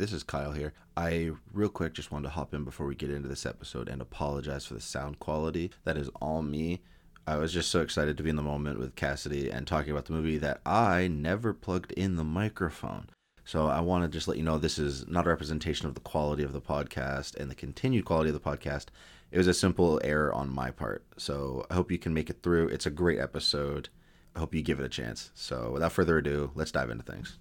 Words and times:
this 0.00 0.12
is 0.14 0.22
Kyle 0.22 0.52
here. 0.52 0.72
I, 0.96 1.32
real 1.52 1.68
quick, 1.68 1.92
just 1.92 2.10
wanted 2.10 2.24
to 2.24 2.30
hop 2.30 2.54
in 2.54 2.64
before 2.64 2.86
we 2.86 2.94
get 2.94 3.10
into 3.10 3.28
this 3.28 3.44
episode 3.44 3.86
and 3.86 4.00
apologize 4.00 4.64
for 4.64 4.72
the 4.72 4.80
sound 4.80 5.18
quality. 5.18 5.70
That 5.84 5.98
is 5.98 6.08
all 6.22 6.40
me. 6.40 6.80
I 7.26 7.36
was 7.36 7.52
just 7.52 7.70
so 7.70 7.82
excited 7.82 8.16
to 8.16 8.22
be 8.22 8.30
in 8.30 8.36
the 8.36 8.42
moment 8.42 8.78
with 8.78 8.96
Kasidy 8.96 9.54
and 9.54 9.66
talking 9.66 9.92
about 9.92 10.06
the 10.06 10.14
movie 10.14 10.38
that 10.38 10.62
I 10.64 11.06
never 11.06 11.52
plugged 11.52 11.92
in 11.92 12.16
the 12.16 12.24
microphone. 12.24 13.10
So 13.44 13.66
I 13.66 13.80
want 13.80 14.04
to 14.04 14.08
just 14.08 14.26
let 14.26 14.38
you 14.38 14.42
know 14.42 14.56
this 14.56 14.78
is 14.78 15.06
not 15.06 15.26
a 15.26 15.30
representation 15.30 15.86
of 15.86 15.94
the 15.94 16.00
quality 16.00 16.44
of 16.44 16.54
the 16.54 16.62
podcast 16.62 17.36
and 17.36 17.50
the 17.50 17.54
continued 17.54 18.06
quality 18.06 18.30
of 18.30 18.34
the 18.34 18.40
podcast. 18.40 18.86
It 19.30 19.36
was 19.36 19.48
a 19.48 19.54
simple 19.54 20.00
error 20.02 20.32
on 20.32 20.48
my 20.48 20.70
part. 20.70 21.04
So 21.18 21.66
I 21.70 21.74
hope 21.74 21.92
you 21.92 21.98
can 21.98 22.14
make 22.14 22.30
it 22.30 22.42
through. 22.42 22.68
It's 22.68 22.86
a 22.86 22.90
great 22.90 23.20
episode. 23.20 23.90
I 24.34 24.38
hope 24.38 24.54
you 24.54 24.62
give 24.62 24.80
it 24.80 24.86
a 24.86 24.88
chance. 24.88 25.30
So 25.34 25.72
without 25.72 25.92
further 25.92 26.16
ado, 26.16 26.52
let's 26.54 26.72
dive 26.72 26.88
into 26.88 27.04
things. 27.04 27.38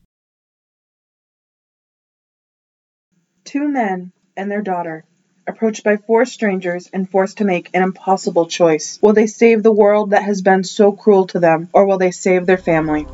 Two 3.49 3.67
men 3.67 4.11
and 4.37 4.51
their 4.51 4.61
daughter, 4.61 5.03
approached 5.47 5.83
by 5.83 5.97
four 5.97 6.23
strangers 6.25 6.87
and 6.93 7.09
forced 7.09 7.39
to 7.39 7.45
make 7.45 7.71
an 7.73 7.81
impossible 7.81 8.45
choice. 8.45 8.99
Will 9.01 9.13
they 9.13 9.25
save 9.25 9.63
the 9.63 9.71
world 9.71 10.11
that 10.11 10.21
has 10.21 10.43
been 10.43 10.63
so 10.63 10.91
cruel 10.91 11.25
to 11.25 11.39
them, 11.39 11.67
or 11.73 11.87
will 11.87 11.97
they 11.97 12.11
save 12.11 12.45
their 12.45 12.59
family? 12.59 13.07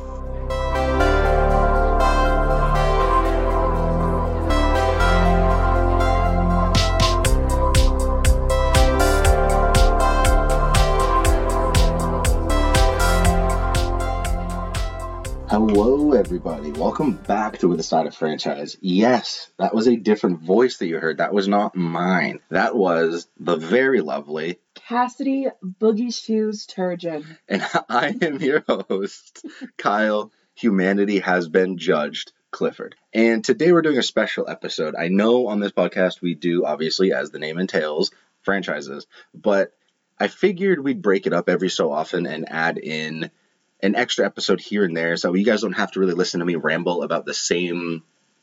Hello, 16.06 16.16
everybody. 16.16 16.70
Welcome 16.70 17.14
back 17.14 17.58
to 17.58 17.68
With 17.68 17.80
a 17.80 17.82
Side 17.82 18.06
of 18.06 18.14
Franchise. 18.14 18.76
Yes, 18.80 19.50
that 19.58 19.74
was 19.74 19.88
a 19.88 19.96
different 19.96 20.38
voice 20.38 20.76
that 20.76 20.86
you 20.86 21.00
heard. 21.00 21.18
That 21.18 21.34
was 21.34 21.48
not 21.48 21.74
mine. 21.74 22.38
That 22.48 22.76
was 22.76 23.26
the 23.40 23.56
very 23.56 24.02
lovely, 24.02 24.60
Kasidy 24.76 25.50
Boogie 25.64 26.14
Shoes 26.14 26.68
Turgeon. 26.68 27.36
and 27.48 27.66
I 27.88 28.14
am 28.22 28.36
your 28.40 28.62
host, 28.68 29.44
Kyle. 29.78 30.30
Humanity 30.54 31.18
has 31.18 31.48
been 31.48 31.76
judged. 31.76 32.30
Clifford. 32.52 32.94
And 33.12 33.44
today 33.44 33.72
we're 33.72 33.82
doing 33.82 33.98
a 33.98 34.02
special 34.04 34.48
episode. 34.48 34.94
I 34.94 35.08
know 35.08 35.48
on 35.48 35.58
this 35.58 35.72
podcast 35.72 36.22
we 36.22 36.36
do, 36.36 36.64
obviously, 36.64 37.12
as 37.12 37.32
the 37.32 37.40
name 37.40 37.58
entails, 37.58 38.12
franchises, 38.42 39.08
but 39.34 39.72
I 40.20 40.28
figured 40.28 40.78
we'd 40.78 41.02
break 41.02 41.26
it 41.26 41.32
up 41.32 41.48
every 41.48 41.68
so 41.68 41.90
often 41.90 42.26
and 42.26 42.48
add 42.48 42.78
in 42.78 43.32
an 43.80 43.94
extra 43.94 44.24
episode 44.24 44.60
here 44.60 44.84
and 44.84 44.96
there 44.96 45.16
so 45.16 45.34
you 45.34 45.44
guys 45.44 45.60
don't 45.60 45.72
have 45.72 45.92
to 45.92 46.00
really 46.00 46.14
listen 46.14 46.40
to 46.40 46.46
me 46.46 46.56
ramble 46.56 47.02
about 47.02 47.26
the 47.26 47.34
same 47.34 48.02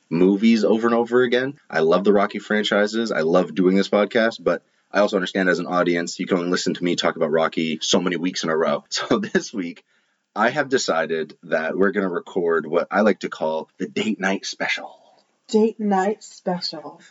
movies 0.09 0.63
over 0.63 0.87
and 0.87 0.95
over 0.95 1.23
again. 1.23 1.59
I 1.69 1.79
love 1.79 2.03
the 2.03 2.13
Rocky 2.13 2.39
franchises. 2.39 3.11
I 3.11 3.21
love 3.21 3.55
doing 3.55 3.75
this 3.75 3.89
podcast, 3.89 4.41
but 4.41 4.63
I 4.91 4.99
also 4.99 5.17
understand 5.17 5.49
as 5.49 5.59
an 5.59 5.65
audience, 5.65 6.19
you 6.19 6.27
can 6.27 6.37
only 6.37 6.51
listen 6.51 6.75
to 6.75 6.83
me 6.83 6.95
talk 6.95 7.15
about 7.15 7.31
Rocky 7.31 7.79
so 7.81 7.99
many 7.99 8.15
weeks 8.15 8.43
in 8.43 8.49
a 8.49 8.57
row. 8.57 8.83
So 8.89 9.17
this 9.19 9.51
week, 9.53 9.83
I 10.35 10.49
have 10.49 10.69
decided 10.69 11.37
that 11.43 11.75
we're 11.75 11.91
going 11.91 12.07
to 12.07 12.13
record 12.13 12.65
what 12.65 12.87
I 12.91 13.01
like 13.01 13.19
to 13.21 13.29
call 13.29 13.69
the 13.77 13.87
date 13.87 14.19
night 14.19 14.45
special. 14.45 14.99
Date 15.47 15.79
night 15.79 16.23
special. 16.23 17.01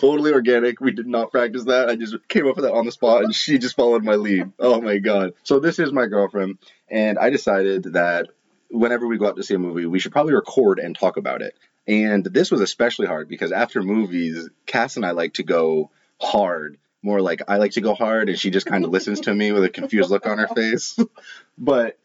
Totally 0.00 0.32
organic. 0.32 0.80
We 0.80 0.92
did 0.92 1.06
not 1.06 1.30
practice 1.30 1.64
that. 1.64 1.88
I 1.88 1.96
just 1.96 2.16
came 2.28 2.46
up 2.46 2.56
with 2.56 2.64
that 2.64 2.72
on 2.72 2.86
the 2.86 2.92
spot 2.92 3.24
and 3.24 3.34
she 3.34 3.58
just 3.58 3.76
followed 3.76 4.04
my 4.04 4.14
lead. 4.14 4.52
Oh 4.58 4.80
my 4.80 4.98
God. 4.98 5.34
So 5.42 5.60
this 5.60 5.78
is 5.78 5.92
my 5.92 6.06
girlfriend. 6.06 6.58
And 6.88 7.18
I 7.18 7.30
decided 7.30 7.94
that 7.94 8.28
whenever 8.70 9.06
we 9.06 9.18
go 9.18 9.26
out 9.26 9.36
to 9.36 9.42
see 9.42 9.54
a 9.54 9.58
movie, 9.58 9.86
we 9.86 9.98
should 9.98 10.12
probably 10.12 10.34
record 10.34 10.78
and 10.78 10.96
talk 10.96 11.16
about 11.16 11.42
it. 11.42 11.54
And 11.86 12.24
this 12.24 12.50
was 12.50 12.60
especially 12.60 13.06
hard 13.06 13.28
because 13.28 13.50
after 13.50 13.82
movies, 13.82 14.48
Cass 14.66 14.96
and 14.96 15.06
I 15.06 15.12
like 15.12 15.34
to 15.34 15.42
go 15.42 15.90
hard. 16.20 16.78
More 17.00 17.20
like 17.20 17.42
I 17.48 17.58
like 17.58 17.72
to 17.72 17.80
go 17.80 17.94
hard, 17.94 18.28
and 18.28 18.38
she 18.38 18.50
just 18.50 18.66
kind 18.66 18.84
of 18.84 18.90
listens 18.90 19.20
to 19.20 19.34
me 19.34 19.52
with 19.52 19.62
a 19.62 19.68
confused 19.68 20.10
look 20.10 20.26
on 20.26 20.38
her 20.38 20.48
face. 20.48 20.98
but 21.58 21.96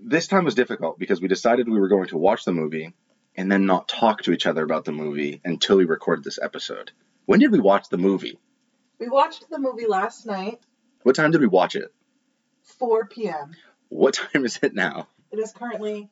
this 0.00 0.26
time 0.26 0.44
was 0.44 0.56
difficult 0.56 0.98
because 0.98 1.20
we 1.20 1.28
decided 1.28 1.68
we 1.68 1.78
were 1.78 1.88
going 1.88 2.08
to 2.08 2.18
watch 2.18 2.44
the 2.44 2.52
movie 2.52 2.92
and 3.36 3.50
then 3.50 3.64
not 3.64 3.88
talk 3.88 4.22
to 4.22 4.32
each 4.32 4.46
other 4.46 4.64
about 4.64 4.84
the 4.84 4.92
movie 4.92 5.40
until 5.44 5.76
we 5.76 5.84
recorded 5.84 6.24
this 6.24 6.40
episode. 6.42 6.90
When 7.28 7.40
did 7.40 7.52
we 7.52 7.60
watch 7.60 7.90
the 7.90 7.98
movie? 7.98 8.38
We 8.98 9.06
watched 9.10 9.50
the 9.50 9.58
movie 9.58 9.86
last 9.86 10.24
night, 10.24 10.60
What 11.02 11.14
time 11.14 11.30
did 11.30 11.42
we 11.42 11.46
watch 11.46 11.76
it? 11.76 11.92
4 12.78 13.04
p.m. 13.04 13.54
What 13.90 14.14
time 14.32 14.46
is 14.46 14.58
it 14.62 14.74
now? 14.74 15.08
It 15.30 15.38
is 15.38 15.52
currently 15.52 16.08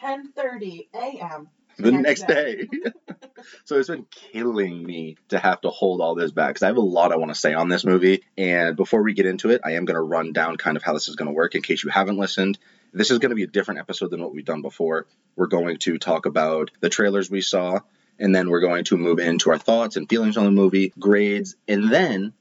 10:30 0.00 0.86
a.m. 0.94 1.48
The 1.76 1.90
Next 1.90 2.20
next 2.20 2.28
day. 2.28 2.68
so 3.64 3.80
it's 3.80 3.88
been 3.88 4.06
killing 4.12 4.84
me 4.84 5.16
to 5.30 5.40
have 5.40 5.60
to 5.62 5.70
hold 5.70 6.00
all 6.00 6.14
this 6.14 6.30
back 6.30 6.50
because 6.50 6.62
I 6.62 6.68
have 6.68 6.76
a 6.76 6.80
lot 6.80 7.10
I 7.10 7.16
want 7.16 7.34
to 7.34 7.40
say 7.40 7.52
on 7.52 7.68
this 7.68 7.84
movie. 7.84 8.22
And 8.38 8.76
before 8.76 9.02
we 9.02 9.12
get 9.12 9.26
into 9.26 9.50
it, 9.50 9.62
I 9.64 9.72
am 9.72 9.86
going 9.86 9.96
to 9.96 10.00
run 10.00 10.32
down 10.32 10.56
kind 10.56 10.76
of 10.76 10.84
how 10.84 10.92
this 10.92 11.08
is 11.08 11.16
going 11.16 11.26
to 11.26 11.34
work 11.34 11.56
in 11.56 11.62
case 11.62 11.82
you 11.82 11.90
haven't 11.90 12.16
listened. 12.16 12.60
This 12.92 13.10
is 13.10 13.18
going 13.18 13.30
to 13.30 13.36
be 13.36 13.42
a 13.42 13.48
different 13.48 13.80
episode 13.80 14.10
than 14.12 14.22
what 14.22 14.32
we've 14.32 14.44
done 14.44 14.62
before. 14.62 15.08
We're 15.34 15.48
going 15.48 15.78
to 15.78 15.98
talk 15.98 16.26
about 16.26 16.70
the 16.78 16.88
trailers 16.88 17.28
we 17.28 17.40
saw, 17.40 17.80
and 18.20 18.34
then 18.34 18.50
we're 18.50 18.60
going 18.60 18.84
to 18.84 18.96
move 18.96 19.18
into 19.18 19.50
our 19.50 19.58
thoughts 19.58 19.96
and 19.96 20.08
feelings 20.08 20.36
on 20.36 20.44
the 20.44 20.50
movie, 20.50 20.92
grades, 20.98 21.56
and 21.66 21.90
then 21.90 22.32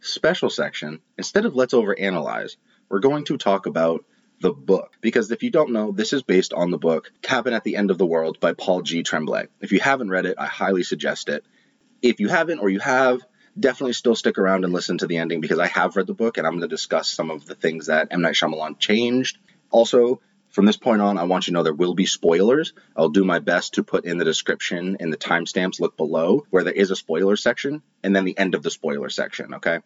special 0.00 0.50
section. 0.50 1.00
Instead 1.16 1.46
of 1.46 1.54
let's 1.54 1.74
overanalyze, 1.74 2.56
we're 2.88 2.98
going 2.98 3.24
to 3.24 3.38
talk 3.38 3.66
about 3.66 4.04
the 4.40 4.52
book. 4.52 4.92
Because 5.00 5.30
if 5.30 5.42
you 5.42 5.50
don't 5.50 5.72
know, 5.72 5.92
this 5.92 6.12
is 6.12 6.22
based 6.22 6.52
on 6.52 6.70
the 6.70 6.78
book 6.78 7.12
Cabin 7.22 7.54
at 7.54 7.64
the 7.64 7.76
End 7.76 7.90
of 7.90 7.98
the 7.98 8.06
World 8.06 8.40
by 8.40 8.52
Paul 8.52 8.82
G. 8.82 9.02
Tremblay. 9.02 9.46
If 9.60 9.72
you 9.72 9.80
haven't 9.80 10.10
read 10.10 10.26
it, 10.26 10.36
I 10.38 10.46
highly 10.46 10.82
suggest 10.82 11.28
it. 11.28 11.44
If 12.02 12.20
you 12.20 12.28
haven't 12.28 12.60
or 12.60 12.68
you 12.68 12.80
have, 12.80 13.20
definitely 13.58 13.92
still 13.92 14.14
stick 14.14 14.38
around 14.38 14.64
and 14.64 14.72
listen 14.72 14.98
to 14.98 15.06
the 15.06 15.18
ending 15.18 15.40
because 15.40 15.58
I 15.58 15.66
have 15.68 15.96
read 15.96 16.06
the 16.06 16.14
book 16.14 16.38
and 16.38 16.46
I'm 16.46 16.54
going 16.54 16.62
to 16.62 16.68
discuss 16.68 17.08
some 17.08 17.30
of 17.30 17.46
the 17.46 17.54
things 17.54 17.86
that 17.86 18.08
M. 18.10 18.22
Night 18.22 18.34
Shyamalan 18.34 18.78
changed. 18.78 19.38
Also, 19.70 20.20
from 20.58 20.66
this 20.66 20.76
point 20.76 21.00
on, 21.00 21.18
I 21.18 21.22
want 21.22 21.46
you 21.46 21.52
to 21.52 21.54
know 21.54 21.62
there 21.62 21.72
will 21.72 21.94
be 21.94 22.04
spoilers. 22.04 22.72
I'll 22.96 23.10
do 23.10 23.22
my 23.22 23.38
best 23.38 23.74
to 23.74 23.84
put 23.84 24.04
in 24.04 24.18
the 24.18 24.24
description 24.24 24.96
and 24.98 25.12
the 25.12 25.16
timestamps 25.16 25.78
look 25.78 25.96
below 25.96 26.46
where 26.50 26.64
there 26.64 26.72
is 26.72 26.90
a 26.90 26.96
spoiler 26.96 27.36
section 27.36 27.80
and 28.02 28.16
then 28.16 28.24
the 28.24 28.36
end 28.36 28.56
of 28.56 28.64
the 28.64 28.70
spoiler 28.72 29.08
section, 29.08 29.54
okay? 29.54 29.78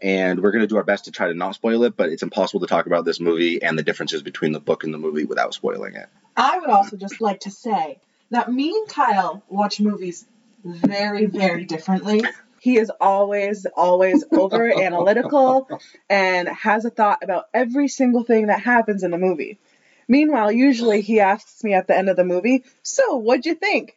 And 0.00 0.40
we're 0.40 0.52
going 0.52 0.62
to 0.62 0.68
do 0.68 0.76
our 0.76 0.84
best 0.84 1.06
to 1.06 1.10
try 1.10 1.26
to 1.26 1.34
not 1.34 1.56
spoil 1.56 1.82
it, 1.82 1.96
but 1.96 2.10
it's 2.10 2.22
impossible 2.22 2.60
to 2.60 2.68
talk 2.68 2.86
about 2.86 3.04
this 3.04 3.18
movie 3.18 3.60
and 3.64 3.76
the 3.76 3.82
differences 3.82 4.22
between 4.22 4.52
the 4.52 4.60
book 4.60 4.84
and 4.84 4.94
the 4.94 4.98
movie 4.98 5.24
without 5.24 5.54
spoiling 5.54 5.96
it. 5.96 6.08
I 6.36 6.60
would 6.60 6.70
also 6.70 6.96
just 6.96 7.20
like 7.20 7.40
to 7.40 7.50
say 7.50 7.98
that 8.30 8.48
me 8.48 8.68
and 8.68 8.86
Kyle 8.86 9.42
watch 9.48 9.80
movies 9.80 10.24
very, 10.64 11.26
very 11.26 11.64
differently. 11.64 12.22
He 12.60 12.78
is 12.78 12.92
always, 13.00 13.66
always 13.66 14.24
over 14.30 14.72
analytical 14.72 15.68
and 16.08 16.46
has 16.46 16.84
a 16.84 16.90
thought 16.90 17.24
about 17.24 17.46
every 17.52 17.88
single 17.88 18.22
thing 18.22 18.46
that 18.46 18.60
happens 18.60 19.02
in 19.02 19.10
the 19.10 19.18
movie. 19.18 19.58
Meanwhile, 20.08 20.52
usually 20.52 21.00
he 21.00 21.20
asks 21.20 21.62
me 21.64 21.74
at 21.74 21.86
the 21.86 21.96
end 21.96 22.08
of 22.08 22.16
the 22.16 22.24
movie, 22.24 22.64
So, 22.82 23.16
what'd 23.16 23.46
you 23.46 23.54
think? 23.54 23.96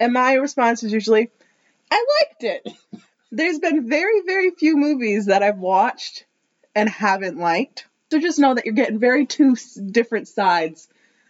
And 0.00 0.12
my 0.12 0.34
response 0.34 0.82
is 0.82 0.92
usually, 0.92 1.30
I 1.90 2.04
liked 2.20 2.44
it. 2.44 2.72
There's 3.32 3.58
been 3.58 3.88
very, 3.88 4.22
very 4.24 4.50
few 4.52 4.76
movies 4.76 5.26
that 5.26 5.42
I've 5.42 5.58
watched 5.58 6.24
and 6.74 6.88
haven't 6.88 7.38
liked. 7.38 7.86
So 8.10 8.18
just 8.20 8.38
know 8.38 8.54
that 8.54 8.64
you're 8.64 8.74
getting 8.74 8.98
very 8.98 9.26
two 9.26 9.54
different 9.90 10.28
sides 10.28 10.88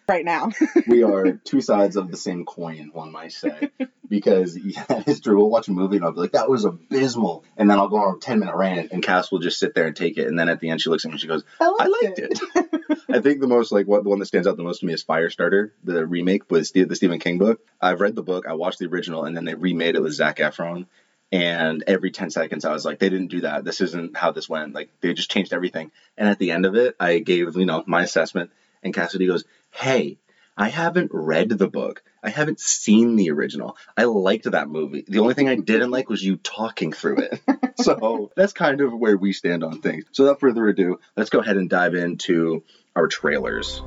right 0.08 0.24
now. 0.24 0.50
we 0.86 1.02
are 1.02 1.32
two 1.32 1.60
sides 1.60 1.96
of 1.96 2.10
the 2.10 2.16
same 2.16 2.44
coin, 2.44 2.90
one 2.92 3.12
might 3.12 3.32
say. 3.32 3.70
Because 4.10 4.56
yeah, 4.56 4.84
it's 5.06 5.20
true. 5.20 5.36
We'll 5.36 5.50
watch 5.50 5.68
a 5.68 5.70
movie 5.70 5.96
and 5.96 6.04
I'll 6.06 6.12
be 6.12 6.20
like, 6.20 6.32
that 6.32 6.48
was 6.48 6.64
abysmal. 6.64 7.44
And 7.58 7.70
then 7.70 7.78
I'll 7.78 7.88
go 7.90 7.96
on 7.98 8.16
a 8.16 8.18
10 8.18 8.38
minute 8.38 8.54
rant 8.54 8.90
and 8.90 9.02
Cass 9.02 9.30
will 9.30 9.38
just 9.38 9.58
sit 9.58 9.74
there 9.74 9.86
and 9.86 9.94
take 9.94 10.16
it. 10.16 10.26
And 10.26 10.38
then 10.38 10.48
at 10.48 10.60
the 10.60 10.70
end, 10.70 10.80
she 10.80 10.88
looks 10.88 11.04
at 11.04 11.08
me 11.08 11.12
and 11.12 11.20
she 11.20 11.26
goes, 11.26 11.44
I 11.60 11.66
I 11.66 11.86
liked, 11.88 12.04
liked 12.04 12.18
it. 12.20 12.40
it. 12.54 12.97
I 13.12 13.20
think 13.20 13.40
the 13.40 13.46
most, 13.46 13.72
like, 13.72 13.86
what 13.86 14.02
the 14.02 14.10
one 14.10 14.18
that 14.18 14.26
stands 14.26 14.46
out 14.46 14.56
the 14.56 14.62
most 14.62 14.80
to 14.80 14.86
me 14.86 14.92
is 14.92 15.04
Firestarter, 15.04 15.70
the 15.82 16.06
remake 16.06 16.50
with 16.50 16.72
the 16.72 16.94
Stephen 16.94 17.18
King 17.18 17.38
book. 17.38 17.60
I've 17.80 18.00
read 18.00 18.14
the 18.14 18.22
book, 18.22 18.46
I 18.46 18.52
watched 18.52 18.78
the 18.78 18.86
original, 18.86 19.24
and 19.24 19.36
then 19.36 19.44
they 19.44 19.54
remade 19.54 19.96
it 19.96 20.02
with 20.02 20.12
Zac 20.12 20.38
Efron. 20.38 20.86
And 21.30 21.84
every 21.86 22.10
10 22.10 22.30
seconds, 22.30 22.64
I 22.64 22.72
was 22.72 22.84
like, 22.84 22.98
they 22.98 23.10
didn't 23.10 23.28
do 23.28 23.42
that. 23.42 23.64
This 23.64 23.80
isn't 23.82 24.16
how 24.16 24.32
this 24.32 24.48
went. 24.48 24.74
Like, 24.74 24.90
they 25.00 25.12
just 25.12 25.30
changed 25.30 25.52
everything. 25.52 25.90
And 26.16 26.28
at 26.28 26.38
the 26.38 26.52
end 26.52 26.64
of 26.64 26.74
it, 26.74 26.96
I 26.98 27.18
gave, 27.18 27.54
you 27.56 27.66
know, 27.66 27.82
my 27.86 28.02
assessment. 28.02 28.50
And 28.82 28.94
Kasidy 28.94 29.26
goes, 29.26 29.44
hey, 29.70 30.18
I 30.56 30.68
haven't 30.68 31.10
read 31.12 31.50
the 31.50 31.68
book. 31.68 32.02
I 32.22 32.30
haven't 32.30 32.60
seen 32.60 33.16
the 33.16 33.30
original. 33.30 33.76
I 33.96 34.04
liked 34.04 34.50
that 34.50 34.68
movie. 34.68 35.04
The 35.06 35.20
only 35.20 35.34
thing 35.34 35.48
I 35.48 35.54
didn't 35.54 35.90
like 35.90 36.08
was 36.08 36.22
you 36.22 36.36
talking 36.36 36.92
through 36.92 37.18
it. 37.18 37.40
so 37.76 38.32
that's 38.34 38.52
kind 38.52 38.80
of 38.80 38.92
where 38.92 39.16
we 39.16 39.32
stand 39.32 39.62
on 39.62 39.80
things. 39.80 40.04
So 40.12 40.24
without 40.24 40.40
further 40.40 40.66
ado, 40.66 40.98
let's 41.16 41.30
go 41.30 41.38
ahead 41.38 41.56
and 41.56 41.70
dive 41.70 41.94
into 41.94 42.64
our 42.98 43.06
trailers. 43.06 43.80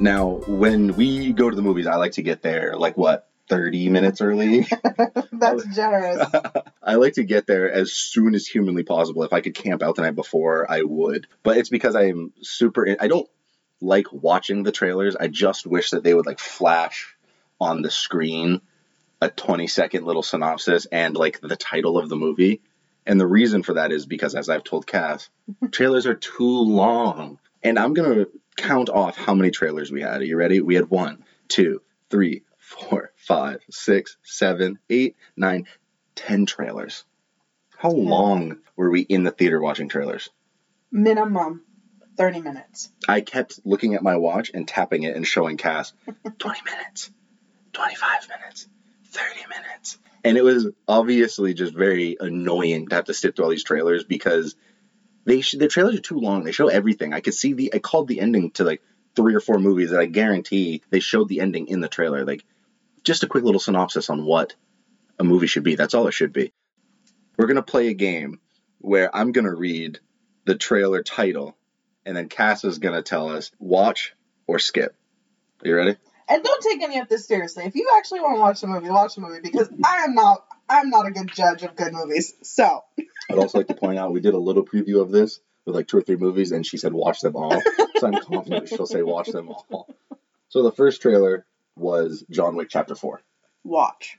Now, 0.00 0.40
when 0.46 0.96
we 0.96 1.32
go 1.32 1.50
to 1.50 1.54
the 1.54 1.62
movies, 1.62 1.86
I 1.86 1.96
like 1.96 2.12
to 2.12 2.22
get 2.22 2.42
there 2.42 2.74
like 2.76 2.96
what 2.96 3.27
30 3.48 3.88
minutes 3.88 4.20
early. 4.20 4.66
That's 5.32 5.64
generous. 5.74 6.26
I 6.82 6.94
like 6.96 7.14
to 7.14 7.24
get 7.24 7.46
there 7.46 7.70
as 7.70 7.92
soon 7.92 8.34
as 8.34 8.46
humanly 8.46 8.82
possible. 8.82 9.22
If 9.22 9.32
I 9.32 9.40
could 9.40 9.54
camp 9.54 9.82
out 9.82 9.96
the 9.96 10.02
night 10.02 10.14
before, 10.14 10.70
I 10.70 10.82
would. 10.82 11.26
But 11.42 11.56
it's 11.56 11.68
because 11.68 11.96
I 11.96 12.06
am 12.06 12.32
super. 12.42 12.84
In- 12.84 12.98
I 13.00 13.08
don't 13.08 13.28
like 13.80 14.12
watching 14.12 14.62
the 14.62 14.72
trailers. 14.72 15.16
I 15.16 15.28
just 15.28 15.66
wish 15.66 15.90
that 15.90 16.02
they 16.02 16.14
would 16.14 16.26
like 16.26 16.38
flash 16.38 17.14
on 17.60 17.82
the 17.82 17.90
screen 17.90 18.60
a 19.20 19.28
20 19.28 19.66
second 19.66 20.04
little 20.04 20.22
synopsis 20.22 20.86
and 20.86 21.16
like 21.16 21.40
the 21.40 21.56
title 21.56 21.98
of 21.98 22.08
the 22.08 22.16
movie. 22.16 22.60
And 23.06 23.20
the 23.20 23.26
reason 23.26 23.62
for 23.62 23.74
that 23.74 23.90
is 23.90 24.06
because, 24.06 24.34
as 24.34 24.48
I've 24.48 24.64
told 24.64 24.86
Cass, 24.86 25.30
trailers 25.70 26.06
are 26.06 26.14
too 26.14 26.60
long. 26.60 27.38
And 27.62 27.78
I'm 27.78 27.94
going 27.94 28.14
to 28.14 28.30
count 28.56 28.90
off 28.90 29.16
how 29.16 29.34
many 29.34 29.50
trailers 29.50 29.90
we 29.90 30.02
had. 30.02 30.20
Are 30.20 30.24
you 30.24 30.36
ready? 30.36 30.60
We 30.60 30.74
had 30.74 30.90
one, 30.90 31.24
two, 31.48 31.80
three, 32.10 32.42
four, 32.68 33.12
five, 33.16 33.62
six, 33.70 34.18
seven, 34.22 34.78
eight, 34.90 35.16
nine, 35.36 35.66
ten 36.14 36.44
trailers. 36.44 37.04
How 37.78 37.90
long 37.90 38.58
were 38.76 38.90
we 38.90 39.00
in 39.00 39.22
the 39.22 39.30
theater 39.30 39.60
watching 39.60 39.88
trailers? 39.88 40.28
Minimum 40.92 41.62
30 42.16 42.42
minutes. 42.42 42.90
I 43.08 43.22
kept 43.22 43.60
looking 43.64 43.94
at 43.94 44.02
my 44.02 44.16
watch 44.16 44.50
and 44.52 44.68
tapping 44.68 45.04
it 45.04 45.16
and 45.16 45.26
showing 45.26 45.56
Cass 45.56 45.92
20 46.38 46.60
minutes, 46.64 47.10
25 47.72 48.28
minutes, 48.28 48.68
30 49.06 49.40
minutes. 49.48 49.98
And 50.24 50.36
it 50.36 50.44
was 50.44 50.68
obviously 50.86 51.54
just 51.54 51.74
very 51.74 52.16
annoying 52.20 52.88
to 52.88 52.96
have 52.96 53.04
to 53.06 53.14
sit 53.14 53.34
through 53.34 53.46
all 53.46 53.50
these 53.50 53.64
trailers 53.64 54.04
because 54.04 54.56
they 55.24 55.40
sh- 55.40 55.56
the 55.58 55.68
trailers 55.68 55.96
are 55.96 56.02
too 56.02 56.18
long. 56.18 56.44
They 56.44 56.52
show 56.52 56.68
everything. 56.68 57.14
I 57.14 57.20
could 57.20 57.34
see 57.34 57.54
the 57.54 57.72
I 57.72 57.78
called 57.78 58.08
the 58.08 58.20
ending 58.20 58.50
to 58.52 58.64
like 58.64 58.82
three 59.14 59.34
or 59.34 59.40
four 59.40 59.58
movies 59.58 59.90
that 59.90 60.00
I 60.00 60.06
guarantee 60.06 60.82
they 60.90 61.00
showed 61.00 61.28
the 61.28 61.40
ending 61.40 61.68
in 61.68 61.80
the 61.80 61.88
trailer. 61.88 62.24
Like 62.24 62.44
just 63.08 63.22
a 63.22 63.26
quick 63.26 63.42
little 63.42 63.58
synopsis 63.58 64.10
on 64.10 64.24
what 64.24 64.54
a 65.18 65.24
movie 65.24 65.46
should 65.46 65.64
be. 65.64 65.74
That's 65.74 65.94
all 65.94 66.06
it 66.06 66.12
should 66.12 66.32
be. 66.32 66.52
We're 67.38 67.46
gonna 67.46 67.62
play 67.62 67.88
a 67.88 67.94
game 67.94 68.38
where 68.78 69.14
I'm 69.16 69.32
gonna 69.32 69.54
read 69.54 69.98
the 70.44 70.54
trailer 70.54 71.02
title 71.02 71.56
and 72.04 72.14
then 72.14 72.28
Cass 72.28 72.64
is 72.64 72.78
gonna 72.78 73.02
tell 73.02 73.30
us 73.30 73.50
watch 73.58 74.14
or 74.46 74.58
skip. 74.58 74.94
Are 75.64 75.68
you 75.68 75.74
ready? 75.74 75.96
And 76.28 76.44
don't 76.44 76.62
take 76.62 76.82
any 76.82 76.98
of 76.98 77.08
this 77.08 77.26
seriously. 77.26 77.64
If 77.64 77.74
you 77.74 77.90
actually 77.96 78.20
want 78.20 78.36
to 78.36 78.40
watch 78.40 78.60
the 78.60 78.66
movie, 78.66 78.90
watch 78.90 79.14
the 79.14 79.22
movie 79.22 79.40
because 79.42 79.70
I 79.82 80.04
am 80.04 80.14
not 80.14 80.44
I'm 80.68 80.90
not 80.90 81.06
a 81.06 81.10
good 81.10 81.32
judge 81.32 81.62
of 81.62 81.74
good 81.74 81.94
movies. 81.94 82.34
So 82.42 82.84
I'd 83.30 83.38
also 83.38 83.58
like 83.58 83.68
to 83.68 83.74
point 83.74 83.98
out 83.98 84.12
we 84.12 84.20
did 84.20 84.34
a 84.34 84.38
little 84.38 84.66
preview 84.66 85.00
of 85.00 85.10
this 85.10 85.40
with 85.64 85.74
like 85.74 85.88
two 85.88 85.96
or 85.96 86.02
three 86.02 86.16
movies, 86.16 86.52
and 86.52 86.66
she 86.66 86.76
said 86.76 86.92
watch 86.92 87.20
them 87.22 87.36
all. 87.36 87.58
so 87.96 88.06
I'm 88.06 88.20
confident 88.20 88.68
she'll 88.68 88.86
say 88.86 89.02
watch 89.02 89.28
them 89.28 89.48
all. 89.48 89.88
So 90.50 90.62
the 90.62 90.72
first 90.72 91.00
trailer 91.00 91.46
was 91.78 92.24
John 92.30 92.56
Wick 92.56 92.68
Chapter 92.70 92.94
Four, 92.94 93.22
watch. 93.64 94.18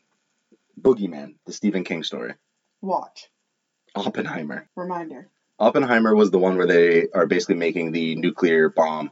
Boogeyman, 0.80 1.36
the 1.46 1.52
Stephen 1.54 1.84
King 1.84 2.04
story, 2.04 2.34
Watch. 2.82 3.30
Oppenheimer. 3.96 4.70
Reminder. 4.76 5.28
Oppenheimer 5.60 6.16
was 6.16 6.32
the 6.32 6.40
one 6.40 6.56
where 6.58 6.68
they 6.68 7.08
are 7.14 7.26
basically 7.26 7.56
making 7.56 7.92
the 7.92 8.16
nuclear 8.16 8.70
bomb. 8.70 9.12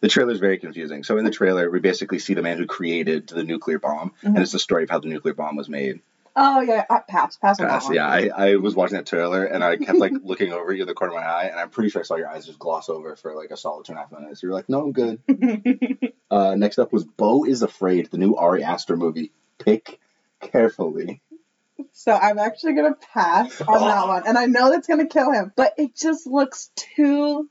The 0.00 0.08
trailer 0.08 0.32
is 0.32 0.38
very 0.40 0.58
confusing. 0.58 1.02
So 1.02 1.16
in 1.16 1.24
the 1.24 1.30
trailer, 1.30 1.70
we 1.70 1.80
basically 1.80 2.18
see 2.18 2.34
the 2.34 2.42
man 2.42 2.58
who 2.58 2.66
created 2.66 3.28
the 3.28 3.42
nuclear 3.42 3.78
bomb, 3.78 4.12
and 4.22 4.36
Mhm. 4.36 4.42
it's 4.42 4.52
the 4.52 4.58
story 4.58 4.82
of 4.84 4.90
how 4.90 4.98
the 4.98 5.08
nuclear 5.08 5.34
bomb 5.34 5.56
was 5.56 5.68
made. 5.68 6.00
Oh 6.40 6.60
yeah, 6.60 6.84
uh, 6.88 7.00
pass, 7.00 7.36
pass 7.36 7.58
Pass. 7.58 7.90
Yeah, 7.90 8.06
I, 8.06 8.28
I 8.28 8.56
was 8.56 8.76
watching 8.76 8.96
that 8.96 9.06
trailer 9.06 9.44
and 9.44 9.64
I 9.64 9.76
kept 9.76 9.98
like 9.98 10.12
looking 10.22 10.52
over 10.52 10.72
you 10.72 10.82
in 10.82 10.86
the 10.86 10.94
corner 10.94 11.12
of 11.14 11.20
my 11.20 11.26
eye, 11.26 11.44
and 11.46 11.58
I'm 11.58 11.68
pretty 11.68 11.90
sure 11.90 12.00
I 12.00 12.04
saw 12.04 12.14
your 12.14 12.28
eyes 12.28 12.46
just 12.46 12.60
gloss 12.60 12.88
over 12.88 13.16
for 13.16 13.34
like 13.34 13.50
a 13.50 13.56
solid 13.56 13.86
two 13.86 13.92
and 13.92 13.98
a 13.98 14.02
half 14.02 14.12
minutes. 14.12 14.40
You're 14.40 14.52
like, 14.52 14.68
no, 14.68 14.82
I'm 14.82 14.92
good. 14.92 15.20
Uh, 16.30 16.54
next 16.56 16.78
up 16.78 16.92
was 16.92 17.04
Beau 17.04 17.44
is 17.44 17.62
Afraid, 17.62 18.10
the 18.10 18.18
new 18.18 18.36
Ari 18.36 18.62
Aster 18.62 18.98
movie. 18.98 19.32
Pick 19.58 19.98
carefully. 20.42 21.22
so 21.92 22.12
I'm 22.12 22.38
actually 22.38 22.74
gonna 22.74 22.96
pass 23.14 23.62
on 23.62 23.80
that 23.80 24.06
one, 24.06 24.22
and 24.26 24.36
I 24.36 24.44
know 24.44 24.70
that's 24.70 24.86
gonna 24.86 25.06
kill 25.06 25.32
him, 25.32 25.52
but 25.56 25.72
it 25.78 25.96
just 25.96 26.26
looks 26.26 26.70
too 26.76 27.48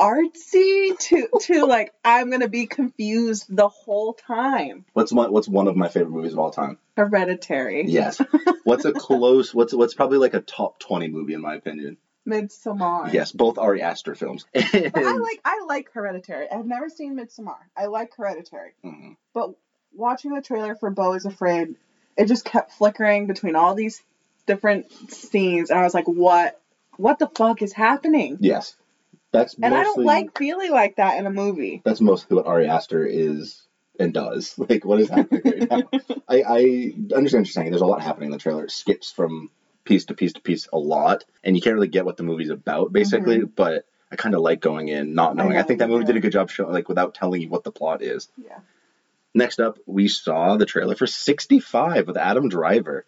artsy, 0.00 0.98
to 0.98 1.28
too 1.40 1.66
like 1.66 1.92
I'm 2.04 2.30
gonna 2.30 2.48
be 2.48 2.66
confused 2.66 3.46
the 3.48 3.68
whole 3.68 4.14
time. 4.14 4.84
What's 4.92 5.12
one, 5.12 5.32
what's 5.32 5.48
one 5.48 5.68
of 5.68 5.76
my 5.76 5.88
favorite 5.88 6.10
movies 6.10 6.32
of 6.32 6.38
all 6.38 6.50
time? 6.50 6.78
Hereditary. 6.96 7.86
Yes. 7.86 8.20
What's 8.64 8.84
a 8.84 8.92
close? 8.92 9.54
What's 9.54 9.72
what's 9.74 9.94
probably 9.94 10.18
like 10.18 10.34
a 10.34 10.40
top 10.40 10.78
twenty 10.78 11.08
movie 11.08 11.34
in 11.34 11.40
my 11.40 11.54
opinion? 11.54 11.96
Midsommar. 12.26 13.12
Yes, 13.12 13.32
both 13.32 13.58
Ari 13.58 13.80
Aster 13.82 14.14
films. 14.14 14.44
But 14.52 14.64
I 14.74 15.16
like 15.16 15.40
I 15.44 15.64
like 15.66 15.90
Hereditary. 15.92 16.46
I've 16.50 16.66
never 16.66 16.88
seen 16.88 17.16
Midsommar. 17.16 17.56
I 17.76 17.86
like 17.86 18.14
Hereditary. 18.16 18.74
Mhm. 18.84 19.16
But 19.32 19.50
watching 19.94 20.34
the 20.34 20.42
trailer 20.42 20.74
for 20.74 20.90
Beau 20.90 21.14
is 21.14 21.24
Afraid, 21.24 21.76
it 22.16 22.26
just 22.26 22.44
kept 22.44 22.72
flickering 22.72 23.26
between 23.26 23.56
all 23.56 23.74
these 23.74 24.02
different 24.46 24.90
scenes, 25.10 25.70
and 25.70 25.78
I 25.78 25.84
was 25.84 25.94
like, 25.94 26.06
"What? 26.06 26.60
What 26.96 27.18
the 27.18 27.28
fuck 27.28 27.62
is 27.62 27.72
happening?" 27.72 28.38
Yes, 28.40 28.74
that's 29.32 29.54
And 29.60 29.74
I 29.74 29.82
don't 29.82 30.04
like 30.04 30.36
feeling 30.36 30.70
like 30.70 30.96
that 30.96 31.18
in 31.18 31.26
a 31.26 31.30
movie. 31.30 31.82
That's 31.84 32.00
mostly 32.00 32.36
what 32.36 32.46
Ari 32.46 32.68
Aster 32.68 33.04
is 33.04 33.66
and 33.98 34.14
does. 34.14 34.54
Like, 34.68 34.84
what 34.84 35.00
is 35.00 35.08
happening 35.08 35.42
right 35.44 35.70
now? 35.70 35.82
I, 36.28 36.42
I 36.42 36.60
understand 37.14 37.20
what 37.20 37.32
you're 37.32 37.44
saying. 37.46 37.70
There's 37.70 37.82
a 37.82 37.86
lot 37.86 38.02
happening 38.02 38.28
in 38.28 38.32
the 38.32 38.38
trailer. 38.38 38.64
It 38.64 38.70
skips 38.70 39.10
from 39.10 39.50
piece 39.84 40.06
to 40.06 40.14
piece 40.14 40.34
to 40.34 40.40
piece 40.40 40.68
a 40.72 40.78
lot, 40.78 41.24
and 41.42 41.56
you 41.56 41.62
can't 41.62 41.74
really 41.74 41.88
get 41.88 42.04
what 42.04 42.16
the 42.16 42.22
movie's 42.22 42.50
about, 42.50 42.92
basically. 42.92 43.38
Mm-hmm. 43.38 43.52
But 43.54 43.86
I 44.10 44.16
kind 44.16 44.34
of 44.34 44.40
like 44.40 44.60
going 44.60 44.88
in 44.88 45.14
not 45.14 45.36
knowing. 45.36 45.52
I, 45.52 45.60
know, 45.60 45.66
think 45.66 45.80
that 45.80 45.88
movie 45.88 46.02
yeah. 46.02 46.08
did 46.08 46.16
a 46.16 46.20
good 46.20 46.32
job 46.32 46.50
showing, 46.50 46.72
like, 46.72 46.88
without 46.88 47.14
telling 47.14 47.42
you 47.42 47.48
what 47.48 47.64
the 47.64 47.72
plot 47.72 48.02
is. 48.02 48.28
Yeah. 48.36 48.58
Next 49.34 49.60
up, 49.60 49.78
we 49.86 50.08
saw 50.08 50.56
the 50.56 50.66
trailer 50.66 50.94
for 50.94 51.06
65 51.06 52.06
with 52.06 52.16
Adam 52.16 52.48
Driver. 52.48 53.06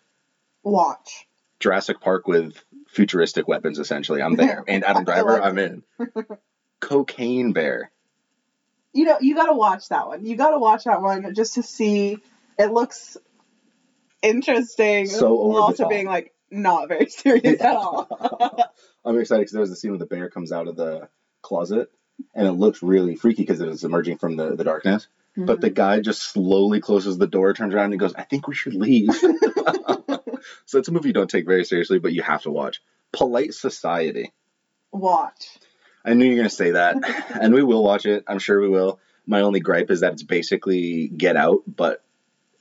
Watch. 0.62 1.26
Jurassic 1.58 2.00
Park 2.00 2.26
with 2.26 2.62
futuristic 2.90 3.48
weapons, 3.48 3.78
essentially. 3.78 4.22
I'm 4.22 4.36
there. 4.36 4.64
And 4.66 4.84
Adam 4.84 5.04
Driver, 5.06 5.42
I'm 5.42 5.58
in. 5.58 5.82
Cocaine 6.80 7.52
Bear. 7.52 7.90
You 8.92 9.04
know, 9.04 9.18
you 9.20 9.34
gotta 9.34 9.54
watch 9.54 9.88
that 9.90 10.08
one. 10.08 10.26
You 10.26 10.36
gotta 10.36 10.58
watch 10.58 10.84
that 10.84 11.00
one 11.00 11.34
just 11.34 11.54
to 11.54 11.62
see. 11.62 12.18
It 12.58 12.72
looks 12.72 13.16
interesting. 14.20 15.06
So 15.06 15.34
while 15.34 15.62
also 15.62 15.88
being 15.88 16.06
like 16.06 16.34
not 16.50 16.88
very 16.88 17.08
serious 17.08 17.60
at 17.60 17.76
all. 17.76 18.08
I'm 19.04 19.18
excited 19.18 19.42
because 19.42 19.52
there's 19.52 19.68
was 19.68 19.70
the 19.70 19.76
scene 19.76 19.92
where 19.92 19.98
the 19.98 20.06
bear 20.06 20.28
comes 20.28 20.50
out 20.50 20.66
of 20.66 20.76
the 20.76 21.08
closet, 21.40 21.90
and 22.34 22.46
it 22.46 22.52
looks 22.52 22.82
really 22.82 23.14
freaky 23.14 23.42
because 23.42 23.60
it 23.60 23.68
is 23.68 23.84
emerging 23.84 24.18
from 24.18 24.36
the, 24.36 24.56
the 24.56 24.64
darkness. 24.64 25.06
But 25.36 25.60
the 25.60 25.68
mm-hmm. 25.68 25.74
guy 25.74 26.00
just 26.00 26.22
slowly 26.22 26.80
closes 26.80 27.16
the 27.16 27.28
door, 27.28 27.54
turns 27.54 27.72
around, 27.72 27.92
and 27.92 28.00
goes, 28.00 28.14
"I 28.14 28.24
think 28.24 28.48
we 28.48 28.54
should 28.54 28.74
leave." 28.74 29.10
So 30.66 30.78
it's 30.78 30.88
a 30.88 30.92
movie 30.92 31.08
you 31.08 31.14
don't 31.14 31.30
take 31.30 31.46
very 31.46 31.64
seriously, 31.64 31.98
but 31.98 32.12
you 32.12 32.22
have 32.22 32.42
to 32.42 32.50
watch. 32.50 32.80
Polite 33.12 33.54
Society. 33.54 34.32
watch. 34.92 35.58
I 36.04 36.14
knew 36.14 36.24
you 36.24 36.32
were 36.32 36.36
gonna 36.38 36.50
say 36.50 36.72
that, 36.72 36.96
and 37.40 37.52
we 37.52 37.62
will 37.62 37.84
watch 37.84 38.06
it. 38.06 38.24
I'm 38.26 38.38
sure 38.38 38.60
we 38.60 38.68
will. 38.68 39.00
My 39.26 39.42
only 39.42 39.60
gripe 39.60 39.90
is 39.90 40.00
that 40.00 40.14
it's 40.14 40.22
basically 40.22 41.08
Get 41.08 41.36
Out, 41.36 41.62
but 41.66 42.02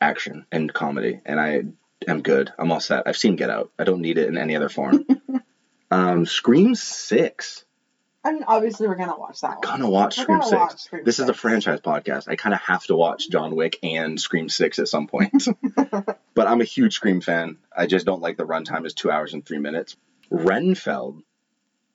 action 0.01 0.45
and 0.51 0.73
comedy, 0.73 1.19
and 1.25 1.39
I 1.39 1.63
am 2.07 2.21
good. 2.21 2.51
I'm 2.57 2.71
all 2.71 2.79
set. 2.79 3.07
I've 3.07 3.17
seen 3.17 3.35
Get 3.35 3.49
Out. 3.49 3.71
I 3.79 3.83
don't 3.83 4.01
need 4.01 4.17
it 4.17 4.27
in 4.27 4.37
any 4.37 4.55
other 4.55 4.69
form. 4.69 5.05
um, 5.91 6.25
Scream 6.25 6.75
Six. 6.75 7.63
I 8.23 8.33
mean, 8.33 8.43
obviously 8.47 8.87
we're 8.87 8.95
gonna 8.95 9.17
watch 9.17 9.39
that 9.41 9.51
one. 9.51 9.61
Gonna 9.61 9.89
watch 9.89 10.17
We're 10.17 10.23
Scream 10.23 10.39
gonna 10.39 10.49
Six. 10.49 10.59
watch 10.59 10.79
Scream 10.81 11.03
This 11.05 11.19
is 11.19 11.29
a 11.29 11.33
franchise 11.33 11.79
podcast. 11.79 12.27
I 12.27 12.35
kind 12.35 12.53
of 12.53 12.59
have 12.61 12.83
to 12.85 12.95
watch 12.95 13.29
John 13.29 13.55
Wick 13.55 13.79
and 13.81 14.19
Scream 14.19 14.49
Six 14.49 14.77
at 14.79 14.87
some 14.89 15.07
point. 15.07 15.47
but 15.75 16.47
I'm 16.47 16.59
a 16.59 16.65
huge 16.65 16.95
Scream 16.95 17.21
fan. 17.21 17.57
I 17.75 17.87
just 17.87 18.05
don't 18.05 18.21
like 18.21 18.35
the 18.37 18.45
runtime 18.45 18.85
is 18.85 18.93
two 18.93 19.09
hours 19.09 19.33
and 19.33 19.45
three 19.45 19.57
minutes. 19.59 19.95
Renfield, 20.29 21.23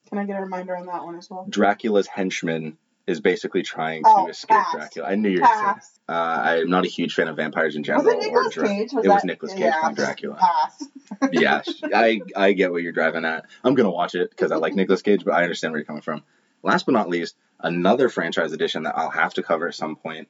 Can 0.09 0.17
I 0.17 0.25
get 0.25 0.37
a 0.37 0.41
reminder 0.41 0.75
on 0.75 0.87
that 0.87 1.05
one 1.05 1.15
as 1.15 1.29
well? 1.29 1.45
Dracula's 1.47 2.07
henchman, 2.07 2.77
is 3.07 3.21
basically 3.21 3.61
trying 3.63 4.03
to 4.03 4.09
Oh, 4.09 4.27
escape 4.27 4.49
pass. 4.57 4.71
Dracula. 4.73 5.07
I 5.07 5.15
knew 5.15 5.29
you 5.29 5.41
were 5.41 5.47
gonna 5.47 5.81
say. 5.81 5.89
Uh, 6.07 6.13
I'm 6.13 6.69
not 6.69 6.85
a 6.85 6.87
huge 6.87 7.13
fan 7.15 7.27
of 7.27 7.35
vampires 7.35 7.75
in 7.75 7.81
Was 7.81 7.87
general. 7.87 8.07
it 8.09 8.15
or 8.15 8.19
Nicolas 8.21 8.53
Dra- 8.53 8.67
Cage? 8.67 8.93
Was 8.93 9.05
it 9.05 9.09
was 9.09 9.21
that- 9.21 9.25
Nicolas 9.27 9.53
Cage 9.53 9.61
yeah. 9.61 9.79
playing 9.81 9.95
Dracula. 9.95 10.35
Pass. 10.37 10.83
yeah, 11.31 11.61
I 11.93 12.21
I 12.35 12.51
get 12.53 12.71
what 12.71 12.81
you're 12.83 12.91
driving 12.91 13.25
at. 13.25 13.45
I'm 13.63 13.75
gonna 13.75 13.91
watch 13.91 14.15
it 14.15 14.29
because 14.29 14.51
I 14.51 14.55
like 14.57 14.73
Nicolas 14.73 15.01
Cage, 15.01 15.23
but 15.23 15.33
I 15.33 15.43
understand 15.43 15.71
where 15.71 15.79
you're 15.79 15.85
coming 15.85 16.01
from. 16.01 16.23
Last 16.63 16.85
but 16.87 16.93
not 16.93 17.09
least, 17.09 17.35
another 17.59 18.09
franchise 18.09 18.51
edition 18.53 18.83
that 18.83 18.97
I'll 18.97 19.11
have 19.11 19.33
to 19.35 19.43
cover 19.43 19.67
at 19.67 19.75
some 19.75 19.95
point: 19.95 20.27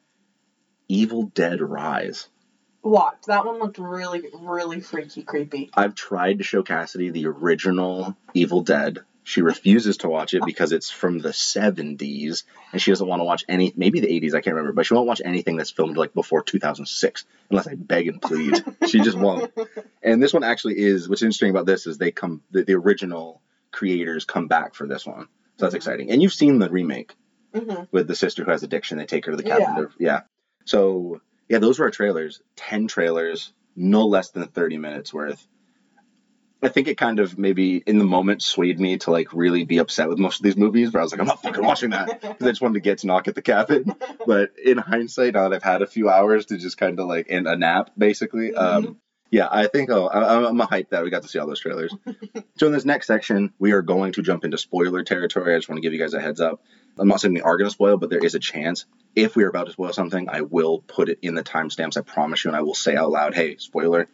Evil 0.88 1.24
Dead 1.34 1.60
Rise. 1.60 2.28
Watch. 2.82 3.16
That 3.26 3.44
one 3.44 3.58
looked 3.58 3.78
really, 3.78 4.22
really 4.34 4.80
freaky, 4.80 5.22
creepy. 5.24 5.70
I've 5.74 5.94
tried 5.96 6.38
to 6.38 6.44
show 6.44 6.62
Kasidy 6.62 7.12
the 7.12 7.26
original 7.26 8.16
Evil 8.34 8.60
Dead. 8.62 9.00
She 9.28 9.42
refuses 9.42 9.96
to 9.98 10.08
watch 10.08 10.34
it 10.34 10.44
because 10.44 10.70
it's 10.70 10.88
from 10.88 11.18
the 11.18 11.30
70s 11.30 12.44
and 12.72 12.80
she 12.80 12.92
doesn't 12.92 13.08
want 13.08 13.18
to 13.18 13.24
watch 13.24 13.44
any, 13.48 13.72
maybe 13.76 13.98
the 13.98 14.06
80s, 14.06 14.34
I 14.34 14.40
can't 14.40 14.54
remember, 14.54 14.72
but 14.72 14.86
she 14.86 14.94
won't 14.94 15.08
watch 15.08 15.20
anything 15.24 15.56
that's 15.56 15.72
filmed 15.72 15.96
like 15.96 16.14
before 16.14 16.42
2006 16.42 17.24
unless 17.50 17.66
I 17.66 17.74
beg 17.74 18.06
and 18.06 18.22
plead. 18.22 18.60
she 18.86 19.00
just 19.00 19.18
won't. 19.18 19.50
And 20.00 20.22
this 20.22 20.32
one 20.32 20.44
actually 20.44 20.78
is, 20.78 21.08
what's 21.08 21.22
interesting 21.22 21.50
about 21.50 21.66
this 21.66 21.88
is 21.88 21.98
they 21.98 22.12
come, 22.12 22.40
the, 22.52 22.62
the 22.62 22.74
original 22.74 23.40
creators 23.72 24.24
come 24.24 24.46
back 24.46 24.76
for 24.76 24.86
this 24.86 25.04
one. 25.04 25.26
So 25.56 25.66
that's 25.66 25.74
Mhm. 25.74 25.78
exciting. 25.78 26.10
And 26.12 26.22
you've 26.22 26.32
seen 26.32 26.60
the 26.60 26.70
remake 26.70 27.12
hmm 27.52 27.82
with 27.90 28.06
the 28.06 28.14
sister 28.14 28.44
who 28.44 28.52
has 28.52 28.62
addiction. 28.62 28.96
They 28.96 29.06
take 29.06 29.24
her 29.26 29.32
to 29.32 29.36
the 29.36 29.42
cabin. 29.42 29.74
Yeah. 29.76 29.86
yeah. 29.98 30.20
So 30.66 31.20
Yeah, 31.48 31.58
those 31.58 31.80
were 31.80 31.86
our 31.86 31.90
trailers. 31.90 32.40
10 32.54 32.86
trailers, 32.86 33.52
no 33.74 34.06
less 34.06 34.30
than 34.30 34.46
30 34.46 34.78
minutes 34.78 35.12
worth. 35.12 35.44
I 36.62 36.68
think 36.68 36.88
it 36.88 36.96
kind 36.96 37.20
of 37.20 37.38
maybe 37.38 37.82
in 37.86 37.98
the 37.98 38.04
moment 38.04 38.42
swayed 38.42 38.80
me 38.80 38.96
to 38.98 39.10
like 39.10 39.32
really 39.32 39.64
be 39.64 39.78
upset 39.78 40.08
with 40.08 40.18
most 40.18 40.40
of 40.40 40.42
these 40.42 40.56
movies, 40.56 40.90
but 40.90 41.00
I 41.00 41.02
was 41.02 41.12
like, 41.12 41.20
I'm 41.20 41.26
not 41.26 41.42
fucking 41.42 41.64
watching 41.64 41.90
that 41.90 42.20
because 42.20 42.46
I 42.46 42.50
just 42.50 42.62
wanted 42.62 42.74
to 42.74 42.80
get 42.80 42.98
to 42.98 43.06
knock 43.06 43.28
at 43.28 43.34
the 43.34 43.42
cabin. 43.42 43.94
But 44.26 44.58
in 44.58 44.76
hindsight, 44.76 45.34
now 45.34 45.48
that 45.48 45.56
I've 45.56 45.62
had 45.62 45.82
a 45.82 45.86
few 45.86 46.08
hours 46.08 46.46
to 46.46 46.58
just 46.58 46.78
kind 46.78 46.98
of 46.98 47.06
like 47.06 47.28
in 47.28 47.46
a 47.46 47.54
nap, 47.54 47.90
basically, 47.96 48.52
um, 48.56 48.98
yeah, 49.30 49.46
I 49.50 49.68
think 49.68 49.90
oh, 49.90 50.06
I, 50.06 50.48
I'm 50.48 50.60
a 50.60 50.66
hype 50.66 50.90
that 50.90 51.04
we 51.04 51.10
got 51.10 51.22
to 51.22 51.28
see 51.28 51.38
all 51.38 51.46
those 51.46 51.60
trailers. 51.60 51.94
so 52.56 52.66
in 52.66 52.72
this 52.72 52.84
next 52.84 53.06
section, 53.06 53.52
we 53.58 53.72
are 53.72 53.82
going 53.82 54.12
to 54.14 54.22
jump 54.22 54.44
into 54.44 54.58
spoiler 54.58 55.04
territory. 55.04 55.54
I 55.54 55.58
just 55.58 55.68
want 55.68 55.78
to 55.78 55.82
give 55.82 55.92
you 55.92 56.00
guys 56.00 56.14
a 56.14 56.20
heads 56.20 56.40
up. 56.40 56.60
I'm 56.98 57.06
not 57.06 57.20
saying 57.20 57.34
we 57.34 57.40
are 57.40 57.56
going 57.56 57.68
to 57.68 57.74
spoil, 57.74 57.98
but 57.98 58.10
there 58.10 58.24
is 58.24 58.34
a 58.34 58.40
chance. 58.40 58.86
If 59.14 59.36
we 59.36 59.44
are 59.44 59.48
about 59.48 59.66
to 59.66 59.72
spoil 59.72 59.92
something, 59.92 60.28
I 60.28 60.40
will 60.40 60.80
put 60.80 61.08
it 61.08 61.18
in 61.22 61.34
the 61.34 61.44
timestamps. 61.44 61.96
I 61.96 62.00
promise 62.00 62.44
you, 62.44 62.50
and 62.50 62.56
I 62.56 62.62
will 62.62 62.74
say 62.74 62.96
out 62.96 63.10
loud, 63.10 63.34
"Hey, 63.34 63.58
spoiler." 63.58 64.08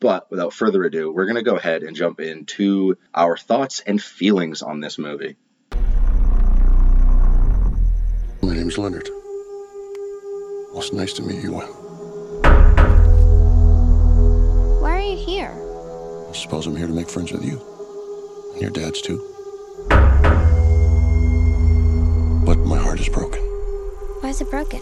But 0.00 0.30
without 0.30 0.52
further 0.54 0.82
ado, 0.84 1.12
we're 1.12 1.26
going 1.26 1.36
to 1.36 1.42
go 1.42 1.56
ahead 1.56 1.82
and 1.82 1.94
jump 1.94 2.20
into 2.20 2.96
our 3.14 3.36
thoughts 3.36 3.80
and 3.80 4.02
feelings 4.02 4.62
on 4.62 4.80
this 4.80 4.96
movie. 4.98 5.36
My 8.42 8.54
name's 8.54 8.78
Leonard. 8.78 9.08
Well, 10.72 10.78
it's 10.80 10.92
nice 10.94 11.12
to 11.14 11.22
meet 11.22 11.42
you, 11.42 11.52
Wen. 11.52 11.66
Why 14.80 14.92
are 14.92 15.00
you 15.00 15.16
here? 15.16 15.52
I 16.30 16.32
suppose 16.32 16.66
I'm 16.66 16.76
here 16.76 16.86
to 16.86 16.92
make 16.94 17.10
friends 17.10 17.30
with 17.32 17.44
you. 17.44 17.60
And 18.52 18.62
your 18.62 18.70
dad's 18.70 19.02
too. 19.02 19.18
But 22.46 22.58
my 22.66 22.78
heart 22.78 22.98
is 22.98 23.08
broken 23.08 23.40
Why 24.22 24.30
is 24.30 24.40
it 24.40 24.50
broken? 24.50 24.80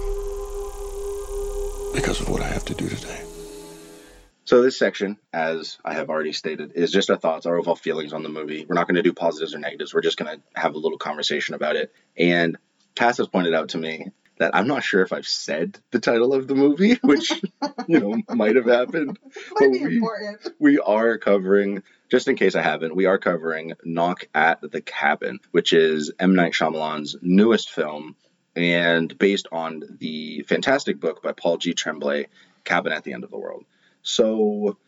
because 1.94 2.20
of 2.20 2.28
what 2.28 2.40
I 2.40 2.46
have 2.46 2.64
to 2.66 2.74
do 2.74 2.88
today. 2.88 3.27
So 4.48 4.62
this 4.62 4.78
section, 4.78 5.18
as 5.30 5.76
I 5.84 5.92
have 5.92 6.08
already 6.08 6.32
stated, 6.32 6.72
is 6.74 6.90
just 6.90 7.10
our 7.10 7.18
thoughts, 7.18 7.44
our 7.44 7.58
overall 7.58 7.76
feelings 7.76 8.14
on 8.14 8.22
the 8.22 8.30
movie. 8.30 8.64
We're 8.66 8.76
not 8.76 8.88
going 8.88 8.94
to 8.94 9.02
do 9.02 9.12
positives 9.12 9.54
or 9.54 9.58
negatives. 9.58 9.92
We're 9.92 10.00
just 10.00 10.16
going 10.16 10.38
to 10.38 10.42
have 10.58 10.74
a 10.74 10.78
little 10.78 10.96
conversation 10.96 11.54
about 11.54 11.76
it. 11.76 11.92
And 12.16 12.56
Cass 12.94 13.18
has 13.18 13.28
pointed 13.28 13.52
out 13.52 13.68
to 13.70 13.76
me 13.76 14.06
that 14.38 14.56
I'm 14.56 14.66
not 14.66 14.82
sure 14.82 15.02
if 15.02 15.12
I've 15.12 15.26
said 15.26 15.78
the 15.90 15.98
title 15.98 16.32
of 16.32 16.48
the 16.48 16.54
movie, 16.54 16.94
which 17.02 17.30
you 17.86 18.00
know 18.00 18.22
might 18.34 18.56
have 18.56 18.64
happened. 18.64 19.18
Might 19.60 19.70
be 19.70 19.84
we- 19.84 19.96
important. 19.96 20.48
we 20.58 20.78
are 20.78 21.18
covering, 21.18 21.82
just 22.10 22.26
in 22.26 22.36
case 22.36 22.54
I 22.54 22.62
haven't, 22.62 22.96
we 22.96 23.04
are 23.04 23.18
covering 23.18 23.74
Knock 23.84 24.28
at 24.34 24.62
the 24.62 24.80
Cabin, 24.80 25.40
which 25.50 25.74
is 25.74 26.10
M. 26.18 26.34
Night 26.34 26.54
Shyamalan's 26.54 27.16
newest 27.20 27.70
film 27.70 28.16
and 28.56 29.18
based 29.18 29.48
on 29.52 29.82
the 29.98 30.42
fantastic 30.48 30.98
book 31.00 31.22
by 31.22 31.32
Paul 31.32 31.58
G. 31.58 31.74
Tremblay, 31.74 32.28
Cabin 32.64 32.94
at 32.94 33.04
the 33.04 33.12
End 33.12 33.24
of 33.24 33.30
the 33.30 33.36
World. 33.36 33.66
So 34.08 34.78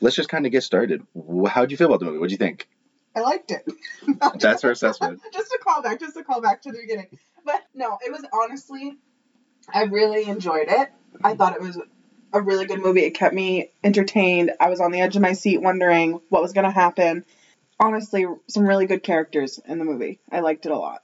let's 0.00 0.16
just 0.16 0.28
kind 0.28 0.44
of 0.44 0.52
get 0.52 0.62
started. 0.62 1.02
How'd 1.46 1.70
you 1.70 1.76
feel 1.76 1.86
about 1.86 2.00
the 2.00 2.06
movie? 2.06 2.18
What'd 2.18 2.32
you 2.32 2.36
think? 2.36 2.68
I 3.14 3.20
liked 3.20 3.52
it. 3.52 3.64
That's 4.40 4.62
her 4.62 4.72
assessment. 4.72 5.20
just 5.32 5.52
a 5.52 5.58
callback, 5.64 6.00
just 6.00 6.16
a 6.16 6.22
callback 6.22 6.62
to 6.62 6.72
the 6.72 6.78
beginning. 6.80 7.06
But 7.44 7.62
no, 7.74 7.98
it 8.04 8.10
was 8.10 8.24
honestly, 8.32 8.96
I 9.72 9.84
really 9.84 10.28
enjoyed 10.28 10.66
it. 10.68 10.88
I 11.22 11.34
thought 11.34 11.54
it 11.54 11.62
was 11.62 11.80
a 12.32 12.40
really 12.40 12.66
good 12.66 12.80
movie. 12.80 13.02
It 13.02 13.12
kept 13.12 13.34
me 13.34 13.70
entertained. 13.84 14.52
I 14.60 14.68
was 14.68 14.80
on 14.80 14.90
the 14.90 15.00
edge 15.00 15.14
of 15.14 15.22
my 15.22 15.32
seat 15.32 15.58
wondering 15.58 16.20
what 16.28 16.42
was 16.42 16.52
going 16.52 16.64
to 16.66 16.70
happen. 16.70 17.24
Honestly, 17.78 18.26
some 18.48 18.64
really 18.64 18.86
good 18.86 19.02
characters 19.02 19.60
in 19.64 19.78
the 19.78 19.84
movie. 19.84 20.20
I 20.30 20.40
liked 20.40 20.66
it 20.66 20.72
a 20.72 20.78
lot. 20.78 21.02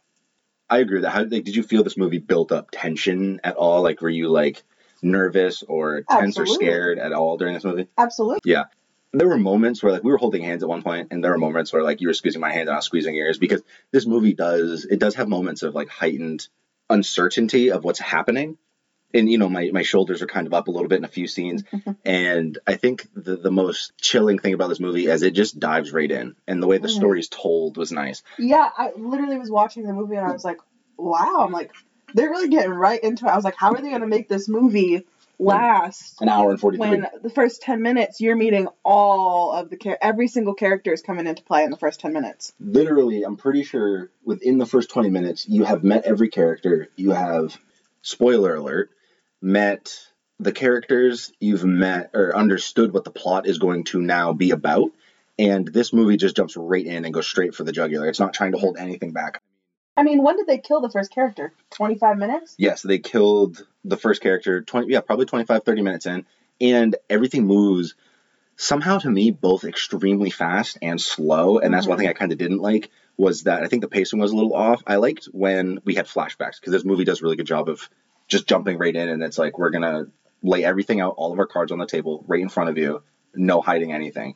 I 0.69 0.79
agree 0.79 0.97
with 0.97 1.05
that. 1.05 1.11
How 1.11 1.23
like, 1.23 1.45
did 1.45 1.55
you 1.55 1.63
feel 1.63 1.85
this 1.85 1.97
movie 1.97 2.19
built 2.19 2.51
up 2.51 2.71
tension 2.73 3.41
at 3.45 3.55
all? 3.55 3.83
Like, 3.83 4.01
were 4.01 4.11
you 4.11 4.29
like 4.29 4.65
nervous 5.03 5.63
or 5.63 6.03
tense 6.03 6.39
or 6.39 6.47
scared 6.47 6.99
at 6.99 7.13
all 7.13 7.37
during 7.37 7.55
this 7.55 7.65
movie? 7.65 7.89
Absolutely. 7.99 8.41
Yeah. 8.45 8.65
There 9.13 9.29
were 9.29 9.39
moments 9.39 9.83
where 9.83 9.93
like 9.93 10.05
we 10.05 10.11
were 10.11 10.19
holding 10.19 10.43
hands 10.43 10.63
at 10.63 10.69
one 10.69 10.83
point 10.83 11.09
and 11.11 11.23
there 11.25 11.31
were 11.31 11.39
moments 11.39 11.73
where 11.73 11.83
like 11.83 12.01
you 12.01 12.09
were 12.09 12.15
squeezing 12.15 12.41
my 12.41 12.51
hand 12.51 12.69
and 12.69 12.71
I 12.71 12.77
was 12.77 12.85
squeezing 12.85 13.15
yours 13.15 13.39
because 13.39 13.63
this 13.93 14.07
movie 14.07 14.35
does 14.35 14.85
it 14.85 14.99
does 14.99 15.15
have 15.15 15.29
moments 15.29 15.63
of 15.63 15.75
like 15.75 15.89
heightened 15.89 16.47
uncertainty 16.91 17.71
of 17.73 17.85
what's 17.85 17.99
happening 17.99 18.57
and 19.15 19.31
you 19.31 19.39
know 19.39 19.49
my, 19.49 19.71
my 19.73 19.83
shoulders 19.83 20.23
are 20.23 20.27
kind 20.27 20.47
of 20.47 20.55
up 20.55 20.69
a 20.69 20.71
little 20.71 20.89
bit 20.89 20.99
in 20.99 21.05
a 21.05 21.09
few 21.09 21.27
scenes 21.27 21.63
and 22.05 22.59
i 22.67 22.75
think 22.75 23.07
the, 23.15 23.37
the 23.37 23.51
most 23.51 23.93
chilling 24.01 24.39
thing 24.39 24.55
about 24.55 24.69
this 24.69 24.81
movie 24.81 25.07
is 25.07 25.23
it 25.23 25.33
just 25.33 25.59
dives 25.59 25.93
right 25.93 26.11
in 26.11 26.35
and 26.47 26.63
the 26.63 26.67
way 26.67 26.79
the 26.79 26.89
Mhm. 26.89 27.19
is 27.19 27.29
told 27.29 27.77
was 27.77 27.91
nice 27.93 28.23
Yeah, 28.39 28.69
I 28.77 28.91
literally 28.97 29.39
was 29.39 29.51
watching 29.51 29.85
the 29.85 29.93
movie 29.93 30.17
and 30.17 30.27
I 30.27 30.33
was 30.33 30.45
like, 30.45 30.59
wow. 30.97 31.41
I'm 31.45 31.53
like, 31.53 31.73
they're 32.15 32.31
really 32.31 32.49
getting 32.49 32.73
right 32.73 33.03
into 33.03 33.27
it. 33.27 33.31
I 33.31 33.37
was 33.37 33.45
like, 33.45 33.57
how 33.57 33.73
are 33.73 33.81
they 33.81 33.89
going 33.89 34.01
to 34.01 34.07
make 34.07 34.29
this 34.29 34.49
movie 34.49 35.07
last? 35.39 36.21
an 36.23 36.31
hour 36.31 36.51
and 36.51 36.59
43 36.59 36.89
when 36.89 37.07
the 37.23 37.29
first 37.29 37.61
10 37.61 37.83
minutes 37.83 38.23
you're 38.23 38.37
meeting 38.37 38.69
all 38.83 39.53
of 39.53 39.69
the 39.69 39.77
char- 39.77 39.99
every 40.01 40.29
single 40.29 40.55
character 40.55 40.95
is 40.95 41.03
coming 41.03 41.27
into 41.27 41.43
play 41.43 41.63
in 41.63 41.71
the 41.71 41.77
first 41.77 42.01
10 42.01 42.15
minutes 42.15 42.55
literally, 42.59 43.23
I'm 43.23 43.37
pretty 43.37 43.63
sure 43.63 44.11
within 44.25 44.59
the 44.59 44.67
first 44.67 44.91
20 44.91 45.11
minutes, 45.11 45.49
you 45.49 45.65
have 45.65 45.85
met 45.85 46.05
every 46.05 46.29
character. 46.29 46.89
You 46.97 47.11
have, 47.11 47.59
spoiler 48.03 48.55
alert, 48.55 48.91
met 49.41 49.93
the 50.39 50.53
characters. 50.53 51.33
You've 51.41 51.65
met 51.65 52.11
or 52.15 52.37
understood 52.37 52.93
what 52.93 53.05
the 53.05 53.11
plot 53.11 53.47
is 53.47 53.59
going 53.59 53.85
to 53.85 54.01
now 54.01 54.33
be 54.33 54.51
about. 54.51 54.91
And 55.39 55.69
this 55.69 55.93
movie 55.93 56.17
just 56.17 56.37
jumps 56.37 56.57
right 56.57 56.85
in 56.85 57.05
and 57.05 57.13
goes 57.13 57.27
straight 57.27 57.55
for 57.55 57.63
the 57.63 57.73
jugular. 57.73 58.09
It's 58.09 58.21
not 58.21 58.33
trying 58.33 58.53
to 58.53 58.59
hold 58.59 58.79
anything 58.79 59.13
back. 59.13 59.43
I 59.97 60.03
mean 60.03 60.23
when 60.23 60.37
did 60.37 60.47
they 60.47 60.59
kill 60.59 60.81
the 60.81 60.91
first 60.91 61.11
character 61.13 61.53
25 61.71 62.17
minutes 62.19 62.55
Yes, 62.59 62.83
they 62.83 62.99
killed 62.99 63.67
the 63.85 63.97
first 63.97 64.21
character 64.23 64.63
20 64.63 64.89
yeah, 64.93 65.01
probably 65.01 65.27
25 65.27 65.63
30 65.65 65.83
minutes 65.83 66.07
in 66.07 66.25
and 66.61 66.97
everything 67.11 67.47
moves 67.47 67.95
somehow 68.57 68.99
to 68.99 69.11
me 69.11 69.31
both 69.31 69.65
extremely 69.65 70.31
fast 70.31 70.79
and 70.81 71.01
slow 71.01 71.59
and 71.59 71.73
that's 71.75 71.87
one 71.87 71.97
Mhm. 71.97 72.01
thing 72.03 72.09
I 72.09 72.13
kind 72.15 72.33
of 72.33 72.39
didn't 72.39 72.61
like 72.61 72.91
was 73.19 73.43
that 73.45 73.63
I 73.63 73.69
think 73.69 73.83
the 73.83 73.89
pacing 73.89 74.19
was 74.19 74.31
a 74.31 74.37
little 74.37 74.55
off. 74.55 74.83
I 74.87 74.97
liked 74.97 75.27
when 75.33 75.79
we 75.85 75.95
had 75.95 76.07
flashbacks 76.07 76.61
because 76.61 76.73
this 76.73 76.85
movie 76.85 77.05
does 77.05 77.21
a 77.21 77.25
really 77.25 77.37
good 77.37 77.47
job 77.47 77.69
of 77.69 77.89
just 78.29 78.47
jumping 78.47 78.79
right 78.79 78.95
in 78.95 79.09
and 79.09 79.23
it's 79.23 79.39
like 79.39 79.59
we're 79.59 79.71
going 79.71 79.83
to 79.83 80.11
lay 80.43 80.65
everything 80.65 81.01
out 81.01 81.15
all 81.17 81.33
of 81.33 81.39
our 81.39 81.47
cards 81.47 81.73
on 81.73 81.79
the 81.79 81.87
table 81.87 82.25
right 82.27 82.41
in 82.43 82.49
front 82.49 82.71
of 82.71 82.77
you, 82.79 83.03
no 83.35 83.61
hiding 83.61 83.93
anything. 83.93 84.35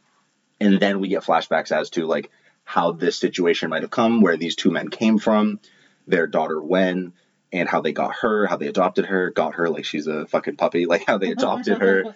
And 0.60 0.80
then 0.80 1.00
we 1.00 1.08
get 1.08 1.22
flashbacks 1.22 1.72
as 1.72 1.90
to 1.90 2.06
like 2.06 2.30
how 2.70 2.92
this 2.92 3.18
situation 3.18 3.68
might 3.68 3.82
have 3.82 3.90
come, 3.90 4.20
where 4.20 4.36
these 4.36 4.54
two 4.54 4.70
men 4.70 4.88
came 4.90 5.18
from, 5.18 5.58
their 6.06 6.28
daughter 6.28 6.62
Wen, 6.62 7.12
and 7.52 7.68
how 7.68 7.80
they 7.80 7.90
got 7.90 8.14
her, 8.20 8.46
how 8.46 8.56
they 8.56 8.68
adopted 8.68 9.06
her, 9.06 9.30
got 9.30 9.56
her 9.56 9.68
like 9.68 9.84
she's 9.84 10.06
a 10.06 10.24
fucking 10.26 10.54
puppy, 10.54 10.86
like 10.92 11.04
how 11.04 11.18
they 11.18 11.32
adopted 11.32 11.78
her. 11.78 12.14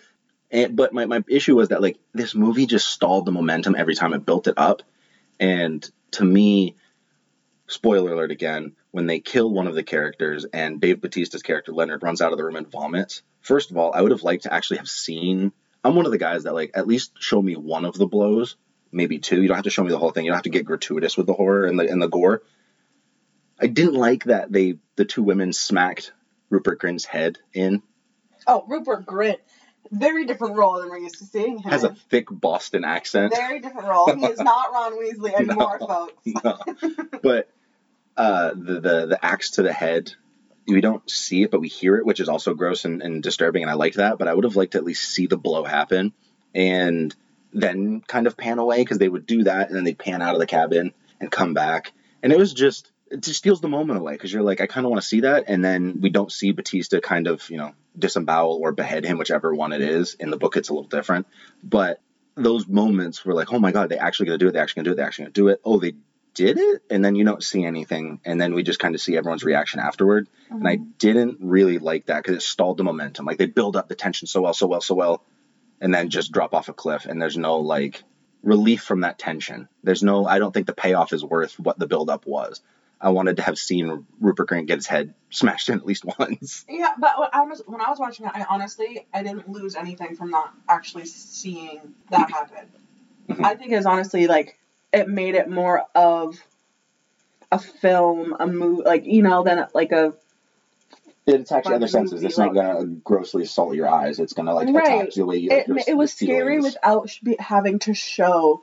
And 0.52 0.76
but 0.76 0.92
my, 0.92 1.06
my 1.06 1.24
issue 1.28 1.56
was 1.56 1.70
that 1.70 1.82
like 1.82 1.98
this 2.12 2.36
movie 2.36 2.66
just 2.66 2.86
stalled 2.86 3.26
the 3.26 3.32
momentum 3.32 3.74
every 3.76 3.96
time 3.96 4.14
it 4.14 4.24
built 4.24 4.46
it 4.46 4.54
up. 4.56 4.82
And 5.40 5.84
to 6.12 6.24
me, 6.24 6.76
spoiler 7.66 8.12
alert 8.12 8.30
again, 8.30 8.76
when 8.92 9.06
they 9.06 9.18
kill 9.18 9.50
one 9.50 9.66
of 9.66 9.74
the 9.74 9.82
characters 9.82 10.46
and 10.52 10.80
Dave 10.80 11.00
Batista's 11.00 11.42
character 11.42 11.72
Leonard 11.72 12.04
runs 12.04 12.22
out 12.22 12.30
of 12.30 12.38
the 12.38 12.44
room 12.44 12.54
and 12.54 12.70
vomits, 12.70 13.22
first 13.40 13.72
of 13.72 13.76
all, 13.76 13.92
I 13.92 14.02
would 14.02 14.12
have 14.12 14.22
liked 14.22 14.44
to 14.44 14.54
actually 14.54 14.76
have 14.76 14.88
seen 14.88 15.52
I'm 15.84 15.94
one 15.94 16.06
of 16.06 16.12
the 16.12 16.18
guys 16.18 16.44
that 16.44 16.54
like 16.54 16.70
at 16.74 16.86
least 16.86 17.12
show 17.18 17.42
me 17.42 17.56
one 17.56 17.84
of 17.84 17.98
the 17.98 18.06
blows, 18.06 18.56
maybe 18.94 19.18
two. 19.18 19.42
You 19.42 19.48
don't 19.48 19.56
have 19.56 19.64
to 19.64 19.70
show 19.70 19.82
me 19.84 19.90
the 19.90 19.98
whole 19.98 20.10
thing. 20.12 20.24
You 20.24 20.30
don't 20.30 20.36
have 20.36 20.44
to 20.44 20.50
get 20.50 20.64
gratuitous 20.64 21.16
with 21.16 21.26
the 21.26 21.32
horror 21.34 21.66
and 21.66 21.78
the 21.78 21.88
and 21.90 22.00
the 22.00 22.08
gore. 22.08 22.42
I 23.60 23.66
didn't 23.66 23.94
like 23.94 24.24
that 24.24 24.50
they 24.50 24.78
the 24.96 25.04
two 25.04 25.22
women 25.22 25.52
smacked 25.52 26.12
Rupert 26.50 26.80
Grint's 26.80 27.04
head 27.04 27.38
in. 27.52 27.82
oh 28.46 28.64
rupert 28.68 29.06
grint 29.06 29.36
very 29.90 30.24
different 30.24 30.56
role 30.56 30.80
than 30.80 30.88
we're 30.88 30.98
used 30.98 31.18
to 31.18 31.24
seeing 31.26 31.58
him 31.58 31.70
Has 31.70 31.84
a 31.84 31.94
thick 32.10 32.26
Boston 32.30 32.84
accent. 32.84 33.34
very 33.34 33.60
different 33.60 33.86
role 33.86 34.12
he 34.14 34.26
is 34.26 34.40
not 34.40 34.72
ron 34.72 34.92
weasley 34.98 35.32
anymore 35.38 35.78
No. 35.80 35.86
folks 35.86 36.14
No. 36.44 36.58
but 37.22 37.48
uh, 38.16 38.50
the, 38.54 38.80
the 38.80 39.06
the 39.06 39.18
axe 39.24 39.50
to 39.52 39.62
the 39.62 39.72
head, 39.72 40.12
we 40.68 40.80
don't 40.80 41.08
see 41.10 41.42
it, 41.42 41.50
but 41.50 41.60
we 41.60 41.68
hear 41.68 41.96
it, 41.96 42.06
which 42.06 42.20
is 42.20 42.28
also 42.28 42.54
gross 42.54 42.84
and, 42.84 43.02
and 43.02 43.22
disturbing. 43.22 43.62
And 43.62 43.70
I 43.70 43.74
like 43.74 43.94
that, 43.94 44.18
but 44.18 44.28
I 44.28 44.34
would 44.34 44.44
have 44.44 44.54
liked 44.56 44.72
to 44.72 44.78
at 44.78 44.84
least 44.84 45.10
see 45.12 45.26
the 45.26 45.36
blow 45.36 45.64
happen 45.64 46.12
and 46.54 47.14
then 47.54 48.02
kind 48.06 48.26
of 48.26 48.36
pan 48.36 48.58
away 48.58 48.78
because 48.78 48.98
they 48.98 49.08
would 49.08 49.26
do 49.26 49.44
that 49.44 49.68
and 49.68 49.76
then 49.76 49.84
they'd 49.84 49.98
pan 49.98 50.20
out 50.20 50.34
of 50.34 50.40
the 50.40 50.46
cabin 50.46 50.92
and 51.20 51.30
come 51.30 51.54
back. 51.54 51.92
And 52.22 52.32
it 52.32 52.38
was 52.38 52.52
just 52.52 52.90
it 53.10 53.20
just 53.20 53.38
steals 53.38 53.60
the 53.60 53.68
moment 53.68 53.98
away 53.98 54.12
because 54.12 54.32
you're 54.32 54.42
like, 54.42 54.60
I 54.60 54.66
kind 54.66 54.84
of 54.84 54.90
want 54.90 55.02
to 55.02 55.08
see 55.08 55.20
that, 55.20 55.44
and 55.46 55.64
then 55.64 56.00
we 56.00 56.10
don't 56.10 56.32
see 56.32 56.52
Batista 56.52 57.00
kind 57.00 57.26
of 57.26 57.48
you 57.48 57.56
know 57.56 57.72
disembowel 57.98 58.58
or 58.60 58.72
behead 58.72 59.04
him, 59.04 59.18
whichever 59.18 59.54
one 59.54 59.72
it 59.72 59.82
is. 59.82 60.14
In 60.14 60.30
the 60.30 60.36
book, 60.36 60.56
it's 60.56 60.68
a 60.68 60.74
little 60.74 60.88
different, 60.88 61.26
but 61.62 62.00
those 62.34 62.66
moments 62.66 63.24
were 63.24 63.34
like, 63.34 63.52
oh 63.52 63.58
my 63.58 63.72
god, 63.72 63.88
they 63.88 63.98
actually 63.98 64.26
gonna 64.26 64.38
do 64.38 64.48
it. 64.48 64.52
They 64.52 64.58
actually 64.58 64.80
gonna 64.80 64.90
do 64.90 64.92
it. 64.92 64.96
They 64.96 65.02
actually 65.02 65.24
gonna 65.26 65.32
do 65.32 65.48
it. 65.48 65.60
Oh, 65.64 65.78
they 65.78 65.94
did 66.34 66.58
it, 66.58 66.82
and 66.90 67.04
then 67.04 67.14
you 67.14 67.24
don't 67.24 67.42
see 67.42 67.64
anything, 67.64 68.20
and 68.24 68.40
then 68.40 68.54
we 68.54 68.62
just 68.62 68.80
kind 68.80 68.94
of 68.94 69.00
see 69.00 69.16
everyone's 69.16 69.44
reaction 69.44 69.80
afterward. 69.80 70.28
And 70.50 70.66
I 70.66 70.76
mm-hmm. 70.76 70.90
didn't 70.98 71.38
really 71.40 71.78
like 71.78 72.06
that 72.06 72.22
because 72.22 72.36
it 72.36 72.42
stalled 72.42 72.78
the 72.78 72.84
momentum. 72.84 73.26
Like 73.26 73.38
they 73.38 73.46
build 73.46 73.76
up 73.76 73.88
the 73.88 73.94
tension 73.94 74.26
so 74.26 74.42
well, 74.42 74.54
so 74.54 74.66
well, 74.66 74.80
so 74.80 74.94
well, 74.94 75.22
and 75.84 75.92
then 75.92 76.08
just 76.08 76.32
drop 76.32 76.54
off 76.54 76.70
a 76.70 76.72
cliff, 76.72 77.04
and 77.04 77.20
there's 77.20 77.36
no 77.36 77.58
like 77.58 78.02
relief 78.42 78.82
from 78.82 79.02
that 79.02 79.18
tension. 79.18 79.68
There's 79.82 80.02
no. 80.02 80.26
I 80.26 80.38
don't 80.38 80.50
think 80.50 80.66
the 80.66 80.72
payoff 80.72 81.12
is 81.12 81.22
worth 81.22 81.60
what 81.60 81.78
the 81.78 81.86
build 81.86 82.08
up 82.08 82.26
was. 82.26 82.62
I 82.98 83.10
wanted 83.10 83.36
to 83.36 83.42
have 83.42 83.58
seen 83.58 84.06
Rupert 84.18 84.48
Grint 84.48 84.66
get 84.66 84.78
his 84.78 84.86
head 84.86 85.12
smashed 85.28 85.68
in 85.68 85.78
at 85.78 85.84
least 85.84 86.06
once. 86.18 86.64
Yeah, 86.70 86.94
but 86.98 87.20
when 87.20 87.28
I 87.34 87.42
was 87.42 87.62
when 87.66 87.82
I 87.82 87.90
was 87.90 87.98
watching 87.98 88.24
it, 88.24 88.32
I 88.34 88.46
honestly 88.48 89.06
I 89.12 89.22
didn't 89.22 89.46
lose 89.46 89.76
anything 89.76 90.16
from 90.16 90.30
not 90.30 90.54
actually 90.70 91.04
seeing 91.04 91.94
that 92.10 92.30
happen. 92.30 92.66
Mhm. 93.28 93.44
I 93.44 93.54
think 93.54 93.72
it's 93.72 93.84
honestly 93.84 94.26
like 94.26 94.58
it 94.90 95.06
made 95.06 95.34
it 95.34 95.50
more 95.50 95.84
of 95.94 96.38
a 97.52 97.58
film, 97.58 98.34
a 98.40 98.46
movie, 98.46 98.84
like 98.84 99.04
you 99.04 99.22
know, 99.22 99.44
than 99.44 99.66
like 99.74 99.92
a 99.92 100.14
It 101.26 101.40
attacks 101.40 101.66
your 101.66 101.76
other 101.76 101.88
senses. 101.88 102.22
It's 102.22 102.36
not 102.36 102.52
gonna 102.54 102.84
grossly 102.84 103.44
assault 103.44 103.74
your 103.74 103.88
eyes. 103.88 104.18
It's 104.18 104.34
gonna 104.34 104.54
like 104.54 104.68
Right. 104.68 105.02
attack 105.02 105.14
the 105.14 105.24
way 105.24 105.36
you. 105.38 105.50
it. 105.50 105.66
your- 105.68 105.78
It 105.86 105.96
was 105.96 106.12
scary 106.12 106.56
feelings. 106.58 106.74
without 106.74 107.08
sh- 107.08 107.20
be- 107.20 107.36
having 107.38 107.78
to 107.80 107.94
show 107.94 108.62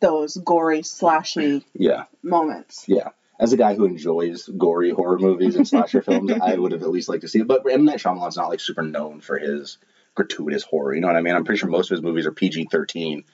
those 0.00 0.36
gory, 0.36 0.80
slashy 0.80 1.62
Yeah, 1.74 2.04
moments. 2.22 2.84
yeah. 2.88 3.10
As 3.38 3.52
a 3.52 3.56
guy 3.58 3.74
who 3.74 3.84
enjoys 3.84 4.46
gory 4.48 4.90
horror 4.90 5.18
movies 5.18 5.56
and 5.56 5.68
slasher 5.68 6.00
films, 6.02 6.30
I 6.42 6.54
would 6.56 6.72
have 6.72 6.82
at 6.82 6.90
least 6.90 7.08
liked 7.10 7.22
to 7.22 7.28
see 7.28 7.40
it. 7.40 7.46
But 7.46 7.70
M 7.70 7.84
Night 7.84 7.98
Shyamalan's 7.98 8.36
not 8.36 8.48
like 8.48 8.60
super 8.60 8.82
known 8.82 9.20
for 9.20 9.38
his 9.38 9.76
gratuitous 10.14 10.62
horror. 10.62 10.94
You 10.94 11.00
know 11.02 11.06
what 11.08 11.16
I 11.16 11.20
mean? 11.22 11.34
I'm 11.34 11.44
pretty 11.44 11.58
sure 11.58 11.68
most 11.68 11.90
of 11.90 11.96
his 11.96 12.02
movies 12.02 12.26
are 12.26 12.32
PG-13, 12.32 13.24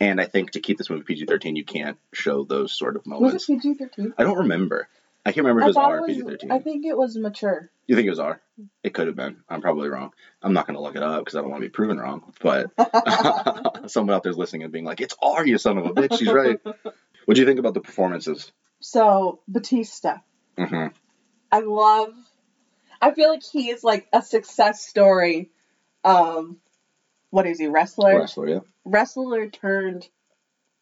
and 0.00 0.20
I 0.20 0.24
think 0.24 0.52
to 0.52 0.60
keep 0.60 0.78
this 0.78 0.90
movie 0.90 1.02
PG-13, 1.04 1.56
you 1.56 1.64
can't 1.64 1.96
show 2.12 2.44
those 2.44 2.72
sort 2.72 2.96
of 2.96 3.04
moments. 3.06 3.34
Was 3.34 3.42
it 3.42 3.46
PG 3.62 3.74
thirteen? 3.74 4.14
I 4.18 4.22
don't 4.24 4.38
remember. 4.38 4.88
I 5.24 5.32
can't 5.32 5.46
remember 5.46 5.60
if 5.60 5.66
it 5.66 5.68
was 5.68 5.76
R 5.76 5.98
or 5.98 6.00
was. 6.02 6.16
PG-13. 6.16 6.50
I 6.50 6.58
think 6.58 6.84
it 6.84 6.96
was 6.96 7.16
mature. 7.16 7.70
You 7.86 7.94
think 7.94 8.06
it 8.06 8.10
was 8.10 8.18
R? 8.18 8.40
It 8.82 8.94
could 8.94 9.06
have 9.06 9.16
been. 9.16 9.36
I'm 9.48 9.60
probably 9.60 9.88
wrong. 9.88 10.12
I'm 10.42 10.52
not 10.52 10.66
going 10.66 10.76
to 10.76 10.82
look 10.82 10.96
it 10.96 11.02
up 11.02 11.20
because 11.24 11.36
I 11.36 11.40
don't 11.40 11.50
want 11.50 11.62
to 11.62 11.68
be 11.68 11.72
proven 11.72 11.98
wrong. 11.98 12.32
But 12.40 12.70
someone 13.90 14.14
out 14.14 14.22
there's 14.22 14.38
listening 14.38 14.64
and 14.64 14.72
being 14.72 14.84
like, 14.84 15.00
"It's 15.00 15.14
R, 15.22 15.46
you 15.46 15.58
son 15.58 15.78
of 15.78 15.86
a 15.86 15.90
bitch." 15.90 16.18
She's 16.18 16.32
right. 16.32 16.58
What 17.24 17.36
do 17.36 17.40
you 17.40 17.46
think 17.46 17.60
about 17.60 17.74
the 17.74 17.80
performances? 17.80 18.50
So 18.80 19.42
Batista, 19.46 20.16
Mm-hmm. 20.58 20.88
I 21.50 21.60
love. 21.60 22.14
I 23.00 23.12
feel 23.12 23.30
like 23.30 23.42
he 23.42 23.70
is 23.70 23.82
like 23.82 24.06
a 24.12 24.22
success 24.22 24.86
story 24.86 25.50
of 26.04 26.54
what 27.30 27.46
is 27.46 27.58
he 27.58 27.66
wrestler 27.66 28.18
Wrestler, 28.18 28.48
yeah. 28.48 28.58
wrestler 28.84 29.48
turned 29.48 30.08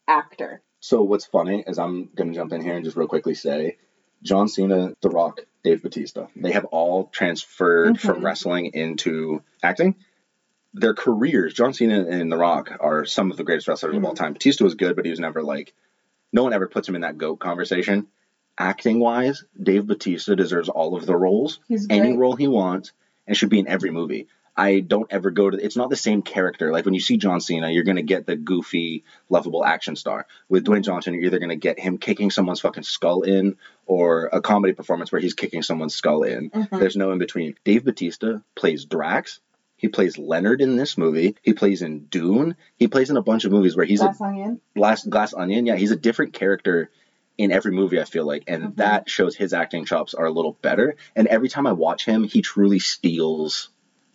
actor. 0.06 0.62
So 0.80 1.02
what's 1.02 1.26
funny 1.26 1.64
is 1.66 1.78
I'm 1.78 2.09
going 2.14 2.30
to 2.30 2.35
jump 2.35 2.52
in 2.52 2.62
here 2.62 2.75
and 2.75 2.85
just 2.85 2.97
real 2.97 3.06
quickly 3.06 3.35
say, 3.35 3.78
John 4.22 4.48
Cena, 4.48 4.94
The 5.00 5.10
Rock, 5.10 5.40
Dave 5.62 5.82
Batista, 5.82 6.26
they 6.36 6.52
have 6.52 6.64
all 6.66 7.06
transferred 7.06 8.00
from 8.00 8.16
mm-hmm. 8.16 8.24
wrestling 8.24 8.66
into 8.74 9.42
acting. 9.62 9.96
Their 10.72 10.94
careers, 10.94 11.54
John 11.54 11.72
Cena 11.72 12.06
and 12.06 12.30
The 12.30 12.36
Rock, 12.36 12.70
are 12.80 13.04
some 13.04 13.30
of 13.30 13.36
the 13.36 13.44
greatest 13.44 13.68
wrestlers 13.68 13.96
of 13.96 14.04
all 14.04 14.12
mm-hmm. 14.12 14.24
time. 14.24 14.32
Batista 14.34 14.64
was 14.64 14.74
good, 14.74 14.96
but 14.96 15.04
he 15.04 15.10
was 15.10 15.20
never 15.20 15.42
like, 15.42 15.74
no 16.32 16.44
one 16.44 16.52
ever 16.52 16.68
puts 16.68 16.88
him 16.88 16.94
in 16.94 17.00
that 17.00 17.18
GOAT 17.18 17.36
conversation. 17.36 18.06
Acting 18.56 19.00
wise, 19.00 19.44
Dave 19.60 19.86
Batista 19.86 20.34
deserves 20.34 20.68
all 20.68 20.94
of 20.94 21.06
the 21.06 21.16
roles, 21.16 21.60
any 21.88 22.16
role 22.16 22.36
he 22.36 22.46
wants, 22.46 22.92
and 23.26 23.36
should 23.36 23.48
be 23.48 23.58
in 23.58 23.68
every 23.68 23.90
movie. 23.90 24.28
I 24.61 24.81
don't 24.81 25.11
ever 25.11 25.31
go 25.31 25.49
to. 25.50 25.57
It's 25.57 25.76
not 25.76 25.88
the 25.90 25.97
same 25.97 26.23
character. 26.23 26.71
Like 26.73 26.85
when 26.85 26.95
you 26.95 27.00
see 27.00 27.17
John 27.17 27.40
Cena, 27.40 27.71
you're 27.71 27.85
gonna 27.85 28.02
get 28.02 28.26
the 28.26 28.37
goofy, 28.37 29.05
lovable 29.29 29.64
action 29.64 29.97
star. 29.97 30.26
With 30.49 30.64
Dwayne 30.67 30.83
Johnson, 30.85 31.14
you're 31.14 31.25
either 31.25 31.38
gonna 31.38 31.57
get 31.57 31.79
him 31.81 31.99
kicking 31.99 32.31
someone's 32.31 32.61
fucking 32.61 32.83
skull 32.83 33.23
in, 33.23 33.57
or 33.87 34.29
a 34.33 34.40
comedy 34.40 34.75
performance 34.75 35.11
where 35.12 35.21
he's 35.21 35.35
kicking 35.35 35.62
someone's 35.62 35.95
skull 35.95 36.23
in. 36.25 36.50
Mhm. 36.50 36.79
There's 36.79 36.97
no 36.97 37.11
in 37.12 37.19
between. 37.19 37.55
Dave 37.64 37.85
Batista 37.85 38.40
plays 38.55 38.85
Drax. 38.85 39.40
He 39.76 39.88
plays 39.88 40.19
Leonard 40.19 40.61
in 40.61 40.76
this 40.76 40.99
movie. 40.99 41.37
He 41.43 41.55
plays 41.55 41.81
in 41.81 42.00
Dune. 42.17 42.55
He 42.76 42.87
plays 42.87 43.09
in 43.09 43.17
a 43.17 43.23
bunch 43.23 43.47
of 43.47 43.52
movies 43.52 43.75
where 43.76 43.87
he's 43.87 44.02
a 44.02 44.12
Glass 44.12 44.21
onion. 44.21 44.61
glass 44.76 45.07
glass 45.07 45.33
onion 45.33 45.64
yeah 45.67 45.76
he's 45.76 45.90
a 45.90 45.97
different 45.97 46.35
character 46.35 46.90
in 47.38 47.50
every 47.50 47.73
movie 47.73 47.99
i 47.99 48.05
feel 48.05 48.26
like 48.26 48.45
and 48.47 48.62
Mhm. 48.62 48.76
that 48.76 49.09
shows 49.09 49.35
his 49.35 49.55
acting 49.55 49.87
chops 49.87 50.12
are 50.12 50.26
a 50.26 50.31
little 50.31 50.59
better 50.61 50.97
and 51.17 51.26
every 51.29 51.49
time 51.49 51.67
i 51.67 51.73
watch 51.73 52.05
him 52.05 52.25
he 52.25 52.43
truly 52.43 52.79
steals 52.79 53.71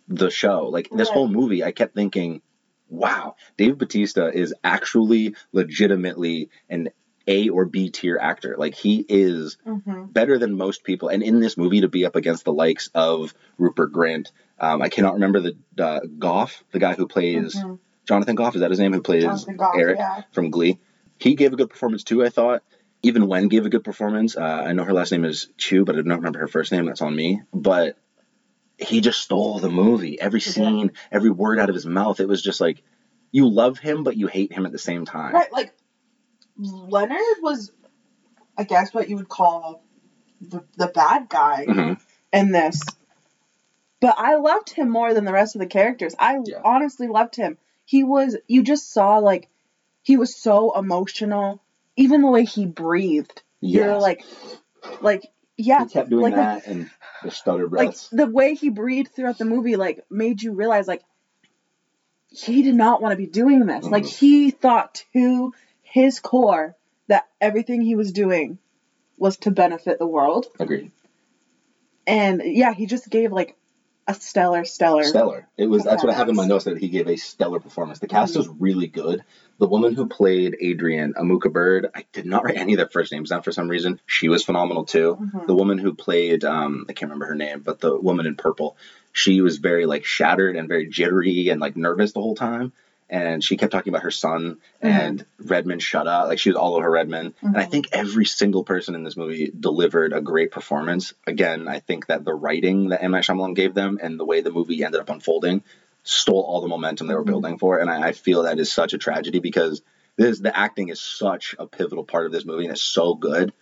the 0.08 0.30
show 0.30 0.68
like 0.68 0.88
this 0.90 1.08
Right. 1.08 1.14
whole 1.14 1.28
movie 1.28 1.64
i 1.64 1.72
kept 1.72 1.94
thinking 1.94 2.40
wow 2.88 3.34
dave 3.56 3.76
batista 3.78 4.26
is 4.26 4.54
actually 4.62 5.34
legitimately 5.52 6.48
an 6.68 6.88
a 7.26 7.48
or 7.48 7.64
b 7.64 7.90
tier 7.90 8.18
actor 8.20 8.54
like 8.58 8.74
he 8.74 9.04
is 9.08 9.56
hmm 9.64 10.04
better 10.12 10.38
than 10.38 10.56
most 10.56 10.82
people 10.84 11.08
and 11.08 11.22
in 11.22 11.40
this 11.40 11.58
movie 11.58 11.80
to 11.82 11.88
be 11.88 12.06
up 12.06 12.16
against 12.16 12.44
the 12.44 12.52
likes 12.52 12.88
of 12.94 13.34
rupert 13.58 13.92
Grint, 13.92 14.30
um, 14.58 14.80
i 14.80 14.88
cannot 14.88 15.14
remember 15.14 15.40
the 15.40 15.56
uh, 15.78 16.00
goff 16.18 16.62
the 16.72 16.78
guy 16.78 16.94
who 16.94 17.06
plays 17.08 17.54
Mhm. 17.56 17.78
jonathan 18.06 18.36
goff 18.36 18.54
is 18.54 18.60
that 18.60 18.70
his 18.70 18.78
name 18.78 18.92
who 18.92 19.02
plays 19.02 19.44
Goff, 19.44 19.74
eric 19.76 19.98
yeah. 19.98 20.22
from 20.32 20.50
Glee. 20.50 20.78
He 21.18 21.34
gave 21.34 21.52
a 21.52 21.56
good 21.56 21.70
performance 21.70 22.04
too, 22.04 22.22
I 22.24 22.28
thought. 22.28 22.62
Even 23.02 23.26
Wen 23.26 23.48
gave 23.48 23.64
a 23.64 23.70
good 23.70 23.84
performance. 23.84 24.36
Uh, 24.36 24.42
I 24.68 24.72
know 24.72 24.84
her 24.84 24.92
last 24.92 25.12
name 25.12 25.24
is 25.24 25.48
Chu, 25.56 25.84
but 25.86 25.94
I 25.94 25.98
don't 26.02 26.08
remember 26.10 26.38
her 26.40 26.46
first 26.46 26.72
name. 26.72 26.84
That's 26.84 27.00
on 27.00 27.16
me. 27.16 27.40
But 27.54 27.96
he 28.78 29.00
just 29.00 29.20
stole 29.20 29.58
the 29.58 29.70
movie. 29.70 30.20
Every 30.20 30.40
He 30.40 30.46
did. 30.46 30.54
scene, 30.54 30.92
every 31.10 31.30
word 31.30 31.58
out 31.58 31.68
of 31.68 31.74
his 31.74 31.86
mouth. 31.86 32.20
It 32.20 32.28
was 32.28 32.42
just 32.42 32.60
like 32.60 32.82
you 33.32 33.48
love 33.48 33.78
him, 33.78 34.04
but 34.04 34.16
you 34.16 34.26
hate 34.26 34.52
him 34.52 34.66
at 34.66 34.72
the 34.72 34.78
same 34.78 35.04
time. 35.04 35.34
Right, 35.34 35.52
like 35.52 35.72
Leonard 36.58 37.20
was, 37.42 37.72
I 38.56 38.64
guess, 38.64 38.94
what 38.94 39.08
you 39.08 39.16
would 39.16 39.28
call 39.28 39.82
the, 40.40 40.64
the 40.76 40.88
bad 40.88 41.28
guy 41.28 41.66
Mhm. 41.66 42.00
in 42.32 42.52
this. 42.52 42.82
But 44.00 44.14
I 44.18 44.36
loved 44.36 44.70
him 44.70 44.90
more 44.90 45.14
than 45.14 45.24
the 45.24 45.32
rest 45.32 45.54
of 45.54 45.60
the 45.60 45.66
characters. 45.66 46.14
I 46.18 46.36
Yeah. 46.44 46.60
honestly 46.64 47.08
loved 47.08 47.36
him. 47.36 47.58
He 47.84 48.04
was, 48.04 48.36
you 48.46 48.62
just 48.62 48.92
saw 48.92 49.18
like, 49.18 49.48
he 50.02 50.16
was 50.16 50.36
so 50.36 50.78
emotional. 50.78 51.62
Even 51.96 52.20
the 52.20 52.28
way 52.28 52.44
he 52.44 52.66
breathed, 52.66 53.42
you're 53.60 53.98
like, 53.98 54.22
like, 55.00 55.22
yeah, 55.56 55.84
he 55.84 55.90
kept 55.90 56.10
doing 56.10 56.22
like 56.22 56.34
the- 56.34 56.36
that 56.36 56.66
and 56.66 56.90
the 57.22 57.30
stutter 57.30 57.66
breaths. 57.68 58.12
like 58.12 58.18
the 58.26 58.30
way 58.30 58.54
he 58.54 58.68
breathed 58.70 59.12
throughout 59.14 59.38
the 59.38 59.44
movie 59.44 59.76
like 59.76 60.04
made 60.10 60.42
you 60.42 60.52
realize 60.52 60.86
like 60.86 61.02
he 62.28 62.62
did 62.62 62.74
not 62.74 63.00
want 63.00 63.12
to 63.12 63.16
be 63.16 63.26
doing 63.26 63.64
this 63.66 63.84
like 63.84 64.04
Mhm. 64.04 64.18
he 64.18 64.50
thought 64.50 65.04
to 65.14 65.52
his 65.82 66.20
core 66.20 66.76
that 67.08 67.26
everything 67.40 67.80
he 67.80 67.94
was 67.94 68.12
doing 68.12 68.58
was 69.16 69.38
to 69.38 69.50
benefit 69.50 69.98
the 69.98 70.06
world 70.06 70.46
Agreed. 70.60 70.90
and 72.06 72.42
yeah 72.44 72.72
he 72.74 72.86
just 72.86 73.08
gave 73.08 73.32
like 73.32 73.56
a 74.08 74.14
stellar 74.14 74.64
stellar 74.64 75.02
Stellar. 75.02 75.48
It 75.56 75.66
was. 75.66 75.82
That's 75.82 76.04
what 76.04 76.12
I 76.14 76.16
have 76.16 76.28
in 76.28 76.36
my 76.36 76.46
notes 76.46 76.66
that 76.66 76.78
he 76.78 76.88
gave 76.88 77.08
a 77.08 77.16
stellar 77.16 77.58
performance. 77.58 77.98
The 77.98 78.06
cast 78.06 78.34
Mhm. 78.34 78.36
was 78.36 78.48
really 78.60 78.86
good. 78.86 79.24
The 79.58 79.66
woman 79.66 79.94
who 79.94 80.06
played 80.06 80.56
Adrian 80.60 81.14
Amuka 81.14 81.50
Bird, 81.50 81.86
I 81.94 82.04
did 82.12 82.26
not 82.26 82.44
write 82.44 82.56
any 82.58 82.74
of 82.74 82.76
their 82.76 82.88
first 82.88 83.10
names 83.10 83.30
down 83.30 83.42
for 83.42 83.52
some 83.52 83.68
reason. 83.68 84.00
She 84.06 84.28
was 84.28 84.44
phenomenal 84.44 84.84
too. 84.84 85.16
Mhm. 85.20 85.46
The 85.46 85.54
woman 85.54 85.78
who 85.78 85.94
played, 85.94 86.44
um, 86.44 86.84
I 86.88 86.92
can't 86.92 87.10
remember 87.10 87.26
her 87.26 87.34
name, 87.34 87.60
but 87.60 87.80
the 87.80 87.96
woman 87.98 88.26
in 88.26 88.34
purple, 88.34 88.76
she 89.12 89.40
was 89.40 89.56
very 89.56 89.86
like 89.86 90.04
shattered 90.04 90.56
and 90.56 90.68
very 90.68 90.86
jittery 90.86 91.48
and 91.48 91.60
like 91.60 91.76
nervous 91.76 92.12
the 92.12 92.20
whole 92.20 92.34
time. 92.34 92.72
And 93.08 93.42
she 93.42 93.56
kept 93.56 93.70
talking 93.70 93.92
about 93.92 94.02
her 94.02 94.10
son 94.10 94.58
and 94.82 95.24
Redmond 95.38 95.80
shut 95.80 96.08
up. 96.08 96.26
Like 96.28 96.40
she 96.40 96.50
was 96.50 96.56
all 96.56 96.74
over 96.74 96.90
Redmond. 96.90 97.34
And 97.40 97.56
I 97.56 97.64
Mhm. 97.64 97.70
think 97.70 97.88
every 97.92 98.24
single 98.26 98.64
person 98.64 98.94
in 98.96 99.04
this 99.04 99.16
movie 99.16 99.52
delivered 99.58 100.12
a 100.12 100.20
great 100.20 100.50
performance. 100.50 101.14
Again, 101.26 101.68
I 101.68 101.78
think 101.78 102.06
that 102.08 102.24
the 102.24 102.34
writing 102.34 102.88
that 102.88 103.02
M. 103.02 103.12
Night 103.12 103.22
Shyamalan 103.24 103.54
gave 103.54 103.74
them 103.74 103.98
and 104.02 104.18
the 104.18 104.24
way 104.24 104.40
the 104.40 104.50
movie 104.50 104.82
ended 104.84 105.00
up 105.00 105.08
unfolding 105.08 105.62
stole 106.08 106.42
all 106.42 106.60
the 106.60 106.68
momentum 106.68 107.06
they 107.06 107.14
were 107.14 107.22
Mhm. 107.24 107.26
building 107.26 107.58
for. 107.58 107.78
And 107.78 107.90
I, 107.90 108.08
I 108.08 108.12
feel 108.12 108.42
that 108.44 108.58
is 108.58 108.72
such 108.72 108.92
a 108.94 108.98
tragedy 108.98 109.38
because 109.40 109.82
this 110.16 110.38
the 110.38 110.56
acting 110.56 110.88
is 110.88 111.00
such 111.00 111.54
a 111.58 111.66
pivotal 111.66 112.04
part 112.04 112.26
of 112.26 112.32
this 112.32 112.44
movie 112.46 112.64
and 112.64 112.72
it's 112.72 112.82
so 112.82 113.14
good. 113.14 113.52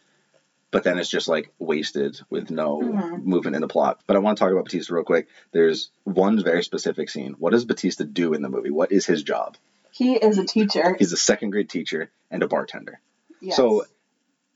But 0.70 0.82
then 0.82 0.98
it's 0.98 1.08
just 1.08 1.28
like 1.28 1.52
wasted 1.58 2.20
with 2.30 2.50
no 2.50 2.80
Mhm. 2.80 3.24
movement 3.24 3.54
in 3.56 3.62
the 3.62 3.68
plot. 3.68 4.00
But 4.06 4.16
I 4.16 4.18
want 4.18 4.36
to 4.36 4.44
talk 4.44 4.50
about 4.52 4.64
Batista 4.64 4.94
real 4.94 5.04
quick. 5.04 5.28
There's 5.52 5.90
one 6.02 6.42
very 6.42 6.64
specific 6.64 7.08
scene. 7.10 7.34
What 7.38 7.50
does 7.52 7.64
Batista 7.64 8.04
do 8.04 8.34
in 8.34 8.42
the 8.42 8.48
movie? 8.48 8.70
What 8.70 8.92
is 8.92 9.06
his 9.06 9.22
job? 9.22 9.56
he 9.92 10.14
is 10.16 10.38
a 10.38 10.44
teacher 10.44 10.96
He's 10.98 11.12
a 11.12 11.16
second 11.16 11.50
grade 11.50 11.70
teacher 11.70 12.10
and 12.28 12.42
a 12.42 12.48
bartender. 12.48 12.98
yes. 13.40 13.54
So 13.56 13.84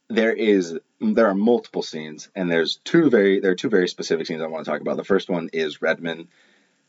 there 0.09 0.33
is 0.33 0.77
there 1.01 1.29
are 1.29 1.35
multiple 1.35 1.83
scenes, 1.85 2.29
and 2.35 2.51
there's 2.51 2.81
two 2.83 3.09
very 3.09 3.39
there 3.39 3.53
are 3.53 3.55
two 3.55 3.69
very 3.71 3.87
specific 3.89 4.27
scenes 4.27 4.43
I 4.43 4.47
want 4.49 4.65
to 4.65 4.71
talk 4.73 4.81
about. 4.81 4.97
The 4.97 5.05
first 5.05 5.31
one 5.31 5.49
is 5.53 5.81
Redmond 5.81 6.27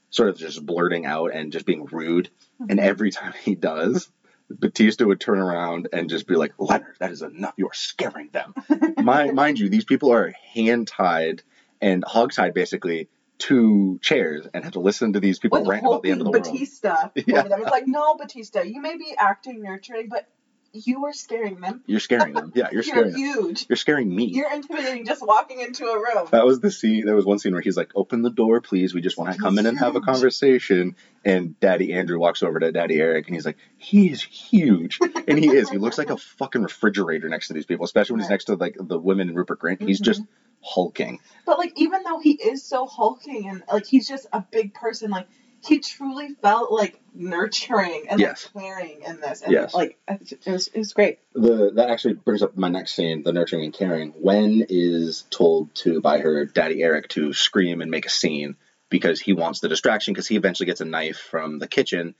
sort 0.09 0.29
of 0.29 0.37
just 0.37 0.65
blurting 0.65 1.05
out 1.05 1.33
and 1.33 1.51
just 1.51 1.65
being 1.65 1.85
rude, 1.85 2.29
and 2.59 2.69
mm-hmm. 2.69 2.79
every 2.79 3.11
time 3.11 3.33
he 3.43 3.55
does, 3.55 4.09
Batista 4.49 5.05
would 5.05 5.19
turn 5.19 5.39
around 5.39 5.89
and 5.93 6.09
just 6.09 6.27
be 6.27 6.35
like, 6.35 6.53
"Leonard, 6.57 6.95
that 6.99 7.11
is 7.11 7.21
enough. 7.21 7.53
You 7.57 7.67
are 7.67 7.73
scaring 7.73 8.29
them." 8.31 8.53
mind, 8.97 9.35
mind 9.35 9.59
you, 9.59 9.69
these 9.69 9.85
people 9.85 10.11
are 10.11 10.33
hand 10.53 10.87
tied 10.87 11.43
and 11.81 12.03
hog 12.05 12.33
tied 12.33 12.53
basically 12.53 13.09
to 13.39 13.99
chairs 14.01 14.47
and 14.53 14.63
have 14.63 14.73
to 14.73 14.79
listen 14.79 15.13
to 15.13 15.19
these 15.19 15.39
people 15.39 15.59
with 15.59 15.67
rant 15.69 15.85
about 15.85 16.03
the 16.03 16.11
end 16.11 16.21
of 16.21 16.25
the 16.25 16.31
holding 16.31 16.51
world. 16.51 16.59
Batista 16.59 17.09
Yeah. 17.27 17.39
over 17.39 17.49
them. 17.49 17.61
It's 17.61 17.71
like, 17.71 17.87
no, 17.87 18.15
Batista, 18.15 18.61
you 18.63 18.81
may 18.81 18.97
be 18.97 19.15
acting 19.17 19.61
nurturing, 19.61 20.09
but 20.09 20.27
you 20.73 21.01
were 21.01 21.13
scaring 21.13 21.59
them. 21.61 21.83
You're 21.87 21.99
scaring 21.99 22.33
them. 22.33 22.51
Yeah, 22.55 22.65
you're 22.71 22.83
You're 22.83 22.83
scaring 22.83 23.11
them. 23.11 23.19
huge. 23.19 23.65
You're 23.69 23.75
scaring 23.75 24.13
me. 24.15 24.25
You're 24.25 24.51
intimidating 24.53 25.05
just 25.05 25.25
walking 25.25 25.59
into 25.59 25.85
a 25.85 25.97
room. 25.97 26.27
That 26.31 26.45
was 26.45 26.59
the 26.59 26.69
scene. 26.71 27.05
There 27.05 27.15
was 27.15 27.25
one 27.25 27.39
scene 27.39 27.53
where 27.53 27.61
he's 27.61 27.77
like, 27.77 27.91
"Open 27.95 28.21
the 28.21 28.29
door, 28.29 28.61
please. 28.61 28.93
We 28.93 29.01
just 29.01 29.17
want 29.17 29.33
to 29.33 29.39
come 29.39 29.57
in 29.57 29.65
and 29.65 29.77
have 29.79 29.95
a 29.95 30.01
conversation." 30.01 30.95
And 31.25 31.59
Daddy 31.59 31.93
Andrew 31.93 32.19
walks 32.19 32.43
over 32.43 32.59
to 32.59 32.71
Daddy 32.71 32.99
Eric, 32.99 33.27
and 33.27 33.35
he's 33.35 33.45
like, 33.45 33.57
"He 33.77 34.09
is 34.09 34.21
huge," 34.23 34.99
and 35.27 35.37
he 35.39 35.49
is. 35.49 35.69
He 35.69 35.77
looks 35.77 35.97
like 35.97 36.09
a 36.09 36.17
fucking 36.39 36.61
refrigerator 36.63 37.27
next 37.29 37.47
to 37.47 37.53
these 37.53 37.65
people, 37.65 37.85
especially 37.85 38.13
when 38.13 38.21
he's 38.21 38.29
next 38.29 38.45
to 38.45 38.55
like 38.55 38.75
the 38.79 38.99
women 38.99 39.29
in 39.29 39.35
Rupert 39.35 39.59
Grint. 39.59 39.81
He's 39.81 39.99
Mhm. 39.99 40.05
just 40.05 40.21
hulking. 40.61 41.19
But 41.45 41.57
like 41.57 41.73
even 41.77 42.03
though 42.03 42.19
he 42.19 42.31
is 42.31 42.63
so 42.63 42.85
hulking 42.85 43.47
and 43.49 43.63
like 43.71 43.85
he's 43.85 44.07
just 44.07 44.27
a 44.33 44.43
big 44.51 44.73
person, 44.73 45.09
like 45.09 45.27
he 45.65 45.79
truly 45.79 46.29
felt 46.41 46.71
like 46.71 46.99
nurturing 47.13 48.05
and 48.09 48.19
Yes. 48.19 48.49
like 48.53 48.63
caring 48.63 49.01
in 49.05 49.19
this. 49.19 49.41
And 49.41 49.51
Yes. 49.51 49.73
like 49.73 49.97
it 50.07 50.39
was 50.47 50.67
it 50.67 50.77
was 50.77 50.93
great. 50.93 51.19
The 51.33 51.71
that 51.75 51.89
actually 51.89 52.13
brings 52.15 52.41
up 52.41 52.57
my 52.57 52.69
next 52.69 52.95
scene, 52.95 53.23
the 53.23 53.33
nurturing 53.33 53.65
and 53.65 53.73
caring. 53.73 54.13
Wen 54.17 54.65
is 54.69 55.25
told 55.29 55.73
to 55.75 56.01
by 56.01 56.19
her 56.19 56.45
daddy 56.45 56.81
Eric 56.81 57.09
to 57.09 57.33
scream 57.33 57.81
and 57.81 57.91
make 57.91 58.05
a 58.05 58.09
scene 58.09 58.55
because 58.89 59.19
he 59.19 59.33
wants 59.33 59.59
the 59.59 59.69
distraction 59.69 60.13
because 60.13 60.27
he 60.27 60.35
eventually 60.35 60.65
gets 60.67 60.81
a 60.81 60.85
knife 60.85 61.17
from 61.17 61.59
the 61.59 61.67
kitchen 61.67 62.15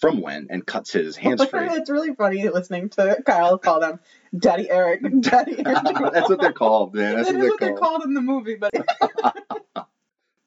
from 0.00 0.20
Wen 0.22 0.46
and 0.50 0.64
cuts 0.64 0.92
his 0.92 1.16
hands 1.16 1.44
free. 1.44 1.66
it's 1.70 1.90
really 1.90 2.14
funny 2.14 2.48
listening 2.48 2.88
to 2.90 3.22
Kyle 3.26 3.58
call 3.58 3.80
them 3.80 4.00
Daddy 4.36 4.70
Eric, 4.70 5.02
Daddy 5.20 5.58
Andrew. 5.64 6.10
That's 6.12 6.28
what 6.30 6.40
they're 6.40 6.52
called, 6.52 6.94
man. 6.94 7.16
That's 7.16 7.28
That 7.28 7.34
what 7.36 7.40
they're 7.42 7.50
what 7.50 7.60
they're 7.60 7.68
called. 7.76 7.80
called 8.00 8.04
in 8.04 8.14
the 8.14 8.22
movie, 8.22 8.54
but 8.56 8.72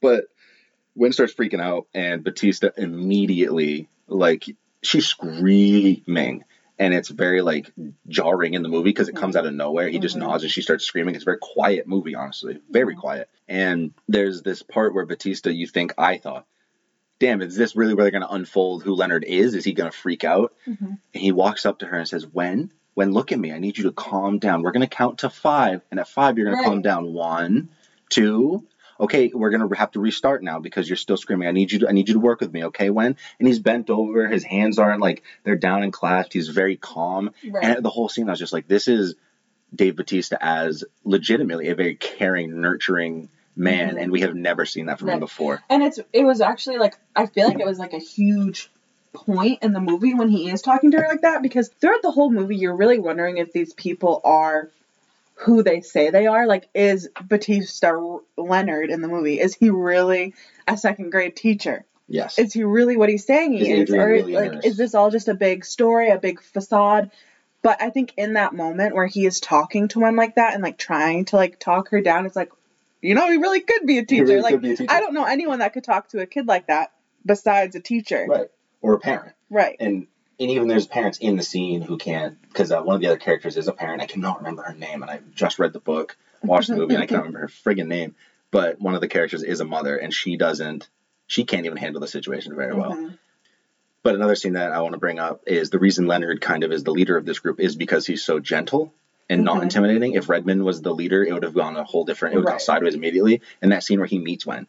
But 0.01 0.25
Wen 0.95 1.11
starts 1.13 1.33
freaking 1.33 1.61
out, 1.61 1.87
and 1.93 2.23
Batista 2.23 2.69
immediately, 2.77 3.89
like, 4.07 4.45
she's 4.81 5.05
screaming. 5.07 6.43
And 6.77 6.93
it's 6.93 7.07
very, 7.07 7.41
like, 7.41 7.71
jarring 8.09 8.53
in 8.53 8.61
the 8.61 8.67
movie 8.69 8.89
because 8.89 9.07
it 9.07 9.15
comes 9.15 9.37
out 9.37 9.45
of 9.45 9.53
nowhere. 9.53 9.87
He 9.87 9.97
just 9.99 10.17
Mhm. 10.17 10.19
nods 10.19 10.43
and 10.43 10.51
she 10.51 10.61
starts 10.61 10.83
screaming. 10.83 11.15
It's 11.15 11.23
a 11.23 11.25
very 11.25 11.37
quiet 11.41 11.87
movie, 11.87 12.15
honestly. 12.15 12.59
Very 12.69 12.95
quiet. 12.95 13.29
And 13.47 13.93
there's 14.09 14.41
this 14.41 14.61
part 14.61 14.93
where 14.93 15.05
Batista, 15.05 15.49
you 15.51 15.67
think, 15.67 15.93
I 15.97 16.17
thought, 16.17 16.45
damn, 17.19 17.41
is 17.41 17.55
this 17.55 17.77
really 17.77 17.93
where 17.93 18.03
they're 18.03 18.11
going 18.11 18.27
to 18.27 18.33
unfold 18.33 18.83
who 18.83 18.93
Leonard 18.93 19.23
is? 19.23 19.53
Is 19.55 19.63
he 19.63 19.71
going 19.71 19.89
to 19.89 19.97
freak 19.97 20.25
out? 20.25 20.53
Mhm. 20.67 20.97
And 21.13 21.23
he 21.23 21.31
walks 21.31 21.65
up 21.65 21.79
to 21.79 21.85
her 21.85 21.97
and 21.97 22.07
says, 22.07 22.27
When? 22.27 22.71
When, 22.93 23.11
look 23.13 23.31
at 23.31 23.39
me. 23.39 23.53
I 23.53 23.59
need 23.59 23.77
you 23.77 23.85
to 23.85 23.91
calm 23.93 24.39
down. 24.39 24.61
We're 24.61 24.71
going 24.73 24.81
to 24.87 24.93
count 24.93 25.19
to 25.19 25.29
five. 25.29 25.81
And 25.91 25.99
at 25.99 26.09
five, 26.09 26.37
you're 26.37 26.45
going 26.47 26.57
Right. 26.57 26.63
to 26.63 26.69
calm 26.69 26.81
down. 26.81 27.13
One, 27.13 27.69
two. 28.09 28.65
Okay, 28.99 29.31
we're 29.33 29.49
going 29.49 29.67
to 29.67 29.75
have 29.75 29.91
to 29.91 29.99
restart 29.99 30.41
now 30.43 30.59
because 30.59 30.89
you're 30.89 30.95
still 30.95 31.17
screaming. 31.17 31.47
I 31.47 31.51
need 31.51 31.71
you 31.71 31.79
to, 31.79 31.89
I 31.89 31.91
need 31.91 32.07
you 32.07 32.13
to 32.13 32.19
work 32.19 32.39
with 32.41 32.53
me. 32.53 32.65
Okay, 32.65 32.89
Wen? 32.89 33.17
And 33.39 33.47
he's 33.47 33.59
bent 33.59 33.89
over. 33.89 34.27
His 34.27 34.43
hands 34.43 34.79
aren't 34.79 35.01
like, 35.01 35.23
they're 35.43 35.55
down 35.57 35.83
and 35.83 35.91
clasped. 35.91 36.33
He's 36.33 36.47
very 36.49 36.77
calm. 36.77 37.31
right. 37.49 37.63
And 37.63 37.83
the 37.83 37.89
whole 37.89 38.07
scene, 38.09 38.29
I 38.29 38.31
was 38.31 38.39
just 38.39 38.53
like, 38.53 38.67
this 38.67 38.87
is 38.87 39.15
Dave 39.75 39.97
Batista 39.97 40.37
as 40.39 40.85
legitimately 41.03 41.67
a 41.69 41.75
very 41.75 41.95
caring, 41.95 42.61
nurturing 42.61 43.29
man. 43.55 43.95
Mhm. 43.95 44.01
And 44.03 44.11
we 44.11 44.21
have 44.21 44.35
never 44.35 44.65
seen 44.65 44.85
that 44.85 44.99
from 44.99 45.09
him 45.09 45.19
before. 45.19 45.61
And 45.69 45.83
it's 45.83 45.99
it 46.13 46.23
was 46.23 46.39
actually 46.41 46.77
like 46.77 46.97
I 47.15 47.25
feel 47.25 47.47
like 47.47 47.59
it 47.59 47.65
was 47.65 47.79
like 47.79 47.93
a 47.93 47.99
huge 47.99 48.69
point 49.13 49.59
in 49.63 49.71
the 49.73 49.79
movie 49.79 50.13
when 50.13 50.29
he 50.29 50.49
is 50.49 50.61
talking 50.61 50.91
to 50.91 50.97
her 50.97 51.07
like 51.07 51.21
that 51.21 51.41
because 51.41 51.69
throughout 51.79 52.01
the 52.01 52.11
whole 52.11 52.29
movie 52.29 52.57
you're 52.57 52.75
really 52.75 52.99
wondering 52.99 53.37
if 53.37 53.53
these 53.53 53.73
people 53.73 54.19
are 54.25 54.69
who 55.35 55.63
they 55.63 55.81
say 55.81 56.09
they 56.09 56.27
are. 56.27 56.47
Like 56.47 56.69
is 56.73 57.09
Batista 57.23 58.19
Leonard 58.37 58.89
in 58.89 59.01
the 59.01 59.07
movie? 59.07 59.39
Is 59.39 59.55
he 59.55 59.69
really 59.69 60.33
a 60.67 60.77
second 60.77 61.11
grade 61.11 61.35
teacher? 61.35 61.85
Yes. 62.07 62.37
Is 62.37 62.53
he 62.53 62.63
really 62.63 62.97
what 62.97 63.09
he's 63.09 63.25
saying 63.25 63.53
he 63.53 63.71
Is 63.71 63.89
is? 63.89 63.95
Or 63.95 64.07
really 64.07 64.33
like 64.33 64.65
is 64.65 64.77
this 64.77 64.95
all 64.95 65.11
just 65.11 65.27
a 65.27 65.33
big 65.33 65.65
story, 65.65 66.09
a 66.09 66.17
big 66.17 66.41
facade? 66.41 67.11
But 67.61 67.81
I 67.81 67.89
think 67.89 68.13
in 68.15 68.33
that 68.33 68.53
moment 68.53 68.93
where 68.93 69.07
he 69.07 69.25
is 69.25 69.39
talking 69.39 69.87
to 69.89 69.99
one 69.99 70.15
like 70.15 70.35
that 70.35 70.53
and 70.53 70.61
like 70.61 70.77
trying 70.77 71.25
to 71.25 71.35
like 71.35 71.59
talk 71.59 71.89
her 71.89 71.99
down, 71.99 72.27
it's 72.27 72.35
like, 72.35 72.51
you 73.01 73.15
know, 73.15 73.29
he 73.29 73.37
really 73.37 73.61
could 73.61 73.87
be 73.87 73.97
a 73.97 74.05
teacher. 74.05 74.25
really 74.25 74.41
like 74.41 74.61
be 74.61 74.73
a 74.73 74.77
teacher. 74.77 74.93
I 74.93 74.99
don't 74.99 75.15
know 75.15 75.25
anyone 75.25 75.59
that 75.59 75.73
could 75.73 75.83
talk 75.83 76.09
to 76.09 76.21
a 76.21 76.27
kid 76.27 76.47
like 76.47 76.67
that 76.67 76.91
besides 77.25 77.75
a 77.75 77.79
teacher. 77.79 78.25
right. 78.29 78.47
Or 78.81 78.93
a 78.93 78.99
parent. 78.99 79.33
Right. 79.49 79.77
and 79.79 80.05
and 80.39 80.51
even 80.51 80.67
there's 80.67 80.87
parents 80.87 81.17
in 81.19 81.35
the 81.35 81.43
scene 81.43 81.81
who 81.81 81.97
can't 81.97 82.41
because 82.41 82.71
uh, 82.71 82.81
one 82.81 82.95
of 82.95 83.01
the 83.01 83.07
other 83.07 83.17
characters 83.17 83.57
is 83.57 83.67
a 83.67 83.73
parent. 83.73 84.01
I 84.01 84.05
cannot 84.05 84.39
remember 84.39 84.63
her 84.63 84.73
name, 84.73 85.01
and 85.01 85.11
I 85.11 85.19
just 85.33 85.59
read 85.59 85.73
the 85.73 85.79
book, 85.79 86.17
watched 86.43 86.69
the 86.69 86.75
movie, 86.75 86.95
and 86.95 87.03
I 87.03 87.07
can't 87.07 87.23
remember 87.23 87.39
her 87.39 87.47
friggin' 87.47 87.87
name. 87.87 88.15
But 88.51 88.79
one 88.79 88.95
of 88.95 89.01
the 89.01 89.07
characters 89.07 89.43
is 89.43 89.59
a 89.59 89.65
mother, 89.65 89.97
and 89.97 90.13
she 90.13 90.37
doesn't, 90.37 90.87
she 91.27 91.43
can't 91.43 91.65
even 91.65 91.77
handle 91.77 92.01
the 92.01 92.07
situation 92.07 92.55
very 92.55 92.73
well. 92.73 93.11
But 94.03 94.15
another 94.15 94.35
scene 94.35 94.53
that 94.53 94.71
I 94.71 94.81
want 94.81 94.93
to 94.93 94.99
bring 94.99 95.19
up 95.19 95.41
is 95.47 95.71
the 95.71 95.79
reason 95.79 96.05
Leonard 96.05 96.39
kind 96.39 96.63
of 96.63 96.71
is 96.71 96.83
the 96.83 96.91
leader 96.91 97.17
of 97.17 97.25
this 97.25 97.39
group 97.39 97.59
is 97.59 97.75
because 97.75 98.05
he's 98.05 98.23
so 98.23 98.39
gentle 98.39 98.93
and 99.29 99.43
not 99.43 99.63
intimidating. 99.63 100.13
If 100.13 100.29
Redmond 100.29 100.63
was 100.63 100.81
the 100.81 100.93
leader, 100.93 101.23
it 101.23 101.33
would 101.33 101.43
have 101.43 101.55
gone 101.55 101.75
a 101.75 101.83
whole 101.83 102.05
different. 102.05 102.35
It 102.35 102.37
would 102.37 102.45
have 102.45 102.53
gone 102.53 102.59
sideways 102.59 102.93
immediately. 102.93 103.41
And 103.63 103.71
that 103.71 103.83
scene 103.83 103.99
where 103.99 104.07
he 104.07 104.19
meets 104.19 104.45
Wen. 104.45 104.67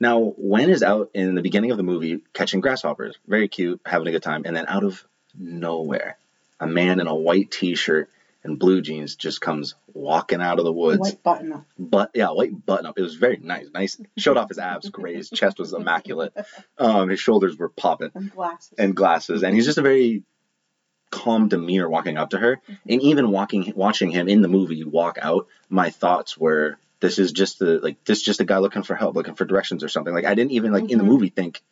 Now, 0.00 0.34
Wen 0.36 0.70
is 0.70 0.82
out 0.82 1.10
in 1.14 1.34
the 1.34 1.42
beginning 1.42 1.70
of 1.72 1.76
the 1.76 1.82
movie 1.82 2.20
catching 2.32 2.60
grasshoppers, 2.60 3.16
very 3.26 3.48
cute, 3.48 3.80
having 3.84 4.06
a 4.08 4.12
good 4.12 4.22
time, 4.22 4.42
and 4.44 4.54
then 4.54 4.66
out 4.68 4.84
of 4.84 5.04
nowhere, 5.36 6.16
a 6.60 6.66
man 6.66 7.00
in 7.00 7.06
a 7.06 7.14
white 7.14 7.50
T-shirt 7.50 8.08
and 8.44 8.58
blue 8.58 8.80
jeans 8.80 9.16
just 9.16 9.40
comes 9.40 9.74
walking 9.92 10.40
out 10.40 10.58
of 10.58 10.64
the 10.64 10.72
woods. 10.72 11.00
White 11.00 11.22
button 11.22 11.52
up. 11.52 11.66
But 11.78 12.12
yeah, 12.14 12.28
white 12.30 12.64
button 12.64 12.86
up. 12.86 12.96
It 12.98 13.02
was 13.02 13.16
very 13.16 13.36
nice. 13.38 13.66
Nice. 13.74 14.00
Showed 14.16 14.36
off 14.36 14.48
his 14.48 14.58
abs. 14.58 14.88
Great. 14.88 15.16
His 15.16 15.30
chest 15.30 15.58
was 15.58 15.72
immaculate. 15.72 16.34
Um, 16.78 17.08
his 17.08 17.18
shoulders 17.18 17.58
were 17.58 17.68
popping 17.68 18.12
and 18.14 18.30
glasses. 18.30 18.74
and 18.78 18.94
glasses, 18.94 19.42
and 19.42 19.52
he's 19.52 19.64
just 19.64 19.78
a 19.78 19.82
very 19.82 20.22
calm 21.10 21.48
demeanor 21.48 21.88
walking 21.88 22.16
up 22.16 22.30
to 22.30 22.38
her. 22.38 22.60
And 22.88 23.02
even 23.02 23.32
walking, 23.32 23.72
watching 23.74 24.12
him 24.12 24.28
in 24.28 24.42
the 24.42 24.48
movie 24.48 24.84
walk 24.84 25.18
out, 25.20 25.48
my 25.68 25.90
thoughts 25.90 26.38
were, 26.38 26.78
"This 27.00 27.18
is 27.18 27.32
just 27.32 27.58
the 27.58 27.78
like 27.80 28.04
this 28.04 28.18
is 28.18 28.24
just 28.24 28.40
a 28.40 28.44
guy 28.44 28.58
looking 28.58 28.82
for 28.82 28.94
help, 28.94 29.14
looking 29.16 29.34
for 29.34 29.44
directions 29.44 29.84
or 29.84 29.88
something." 29.88 30.12
Like 30.14 30.24
I 30.24 30.34
didn't 30.34 30.52
even 30.52 30.72
like 30.72 30.90
in 30.90 30.98
the 30.98 31.04
Mhm. 31.04 31.08
movie 31.08 31.28
think 31.28 31.62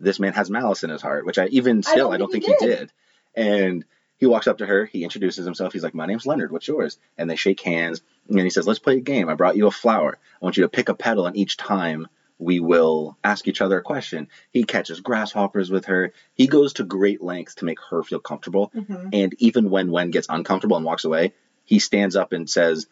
this 0.00 0.20
man 0.20 0.32
has 0.34 0.50
malice 0.50 0.82
in 0.84 0.90
his 0.90 1.02
heart, 1.02 1.24
which 1.26 1.38
I 1.38 1.46
even 1.46 1.82
still 1.82 2.10
I 2.12 2.16
don't, 2.18 2.30
think, 2.30 2.44
he, 2.44 2.54
did. 2.60 2.92
And 3.34 3.84
he 4.18 4.26
walks 4.26 4.46
up 4.46 4.58
to 4.58 4.66
her, 4.66 4.84
he 4.86 5.04
introduces 5.04 5.44
himself. 5.44 5.72
He's 5.72 5.82
like, 5.82 5.94
"My 5.94 6.06
name's 6.06 6.26
Leonard. 6.26 6.52
What's 6.52 6.68
yours?" 6.68 6.98
And 7.16 7.28
they 7.30 7.36
shake 7.36 7.60
hands, 7.60 8.02
and 8.28 8.38
he 8.40 8.50
says, 8.50 8.66
"Let's 8.66 8.78
play 8.78 8.96
a 8.98 9.00
game. 9.00 9.28
I 9.28 9.34
brought 9.34 9.56
you 9.56 9.66
a 9.66 9.70
flower. 9.70 10.18
I 10.40 10.44
want 10.44 10.56
you 10.56 10.62
to 10.64 10.68
pick 10.68 10.88
a 10.88 10.94
petal, 10.94 11.26
and 11.26 11.36
each 11.36 11.56
time." 11.56 12.08
We 12.38 12.60
will 12.60 13.16
ask 13.24 13.48
each 13.48 13.62
other 13.62 13.78
a 13.78 13.82
question. 13.82 14.28
He 14.52 14.64
catches 14.64 15.00
grasshoppers 15.00 15.70
with 15.70 15.86
her. 15.86 16.12
He 16.34 16.46
goes 16.46 16.74
to 16.74 16.84
great 16.84 17.22
lengths 17.22 17.54
to 17.56 17.64
make 17.64 17.78
her 17.88 18.02
feel 18.02 18.18
comfortable. 18.20 18.70
Mhm. 18.74 19.08
And 19.14 19.34
even 19.38 19.70
when 19.70 19.90
Wen 19.90 20.10
gets 20.10 20.26
uncomfortable 20.28 20.76
and 20.76 20.84
walks 20.84 21.06
away, 21.06 21.32
he 21.64 21.78
stands 21.78 22.14
up 22.14 22.34
and 22.34 22.48
says, 22.48 22.88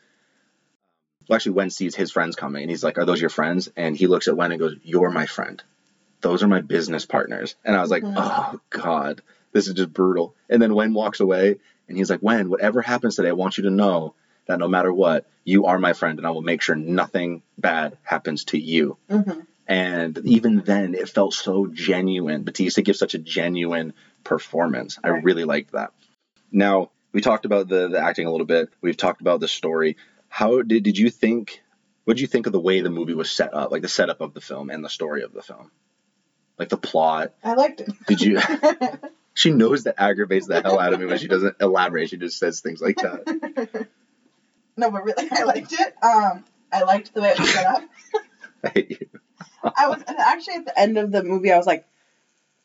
well, 1.29 1.37
actually, 1.37 1.53
Wen 1.53 1.71
sees 1.71 1.95
his 1.95 2.11
friends 2.11 2.37
coming 2.37 2.63
and 2.63 2.71
he's 2.71 2.85
like, 2.85 2.99
Are 2.99 3.05
those 3.05 3.21
your 3.21 3.31
friends? 3.31 3.71
And 3.77 3.97
he 3.97 4.07
looks 4.07 4.29
at 4.29 4.37
Wen 4.37 4.53
and 4.53 4.61
goes, 4.61 4.77
You're 4.83 5.11
my 5.11 5.27
friend. 5.27 5.63
Those 6.21 6.43
are 6.43 6.49
my 6.49 6.61
business 6.61 7.05
partners. 7.07 7.55
And 7.65 7.77
I 7.77 7.81
was 7.81 7.91
like, 7.91 8.03
Mhm. 8.03 8.15
Oh, 8.17 8.61
God, 8.71 9.23
this 9.53 9.69
is 9.69 9.75
just 9.75 9.93
brutal. 9.93 10.35
And 10.49 10.61
then 10.61 10.75
Wen 10.75 10.95
walks 10.95 11.21
away 11.21 11.57
and 11.89 11.97
he's 11.99 12.11
like, 12.11 12.21
Wen, 12.23 12.49
whatever 12.51 12.83
happens 12.83 13.17
today, 13.17 13.29
I 13.29 13.33
want 13.33 13.59
you 13.59 13.65
to 13.65 13.71
know 13.71 14.15
that 14.47 14.59
no 14.59 14.69
matter 14.69 14.93
what, 14.93 15.27
you 15.45 15.67
are 15.67 15.79
my 15.79 15.93
friend 15.93 16.19
and 16.19 16.27
I 16.27 16.31
will 16.31 16.43
make 16.43 16.63
sure 16.63 16.75
nothing 16.77 17.43
bad 17.59 17.97
happens 18.03 18.45
to 18.47 18.59
you. 18.59 18.97
Mhm. 19.11 19.47
And 19.67 20.19
even 20.25 20.61
then, 20.61 20.95
it 20.95 21.09
felt 21.09 21.33
so 21.33 21.67
genuine. 21.67 22.43
Batista 22.43 22.83
gives 22.83 22.99
such 22.99 23.15
a 23.15 23.19
genuine 23.19 23.95
performance. 24.23 24.99
I 25.03 25.09
really 25.09 25.45
liked 25.45 25.73
that. 25.73 25.93
Now, 26.53 26.91
we 27.13 27.21
talked 27.23 27.47
about 27.47 27.69
the, 27.69 27.89
the 27.89 27.99
acting 27.99 28.27
a 28.27 28.31
little 28.31 28.47
bit. 28.47 28.69
We've 28.83 28.97
talked 28.97 29.21
about 29.23 29.41
the 29.41 29.49
story. 29.49 29.97
How 30.35 30.63
did, 30.63 30.83
did 30.83 30.99
you 30.99 31.11
think, 31.11 31.63
what 32.03 32.17
did 32.17 32.21
you 32.21 32.27
think 32.27 32.47
of 32.47 32.53
the 32.53 32.59
way 32.59 32.81
the 32.81 32.91
movie 32.91 33.15
was 33.15 33.31
set 33.31 33.55
up, 33.55 33.71
like 33.71 33.83
the 33.83 33.89
setup 33.89 34.21
of 34.21 34.35
the 34.35 34.41
film 34.41 34.69
and 34.69 34.85
the 34.85 34.89
story 34.89 35.23
of 35.23 35.33
the 35.33 35.43
film? 35.43 35.71
Like 36.59 36.71
the 36.71 36.77
plot. 36.77 37.35
I 37.45 37.55
liked 37.55 37.83
it. 37.83 37.91
Did 38.09 38.21
you, 38.21 38.41
she 39.35 39.53
knows 39.53 39.85
that 39.85 39.95
aggravates 39.97 40.49
the 40.49 40.61
hell 40.61 40.81
out 40.81 40.93
of 40.93 40.99
me 40.99 41.07
when 41.07 41.19
she 41.19 41.29
doesn't 41.29 41.55
elaborate. 41.61 42.11
She 42.11 42.17
just 42.17 42.37
says 42.37 42.59
things 42.61 42.81
like 42.81 42.97
that. 42.97 43.87
no, 44.77 44.91
but 44.91 45.05
really, 45.05 45.29
I 45.31 45.45
liked 45.45 45.73
it. 45.73 45.95
Um, 46.03 46.45
I 46.73 46.83
liked 46.83 47.15
the 47.15 47.23
way 47.23 47.29
it 47.29 47.39
was 47.39 47.51
set 47.55 47.67
up. 47.67 47.83
I 48.65 48.69
hate 48.71 48.91
you. 48.91 49.07
I 49.63 49.87
was 49.89 50.03
actually 50.09 50.55
at 50.55 50.65
the 50.65 50.77
end 50.77 50.99
of 50.99 51.13
the 51.13 51.23
movie. 51.23 51.53
I 51.53 51.59
was 51.59 51.67
like, 51.67 51.87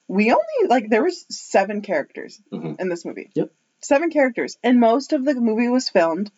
we 0.08 0.32
only 0.32 0.68
like 0.68 0.90
there 0.90 1.04
was 1.04 1.24
seven 1.30 1.82
characters 1.84 2.42
Mhm. 2.52 2.80
in 2.82 2.90
this 2.90 3.06
movie. 3.06 3.30
Yep. 3.36 3.52
Seven 3.82 4.10
characters, 4.10 4.58
and 4.64 4.80
most 4.80 5.14
of 5.14 5.24
the 5.24 5.36
movie 5.36 5.68
was 5.68 5.88
filmed 5.88 6.32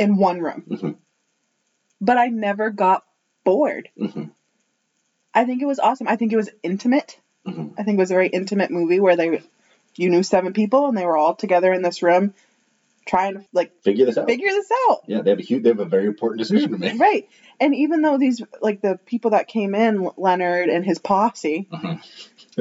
in 0.00 0.16
one 0.16 0.40
room. 0.40 0.64
Mhm. 0.68 0.96
But 2.00 2.16
I 2.16 2.26
never 2.28 2.70
got 2.70 3.04
bored. 3.44 3.88
Mhm. 3.98 4.30
I 5.34 5.44
think 5.44 5.62
it 5.62 5.66
was 5.66 5.78
awesome. 5.78 6.08
I 6.08 6.16
think 6.16 6.32
it 6.32 6.36
was 6.36 6.50
intimate. 6.62 7.20
Mhm. 7.46 7.74
I 7.78 7.82
think 7.84 7.96
it 7.96 8.00
was 8.00 8.10
a 8.10 8.14
very 8.14 8.28
intimate 8.28 8.70
movie 8.70 9.00
where 9.00 9.16
they, 9.16 9.40
you 9.96 10.10
knew 10.10 10.22
seven 10.22 10.52
people 10.52 10.86
and 10.88 10.96
they 10.96 11.04
were 11.06 11.16
all 11.16 11.34
together 11.34 11.72
in 11.72 11.82
this 11.82 12.02
room, 12.02 12.34
trying 13.06 13.34
to 13.34 13.44
like 13.52 13.72
Figure 13.82 14.06
this 14.06 14.18
out. 14.18 14.26
figure 14.26 14.48
this 14.50 14.70
out. 14.88 15.02
Yeah, 15.06 15.20
they 15.22 15.30
have 15.30 15.38
a 15.38 15.42
huge, 15.42 15.62
they 15.62 15.68
have 15.70 15.80
a 15.80 15.84
very 15.84 16.06
important 16.06 16.38
decision 16.40 16.72
to 16.72 16.78
make. 16.78 16.98
Right. 16.98 17.28
And 17.60 17.74
even 17.74 18.00
though 18.02 18.16
these 18.18 18.42
like 18.60 18.80
the 18.80 18.98
people 19.06 19.32
that 19.32 19.46
came 19.46 19.74
in, 19.74 20.08
Leonard 20.16 20.68
and 20.70 20.84
his 20.84 20.98
posse, 20.98 21.68
Mhm. 21.70 22.02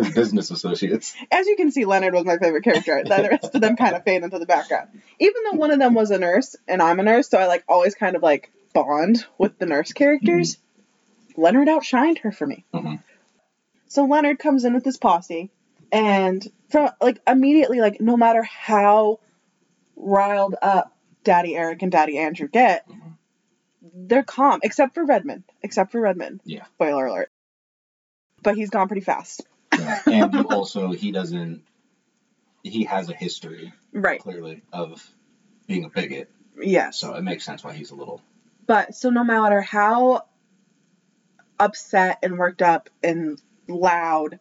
Business 0.16 0.52
associates. 0.52 1.16
As 1.32 1.48
you 1.48 1.56
can 1.56 1.72
see, 1.72 1.86
Leonard 1.86 2.14
was 2.14 2.26
my 2.26 2.38
favorite 2.38 2.64
character. 2.64 3.04
The 3.04 3.28
rest 3.32 3.56
of 3.56 3.62
them 3.62 3.76
kind 3.76 3.96
of 3.96 4.04
fade 4.04 4.24
into 4.24 4.40
the 4.40 4.46
background. 4.46 4.90
Even 5.20 5.44
though 5.52 5.58
one 5.58 5.72
of 5.72 5.80
them 5.80 5.94
was 5.94 6.12
a 6.12 6.20
nurse 6.20 6.56
and 6.68 6.82
I'm 6.82 7.00
a 7.00 7.04
nurse, 7.04 7.30
so 7.30 7.38
I 7.38 7.48
like 7.48 7.64
always 7.68 7.96
kind 7.96 8.16
of 8.16 8.24
like 8.24 8.52
bond 8.74 9.26
with 9.38 9.58
the 9.60 9.66
nurse 9.66 9.94
characters. 9.94 10.58
Leonard 11.38 11.68
outshined 11.68 12.20
her 12.20 12.32
for 12.32 12.46
me. 12.46 12.66
Mhm. 12.74 13.02
So 13.88 14.06
Leonard 14.06 14.40
comes 14.40 14.66
in 14.66 14.74
with 14.74 14.86
his 14.86 14.98
posse, 14.98 15.50
and 15.92 16.46
from 16.70 16.90
like 17.02 17.20
immediately, 17.28 17.80
like 17.82 18.00
no 18.02 18.16
matter 18.18 18.44
how 18.44 19.20
riled 19.96 20.56
up 20.62 20.96
Daddy 21.24 21.56
Eric 21.56 21.82
and 21.82 21.92
Daddy 21.92 22.18
Andrew 22.18 22.48
get, 22.48 22.88
Mhm. 22.88 23.14
they're 23.94 24.24
calm, 24.24 24.60
except 24.64 24.94
for 24.94 25.04
Redmond. 25.06 25.44
Except 25.64 25.92
for 25.92 26.00
Redmond. 26.00 26.42
Yeah. 26.46 26.66
Spoiler 26.76 27.06
alert. 27.08 27.32
But 28.44 28.56
he's 28.56 28.70
gone 28.70 28.88
pretty 28.88 29.02
fast. 29.02 29.46
Yeah. 29.80 30.02
And 30.08 30.46
also, 30.48 30.92
he 30.92 31.12
doesn't, 31.12 31.64
he 32.64 32.84
has 32.86 33.10
a 33.10 33.14
history, 33.14 33.74
Right. 33.94 34.20
clearly, 34.22 34.62
of 34.74 35.08
being 35.68 35.86
a 35.86 35.90
bigot. 35.90 36.30
Yes. 36.62 37.00
So 37.00 37.14
it 37.16 37.22
makes 37.24 37.44
sense 37.46 37.64
why 37.64 37.74
he's 37.74 37.92
a 37.92 37.96
little. 37.96 38.22
But 38.68 38.94
so 38.96 39.10
no 39.10 39.24
matter 39.24 39.62
how 39.62 40.24
upset 41.60 42.20
and 42.24 42.38
worked 42.38 42.62
up 42.62 42.90
and 43.04 43.42
loud 43.68 44.40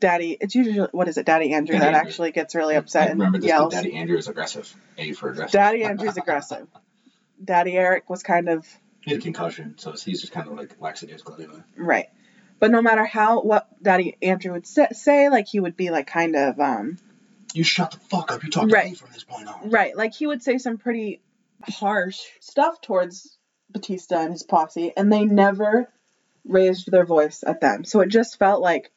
Daddy, 0.00 0.36
it's 0.40 0.54
usually 0.54 0.86
what 0.92 1.08
is 1.08 1.18
it, 1.18 1.26
Daddy 1.26 1.52
Andrew 1.52 1.72
Daddy 1.74 1.86
that 1.86 1.94
Andrew. 1.96 2.08
actually 2.08 2.30
gets 2.30 2.54
really 2.54 2.76
I 2.76 2.78
upset 2.78 3.10
and 3.10 3.18
remember 3.18 3.38
this, 3.38 3.48
yells. 3.48 3.72
Daddy 3.74 3.94
Andrew 3.96 4.16
is 4.16 4.28
aggressive. 4.28 4.72
A 4.96 5.12
for 5.12 5.30
aggressive. 5.30 5.52
Daddy 5.52 5.82
Andrew's 5.82 6.16
aggressive. 6.16 6.68
Daddy 7.44 7.76
Eric 7.76 8.08
was 8.08 8.22
kind 8.22 8.48
of 8.48 8.64
He 9.00 9.10
had 9.10 9.20
a 9.20 9.22
concussion, 9.22 9.74
so 9.76 9.92
he's 9.92 10.20
just 10.20 10.32
kind 10.32 10.46
of 10.48 10.56
like 10.56 10.76
lackadaisical 10.80 11.34
anyway. 11.34 11.62
right. 11.76 12.06
But 12.60 12.70
no 12.70 12.82
matter 12.82 13.04
how 13.04 13.40
what 13.42 13.68
Daddy 13.82 14.16
Andrew 14.22 14.52
would 14.52 14.66
say, 14.66 15.28
like 15.28 15.46
he 15.48 15.60
would 15.60 15.76
be 15.76 15.90
like 15.90 16.06
kind 16.06 16.34
of 16.36 16.58
um 16.60 16.98
You 17.54 17.64
shut 17.64 17.92
the 17.92 17.98
fuck 17.98 18.32
up. 18.32 18.42
You 18.44 18.50
talk 18.50 18.68
to 18.68 18.74
Right. 18.74 18.90
me 18.90 18.96
from 18.96 19.10
this 19.12 19.24
point 19.24 19.48
on. 19.48 19.70
right, 19.70 19.96
like 19.96 20.14
he 20.14 20.26
would 20.26 20.42
say 20.42 20.58
some 20.58 20.78
pretty 20.78 21.20
harsh 21.62 22.18
stuff 22.40 22.80
towards 22.80 23.36
Batista 23.70 24.20
and 24.20 24.32
his 24.32 24.42
posse, 24.42 24.92
and 24.96 25.12
they 25.12 25.24
never 25.24 25.88
raised 26.46 26.90
their 26.90 27.04
voice 27.04 27.44
at 27.46 27.60
them. 27.60 27.84
So 27.84 28.00
it 28.00 28.08
just 28.08 28.38
felt 28.38 28.60
like 28.62 28.90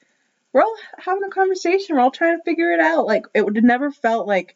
we're 0.54 0.62
all 0.62 0.76
having 0.97 1.24
a 1.24 1.30
conversation. 1.30 1.95
We're 1.95 2.02
all 2.02 2.12
trying 2.12 2.38
to 2.38 2.43
figure 2.43 2.71
it 2.71 2.80
out. 2.80 3.06
Like 3.06 3.26
it 3.34 3.43
would 3.45 3.63
never 3.63 3.91
felt 3.91 4.28
like 4.28 4.56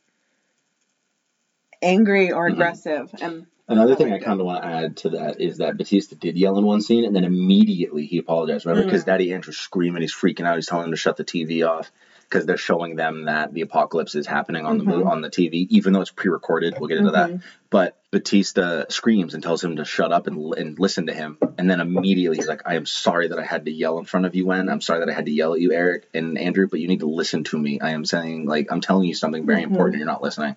angry 1.82 2.32
or 2.32 2.48
aggressive. 2.48 3.14
And 3.22 3.46
Another 3.68 3.96
thing 3.96 4.14
I 4.14 4.20
kind 4.20 4.40
of 4.40 4.46
want 4.46 4.62
to 4.62 4.70
add 4.70 4.98
to 4.98 5.10
that 5.10 5.42
is 5.42 5.58
that 5.58 5.76
Batista 5.78 6.16
did 6.16 6.38
yell 6.38 6.58
in 6.60 6.66
one 6.66 6.82
scene, 6.82 7.04
and 7.04 7.16
then 7.16 7.24
immediately 7.24 8.06
he 8.06 8.20
apologized. 8.20 8.66
Remember, 8.66 8.86
because 8.86 9.04
Mm. 9.04 9.08
Daddy 9.08 9.34
Andrew's 9.34 9.58
screaming, 9.58 10.02
he's 10.04 10.14
freaking 10.14 10.46
out, 10.46 10.56
he's 10.56 10.68
telling 10.68 10.86
him 10.86 10.92
to 10.92 10.98
shut 10.98 11.18
the 11.18 11.24
TV 11.24 11.64
off 11.68 11.92
because 12.30 12.46
they're 12.46 12.58
showing 12.58 12.96
them 12.96 13.26
that 13.26 13.54
the 13.56 13.62
apocalypse 13.62 14.14
is 14.14 14.28
happening 14.28 14.66
on 14.66 14.78
the 14.78 14.84
mo- 14.84 15.04
Mhm. 15.04 15.08
on 15.10 15.22
the 15.22 15.30
TV, 15.32 15.66
even 15.72 15.94
though 15.94 16.02
it's 16.02 16.12
pre-recorded. 16.12 16.76
We'll 16.80 16.90
get 16.90 17.00
into 17.00 17.12
that. 17.12 17.32
Mhm. 17.32 17.42
But 17.72 17.98
Batista 18.12 18.86
screams 18.90 19.34
and 19.34 19.42
tells 19.42 19.64
him 19.64 19.78
to 19.78 19.86
shut 19.86 20.12
up 20.12 20.28
and, 20.28 20.54
and 20.54 20.80
listen 20.80 21.08
to 21.08 21.14
him, 21.14 21.38
and 21.58 21.68
then 21.70 21.82
immediately 21.82 22.38
he's 22.38 22.48
like, 22.48 22.62
"I 22.68 22.76
am 22.76 22.86
sorry 22.86 23.30
that 23.30 23.40
I 23.40 23.44
had 23.44 23.66
to 23.66 23.72
yell 23.72 23.98
in 23.98 24.06
front 24.06 24.28
of 24.28 24.36
you, 24.36 24.46
Wen. 24.46 24.70
I'm 24.70 24.82
sorry 24.82 25.00
that 25.00 25.10
I 25.10 25.14
had 25.14 25.26
to 25.26 25.32
yell 25.32 25.54
at 25.56 25.60
you, 25.60 25.72
Eric 25.74 26.08
and 26.14 26.38
Andrew, 26.38 26.68
but 26.70 26.80
you 26.80 26.88
need 26.88 27.00
to 27.00 27.08
listen 27.10 27.44
to 27.46 27.58
me. 27.58 27.80
I 27.80 27.92
am 27.92 28.06
saying 28.06 28.46
like 28.46 28.72
I'm 28.72 28.82
telling 28.82 29.08
you 29.08 29.16
something 29.16 29.46
very 29.48 29.62
Mhm. 29.62 29.70
important, 29.72 29.96
and 29.96 30.00
you're 30.02 30.06
not 30.08 30.22
listening." 30.22 30.56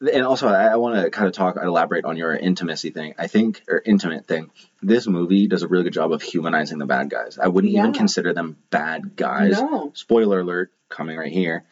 And 0.00 0.22
also 0.24 0.48
I, 0.48 0.68
I 0.68 0.76
want 0.76 0.96
to 0.96 1.10
kind 1.10 1.28
of 1.28 1.34
talk, 1.34 1.56
elaborate 1.56 2.04
on 2.04 2.16
your 2.16 2.34
intimacy 2.34 2.90
thing. 2.90 3.14
I 3.18 3.26
think, 3.26 3.62
or 3.68 3.82
intimate 3.84 4.26
thing. 4.26 4.50
This 4.82 5.06
movie 5.06 5.46
does 5.46 5.62
a 5.62 5.68
really 5.68 5.84
good 5.84 5.92
job 5.92 6.12
of 6.12 6.22
humanizing 6.22 6.78
the 6.78 6.86
bad 6.86 7.10
guys. 7.10 7.38
I 7.38 7.48
wouldn't 7.48 7.72
even 7.72 7.92
consider 7.92 8.32
them 8.32 8.56
bad 8.70 9.16
guys. 9.16 9.60
no, 9.60 9.92
Spoiler 9.94 10.40
alert, 10.40 10.72
coming 10.88 11.16
right 11.16 11.32
here. 11.32 11.64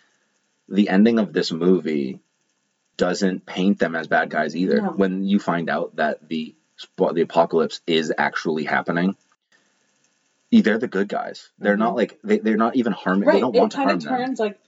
The 0.69 0.91
ending 0.91 1.19
of 1.19 1.33
this 1.33 1.51
movie 1.51 2.21
doesn't 2.99 3.47
paint 3.47 3.79
them 3.79 3.95
as 3.95 4.07
bad 4.09 4.29
guys 4.29 4.55
either. 4.55 4.83
No. 4.83 4.91
When 4.91 5.25
you 5.25 5.39
find 5.39 5.71
out 5.71 5.97
that 5.97 6.29
the 6.29 6.55
the 7.13 7.23
apocalypse 7.23 7.81
is 7.87 8.13
actually 8.17 8.65
happening, 8.65 9.17
they're 10.51 10.79
the 10.79 10.89
good 10.89 11.09
guys. 11.09 11.49
They're 11.59 11.75
mm-hmm. 11.75 11.83
not 11.83 11.97
like 11.97 12.19
they, 12.23 12.39
they're 12.39 12.57
not 12.57 12.77
even 12.77 12.93
harming. 12.93 13.23
They 13.23 13.35
right. 13.35 13.41
don't 13.41 13.57
It 13.57 13.61
want 13.61 13.73
to 13.73 13.79
kind 13.79 13.89
harm 13.89 13.97
of 13.99 14.05
them. 14.05 14.19
turns 14.19 14.39
like 14.39 14.59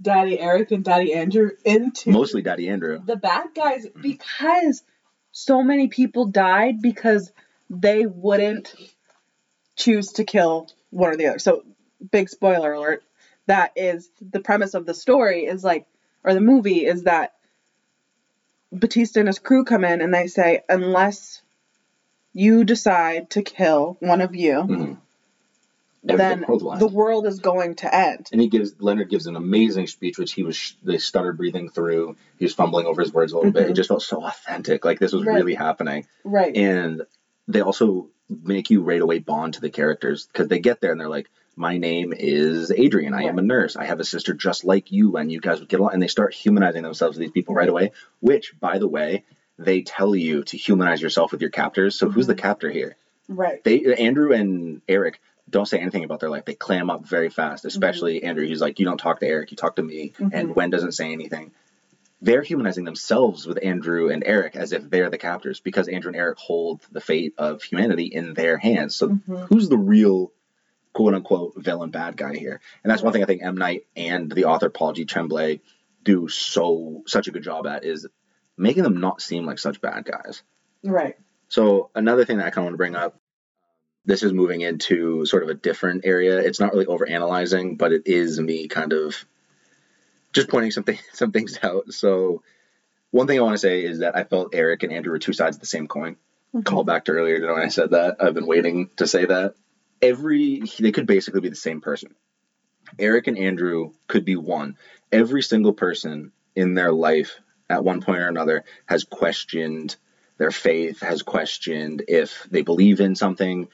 Daddy 0.00 0.38
Eric 0.40 0.70
and 0.70 0.84
Daddy 0.84 1.12
Andrew 1.14 1.50
into 1.64 2.10
Mostly 2.10 2.42
Daddy 2.42 2.68
Andrew. 2.68 3.00
the 3.04 3.16
bad 3.16 3.48
guys 3.54 3.86
because 4.00 4.82
so 5.32 5.62
many 5.62 5.88
people 5.88 6.26
died 6.26 6.80
because 6.80 7.32
they 7.68 8.06
wouldn't 8.06 8.74
choose 9.76 10.12
to 10.12 10.24
kill 10.24 10.68
one 10.90 11.10
or 11.12 11.16
the 11.16 11.26
other. 11.26 11.38
So, 11.38 11.62
big 12.10 12.28
spoiler 12.28 12.72
alert. 12.72 13.02
That 13.46 13.72
is 13.76 14.10
the 14.20 14.40
premise 14.40 14.74
of 14.74 14.86
the 14.86 14.94
story 14.94 15.44
is 15.44 15.62
like, 15.64 15.86
or 16.24 16.34
the 16.34 16.40
movie 16.40 16.84
is 16.86 17.04
that 17.04 17.34
Batista 18.72 19.20
and 19.20 19.28
his 19.28 19.38
crew 19.38 19.64
come 19.64 19.84
in 19.84 20.00
and 20.00 20.12
they 20.14 20.26
say, 20.28 20.60
unless 20.68 21.42
you 22.32 22.64
decide 22.64 23.30
to 23.30 23.42
kill 23.42 23.96
one 24.00 24.20
of 24.20 24.34
you, 24.36 24.54
Mhm. 24.54 24.98
Then 26.02 26.40
the 26.46 26.90
world 26.92 27.26
is 27.26 27.40
going 27.40 27.74
to 27.76 27.94
end. 27.94 28.28
and 28.32 28.40
he 28.40 28.48
gives 28.48 28.74
Leonard 28.80 29.10
gives 29.10 29.26
an 29.26 29.36
amazing 29.36 29.86
speech, 29.86 30.18
which 30.18 30.32
he 30.32 30.42
was 30.42 30.74
they 30.82 30.98
stuttered 30.98 31.36
breathing 31.36 31.68
through. 31.70 32.16
He 32.38 32.44
was 32.44 32.54
fumbling 32.54 32.86
over 32.86 33.02
his 33.02 33.12
words 33.12 33.32
a 33.32 33.36
little 33.36 33.52
bit. 33.52 33.64
It 33.68 33.72
Mhm. 33.72 33.76
just 33.76 33.88
felt 33.88 34.02
so 34.02 34.24
authentic, 34.24 34.84
like 34.84 34.98
this 34.98 35.12
was 35.12 35.24
Right. 35.24 35.34
really 35.36 35.54
happening. 35.54 36.06
Right. 36.24 36.56
And 36.56 37.02
they 37.48 37.60
also 37.60 38.08
make 38.44 38.70
you 38.70 38.82
right 38.82 39.00
away 39.00 39.18
bond 39.18 39.54
to 39.54 39.60
the 39.60 39.70
characters 39.70 40.26
because 40.26 40.48
they 40.48 40.60
get 40.60 40.80
there 40.80 40.92
and 40.92 41.00
they're 41.00 41.08
like, 41.08 41.28
"My 41.56 41.76
name 41.78 42.14
is 42.16 42.70
Adrian. 42.70 43.12
I 43.12 43.24
am 43.24 43.38
a 43.38 43.42
nurse. 43.42 43.76
I 43.76 43.84
have 43.84 44.00
a 44.00 44.04
sister 44.04 44.32
just 44.32 44.64
like 44.64 44.92
you, 44.92 45.16
and 45.16 45.30
you 45.30 45.40
guys 45.40 45.60
would 45.60 45.68
get 45.68 45.80
along." 45.80 45.92
And 45.94 46.02
they 46.02 46.06
start 46.08 46.32
humanizing 46.32 46.82
themselves 46.82 47.16
to 47.16 47.20
these 47.20 47.32
people 47.32 47.54
right 47.54 47.68
away. 47.68 47.92
Which, 48.20 48.54
by 48.58 48.78
the 48.78 48.88
way, 48.88 49.24
they 49.58 49.82
tell 49.82 50.14
you 50.14 50.44
to 50.44 50.56
humanize 50.56 51.02
yourself 51.02 51.32
with 51.32 51.40
your 51.42 51.50
captors. 51.50 51.94
So 51.98 52.08
who's 52.08 52.26
the 52.26 52.34
captor 52.34 52.70
here? 52.70 52.96
right. 53.28 53.62
they 53.62 53.84
Andrew 53.94 54.32
and 54.32 54.80
Eric 54.88 55.20
don't 55.50 55.66
say 55.66 55.78
anything 55.78 56.04
about 56.04 56.20
their 56.20 56.30
life. 56.30 56.44
They 56.44 56.54
clam 56.54 56.90
up 56.90 57.04
very 57.04 57.28
fast, 57.28 57.64
especially 57.64 58.22
Andrew. 58.22 58.46
He's 58.46 58.60
like, 58.60 58.78
"You 58.78 58.84
don't 58.86 58.98
talk 58.98 59.20
to 59.20 59.26
Eric, 59.26 59.50
you 59.50 59.56
talk 59.56 59.76
to 59.76 59.82
me." 59.82 60.12
And 60.18 60.50
Mhm. 60.50 60.54
Wen 60.54 60.70
doesn't 60.70 60.92
say 60.92 61.12
anything. 61.12 61.52
They're 62.22 62.42
humanizing 62.42 62.84
themselves 62.84 63.46
with 63.46 63.58
Andrew 63.62 64.10
and 64.10 64.22
Eric 64.26 64.54
as 64.54 64.72
if 64.72 64.88
they're 64.90 65.08
the 65.10 65.18
captors 65.18 65.60
because 65.60 65.88
Andrew 65.88 66.10
and 66.10 66.16
Eric 66.16 66.38
hold 66.38 66.82
the 66.92 67.00
fate 67.00 67.34
of 67.38 67.62
humanity 67.62 68.04
in 68.04 68.34
their 68.34 68.58
hands. 68.58 68.94
So 68.94 69.08
Mhm. 69.08 69.46
who's 69.48 69.68
the 69.68 69.78
real 69.78 70.32
quote 70.92 71.14
unquote 71.14 71.54
villain 71.56 71.90
bad 71.90 72.16
guy 72.16 72.34
here? 72.36 72.60
And 72.84 72.90
that's 72.90 73.02
one 73.02 73.12
thing 73.12 73.22
I 73.22 73.26
think 73.26 73.42
M 73.42 73.56
Night 73.56 73.86
and 73.96 74.30
the 74.30 74.44
author 74.44 74.68
Paul 74.68 74.92
G. 74.92 75.04
Tremblay 75.04 75.60
do 76.04 76.28
so 76.28 77.02
such 77.06 77.28
a 77.28 77.30
good 77.30 77.42
job 77.42 77.66
at 77.66 77.84
is 77.84 78.06
making 78.56 78.82
them 78.82 79.00
not 79.00 79.22
seem 79.22 79.46
like 79.46 79.58
such 79.58 79.80
bad 79.80 80.04
guys. 80.04 80.42
Right. 80.84 81.16
So 81.48 81.90
another 81.94 82.24
thing 82.24 82.38
that 82.38 82.46
I 82.46 82.50
kind 82.50 82.58
of 82.58 82.64
want 82.64 82.74
to 82.74 82.78
bring 82.78 82.96
up, 82.96 83.19
this 84.04 84.22
is 84.22 84.32
moving 84.32 84.62
into 84.62 85.26
sort 85.26 85.42
of 85.42 85.48
a 85.48 85.54
different 85.54 86.04
area. 86.04 86.38
It's 86.38 86.60
not 86.60 86.72
really 86.72 86.86
over 86.86 87.06
analyzing, 87.06 87.76
but 87.76 87.92
it 87.92 88.02
is 88.06 88.40
me 88.40 88.68
kind 88.68 88.92
of 88.92 89.24
just 90.32 90.48
pointing 90.48 90.70
some, 90.70 90.84
th- 90.84 91.02
some 91.12 91.32
things 91.32 91.58
out. 91.62 91.92
So 91.92 92.42
one 93.10 93.26
thing 93.26 93.38
I 93.38 93.42
want 93.42 93.54
to 93.54 93.58
say 93.58 93.84
is 93.84 94.00
that 94.00 94.16
I 94.16 94.24
felt 94.24 94.54
Eric 94.54 94.82
and 94.82 94.92
Andrew 94.92 95.12
were 95.12 95.18
two 95.18 95.32
sides 95.32 95.56
of 95.56 95.60
the 95.60 95.66
same 95.66 95.88
coin. 95.88 96.16
Mm-hmm. 96.54 96.62
Call 96.62 96.84
back 96.84 97.04
to 97.04 97.12
earlier 97.12 97.40
when 97.40 97.62
I 97.62 97.68
said 97.68 97.90
that. 97.90 98.16
I've 98.20 98.34
been 98.34 98.46
waiting 98.46 98.90
to 98.96 99.06
say 99.06 99.24
that. 99.24 99.54
Every 100.02 100.62
they 100.78 100.92
could 100.92 101.06
basically 101.06 101.42
be 101.42 101.50
the 101.50 101.56
same 101.56 101.80
person. 101.80 102.14
Eric 102.98 103.26
and 103.26 103.36
Andrew 103.36 103.92
could 104.08 104.24
be 104.24 104.36
one. 104.36 104.78
Every 105.12 105.42
single 105.42 105.74
person 105.74 106.32
in 106.56 106.74
their 106.74 106.90
life 106.90 107.38
at 107.68 107.84
one 107.84 108.00
point 108.00 108.20
or 108.20 108.28
another 108.28 108.64
has 108.86 109.04
questioned 109.04 109.96
their 110.38 110.50
faith, 110.50 111.00
has 111.00 111.22
questioned 111.22 112.02
if 112.08 112.48
they 112.50 112.62
believe 112.62 113.00
in 113.00 113.14
something. 113.14 113.68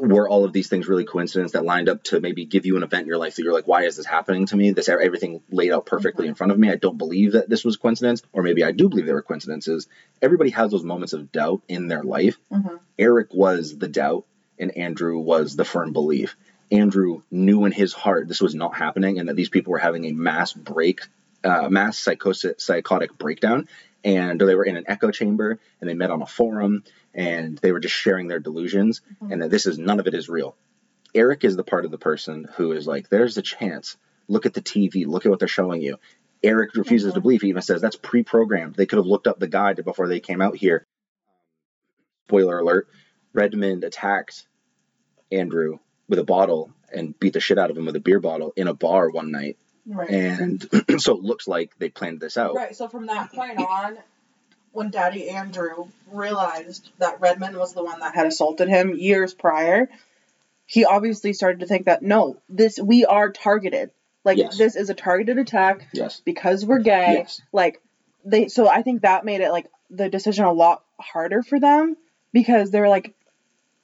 Were 0.00 0.28
all 0.28 0.44
of 0.44 0.52
these 0.52 0.68
things 0.68 0.88
really 0.88 1.04
coincidence 1.04 1.52
that 1.52 1.64
lined 1.64 1.88
up 1.88 2.02
to 2.04 2.20
maybe 2.20 2.44
give 2.44 2.66
you 2.66 2.76
an 2.76 2.82
event 2.82 3.02
in 3.02 3.08
your 3.08 3.18
life 3.18 3.36
that 3.36 3.42
you're 3.42 3.52
like, 3.52 3.66
why 3.66 3.84
is 3.84 3.96
this 3.96 4.06
happening 4.06 4.46
to 4.46 4.56
me? 4.56 4.70
This 4.70 4.88
everything 4.88 5.42
laid 5.50 5.72
out 5.72 5.86
perfectly 5.86 6.28
in 6.28 6.34
front 6.34 6.52
of 6.52 6.58
me. 6.58 6.70
I 6.70 6.76
don't 6.76 6.98
believe 6.98 7.32
that 7.32 7.48
this 7.48 7.64
was 7.64 7.76
coincidence, 7.76 8.22
or 8.32 8.42
maybe 8.42 8.64
I 8.64 8.72
do 8.72 8.88
believe 8.88 9.06
there 9.06 9.14
were 9.14 9.22
coincidences. 9.22 9.88
Everybody 10.22 10.50
has 10.50 10.70
those 10.70 10.84
moments 10.84 11.12
of 11.12 11.32
doubt 11.32 11.62
in 11.68 11.88
their 11.88 12.02
life. 12.02 12.38
Mhm. 12.52 12.78
Eric 12.98 13.28
was 13.32 13.76
the 13.76 13.88
doubt, 13.88 14.24
and 14.58 14.76
Andrew 14.76 15.18
was 15.18 15.56
the 15.56 15.64
firm 15.64 15.92
belief. 15.92 16.36
Andrew 16.70 17.22
knew 17.30 17.64
in 17.64 17.72
his 17.72 17.92
heart 17.92 18.28
this 18.28 18.40
was 18.40 18.54
not 18.54 18.74
happening, 18.76 19.18
and 19.18 19.28
that 19.28 19.36
these 19.36 19.48
people 19.48 19.70
were 19.72 19.78
having 19.78 20.04
a 20.04 20.12
mass 20.12 20.52
break, 20.52 21.00
uh, 21.44 21.68
mass 21.70 21.98
psychosis, 21.98 22.62
psychotic 22.62 23.16
breakdown, 23.16 23.68
and 24.04 24.40
they 24.40 24.54
were 24.54 24.64
in 24.64 24.76
an 24.76 24.84
echo 24.86 25.10
chamber, 25.10 25.58
and 25.80 25.88
they 25.88 25.94
met 25.94 26.10
on 26.10 26.22
a 26.22 26.26
forum, 26.26 26.84
and 27.14 27.58
they 27.58 27.72
were 27.72 27.80
just 27.80 27.94
sharing 27.94 28.28
their 28.28 28.40
delusions, 28.40 29.00
mm-hmm. 29.00 29.32
and 29.32 29.42
that 29.42 29.50
this 29.50 29.66
is 29.66 29.78
none 29.78 30.00
of 30.00 30.06
it 30.06 30.14
is 30.14 30.28
real. 30.28 30.56
Eric 31.14 31.44
is 31.44 31.56
the 31.56 31.64
part 31.64 31.84
of 31.84 31.90
the 31.90 31.98
person 31.98 32.48
who 32.56 32.72
is 32.72 32.86
like, 32.86 33.08
"There's 33.08 33.36
a 33.38 33.42
chance. 33.42 33.96
Look 34.28 34.46
at 34.46 34.54
the 34.54 34.62
TV. 34.62 35.06
Look 35.06 35.26
at 35.26 35.30
what 35.30 35.38
they're 35.38 35.48
showing 35.48 35.82
you." 35.82 35.98
Eric 36.42 36.74
refuses 36.74 37.12
to 37.12 37.18
mm-hmm. 37.18 37.22
believe. 37.22 37.42
He 37.42 37.48
even 37.48 37.62
says 37.62 37.80
that's 37.80 37.96
pre-programmed. 37.96 38.76
They 38.76 38.86
could 38.86 38.98
have 38.98 39.06
looked 39.06 39.26
up 39.26 39.38
the 39.38 39.48
guide 39.48 39.82
before 39.84 40.08
they 40.08 40.20
came 40.20 40.40
out 40.40 40.56
here. 40.56 40.86
Spoiler 42.28 42.58
alert: 42.58 42.88
Redmond 43.32 43.84
attacked 43.84 44.46
Andrew 45.32 45.78
with 46.08 46.18
a 46.18 46.24
bottle 46.24 46.72
and 46.92 47.18
beat 47.18 47.32
the 47.32 47.40
shit 47.40 47.58
out 47.58 47.70
of 47.70 47.76
him 47.76 47.86
with 47.86 47.96
a 47.96 48.00
beer 48.00 48.20
bottle 48.20 48.52
in 48.56 48.68
a 48.68 48.74
bar 48.74 49.10
one 49.10 49.30
night. 49.30 49.58
Right. 49.88 50.10
And 50.10 50.68
so 50.98 51.16
it 51.16 51.22
looks 51.22 51.48
like 51.48 51.72
they 51.78 51.88
planned 51.88 52.20
this 52.20 52.36
out. 52.36 52.54
Right. 52.54 52.76
So 52.76 52.88
from 52.88 53.06
that 53.06 53.32
point 53.32 53.58
on, 53.58 53.96
when 54.72 54.90
Daddy 54.90 55.30
Andrew 55.30 55.88
realized 56.12 56.90
that 56.98 57.20
Redmond 57.20 57.56
was 57.56 57.72
the 57.72 57.82
one 57.82 58.00
that 58.00 58.14
had 58.14 58.26
assaulted 58.26 58.68
him 58.68 58.94
years 58.94 59.32
prior, 59.32 59.88
he 60.66 60.84
obviously 60.84 61.32
started 61.32 61.60
to 61.60 61.66
think 61.66 61.86
that 61.86 62.02
no, 62.02 62.36
this 62.48 62.78
we 62.78 63.06
are 63.06 63.30
targeted. 63.30 63.90
Like 64.24 64.36
Yes. 64.36 64.58
this 64.58 64.76
is 64.76 64.90
a 64.90 64.94
targeted 64.94 65.38
attack 65.38 65.88
Yes. 65.94 66.20
because 66.24 66.66
we're 66.66 66.80
gay. 66.80 67.14
Yes. 67.20 67.40
Like 67.52 67.80
they 68.24 68.48
so 68.48 68.68
I 68.68 68.82
think 68.82 69.02
that 69.02 69.24
made 69.24 69.40
it 69.40 69.50
like 69.50 69.66
the 69.90 70.10
decision 70.10 70.44
a 70.44 70.52
lot 70.52 70.84
harder 71.00 71.42
for 71.42 71.58
them 71.58 71.96
because 72.32 72.70
they 72.70 72.80
were 72.80 72.88
like 72.90 73.14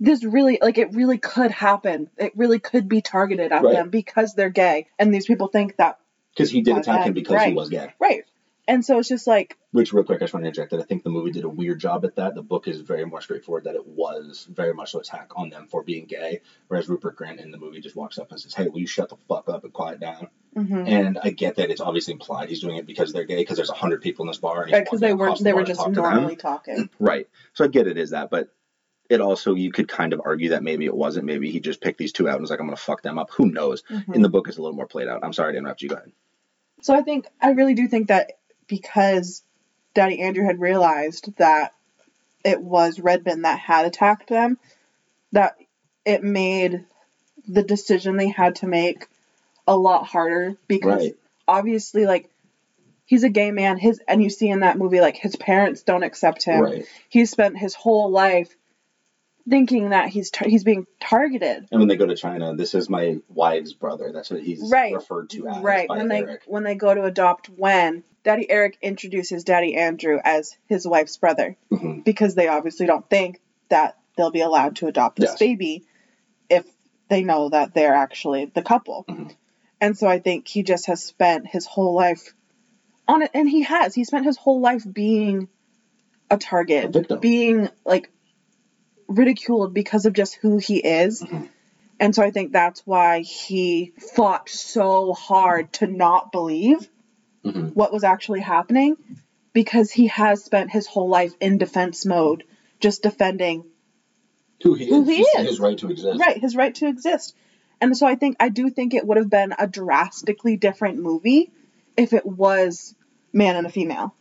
this 0.05 0.25
really 0.25 0.59
like 0.61 0.79
it 0.79 0.95
really 0.95 1.19
could 1.19 1.51
happen. 1.51 2.11
It 2.17 2.33
really 2.37 2.59
could 2.59 2.89
be 2.89 3.01
targeted 3.01 3.53
at 3.53 3.63
Right. 3.63 3.75
them 3.75 3.91
because 3.91 4.35
they're 4.35 4.51
gay. 4.51 4.89
And 4.99 5.13
these 5.13 5.27
people 5.27 5.49
think 5.49 5.77
that 5.77 5.99
Because 6.35 6.51
he 6.51 6.61
did 6.63 6.77
attack 6.77 7.07
him 7.07 7.15
because 7.15 7.43
he 7.43 7.53
was 7.55 7.69
gay. 7.71 7.93
right. 7.99 8.25
And 8.67 8.83
so 8.83 8.99
it's 8.99 9.11
just 9.11 9.27
like 9.27 9.59
Which, 9.73 9.93
real 9.93 10.05
quick, 10.05 10.23
I 10.23 10.25
just 10.25 10.33
want 10.33 10.45
to 10.45 10.49
interject 10.49 10.71
that 10.71 10.81
I 10.81 10.85
think 10.85 11.03
the 11.05 11.11
movie 11.11 11.31
did 11.33 11.45
a 11.45 11.49
weird 11.51 11.79
job 11.81 12.03
at 12.07 12.17
that. 12.17 12.35
The 12.35 12.43
book 12.43 12.67
is 12.67 12.81
very 12.81 13.05
more 13.05 13.21
straightforward 13.21 13.65
that 13.65 13.75
it 13.75 13.87
was 13.87 14.49
very 14.51 14.73
much 14.73 14.95
an 14.95 15.01
attack 15.01 15.33
on 15.37 15.51
them 15.51 15.67
for 15.69 15.83
being 15.83 16.07
gay, 16.07 16.41
whereas 16.69 16.89
Rupert 16.89 17.19
Grint 17.19 17.43
in 17.45 17.51
the 17.51 17.59
movie 17.59 17.81
just 17.81 17.95
walks 17.95 18.19
up 18.19 18.31
and 18.31 18.41
says, 18.41 18.55
"Hey, 18.55 18.69
will 18.69 18.81
you 18.81 18.87
shut 18.87 19.11
the 19.11 19.17
fuck 19.29 19.51
up 19.51 19.65
and 19.65 19.73
quiet 19.73 20.01
down?" 20.01 20.29
mhm. 20.57 20.89
And 20.89 21.19
I 21.23 21.29
get 21.31 21.57
that 21.57 21.71
it's 21.71 21.83
obviously 21.83 22.13
implied 22.15 22.49
he's 22.49 22.61
doing 22.63 22.77
it 22.77 22.87
because 22.87 23.13
they're 23.13 23.25
gay, 23.25 23.37
because 23.37 23.57
there's 23.57 23.69
a 23.69 23.75
hundred 23.75 24.01
people 24.01 24.23
in 24.23 24.29
this 24.29 24.39
bar, 24.39 24.63
and 24.63 24.71
he's 24.71 24.79
because 24.81 25.01
walking 25.03 25.09
they 25.09 25.13
were 25.15 25.35
they 25.41 25.53
were 25.53 25.65
just 25.65 25.81
talk 25.81 25.89
to 25.93 26.01
them. 26.01 26.15
normally 26.15 26.37
talking. 26.37 26.89
Right. 26.99 27.29
So 27.53 27.65
I 27.65 27.69
get 27.69 27.87
it 27.87 27.99
is 27.99 28.11
that, 28.11 28.31
but 28.31 28.49
it 29.11 29.21
also 29.21 29.55
you 29.55 29.71
could 29.71 29.89
kind 29.89 30.13
of 30.13 30.21
argue 30.25 30.51
that 30.51 30.63
maybe 30.63 30.87
it 30.87 30.95
wasn't. 30.95 31.27
Maybe 31.27 31.51
he 31.51 31.61
just 31.61 31.81
picked 31.81 31.99
these 31.99 32.13
two 32.13 32.29
out 32.29 32.35
and 32.35 32.41
was 32.43 32.51
like, 32.51 32.61
I'm 32.61 32.67
gonna 32.67 32.77
fuck 32.77 33.03
them 33.03 33.19
up. 33.19 33.31
Who 33.33 33.47
knows? 33.51 33.83
Mhm. 33.91 34.15
In 34.15 34.23
the 34.23 34.29
book, 34.29 34.49
it's 34.49 34.57
a 34.59 34.63
little 34.63 34.77
more 34.77 34.87
played 34.87 35.09
out. 35.09 35.21
I'm 35.23 35.33
sorry 35.33 35.53
to 35.53 35.59
interrupt 35.59 35.83
you. 35.83 35.89
Go 35.91 35.97
ahead. 35.97 36.13
So 36.83 36.95
I 36.95 37.03
think 37.03 37.27
I 37.41 37.51
really 37.51 37.75
do 37.75 37.87
think 37.89 38.09
that 38.09 38.33
because 38.67 39.43
Daddy 39.95 40.21
Andrew 40.21 40.45
had 40.45 40.61
realized 40.61 41.37
that 41.37 41.75
it 42.45 42.61
was 42.61 42.99
Redmond 43.01 43.45
that 43.45 43.59
had 43.59 43.87
attacked 43.87 44.29
them, 44.29 44.59
that 45.33 45.57
it 46.05 46.23
made 46.23 46.85
the 47.47 47.63
decision 47.63 48.17
they 48.17 48.29
had 48.29 48.57
to 48.57 48.67
make 48.67 49.07
a 49.67 49.77
lot 49.77 50.07
harder 50.07 50.57
because 50.69 51.03
Right. 51.05 51.17
obviously 51.49 52.07
like 52.07 52.31
he's 53.07 53.23
a 53.25 53.29
gay 53.31 53.51
man 53.51 53.77
his 53.79 54.01
and 54.09 54.23
you 54.23 54.29
see 54.31 54.49
in 54.49 54.61
that 54.61 54.79
movie 54.79 55.01
like 55.01 55.17
his 55.17 55.37
parents 55.37 55.83
don't 55.83 56.03
accept 56.03 56.43
him 56.45 56.61
Right. 56.63 56.87
he 57.09 57.25
spent 57.27 57.59
his 57.59 57.75
whole 57.75 58.11
life 58.11 58.55
thinking 59.49 59.91
that 59.91 60.09
he's 60.09 60.31
tar- 60.31 60.49
he's 60.49 60.65
being 60.65 60.87
targeted 61.01 61.67
And 61.71 61.81
when 61.81 61.89
they 61.89 61.97
go 61.97 62.07
to 62.07 62.17
China, 62.17 62.55
this 62.57 62.75
is 62.75 62.89
my 62.89 63.19
wife's 63.29 63.73
brother. 63.75 64.11
That's 64.13 64.31
what 64.31 64.43
he's 64.43 64.71
Right. 64.71 64.95
referred 64.95 65.31
to 65.31 65.49
as 65.49 65.63
right 65.63 65.89
when 65.89 66.09
they 66.09 66.19
Eric. 66.23 66.43
when 66.47 66.63
they 66.63 66.75
go 66.75 66.95
to 66.95 67.05
adopt 67.05 67.51
Wen, 67.51 68.05
Daddy 68.23 68.51
Eric 68.51 68.79
introduces 68.81 69.45
Daddy 69.45 69.77
Andrew 69.77 70.19
as 70.25 70.57
his 70.67 70.87
wife's 70.87 71.19
brother 71.19 71.57
Mhm. 71.71 72.05
because 72.05 72.35
they 72.35 72.49
obviously 72.49 72.87
don't 72.87 73.09
think 73.11 73.41
that 73.69 73.99
they'll 74.17 74.31
be 74.31 74.41
allowed 74.41 74.77
to 74.77 74.87
adopt 74.87 75.19
this 75.19 75.31
Yes. 75.33 75.39
baby 75.39 75.85
if 76.49 76.65
they 77.09 77.23
know 77.23 77.51
that 77.51 77.75
they're 77.75 77.95
actually 77.95 78.47
the 78.47 78.63
couple. 78.63 79.05
Mhm. 79.09 79.35
And 79.81 79.99
so 79.99 80.07
I 80.07 80.21
think 80.21 80.49
he 80.49 80.63
just 80.63 80.87
has 80.87 81.03
spent 81.05 81.47
his 81.47 81.67
whole 81.67 81.93
life 81.95 82.33
on 83.07 83.21
it, 83.21 83.31
and 83.35 83.47
he 83.47 83.63
has. 83.63 83.95
He 83.95 84.05
spent 84.05 84.25
his 84.25 84.39
whole 84.39 84.61
life 84.61 84.87
being 84.91 85.49
a 86.31 86.39
target, 86.39 86.87
A 86.87 86.89
victim. 86.89 87.21
being 87.21 87.69
like 87.85 88.11
ridiculed 89.09 89.75
because 89.75 90.07
of 90.07 90.13
just 90.13 90.35
who 90.37 90.59
he 90.59 90.79
is. 90.79 91.23
Mhm. 91.23 91.49
And 92.01 92.15
so 92.15 92.23
I 92.23 92.31
think 92.31 92.53
that's 92.53 92.81
why 92.87 93.21
he 93.21 93.93
fought 94.15 94.49
so 94.49 95.13
hard 95.13 95.73
to 95.75 95.87
not 95.87 96.33
believe 96.33 96.89
Mhm. 97.45 97.75
what 97.75 97.93
was 97.93 98.05
actually 98.05 98.41
happening 98.41 98.97
because 99.53 99.91
he 99.93 100.09
has 100.09 100.43
spent 100.45 100.71
his 100.71 100.87
whole 100.87 101.09
life 101.09 101.35
in 101.41 101.59
defense 101.59 102.05
mode, 102.05 102.45
just 102.81 103.03
defending 103.03 103.65
Who 104.63 104.75
he 104.75 104.87
Who 104.87 105.03
is. 105.03 105.09
he 105.09 105.21
is. 105.23 105.49
His 105.51 105.61
right 105.61 105.77
to 105.79 105.91
exist. 105.91 106.19
right 106.21 106.39
his 106.39 106.57
right 106.57 106.75
to 106.77 106.87
exist. 106.89 107.35
And 107.81 107.95
so 107.97 108.07
I 108.07 108.15
think 108.15 108.37
I 108.41 108.49
do 108.49 108.71
think 108.71 108.95
it 108.95 109.07
would 109.07 109.19
have 109.19 109.29
been 109.29 109.53
a 109.59 109.67
drastically 109.67 110.57
different 110.57 110.99
movie 110.99 111.53
if 111.97 112.13
it 112.13 112.25
was 112.25 112.95
man 113.33 113.57
and 113.57 113.67
a 113.67 113.71
female. 113.71 114.15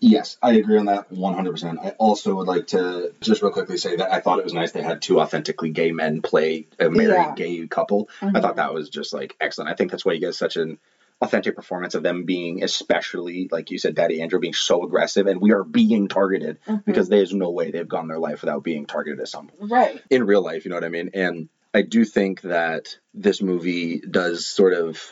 Yes, 0.00 0.36
I 0.40 0.52
agree 0.54 0.78
on 0.78 0.86
that 0.86 1.10
100%. 1.10 1.78
I 1.84 1.90
also 1.98 2.36
would 2.36 2.46
like 2.46 2.68
to 2.68 3.12
just 3.20 3.42
real 3.42 3.50
quickly 3.50 3.76
say 3.78 3.96
that 3.96 4.12
I 4.12 4.20
thought 4.20 4.38
it 4.38 4.44
was 4.44 4.54
nice 4.54 4.70
they 4.70 4.82
had 4.82 5.02
two 5.02 5.20
authentically 5.20 5.70
gay 5.70 5.90
men 5.90 6.22
play 6.22 6.68
a 6.78 6.88
married 6.88 7.08
Yeah. 7.10 7.34
gay 7.34 7.66
couple. 7.66 8.08
I 8.22 8.26
Mhm. 8.26 8.40
thought 8.42 8.56
that 8.56 8.72
was 8.72 8.90
just 8.90 9.12
like 9.12 9.34
excellent. 9.40 9.70
I 9.70 9.74
think 9.74 9.90
that's 9.90 10.04
why 10.04 10.12
you 10.12 10.20
get 10.20 10.36
such 10.36 10.56
an 10.56 10.78
authentic 11.20 11.56
performance 11.56 11.96
of 11.96 12.04
them 12.04 12.22
being, 12.24 12.62
especially 12.62 13.48
like 13.50 13.72
you 13.72 13.78
said, 13.78 13.96
Daddy 13.96 14.22
Andrew 14.22 14.38
being 14.38 14.54
so 14.54 14.84
aggressive, 14.84 15.26
and 15.26 15.40
we 15.40 15.50
are 15.52 15.64
being 15.64 16.06
targeted 16.06 16.58
Mhm. 16.64 16.84
because 16.84 17.08
there's 17.08 17.34
no 17.34 17.50
way 17.50 17.72
they've 17.72 17.88
gone 17.88 18.06
their 18.06 18.20
life 18.20 18.40
without 18.42 18.62
being 18.62 18.86
targeted 18.86 19.18
at 19.18 19.26
some 19.28 19.48
point. 19.48 19.70
Right. 19.72 20.00
in 20.10 20.24
real 20.26 20.42
life, 20.42 20.64
you 20.64 20.68
know 20.68 20.76
what 20.76 20.84
I 20.84 20.90
mean? 20.90 21.10
And 21.14 21.48
I 21.74 21.82
do 21.82 22.04
think 22.04 22.42
that 22.42 22.96
this 23.14 23.42
movie 23.42 23.98
does 23.98 24.46
sort 24.46 24.74
of, 24.74 25.02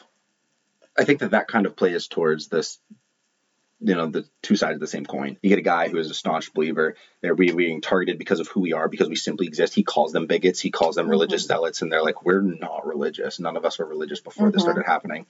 I 0.97 1.03
think 1.05 1.21
that 1.21 1.33
that 1.33 1.49
kind 1.49 1.67
of 1.67 1.75
plays 1.75 2.07
towards 2.07 2.47
this, 2.47 2.79
you 3.81 3.95
know, 3.95 4.07
the 4.07 4.25
two 4.43 4.57
sides 4.57 4.75
of 4.77 4.81
the 4.81 4.87
same 4.87 5.05
coin. 5.05 5.37
You 5.43 5.51
get 5.51 5.59
a 5.59 5.63
guy 5.63 5.89
who 5.89 5.99
is 5.99 6.11
a 6.11 6.15
staunch 6.15 6.53
believer. 6.55 6.97
They're 7.21 7.35
we- 7.35 7.53
being 7.53 7.83
targeted 7.83 8.19
because 8.19 8.41
of 8.41 8.49
who 8.49 8.61
we 8.61 8.73
are, 8.73 8.89
because 8.89 9.09
we 9.09 9.17
simply 9.17 9.47
exist. 9.47 9.75
He 9.75 9.83
calls 9.85 10.13
them 10.13 10.27
bigots. 10.27 10.61
He 10.61 10.71
calls 10.71 10.97
them 10.97 11.09
religious 11.09 11.47
zealots, 11.47 11.83
and 11.83 11.93
they're 11.93 12.03
like, 12.03 12.25
we're 12.25 12.41
not 12.41 12.87
religious. 12.87 13.39
None 13.39 13.57
of 13.57 13.65
us 13.67 13.79
were 13.79 13.85
religious 13.87 14.21
before 14.21 14.51
this 14.51 14.63
Mhm. 14.63 14.65
started 14.65 14.87
happening. 14.87 15.27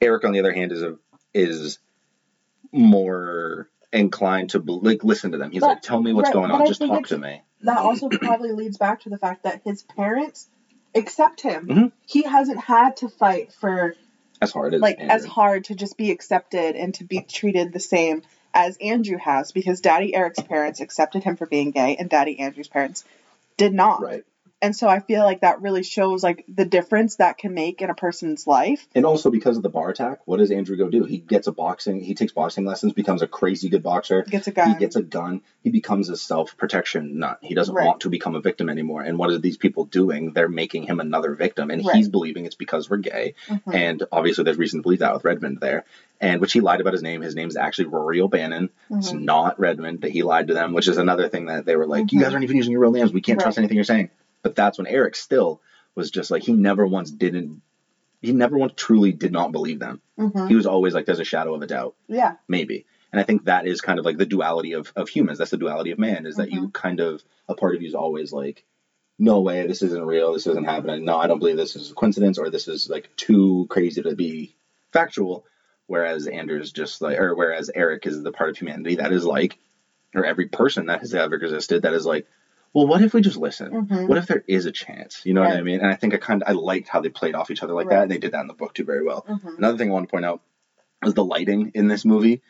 Eric, 0.00 0.24
on 0.24 0.32
the 0.32 0.38
other 0.38 0.52
hand, 0.52 0.70
is 0.70 0.82
a, 0.82 0.96
is 1.34 1.78
more 2.72 3.68
inclined 3.92 4.50
to 4.50 4.58
like 4.60 5.02
listen 5.02 5.32
to 5.32 5.38
them. 5.38 5.50
He's 5.50 5.60
But- 5.60 5.66
like, 5.66 5.82
tell 5.82 6.00
me 6.00 6.12
what's 6.12 6.28
right, 6.28 6.34
going 6.34 6.50
on. 6.50 6.62
I 6.62 6.66
Just 6.66 6.80
talk 6.80 7.06
to 7.08 7.18
me. 7.18 7.42
That 7.62 7.78
also 7.78 8.08
probably 8.08 8.52
leads 8.52 8.76
back 8.76 9.00
to 9.02 9.10
the 9.10 9.18
fact 9.18 9.42
that 9.42 9.62
his 9.64 9.82
parents 9.82 10.48
accept 10.94 11.40
him. 11.40 11.66
Mhm. 11.66 11.92
He 12.06 12.22
hasn't 12.22 12.60
had 12.60 12.96
to 12.98 13.08
fight 13.08 13.52
for 13.52 13.94
As 14.40 14.52
hard 14.52 14.74
as 14.74 14.80
like 14.80 14.98
Andrew. 14.98 15.14
as 15.14 15.24
hard 15.24 15.64
to 15.64 15.74
just 15.74 15.96
be 15.96 16.10
accepted 16.10 16.76
and 16.76 16.94
to 16.94 17.04
be 17.04 17.18
uh-huh. 17.18 17.26
treated 17.28 17.72
the 17.72 17.80
same 17.80 18.22
as 18.54 18.76
Andrew 18.78 19.18
has 19.18 19.52
because 19.52 19.80
Daddy 19.80 20.14
Eric's 20.14 20.40
parents 20.40 20.80
accepted 20.80 21.22
him 21.24 21.36
for 21.36 21.46
being 21.46 21.70
gay 21.70 21.96
and 21.96 22.08
Daddy 22.08 22.38
Andrew's 22.40 22.68
parents 22.68 23.04
did 23.56 23.74
not. 23.74 24.00
right. 24.02 24.24
And 24.60 24.74
so 24.74 24.88
I 24.88 24.98
feel 24.98 25.22
like 25.22 25.42
that 25.42 25.62
really 25.62 25.84
shows 25.84 26.22
like 26.24 26.44
the 26.52 26.64
difference 26.64 27.16
that 27.16 27.38
can 27.38 27.54
make 27.54 27.80
in 27.80 27.90
a 27.90 27.94
person's 27.94 28.44
life. 28.46 28.88
And 28.92 29.04
also 29.06 29.30
because 29.30 29.56
of 29.56 29.62
the 29.62 29.68
bar 29.68 29.88
attack, 29.90 30.18
what 30.24 30.38
does 30.38 30.50
Andrew 30.50 30.76
go 30.76 30.88
do? 30.88 31.04
He 31.04 31.18
gets 31.18 31.46
a 31.46 31.52
boxing, 31.52 32.00
he 32.00 32.14
takes 32.14 32.32
boxing 32.32 32.64
lessons, 32.64 32.92
becomes 32.92 33.22
a 33.22 33.28
crazy 33.28 33.68
good 33.68 33.84
boxer. 33.84 34.22
Gets 34.22 34.48
a 34.48 34.50
gun. 34.50 34.70
He 34.70 34.74
gets 34.76 34.96
a 34.96 35.02
gun. 35.02 35.42
He 35.62 35.70
becomes 35.70 36.08
a 36.08 36.16
self 36.16 36.56
protection 36.56 37.20
nut. 37.20 37.38
He 37.40 37.54
doesn't 37.54 37.72
Right. 37.74 37.86
want 37.86 38.00
to 38.00 38.08
become 38.10 38.34
a 38.34 38.40
victim 38.40 38.68
anymore. 38.68 39.02
And 39.02 39.16
what 39.16 39.30
are 39.30 39.38
these 39.38 39.56
people 39.56 39.84
doing? 39.84 40.32
They're 40.32 40.48
making 40.48 40.84
him 40.84 40.98
another 40.98 41.34
victim. 41.36 41.70
And 41.70 41.84
Right. 41.86 41.94
he's 41.94 42.08
believing 42.08 42.44
it's 42.44 42.56
because 42.56 42.90
we're 42.90 42.96
gay. 42.96 43.34
Mhm. 43.48 43.74
And 43.74 44.02
obviously, 44.10 44.42
there's 44.42 44.58
reason 44.58 44.80
to 44.80 44.82
believe 44.82 44.98
that 45.00 45.14
with 45.14 45.24
Redmond 45.24 45.58
there. 45.60 45.84
And 46.20 46.40
which 46.40 46.52
he 46.52 46.60
lied 46.60 46.80
about 46.80 46.94
his 46.94 47.02
name. 47.02 47.20
His 47.22 47.36
name's 47.36 47.56
actually 47.56 47.86
Rory 47.86 48.20
O'Bannon. 48.20 48.70
It's 48.90 49.12
Mhm. 49.12 49.22
not 49.22 49.60
Redmond, 49.60 50.00
but 50.00 50.10
he 50.10 50.24
lied 50.24 50.48
to 50.48 50.54
them, 50.54 50.72
which 50.72 50.88
is 50.88 50.98
another 50.98 51.28
thing 51.28 51.46
that 51.46 51.64
they 51.64 51.76
were 51.76 51.86
like, 51.86 52.10
you 52.10 52.18
Mhm. 52.18 52.22
guys 52.22 52.32
aren't 52.32 52.42
even 52.42 52.56
using 52.56 52.72
your 52.72 52.80
real 52.80 52.90
names. 52.90 53.12
We 53.12 53.20
can't 53.20 53.38
trust 53.38 53.56
anything 53.58 53.76
you're 53.76 53.84
saying. 53.84 54.10
But 54.48 54.56
that's 54.56 54.78
when 54.78 54.86
Eric 54.86 55.14
still 55.14 55.60
was 55.94 56.10
just 56.10 56.30
like, 56.30 56.42
he 56.42 56.52
never 56.54 56.86
once 56.86 57.10
didn't, 57.10 57.60
he 58.22 58.32
never 58.32 58.56
once 58.56 58.72
truly 58.76 59.12
did 59.12 59.30
not 59.30 59.52
believe 59.52 59.78
them. 59.78 60.00
Mhm. 60.18 60.48
He 60.48 60.54
was 60.54 60.64
always 60.66 60.94
like, 60.94 61.04
there's 61.04 61.20
a 61.20 61.24
shadow 61.24 61.54
of 61.54 61.60
a 61.62 61.66
doubt 61.66 61.94
Yeah. 62.08 62.36
maybe. 62.48 62.86
And 63.12 63.20
I 63.20 63.24
think 63.24 63.44
that 63.44 63.66
is 63.66 63.80
kind 63.82 63.98
of 63.98 64.04
like 64.06 64.16
the 64.16 64.26
duality 64.26 64.72
of, 64.72 64.90
of 64.96 65.08
humans. 65.08 65.38
That's 65.38 65.50
the 65.50 65.56
duality 65.58 65.90
of 65.90 65.98
man, 65.98 66.24
is 66.26 66.36
that 66.36 66.50
you 66.50 66.68
kind 66.70 67.00
of, 67.00 67.22
a 67.48 67.54
part 67.54 67.74
of 67.74 67.82
you 67.82 67.88
is 67.88 67.94
always 67.94 68.32
like, 68.32 68.64
no 69.18 69.40
way, 69.40 69.66
this 69.66 69.82
isn't 69.82 70.06
real, 70.06 70.32
this 70.32 70.46
isn't 70.46 70.64
happening. 70.64 71.04
No, 71.04 71.18
I 71.18 71.26
don't 71.26 71.38
believe 71.40 71.56
this 71.58 71.76
is 71.76 71.90
a 71.90 71.94
coincidence 71.94 72.38
or 72.38 72.48
this 72.50 72.68
is 72.68 72.88
like 72.88 73.14
too 73.16 73.66
crazy 73.68 74.02
to 74.02 74.14
be 74.14 74.56
factual. 74.92 75.44
Whereas 75.86 76.26
Andrew's 76.26 76.72
just 76.72 77.02
like, 77.02 77.18
or 77.18 77.34
whereas 77.34 77.70
Eric 77.74 78.06
is 78.06 78.22
the 78.22 78.32
part 78.32 78.50
of 78.50 78.56
humanity 78.58 78.96
that 78.96 79.12
is 79.12 79.24
like, 79.24 79.58
or 80.14 80.24
every 80.24 80.48
person 80.48 80.86
that 80.86 81.00
has 81.00 81.14
ever 81.14 81.34
existed 81.36 81.82
that 81.82 81.94
is 81.94 82.06
like, 82.06 82.26
well, 82.74 82.86
what 82.86 83.02
if 83.02 83.14
we 83.14 83.20
just 83.20 83.36
listen? 83.36 83.70
Mhm. 83.86 84.08
What 84.08 84.18
if 84.18 84.26
there 84.26 84.44
is 84.46 84.66
a 84.66 84.72
chance? 84.72 85.22
You 85.24 85.34
know 85.34 85.42
what 85.42 85.52
I 85.56 85.62
mean? 85.62 85.80
And 85.80 85.88
I 85.88 85.94
think 85.94 86.14
I 86.14 86.18
kind 86.18 86.42
of, 86.42 86.48
I 86.48 86.52
liked 86.52 86.88
how 86.88 87.00
they 87.00 87.08
played 87.08 87.34
off 87.34 87.50
each 87.50 87.62
other 87.62 87.72
like 87.74 87.86
Right. 87.86 87.96
that. 87.96 88.02
And 88.02 88.10
they 88.10 88.18
did 88.18 88.32
that 88.32 88.42
in 88.42 88.46
the 88.46 88.54
book 88.54 88.74
too 88.74 88.84
very 88.84 89.02
well. 89.04 89.24
Mhm. 89.28 89.58
Another 89.58 89.78
thing 89.78 89.88
I 89.90 89.92
want 89.92 90.06
to 90.08 90.10
point 90.10 90.24
out 90.24 90.42
is 91.04 91.14
the 91.14 91.24
lighting 91.24 91.72
in 91.74 91.88
this 91.88 92.04
movie. 92.04 92.42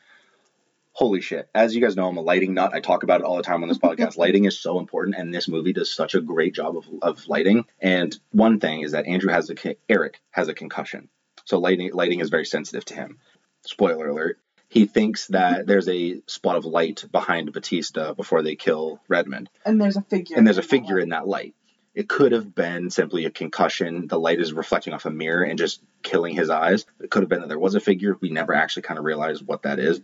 Holy 0.93 1.21
shit. 1.21 1.49
As 1.55 1.75
you 1.77 1.81
guys 1.81 1.97
know, 1.97 2.09
I'm 2.09 2.17
a 2.17 2.21
lighting 2.21 2.55
nut. 2.55 2.73
I 2.75 2.81
talk 2.81 3.05
about 3.05 3.21
it 3.21 3.25
all 3.25 3.37
the 3.37 3.43
time 3.45 3.63
on 3.63 3.69
this 3.69 3.79
podcast. 3.87 4.17
lighting 4.17 4.45
is 4.47 4.59
so 4.59 4.79
important, 4.81 5.17
and 5.17 5.33
this 5.33 5.47
movie 5.49 5.73
does 5.73 5.95
such 5.95 6.15
a 6.17 6.21
great 6.21 6.55
job 6.55 6.77
of, 6.77 6.87
of 7.03 7.29
lighting. 7.29 7.65
And 7.81 8.19
one 8.33 8.59
thing 8.59 8.81
is 8.81 8.93
that 8.93 9.07
Andrew 9.07 9.31
has 9.33 9.49
a, 9.51 9.55
Eric 9.89 10.21
has 10.33 10.49
a 10.49 10.55
concussion. 10.55 11.09
So 11.45 11.59
lighting, 11.61 11.93
lighting 11.95 12.21
is 12.21 12.31
very 12.31 12.45
sensitive 12.45 12.85
to 12.87 12.95
him. 12.95 13.19
Spoiler 13.65 14.09
alert. 14.09 14.39
He 14.69 14.85
thinks 14.85 15.29
that 15.29 15.67
there's 15.67 15.89
a 15.89 16.21
spot 16.27 16.57
of 16.57 16.65
light 16.65 17.05
behind 17.11 17.53
Batista 17.53 18.13
before 18.13 18.43
they 18.43 18.55
kill 18.55 19.01
Redmond 19.09 19.49
And 19.65 19.81
there's 19.81 19.97
a 19.97 20.03
figure. 20.03 20.37
and 20.37 20.47
there's 20.47 20.59
a 20.59 20.63
that 20.63 20.69
figure 20.69 20.99
in 20.99 21.09
that 21.11 21.27
light. 21.27 21.55
It 21.95 22.09
could 22.09 22.33
have 22.33 22.55
been 22.55 22.91
simply 22.91 23.25
a 23.25 23.31
concussion. 23.31 24.07
The 24.07 24.21
light 24.21 24.41
is 24.41 24.53
reflecting 24.53 24.93
off 24.93 25.07
a 25.07 25.11
mirror 25.11 25.43
and 25.43 25.59
just 25.59 25.83
killing 26.03 26.37
his 26.37 26.51
eyes. 26.51 26.85
It 27.01 27.11
could 27.11 27.23
have 27.23 27.29
been 27.29 27.41
that 27.41 27.49
there 27.49 27.59
was 27.59 27.75
a 27.75 27.81
figure. 27.81 28.17
We 28.21 28.31
never 28.31 28.55
actually 28.55 28.83
kind 28.83 28.99
of 28.99 29.05
realized 29.05 29.45
what 29.45 29.63
that 29.63 29.79
is. 29.79 30.01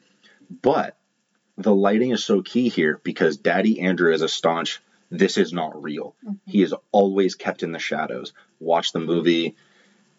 But 0.51 0.97
the 1.57 1.75
lighting 1.75 2.11
is 2.11 2.25
so 2.25 2.43
key 2.43 2.69
here 2.69 3.01
because 3.05 3.37
Daddy 3.37 3.81
Andrew 3.81 4.13
is 4.13 4.23
a 4.23 4.29
staunch, 4.29 4.81
this 5.11 5.37
is 5.37 5.53
not 5.53 5.81
real. 5.81 6.17
Mm-hmm. 6.25 6.51
He 6.51 6.63
is 6.63 6.75
always 6.91 7.35
kept 7.35 7.63
in 7.63 7.73
the 7.73 7.79
shadows. 7.79 8.33
Watch 8.59 8.93
the 8.93 9.01
movie. 9.01 9.55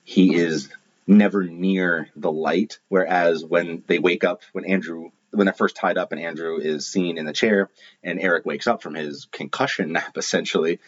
He 0.03 0.35
is 0.35 0.69
never 1.07 1.43
near 1.43 2.09
the 2.15 2.31
light. 2.31 2.79
Whereas 2.89 3.43
when 3.43 3.83
they 3.87 3.99
wake 3.99 4.23
up, 4.23 4.41
when 4.53 4.65
Andrew, 4.65 5.11
when 5.31 5.45
they're 5.45 5.53
first 5.53 5.75
tied 5.75 5.97
up 5.97 6.11
and 6.11 6.21
Andrew 6.21 6.57
is 6.57 6.87
seen 6.87 7.17
in 7.17 7.25
the 7.25 7.33
chair 7.33 7.69
and 8.03 8.19
Eric 8.19 8.45
wakes 8.45 8.67
up 8.67 8.81
from 8.81 8.95
his 8.95 9.27
concussion 9.31 9.91
nap, 9.93 10.17
essentially, 10.17 10.79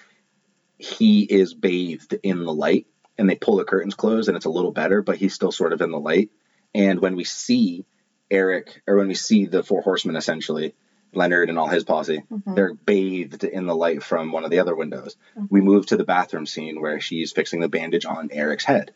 he 0.77 1.23
is 1.23 1.53
bathed 1.53 2.15
in 2.23 2.43
the 2.43 2.53
light 2.53 2.87
and 3.17 3.29
they 3.29 3.35
pull 3.35 3.57
the 3.57 3.65
curtains 3.65 3.95
closed 3.95 4.29
and 4.29 4.35
it's 4.35 4.45
a 4.45 4.49
little 4.51 4.71
better, 4.71 5.01
but 5.01 5.17
he's 5.17 5.33
still 5.33 5.51
sort 5.51 5.73
of 5.73 5.81
in 5.81 5.91
the 5.91 5.99
light. 5.99 6.29
And 6.73 6.99
when 6.99 7.15
we 7.15 7.23
see 7.23 7.85
Eric, 8.29 8.81
or 8.87 8.97
when 8.97 9.07
we 9.07 9.15
see 9.15 9.45
the 9.45 9.63
four 9.63 9.81
horsemen 9.81 10.15
essentially, 10.15 10.75
Leonard 11.13 11.49
and 11.49 11.57
all 11.57 11.67
his 11.67 11.83
posse, 11.83 12.23
mm-hmm. 12.31 12.53
they're 12.53 12.73
bathed 12.73 13.43
in 13.43 13.65
the 13.65 13.75
light 13.75 14.03
from 14.03 14.31
one 14.31 14.43
of 14.43 14.51
the 14.51 14.59
other 14.59 14.75
windows. 14.75 15.15
Mm-hmm. 15.37 15.45
We 15.49 15.61
move 15.61 15.87
to 15.87 15.97
the 15.97 16.03
bathroom 16.03 16.45
scene 16.45 16.81
where 16.81 16.99
she's 16.99 17.31
fixing 17.31 17.59
the 17.59 17.69
bandage 17.69 18.05
on 18.05 18.29
Eric's 18.31 18.65
head. 18.65 18.91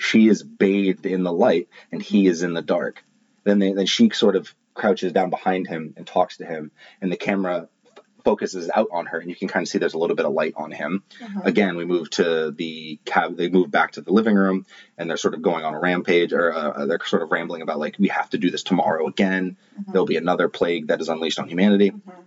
She 0.00 0.28
is 0.28 0.42
bathed 0.42 1.04
in 1.04 1.22
the 1.22 1.32
light 1.32 1.68
and 1.92 2.02
he 2.02 2.26
is 2.26 2.42
in 2.42 2.54
the 2.54 2.62
dark. 2.62 3.04
Then 3.44 3.58
they, 3.58 3.72
then 3.72 3.86
she 3.86 4.10
sort 4.10 4.34
of 4.34 4.54
crouches 4.74 5.12
down 5.12 5.30
behind 5.30 5.66
him 5.66 5.94
and 5.96 6.06
talks 6.06 6.38
to 6.38 6.46
him, 6.46 6.70
and 7.00 7.12
the 7.12 7.16
camera 7.16 7.68
f- 7.96 8.04
focuses 8.24 8.70
out 8.74 8.88
on 8.92 9.06
her, 9.06 9.18
and 9.18 9.28
you 9.28 9.36
can 9.36 9.48
kind 9.48 9.62
of 9.62 9.68
see 9.68 9.78
there's 9.78 9.94
a 9.94 9.98
little 9.98 10.16
bit 10.16 10.26
of 10.26 10.32
light 10.32 10.54
on 10.56 10.70
him. 10.70 11.02
Uh-huh. 11.22 11.40
Again, 11.44 11.76
we 11.76 11.84
move 11.84 12.08
to 12.10 12.50
the 12.50 12.98
cab. 13.04 13.36
They 13.36 13.48
move 13.48 13.70
back 13.70 13.92
to 13.92 14.00
the 14.00 14.12
living 14.12 14.36
room, 14.36 14.66
and 14.96 15.08
they're 15.08 15.16
sort 15.16 15.34
of 15.34 15.42
going 15.42 15.64
on 15.64 15.74
a 15.74 15.80
rampage, 15.80 16.32
or 16.32 16.52
uh, 16.52 16.70
uh 16.70 16.86
they're 16.86 17.04
sort 17.04 17.22
of 17.22 17.30
rambling 17.30 17.62
about 17.62 17.78
like 17.78 17.96
we 17.98 18.08
have 18.08 18.30
to 18.30 18.38
do 18.38 18.50
this 18.50 18.62
tomorrow 18.62 19.06
again. 19.06 19.56
Uh-huh. 19.78 19.92
There'll 19.92 20.06
be 20.06 20.16
another 20.16 20.48
plague 20.48 20.88
that 20.88 21.00
is 21.00 21.08
unleashed 21.08 21.38
on 21.38 21.48
humanity. 21.48 21.90
Uh-huh. 21.90 22.22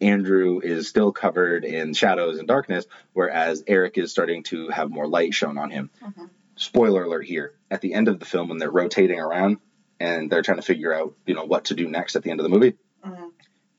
Andrew 0.00 0.60
is 0.60 0.88
still 0.88 1.12
covered 1.12 1.64
in 1.64 1.92
shadows 1.92 2.38
and 2.38 2.46
darkness, 2.46 2.86
whereas 3.12 3.64
Eric 3.66 3.98
is 3.98 4.12
starting 4.12 4.44
to 4.44 4.68
have 4.68 4.90
more 4.90 5.08
light 5.08 5.34
shown 5.34 5.58
on 5.58 5.70
him. 5.70 5.90
Spoiler 6.58 7.04
alert 7.04 7.24
here. 7.24 7.54
At 7.70 7.80
the 7.80 7.94
end 7.94 8.08
of 8.08 8.18
the 8.18 8.26
film, 8.26 8.48
when 8.48 8.58
they're 8.58 8.70
rotating 8.70 9.20
around 9.20 9.58
and 10.00 10.30
they're 10.30 10.42
trying 10.42 10.58
to 10.58 10.62
figure 10.62 10.92
out, 10.92 11.14
you 11.24 11.34
know, 11.34 11.44
what 11.44 11.66
to 11.66 11.74
do 11.74 11.88
next 11.88 12.16
at 12.16 12.22
the 12.22 12.30
end 12.30 12.40
of 12.40 12.44
the 12.44 12.50
movie, 12.50 12.74
mm-hmm. 13.04 13.26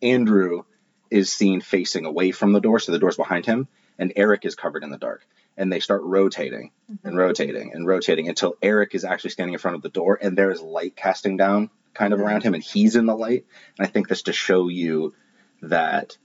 Andrew 0.02 0.64
is 1.12 1.32
seen 1.32 1.60
facing 1.60 2.06
away 2.06 2.32
from 2.32 2.54
the 2.54 2.62
door, 2.62 2.80
so 2.80 2.92
the 2.92 3.00
door's 3.00 3.18
behind 3.18 3.46
him, 3.46 3.68
and 3.98 4.14
Eric 4.16 4.46
is 4.46 4.56
covered 4.56 4.84
in 4.84 4.92
the 4.92 4.98
dark. 4.98 5.26
And 5.58 5.74
they 5.74 5.82
start 5.82 6.04
rotating 6.04 6.72
mm-hmm. 6.90 7.08
and 7.08 7.18
rotating 7.18 7.74
and 7.74 7.86
rotating 7.86 8.30
until 8.30 8.56
Eric 8.62 8.96
is 8.96 9.04
actually 9.04 9.32
standing 9.32 9.54
in 9.54 9.60
front 9.60 9.76
of 9.76 9.82
the 9.82 9.90
door, 9.90 10.18
and 10.22 10.38
there 10.38 10.52
is 10.52 10.62
light 10.62 10.96
casting 10.96 11.36
down 11.36 11.70
kind 11.94 12.14
of 12.14 12.20
mm-hmm. 12.20 12.28
around 12.28 12.44
him, 12.44 12.54
and 12.54 12.64
he's 12.64 12.96
in 12.96 13.06
the 13.06 13.16
light. 13.16 13.46
And 13.78 13.86
I 13.86 13.90
think 13.90 14.08
this 14.08 14.24
to 14.24 14.34
show 14.34 14.70
you 14.70 15.16
that 15.64 16.18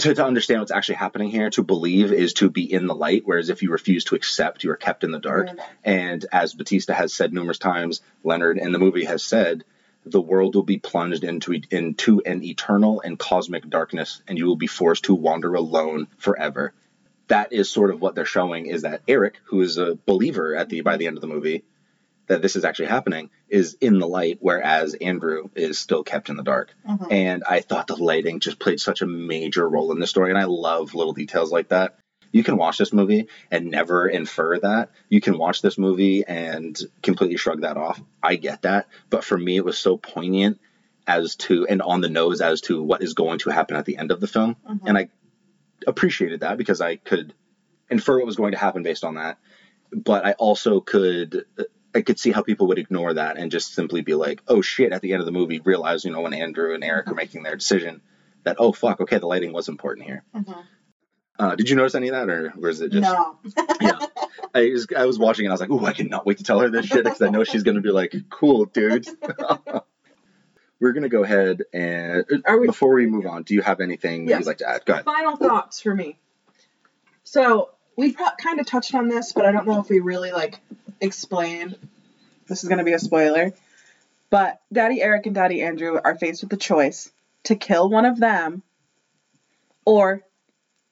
to, 0.00 0.14
to 0.14 0.24
understand 0.24 0.60
what's 0.60 0.72
actually 0.72 0.96
happening 0.96 1.30
here, 1.30 1.50
to 1.50 1.62
believe 1.62 2.12
is 2.12 2.34
to 2.34 2.50
be 2.50 2.70
in 2.70 2.86
the 2.86 2.94
light, 2.94 3.22
whereas 3.24 3.48
if 3.48 3.62
you 3.62 3.70
refuse 3.70 4.04
to 4.04 4.16
accept, 4.16 4.64
you 4.64 4.70
are 4.70 4.76
kept 4.76 5.04
in 5.04 5.12
the 5.12 5.20
dark. 5.20 5.48
And 5.84 6.24
as 6.32 6.54
Batista 6.54 6.94
has 6.94 7.14
said 7.14 7.32
numerous 7.32 7.58
times, 7.58 8.00
Leonard 8.22 8.58
in 8.58 8.72
the 8.72 8.78
movie 8.78 9.04
has 9.04 9.24
said, 9.24 9.64
the 10.06 10.20
world 10.20 10.54
will 10.54 10.62
be 10.62 10.78
plunged 10.78 11.24
into 11.24 11.60
into 11.70 12.20
an 12.26 12.44
eternal 12.44 13.00
and 13.00 13.18
cosmic 13.18 13.68
darkness, 13.68 14.22
and 14.28 14.36
you 14.36 14.46
will 14.46 14.56
be 14.56 14.66
forced 14.66 15.04
to 15.04 15.14
wander 15.14 15.54
alone 15.54 16.08
forever. 16.18 16.74
That 17.28 17.52
is 17.54 17.70
sort 17.70 17.90
of 17.90 18.02
what 18.02 18.14
they're 18.14 18.26
showing 18.26 18.66
is 18.66 18.82
that 18.82 19.00
Eric, 19.08 19.40
who 19.44 19.62
is 19.62 19.78
a 19.78 19.94
believer 19.94 20.54
at 20.54 20.68
the 20.68 20.82
by 20.82 20.98
the 20.98 21.06
end 21.06 21.16
of 21.16 21.22
the 21.22 21.26
movie, 21.26 21.64
that 22.26 22.42
this 22.42 22.56
is 22.56 22.64
actually 22.64 22.88
happening, 22.88 23.30
is 23.48 23.76
in 23.80 23.98
the 23.98 24.08
light, 24.08 24.38
whereas 24.40 24.94
Andrew 24.94 25.50
is 25.54 25.78
still 25.78 26.02
kept 26.02 26.30
in 26.30 26.36
the 26.36 26.42
dark. 26.42 26.74
Mm-hmm. 26.88 27.12
And 27.12 27.44
I 27.48 27.60
thought 27.60 27.86
the 27.86 27.96
lighting 27.96 28.40
just 28.40 28.58
played 28.58 28.80
such 28.80 29.02
a 29.02 29.06
major 29.06 29.68
role 29.68 29.92
in 29.92 29.98
the 29.98 30.06
story, 30.06 30.30
and 30.30 30.38
I 30.38 30.44
love 30.44 30.94
little 30.94 31.12
details 31.12 31.52
like 31.52 31.68
that. 31.68 31.98
You 32.32 32.42
can 32.42 32.56
watch 32.56 32.78
this 32.78 32.92
movie 32.92 33.28
and 33.50 33.70
never 33.70 34.08
infer 34.08 34.58
that. 34.58 34.90
You 35.08 35.20
can 35.20 35.38
watch 35.38 35.62
this 35.62 35.78
movie 35.78 36.24
and 36.26 36.76
completely 37.00 37.36
shrug 37.36 37.60
that 37.60 37.76
off. 37.76 38.02
I 38.20 38.34
get 38.34 38.62
that. 38.62 38.88
But 39.08 39.22
for 39.22 39.38
me, 39.38 39.56
it 39.56 39.64
was 39.64 39.78
so 39.78 39.96
poignant 39.96 40.58
as 41.06 41.36
to 41.36 41.64
and 41.68 41.80
on 41.80 42.00
the 42.00 42.08
nose 42.08 42.40
as 42.40 42.62
to 42.62 42.82
what 42.82 43.02
is 43.02 43.14
going 43.14 43.38
to 43.40 43.50
happen 43.50 43.76
at 43.76 43.84
the 43.84 43.98
end 43.98 44.10
of 44.10 44.20
the 44.20 44.26
film. 44.26 44.56
Mm-hmm. 44.68 44.86
And 44.88 44.98
I 44.98 45.08
appreciated 45.86 46.40
that 46.40 46.58
because 46.58 46.80
I 46.80 46.96
could 46.96 47.34
infer 47.88 48.16
what 48.16 48.26
was 48.26 48.36
going 48.36 48.50
to 48.50 48.58
happen 48.58 48.82
based 48.82 49.04
on 49.04 49.14
that. 49.14 49.38
But 49.92 50.26
I 50.26 50.32
also 50.32 50.80
could 50.80 51.44
I 51.94 52.02
could 52.02 52.18
see 52.18 52.32
how 52.32 52.42
people 52.42 52.66
would 52.68 52.78
ignore 52.78 53.14
that 53.14 53.36
and 53.36 53.50
just 53.50 53.74
simply 53.74 54.00
be 54.02 54.14
like, 54.14 54.42
"Oh 54.48 54.60
shit!" 54.62 54.92
At 54.92 55.00
the 55.02 55.12
end 55.12 55.20
of 55.20 55.26
the 55.26 55.32
movie, 55.32 55.60
realize 55.60 56.04
you 56.04 56.10
know 56.12 56.20
when 56.22 56.34
Andrew 56.34 56.74
and 56.74 56.82
Eric 56.82 57.08
are 57.08 57.14
making 57.14 57.42
their 57.44 57.56
decision 57.56 58.02
that 58.44 58.56
oh 58.58 58.72
fuck, 58.72 59.00
okay, 59.00 59.18
the 59.18 59.26
lighting 59.26 59.52
was 59.52 59.68
important 59.68 60.06
here. 60.06 60.24
Uh, 61.38 61.56
did 61.56 61.68
you 61.68 61.74
notice 61.76 61.94
any 61.96 62.08
of 62.08 62.14
that, 62.14 62.28
or 62.32 62.52
was 62.56 62.80
it 62.80 62.92
just? 62.92 63.02
no. 63.02 63.38
yeah. 63.80 63.98
I 64.54 64.70
was, 64.70 64.86
I 64.96 65.04
was 65.04 65.18
watching 65.18 65.46
and 65.46 65.52
I 65.52 65.54
was 65.54 65.60
like, 65.60 65.70
"Ooh, 65.70 65.84
I 65.84 65.92
cannot 65.92 66.24
wait 66.26 66.38
to 66.38 66.44
tell 66.44 66.60
her 66.60 66.68
this 66.70 66.86
shit 66.86 67.04
because 67.04 67.22
I 67.22 67.28
know 67.28 67.42
she's 67.44 67.62
gonna 67.64 67.80
be 67.80 67.90
like, 67.90 68.14
cool, 68.30 68.66
dude." 68.66 69.06
We're 70.80 70.92
gonna 70.92 71.08
go 71.08 71.22
ahead 71.22 71.62
and 71.72 72.24
Are 72.44 72.58
we- 72.58 72.66
before 72.66 72.92
we 72.94 73.06
move 73.06 73.26
on, 73.26 73.44
do 73.44 73.54
you 73.54 73.62
have 73.62 73.80
anything 73.80 74.26
that 74.26 74.30
Yes. 74.30 74.40
you'd 74.40 74.46
like 74.46 74.58
to 74.58 74.68
add? 74.68 74.84
Go 74.84 74.92
ahead. 74.94 75.04
Final 75.04 75.36
thoughts 75.36 75.80
for 75.80 75.94
me. 75.94 76.18
So 77.22 77.70
we 77.96 78.12
pro- 78.12 78.26
kind 78.38 78.60
of 78.60 78.66
touched 78.66 78.94
on 78.94 79.08
this, 79.08 79.32
but 79.32 79.46
I 79.46 79.52
don't 79.52 79.66
know 79.66 79.80
if 79.80 79.88
we 79.88 80.00
really 80.00 80.32
like 80.32 80.60
explained. 81.04 81.76
This 82.48 82.62
is 82.62 82.68
going 82.68 82.78
to 82.78 82.84
be 82.84 82.92
a 82.92 82.98
spoiler, 82.98 83.52
but 84.30 84.60
Daddy 84.72 85.00
Eric 85.00 85.26
and 85.26 85.34
Daddy 85.34 85.62
Andrew 85.62 85.98
are 86.02 86.14
faced 86.14 86.42
with 86.42 86.50
the 86.50 86.56
choice 86.56 87.10
to 87.44 87.56
kill 87.56 87.88
one 87.88 88.04
of 88.04 88.18
them, 88.18 88.62
or 89.84 90.22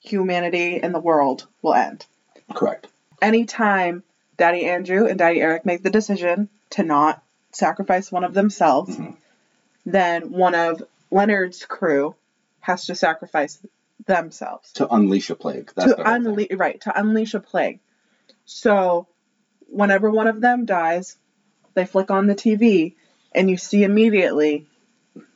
humanity 0.00 0.80
and 0.82 0.94
the 0.94 1.00
world 1.00 1.46
will 1.60 1.74
end. 1.74 2.06
Correct. 2.54 2.88
Anytime 3.20 4.02
Daddy 4.36 4.64
Andrew 4.66 5.06
and 5.06 5.18
Daddy 5.18 5.40
Eric 5.40 5.64
make 5.64 5.82
the 5.82 5.90
decision 5.90 6.48
to 6.70 6.82
not 6.82 7.22
sacrifice 7.52 8.10
one 8.10 8.24
of 8.24 8.34
themselves, 8.34 8.96
Mhm. 8.96 9.16
then 9.84 10.32
one 10.32 10.54
of 10.54 10.82
Leonard's 11.10 11.64
crew 11.66 12.14
has 12.60 12.86
to 12.86 12.94
sacrifice 12.94 13.58
themselves 14.06 14.72
To 14.72 14.88
unleash 14.88 15.30
a 15.30 15.36
plague. 15.36 15.70
That's 15.76 15.94
to 15.94 16.10
unleash 16.10 16.50
right 16.52 16.80
to 16.80 16.98
unleash 16.98 17.34
a 17.34 17.40
plague. 17.40 17.78
So 18.46 19.06
whenever 19.72 20.10
one 20.10 20.26
of 20.26 20.40
them 20.40 20.64
dies, 20.64 21.16
they 21.74 21.84
flick 21.86 22.10
on 22.10 22.26
the 22.26 22.34
TV 22.34 22.94
and 23.34 23.50
you 23.50 23.56
see 23.56 23.82
immediately 23.82 24.66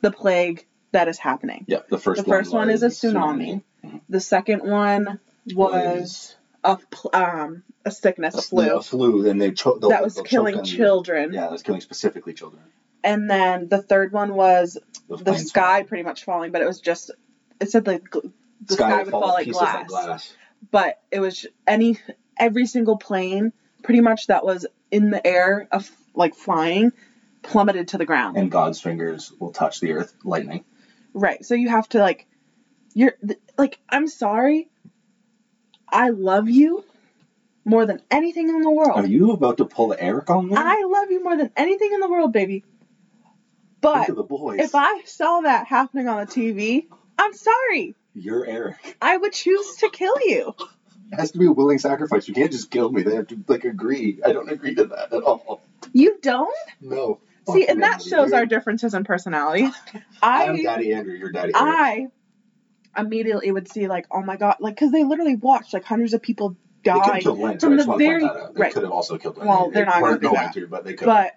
the 0.01 0.11
plague 0.11 0.65
that 0.91 1.07
is 1.07 1.17
happening. 1.17 1.65
Yeah, 1.67 1.79
the 1.89 1.97
first 1.97 2.23
the 2.23 2.29
first 2.29 2.53
one 2.53 2.69
is 2.69 2.83
a 2.83 2.87
tsunami. 2.87 3.63
Mhm. 3.83 4.01
The 4.09 4.19
second 4.19 4.61
one 4.63 5.19
was 5.53 6.35
a 6.63 6.77
um 7.13 7.63
a 7.85 7.91
sickness, 7.91 8.35
a 8.35 8.41
flu 8.41 8.75
A 8.77 8.81
flu, 8.81 9.29
and 9.29 9.41
they 9.41 9.51
cho- 9.51 9.79
that 9.79 10.03
was 10.03 10.19
killing 10.25 10.63
children. 10.63 11.33
Yeah, 11.33 11.41
that 11.41 11.51
was 11.51 11.63
killing 11.63 11.81
specifically 11.81 12.33
children. 12.33 12.63
And 13.03 13.29
then 13.29 13.67
the 13.69 13.81
third 13.81 14.11
one 14.11 14.33
was 14.35 14.77
Those 15.07 15.23
the 15.23 15.35
sky 15.37 15.83
pretty 15.83 16.03
much 16.03 16.23
falling, 16.23 16.51
but 16.51 16.61
it 16.61 16.65
was 16.67 16.79
just 16.79 17.11
it 17.59 17.71
said 17.71 17.87
like 17.87 18.03
gl- 18.09 18.31
the 18.65 18.73
sky, 18.73 19.03
would 19.03 19.11
fall 19.11 19.27
like 19.27 19.45
pieces 19.45 19.61
glass. 19.87 20.33
but 20.71 20.99
it 21.11 21.19
was 21.19 21.45
any 21.65 21.99
every 22.39 22.65
single 22.65 22.97
plane 22.97 23.53
pretty 23.87 24.01
much 24.01 24.27
that 24.27 24.43
was 24.43 24.67
in 24.91 25.11
the 25.11 25.25
air 25.25 25.65
of 25.71 25.89
like 26.13 26.35
flying 26.35 26.91
plummeted 27.41 27.87
to 27.87 27.97
the 27.97 28.03
ground 28.05 28.35
And 28.35 28.51
God's 28.51 28.81
fingers 28.81 29.31
will 29.39 29.51
touch 29.53 29.79
the 29.79 29.93
earth, 29.93 30.13
lightning. 30.25 30.65
right 31.13 31.45
so 31.45 31.55
you 31.55 31.69
have 31.69 31.87
to 31.89 31.99
like 31.99 32.27
you're 32.93 33.13
th- 33.25 33.39
like 33.57 33.79
i'm 33.89 34.09
sorry 34.09 34.67
i 35.89 36.09
love 36.09 36.49
you 36.49 36.83
more 37.63 37.85
than 37.85 38.01
anything 38.11 38.49
in 38.49 38.59
the 38.61 38.69
world 38.69 38.97
Are 38.97 39.05
you 39.07 39.31
about 39.31 39.55
to 39.59 39.65
pull 39.65 39.87
the 39.87 40.03
Eric 40.03 40.29
on 40.29 40.49
me? 40.49 40.55
i 40.57 40.83
love 40.91 41.09
you 41.09 41.23
more 41.23 41.37
than 41.37 41.49
anything 41.55 41.93
in 41.93 42.01
the 42.01 42.09
world 42.09 42.33
baby 42.33 42.65
but 43.79 43.99
Think 44.07 44.09
of 44.09 44.15
the 44.17 44.23
boys. 44.23 44.59
if 44.59 44.75
i 44.75 45.01
saw 45.05 45.39
that 45.41 45.65
happening 45.67 46.09
on 46.09 46.25
the 46.25 46.29
tv 46.29 46.87
i'm 47.17 47.33
sorry 47.33 47.95
You're 48.13 48.45
Eric. 48.45 48.97
i 49.01 49.15
would 49.15 49.31
choose 49.31 49.77
to 49.77 49.89
kill 49.89 50.15
you 50.25 50.53
It 51.11 51.19
has 51.19 51.31
to 51.31 51.39
be 51.39 51.45
a 51.45 51.51
willing 51.51 51.79
sacrifice. 51.79 52.27
You 52.27 52.33
can't 52.33 52.51
just 52.51 52.69
kill 52.69 52.91
me. 52.91 53.01
They 53.03 53.15
have 53.15 53.27
to 53.27 53.37
like 53.47 53.63
agree. 53.65 54.19
I 54.25 54.33
don't 54.33 54.49
agree 54.49 54.75
to 54.75 54.85
that 54.85 55.13
at 55.13 55.23
all. 55.23 55.61
you 55.93 56.17
don't 56.21 56.53
No. 56.81 57.19
see 57.47 57.65
and 57.67 57.81
that 57.81 58.01
humanity, 58.01 58.09
shows 58.09 58.33
our 58.33 58.45
differences 58.45 58.93
in 58.93 59.03
personality 59.03 59.69
I'm 60.21 60.61
Daddy 60.61 60.93
Andrew. 60.93 61.13
You're 61.13 61.31
Daddy 61.31 61.53
Eric. 61.55 61.55
I 61.55 62.07
immediately 62.97 63.51
would 63.51 63.69
see 63.69 63.87
like, 63.87 64.05
oh 64.11 64.21
my 64.21 64.37
god, 64.37 64.57
like 64.59 64.75
because 64.75 64.91
they 64.91 65.03
literally 65.03 65.35
watched 65.35 65.73
like 65.73 65.83
hundreds 65.85 66.13
of 66.13 66.21
people 66.21 66.57
They 66.83 66.91
die, 66.91 67.21
from 67.21 67.45
I 67.45 67.53
the 67.53 67.75
just 67.75 67.87
want 67.87 67.99
to 67.99 68.05
very-. 68.05 68.21
They 68.21 68.61
right. 68.61 68.73
could 68.73 68.83
have 68.83 68.91
also 68.91 69.17
killed. 69.17 69.37
Well, 69.37 69.69
they're 69.71 69.85
not 69.85 70.01
weren't 70.01 70.21
gonna 70.21 70.33
do 70.33 70.35
going 70.35 70.47
that. 70.47 70.53
to, 70.55 70.67
but 70.67 70.83
they 70.83 70.93
could. 70.93 71.05
but 71.05 71.33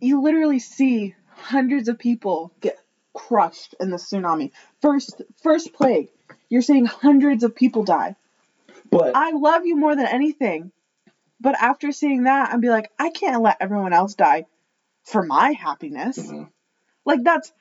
you 0.00 0.22
literally 0.22 0.58
see 0.60 1.14
hundreds 1.28 1.88
of 1.88 1.98
people 1.98 2.52
get 2.60 2.78
crushed 3.12 3.74
in 3.80 3.90
the 3.90 3.96
tsunami. 3.96 4.52
First, 4.80 5.20
first 5.42 5.72
plague, 5.72 6.08
you're 6.48 6.62
seeing 6.62 6.86
hundreds 6.86 7.42
of 7.44 7.54
people 7.54 7.84
die. 7.84 8.16
But 8.90 9.14
I 9.14 9.30
love 9.32 9.66
you 9.66 9.76
more 9.76 9.94
than 9.96 10.06
anything. 10.06 10.72
But 11.40 11.54
after 11.60 11.90
seeing 11.92 12.24
that, 12.24 12.52
I'd 12.52 12.60
be 12.60 12.68
like, 12.68 12.90
I 12.98 13.10
can't 13.10 13.42
let 13.42 13.56
everyone 13.60 13.92
else 13.92 14.14
die 14.14 14.46
for 15.04 15.22
my 15.22 15.52
happiness. 15.52 16.18
Mhm. 16.18 16.48
Like 17.06 17.22
that's 17.22 17.52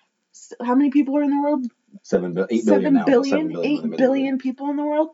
how 0.63 0.75
many 0.75 0.89
people 0.89 1.17
are 1.17 1.23
in 1.23 1.30
the 1.32 1.41
world? 1.41 1.65
seven, 2.03 2.38
eight 2.49 2.65
billion 2.65 2.93
Seven 2.93 3.05
billion, 3.05 3.23
seven 3.25 3.47
billion 3.47 3.65
eight 3.65 3.84
middle. 3.84 3.97
billion 3.97 4.38
people 4.38 4.69
in 4.69 4.75
the 4.75 4.84
world. 4.86 5.09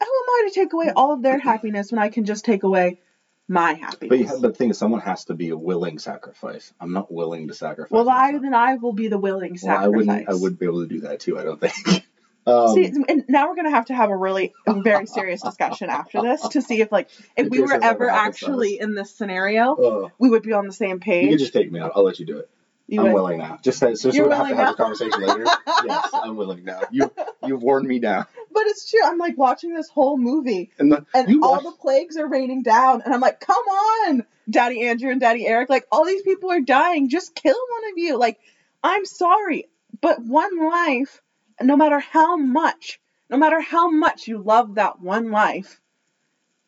Who 0.00 0.06
am 0.06 0.28
I 0.28 0.48
to 0.48 0.54
take 0.54 0.72
away 0.72 0.90
all 0.94 1.12
of 1.12 1.22
their 1.22 1.38
happiness 1.50 1.90
when 1.90 1.98
I 1.98 2.08
can 2.08 2.24
just 2.24 2.44
take 2.44 2.62
away 2.62 3.00
my 3.48 3.72
happiness? 3.74 4.08
But, 4.08 4.18
you 4.18 4.26
have, 4.26 4.40
the 4.40 4.52
thing 4.52 4.70
is, 4.70 4.78
someone 4.78 5.00
has 5.00 5.24
to 5.26 5.34
be 5.34 5.50
a 5.50 5.56
willing 5.56 5.98
sacrifice. 5.98 6.72
I'm 6.80 6.92
not 6.92 7.12
willing 7.12 7.48
to 7.48 7.54
sacrifice. 7.54 7.90
well, 7.92 8.08
I 8.08 8.32
then 8.32 8.54
I 8.54 8.76
will 8.76 8.92
be 8.92 9.08
the 9.08 9.18
willing 9.18 9.56
sacrifice. 9.56 9.78
Well. 9.78 9.84
I 9.84 9.88
wouldn't. 9.88 10.28
I 10.28 10.34
wouldn't 10.34 10.60
be 10.60 10.66
able 10.66 10.82
to 10.82 10.88
do 10.88 11.00
that 11.00 11.20
too. 11.20 11.38
I 11.38 11.44
don't 11.44 11.60
think. 11.60 12.05
Um, 12.46 12.74
See, 12.74 12.92
and 13.08 13.24
now 13.28 13.48
we're 13.48 13.56
gonna 13.56 13.70
have 13.70 13.86
to 13.86 13.94
have 13.94 14.10
a 14.10 14.16
really 14.16 14.54
very 14.68 15.06
serious 15.06 15.42
discussion 15.42 15.90
after 15.90 16.22
this 16.22 16.46
to 16.48 16.62
see 16.62 16.80
if 16.80 16.92
like 16.92 17.08
if 17.36 17.48
we 17.48 17.60
were 17.60 17.72
ever 17.74 17.84
ever 17.84 18.08
happens 18.08 18.38
to 18.38 18.46
actually 18.46 18.78
in 18.80 18.94
this 18.94 19.14
scenario, 19.14 19.74
uh, 19.74 20.08
we 20.18 20.30
would 20.30 20.42
be 20.42 20.52
on 20.52 20.66
the 20.66 20.72
same 20.72 21.00
page. 21.00 21.24
you 21.24 21.30
can 21.30 21.38
just 21.38 21.52
take 21.52 21.72
me 21.72 21.80
out. 21.80 21.92
I'll 21.96 22.04
let 22.04 22.20
you 22.20 22.26
do 22.26 22.38
it. 22.38 22.48
You 22.88 23.00
I'm 23.00 23.06
would- 23.06 23.14
willing 23.14 23.38
now. 23.38 23.58
Just 23.62 23.80
so, 23.80 23.94
so 23.96 24.10
we 24.10 24.16
have 24.18 24.26
to 24.26 24.30
willing 24.30 24.56
have 24.56 24.74
a 24.74 24.76
conversation 24.76 25.20
later. 25.20 25.44
yes, 25.84 26.08
I'm 26.12 26.36
willing 26.36 26.64
now. 26.64 26.82
You 26.92 27.10
you've 27.44 27.62
worn 27.62 27.84
me 27.84 27.98
now. 27.98 28.26
But 28.52 28.62
it's 28.66 28.88
true. 28.88 29.00
I'm 29.04 29.18
like 29.18 29.36
watching 29.36 29.74
this 29.74 29.88
whole 29.88 30.16
movie, 30.16 30.70
And 30.78 30.92
the, 30.92 31.04
and 31.12 31.42
all 31.42 31.54
watch- 31.54 31.64
the 31.64 31.72
plagues 31.72 32.16
are 32.16 32.28
raining 32.28 32.62
down, 32.62 33.02
and 33.02 33.12
I'm 33.12 33.20
like, 33.20 33.40
come 33.40 33.56
on, 33.56 34.24
Daddy 34.48 34.86
Andrew 34.86 35.10
and 35.10 35.20
Daddy 35.20 35.44
Eric, 35.48 35.68
like 35.68 35.84
all 35.90 36.04
these 36.04 36.22
people 36.22 36.52
are 36.52 36.60
dying. 36.60 37.08
Just 37.08 37.34
kill 37.34 37.56
one 37.72 37.90
of 37.90 37.98
you. 37.98 38.16
Like, 38.18 38.38
I'm 38.84 39.04
sorry, 39.04 39.66
but 40.00 40.20
one 40.24 40.56
life, 40.70 41.20
no 41.60 41.76
matter 41.76 41.98
how 41.98 42.36
much, 42.36 43.00
no 43.30 43.36
matter 43.36 43.60
how 43.60 43.90
much 43.90 44.28
you 44.28 44.38
love 44.38 44.76
that 44.76 45.00
one 45.00 45.30
life, 45.30 45.80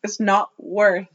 it's 0.03 0.21
not 0.21 0.51
worth 0.59 1.09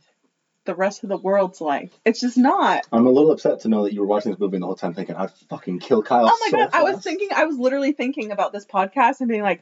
the 0.66 0.76
rest 0.76 1.04
of 1.04 1.10
the 1.10 1.18
world's 1.18 1.60
life. 1.60 1.92
It's 2.06 2.22
just 2.22 2.38
not. 2.38 2.86
I'm 2.92 3.06
a 3.06 3.12
little 3.12 3.32
upset 3.32 3.62
to 3.62 3.68
know 3.68 3.84
that 3.84 3.94
you 3.94 4.02
were 4.02 4.08
watching 4.08 4.32
this 4.32 4.40
movie 4.40 4.58
the 4.60 4.66
whole 4.66 4.76
time 4.76 4.94
thinking 4.94 5.16
I'd 5.16 5.32
fucking 5.50 5.80
kill 5.80 6.04
Kyle. 6.04 6.30
Oh 6.32 6.38
my 6.40 6.50
so 6.52 6.58
god, 6.58 6.70
I 6.74 6.84
was 6.84 7.04
thinking, 7.04 7.30
I 7.36 7.46
was 7.46 7.58
literally 7.58 7.92
thinking 7.92 8.32
about 8.32 8.54
this 8.54 8.66
podcast 8.66 9.20
and 9.20 9.28
being 9.28 9.44
like, 9.44 9.62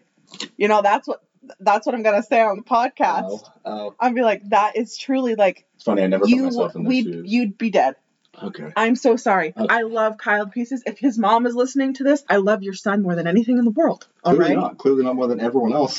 you 0.57 0.67
know, 0.67 0.81
that's 0.81 1.07
what. 1.07 1.21
That's 1.59 1.87
what 1.87 1.95
I'm 1.95 2.03
gonna 2.03 2.21
say 2.21 2.39
on 2.39 2.57
the 2.57 2.63
podcast. 2.63 3.23
Oh, 3.25 3.41
oh. 3.65 3.95
I'd 3.99 4.13
be 4.13 4.21
like, 4.21 4.47
that 4.49 4.75
is 4.75 4.95
truly 4.95 5.33
like 5.33 5.65
It's 5.73 5.83
funny. 5.83 6.03
I 6.03 6.05
never 6.05 6.23
put 6.23 6.37
myself 6.37 6.75
in 6.75 6.83
we 6.83 7.01
shoes. 7.01 7.31
you'd 7.31 7.57
be 7.57 7.71
dead. 7.71 7.95
Okay. 8.43 8.71
I'm 8.75 8.95
so 8.95 9.15
sorry. 9.15 9.53
Okay. 9.55 9.67
I 9.69 9.81
love 9.83 10.17
Kyle 10.17 10.47
pieces. 10.47 10.83
If 10.85 10.97
his 10.99 11.17
mom 11.17 11.45
is 11.45 11.55
listening 11.55 11.93
to 11.95 12.03
this, 12.03 12.23
I 12.29 12.37
love 12.37 12.63
your 12.63 12.73
son 12.73 13.01
more 13.03 13.15
than 13.15 13.27
anything 13.27 13.57
in 13.57 13.65
the 13.65 13.71
world. 13.71 14.07
All 14.23 14.33
Clearly 14.33 14.55
right. 14.55 14.61
not. 14.61 14.77
Clearly 14.77 15.03
not 15.03 15.15
more 15.15 15.27
than 15.27 15.39
everyone 15.39 15.73
else. 15.73 15.97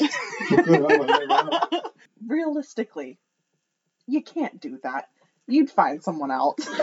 Clearly 0.49 0.79
not 0.79 0.91
more 0.97 1.07
than 1.07 1.11
everyone 1.11 1.53
else. 1.53 1.65
Realistically, 2.27 3.19
you 4.07 4.23
can't 4.23 4.61
do 4.61 4.79
that. 4.83 5.09
You'd 5.47 5.71
find 5.71 6.03
someone 6.03 6.31
else. 6.31 6.59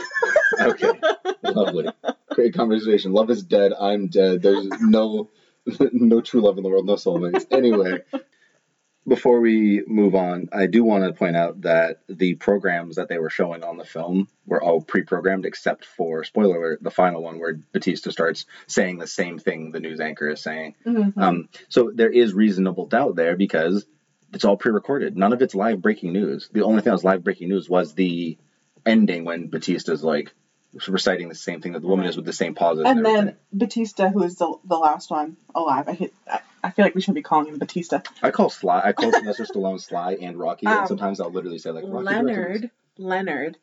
Okay. 0.60 1.00
Lovely. 1.44 1.88
Great 2.32 2.54
conversation. 2.54 3.14
Love 3.14 3.30
is 3.30 3.44
dead. 3.44 3.72
I'm 3.80 4.08
dead. 4.08 4.42
There's 4.42 4.68
no 4.82 5.30
no 5.92 6.20
true 6.22 6.42
love 6.42 6.58
in 6.58 6.64
the 6.64 6.70
world, 6.70 6.86
no 6.86 6.96
soulmates. 6.96 7.46
Anyway, 7.52 8.00
before 9.10 9.42
we 9.42 9.84
move 9.88 10.16
on, 10.16 10.48
I 10.54 10.68
do 10.68 10.84
want 10.84 11.04
to 11.04 11.14
point 11.14 11.36
out 11.36 11.62
that 11.62 12.02
the 12.08 12.36
programs 12.36 12.96
that 12.96 13.10
they 13.10 13.18
were 13.18 13.30
showing 13.30 13.64
on 13.64 13.78
the 13.78 13.84
film 13.84 14.30
were 14.46 14.62
all 14.62 14.82
pre-programmed 14.82 15.46
except 15.46 15.84
for 15.86 16.24
spoiler 16.24 16.58
alert, 16.58 16.84
the 16.84 16.92
final 16.92 17.22
one 17.24 17.40
where 17.40 17.60
Batista 17.74 18.12
starts 18.12 18.46
saying 18.68 18.98
the 19.00 19.08
same 19.08 19.40
thing 19.40 19.72
the 19.72 19.80
news 19.80 20.00
anchor 20.00 20.30
is 20.30 20.42
saying. 20.42 20.76
Mhm. 20.86 21.18
Um, 21.18 21.50
so 21.68 21.92
there 21.94 22.10
is 22.10 22.34
reasonable 22.34 22.86
doubt 22.86 23.16
there 23.16 23.36
because 23.36 23.86
it's 24.32 24.46
all 24.46 24.58
pre-recorded. 24.58 25.18
None 25.18 25.34
of 25.34 25.42
it's 25.42 25.56
live 25.56 25.82
breaking 25.82 26.14
news. 26.14 26.50
The 26.54 26.64
only 26.64 26.82
thing 26.82 26.92
that 26.92 26.94
was 26.94 27.04
live 27.04 27.24
breaking 27.24 27.50
news 27.50 27.70
was 27.70 27.94
the 27.96 28.38
ending 28.86 29.26
when 29.26 29.48
Batista's 29.48 30.04
like 30.04 30.34
reciting 30.88 31.30
the 31.30 31.36
same 31.36 31.62
thing 31.62 31.74
that 31.74 31.82
the 31.82 31.88
woman 31.88 32.06
is 32.06 32.16
with 32.16 32.26
the 32.26 32.34
same 32.34 32.54
pauses. 32.54 32.86
and 32.86 33.00
everything. 33.00 33.26
then 33.26 33.36
Batista, 33.52 34.10
who 34.10 34.24
is 34.24 34.36
the, 34.36 34.56
the 34.66 34.78
last 34.78 35.10
one 35.10 35.36
alive. 35.56 35.90
I, 35.90 35.94
hit, 35.94 36.14
I 36.32 36.42
I 36.64 36.72
feel 36.72 36.86
like 36.86 36.96
we 36.96 37.02
shouldn't 37.02 37.16
be 37.16 37.22
calling 37.22 37.48
him 37.48 37.58
Batista. 37.58 38.02
I 38.22 38.32
call 38.32 38.50
Sly. 38.50 38.82
I 38.84 38.92
call 38.92 39.12
Sylvester 39.12 39.46
Stallone 39.46 39.80
Sly 39.80 40.18
and 40.22 40.38
Rocky, 40.38 40.68
Um, 40.68 40.80
and 40.80 40.88
sometimes 40.88 41.20
I'll 41.20 41.32
literally 41.32 41.58
say 41.60 41.72
like 41.72 41.86
Rocky 41.88 42.06
Leonard 42.06 42.70
Leonard 42.98 43.58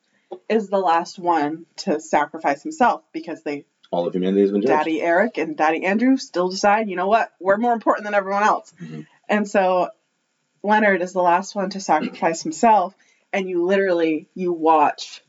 is 0.48 0.68
the 0.68 0.78
last 0.78 1.18
one 1.18 1.66
to 1.76 2.00
sacrifice 2.00 2.62
himself 2.62 3.02
because 3.12 3.42
they 3.42 3.64
All 3.90 4.06
of 4.06 4.14
humanity 4.14 4.40
has 4.40 4.50
been 4.50 4.62
judged. 4.62 4.70
Daddy 4.70 5.02
Eric 5.02 5.38
and 5.38 5.56
Daddy 5.56 5.84
Andrew 5.84 6.16
still 6.16 6.48
decide, 6.48 6.88
you 6.88 6.96
know 6.96 7.06
what, 7.06 7.32
we're 7.38 7.58
more 7.58 7.72
important 7.74 8.04
than 8.04 8.14
everyone 8.14 8.42
else. 8.42 8.72
Mhm. 8.80 9.06
And 9.28 9.48
so 9.48 9.88
Leonard 10.62 11.02
is 11.02 11.12
the 11.12 11.22
last 11.22 11.54
one 11.54 11.70
to 11.70 11.80
sacrifice 11.80 12.42
himself, 12.42 12.94
and 13.32 13.48
you 13.48 13.64
literally 13.64 14.28
you 14.34 14.52
watch 14.52 15.22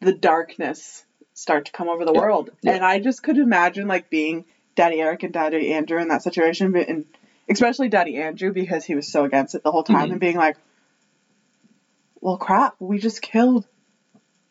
the 0.00 0.12
darkness 0.12 1.04
start 1.34 1.66
to 1.66 1.72
come 1.72 1.88
over 1.88 2.04
the 2.04 2.12
Yeah. 2.12 2.20
world. 2.20 2.50
Yeah. 2.62 2.72
And 2.72 2.84
I 2.84 2.98
just 2.98 3.22
could 3.22 3.38
imagine 3.38 3.86
like 3.88 4.10
being 4.10 4.44
Daddy 4.78 5.00
Eric 5.00 5.24
and 5.24 5.32
Daddy 5.32 5.72
Andrew 5.74 5.98
in 6.00 6.06
that 6.08 6.22
situation, 6.22 6.70
but- 6.70 6.88
and 6.88 7.04
especially 7.48 7.88
Daddy 7.88 8.16
Andrew 8.16 8.52
because 8.52 8.84
he 8.84 8.94
was 8.94 9.10
so 9.10 9.24
against 9.24 9.56
it 9.56 9.64
the 9.64 9.72
whole 9.72 9.82
time, 9.82 10.08
Mhm. 10.08 10.12
and 10.12 10.20
being 10.20 10.36
like, 10.36 10.56
"Well, 12.20 12.36
crap, 12.36 12.76
we 12.78 12.98
just 12.98 13.20
killed 13.20 13.66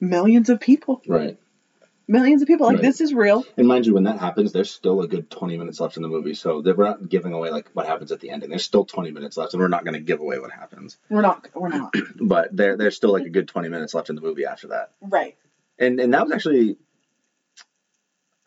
millions 0.02 0.50
of 0.50 0.60
people, 0.60 1.02
Right. 1.08 1.38
millions 2.10 2.42
of 2.42 2.48
people. 2.50 2.66
Like 2.68 2.76
Right. 2.76 2.82
this 2.84 3.00
is 3.00 3.14
real." 3.14 3.46
And 3.56 3.68
mind 3.70 3.86
you, 3.86 3.94
when 3.94 4.04
that 4.04 4.20
happens, 4.20 4.52
there's 4.52 4.70
still 4.70 5.02
a 5.02 5.08
good 5.08 5.30
20 5.30 5.58
minutes 5.58 5.80
left 5.80 5.96
in 5.96 6.04
the 6.04 6.10
movie, 6.10 6.34
so 6.34 6.60
we're 6.62 6.84
not 6.84 7.08
giving 7.08 7.32
away 7.32 7.50
like 7.50 7.70
what 7.74 7.86
happens 7.86 8.12
at 8.12 8.20
the 8.20 8.30
ending. 8.30 8.50
There's 8.50 8.66
still 8.66 8.84
20 8.84 9.12
minutes 9.12 9.38
left, 9.38 9.54
and 9.54 9.62
we're 9.62 9.70
not 9.70 9.86
going 9.86 9.94
to 9.94 10.02
give 10.02 10.20
away 10.20 10.40
what 10.40 10.52
happens. 10.52 10.98
We're 11.10 11.22
not. 11.22 11.48
We're 11.56 11.70
not. 11.70 11.94
But 12.20 12.56
there, 12.56 12.76
there's 12.76 12.98
still 12.98 13.14
like 13.14 13.26
a 13.26 13.30
good 13.30 13.48
20 13.48 13.70
minutes 13.70 13.94
left 13.94 14.10
in 14.10 14.16
the 14.16 14.22
movie 14.22 14.46
after 14.46 14.68
that. 14.68 14.92
right. 15.02 15.36
and 15.80 16.00
and 16.02 16.14
that 16.14 16.24
was 16.26 16.34
actually 16.34 16.78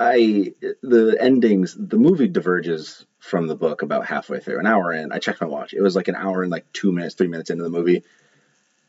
I 0.00 0.54
the 0.82 1.16
endings 1.20 1.76
the 1.78 1.98
movie 1.98 2.26
diverges 2.26 3.04
from 3.18 3.46
the 3.48 3.54
book 3.54 3.82
about 3.82 4.06
halfway 4.06 4.40
through 4.40 4.58
an 4.58 4.66
hour 4.66 4.94
in 4.94 5.12
I 5.12 5.18
checked 5.18 5.42
my 5.42 5.46
watch. 5.46 5.74
It 5.74 5.82
was 5.82 5.94
like 5.94 6.08
an 6.08 6.16
hour 6.16 6.42
and 6.42 6.50
like 6.50 6.72
two 6.72 6.90
minutes 6.90 7.14
three 7.14 7.28
minutes 7.28 7.50
into 7.50 7.62
the 7.62 7.70
movie. 7.70 8.02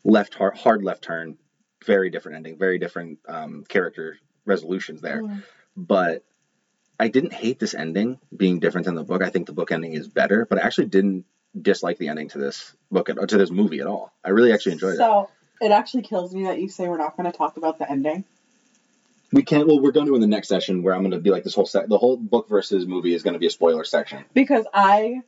Left 0.04 0.34
hard, 0.34 0.56
hard 0.56 0.82
left 0.82 1.04
turn 1.04 1.36
very 1.84 2.08
different 2.08 2.36
ending 2.36 2.58
very 2.58 2.78
different 2.78 3.18
um, 3.28 3.64
character 3.68 4.16
resolutions 4.46 5.02
there. 5.02 5.22
Mm. 5.22 5.42
but 5.76 6.24
I 6.98 7.08
didn't 7.08 7.32
hate 7.32 7.58
this 7.58 7.74
ending 7.74 8.18
being 8.34 8.58
different 8.58 8.86
than 8.86 8.94
the 8.94 9.04
book. 9.04 9.22
I 9.22 9.30
think 9.30 9.46
the 9.46 9.52
book 9.52 9.70
ending 9.70 9.92
is 9.92 10.08
better 10.08 10.46
but 10.46 10.58
I 10.58 10.62
actually 10.62 10.86
didn't 10.86 11.26
dislike 11.60 11.98
the 11.98 12.08
ending 12.08 12.30
to 12.30 12.38
this 12.38 12.74
book 12.90 13.10
at, 13.10 13.28
to 13.28 13.36
this 13.36 13.50
movie 13.50 13.80
at 13.80 13.86
all. 13.86 14.12
I 14.24 14.30
really 14.30 14.52
actually 14.52 14.72
enjoyed 14.72 14.94
it. 14.94 14.98
So 14.98 15.28
it 15.60 15.72
actually 15.72 16.04
kills 16.04 16.34
me 16.34 16.44
that 16.44 16.58
you 16.58 16.70
say 16.70 16.88
we're 16.88 16.96
not 16.96 17.18
going 17.18 17.30
to 17.30 17.36
talk 17.36 17.58
about 17.58 17.78
the 17.78 17.90
ending. 17.90 18.24
We 19.32 19.42
can't. 19.42 19.66
Well, 19.66 19.80
we're 19.80 19.92
going 19.92 20.06
to 20.06 20.14
in 20.14 20.20
the 20.20 20.26
next 20.26 20.48
session 20.48 20.82
where 20.82 20.94
I'm 20.94 21.00
going 21.02 21.12
to 21.12 21.18
be 21.20 21.30
like 21.30 21.44
this 21.44 21.54
whole 21.54 21.66
set. 21.66 21.88
The 21.88 21.98
whole 21.98 22.16
book 22.16 22.48
versus 22.48 22.86
movie 22.86 23.14
is 23.14 23.22
going 23.22 23.34
to 23.34 23.40
be 23.40 23.46
a 23.46 23.50
spoiler 23.50 23.84
section. 23.84 24.24
because 24.34 24.66
I 24.74 25.22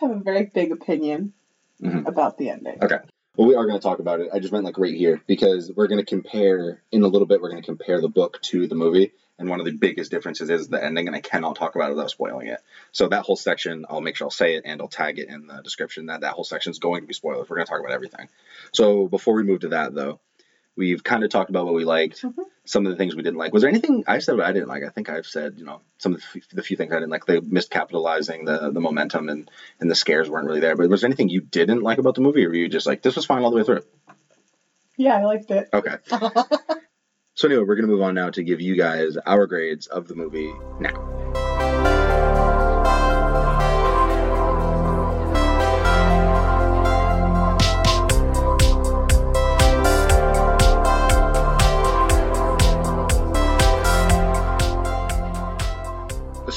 have 0.00 0.10
a 0.10 0.18
very 0.20 0.50
big 0.52 0.72
opinion 0.72 1.32
Mhm. 1.80 2.06
about 2.06 2.38
the 2.38 2.50
ending. 2.50 2.78
Okay. 2.82 2.98
Well, 3.36 3.48
we 3.48 3.54
are 3.54 3.66
going 3.66 3.78
to 3.78 3.82
talk 3.82 3.98
about 3.98 4.20
it. 4.20 4.28
I 4.32 4.38
just 4.38 4.52
meant 4.52 4.64
like 4.64 4.78
right 4.78 4.94
here 4.94 5.20
because 5.26 5.72
we're 5.74 5.86
going 5.88 6.00
to 6.00 6.04
compare 6.06 6.82
in 6.92 7.02
a 7.02 7.08
little 7.08 7.26
bit. 7.26 7.40
We're 7.40 7.50
going 7.50 7.62
to 7.62 7.66
compare 7.66 8.00
the 8.00 8.08
book 8.08 8.40
to 8.42 8.66
the 8.66 8.74
movie, 8.74 9.12
and 9.38 9.48
one 9.48 9.58
of 9.58 9.64
the 9.66 9.72
biggest 9.72 10.10
differences 10.10 10.50
is 10.50 10.68
the 10.68 10.82
ending, 10.84 11.06
and 11.06 11.16
I 11.16 11.20
cannot 11.20 11.56
talk 11.56 11.74
about 11.74 11.90
it 11.90 11.94
without 11.94 12.10
spoiling 12.10 12.48
it. 12.48 12.60
So 12.92 13.08
that 13.08 13.22
whole 13.22 13.36
section, 13.36 13.86
I'll 13.88 14.00
make 14.02 14.16
sure 14.16 14.26
I'll 14.26 14.30
say 14.30 14.54
it 14.56 14.62
and 14.66 14.80
I'll 14.82 14.88
tag 14.88 15.18
it 15.18 15.28
in 15.28 15.46
the 15.46 15.60
description 15.62 16.06
that 16.06 16.20
that 16.20 16.34
whole 16.34 16.44
section 16.44 16.70
is 16.70 16.78
going 16.78 17.00
to 17.02 17.06
be 17.06 17.14
spoilers. 17.14 17.48
We're 17.48 17.56
going 17.56 17.66
to 17.66 17.70
talk 17.70 17.80
about 17.80 17.92
everything. 17.92 18.28
So 18.72 19.08
before 19.08 19.34
we 19.34 19.44
move 19.44 19.60
to 19.60 19.68
that, 19.70 19.94
though, 19.94 20.20
we've 20.76 21.02
kind 21.04 21.22
of 21.24 21.30
talked 21.30 21.50
about 21.50 21.64
what 21.66 21.74
we 21.74 21.84
liked, 21.84 22.22
Mhm. 22.22 22.34
some 22.64 22.86
of 22.86 22.92
the 22.92 22.96
things 22.96 23.14
we 23.14 23.22
didn't 23.22 23.38
like. 23.38 23.52
Was 23.52 23.62
there 23.62 23.68
anything 23.70 24.04
I 24.06 24.18
said 24.20 24.36
what 24.36 24.46
I 24.46 24.52
didn't 24.52 24.68
like? 24.68 24.82
I 24.84 24.88
think 24.88 25.08
I've 25.10 25.26
said, 25.26 25.54
you 25.58 25.64
know, 25.64 25.80
some 25.98 26.14
of 26.14 26.20
the, 26.20 26.40
f- 26.40 26.48
the 26.52 26.62
few 26.62 26.76
things 26.76 26.92
I 26.92 26.96
didn't 26.96 27.10
like. 27.10 27.26
They 27.26 27.40
miscapitalizing 27.40 28.46
the 28.46 28.70
the 28.70 28.80
momentum 28.80 29.28
and 29.28 29.50
and 29.80 29.90
the 29.90 29.94
scares 29.94 30.30
weren't 30.30 30.46
really 30.46 30.60
there. 30.60 30.76
But 30.76 30.88
was 30.88 31.00
there 31.02 31.08
anything 31.08 31.28
you 31.28 31.40
didn't 31.40 31.82
like 31.82 31.98
about 31.98 32.14
the 32.14 32.20
movie, 32.22 32.44
or 32.46 32.48
were 32.48 32.54
you 32.54 32.68
just 32.68 32.86
like 32.86 33.02
this 33.02 33.16
was 33.16 33.26
fine 33.26 33.42
all 33.42 33.50
the 33.50 33.56
way 33.56 33.64
through? 33.64 33.82
Yeah, 34.96 35.16
I 35.18 35.24
liked 35.24 35.50
it. 35.50 35.68
Okay. 35.72 35.96
So 37.34 37.48
anyway, 37.48 37.64
we're 37.64 37.76
gonna 37.76 37.88
move 37.88 38.02
on 38.02 38.14
now 38.14 38.28
to 38.28 38.42
give 38.42 38.60
you 38.60 38.76
guys 38.76 39.16
our 39.16 39.46
grades 39.46 39.86
of 39.86 40.06
the 40.06 40.14
movie 40.14 40.52
now. 40.80 41.21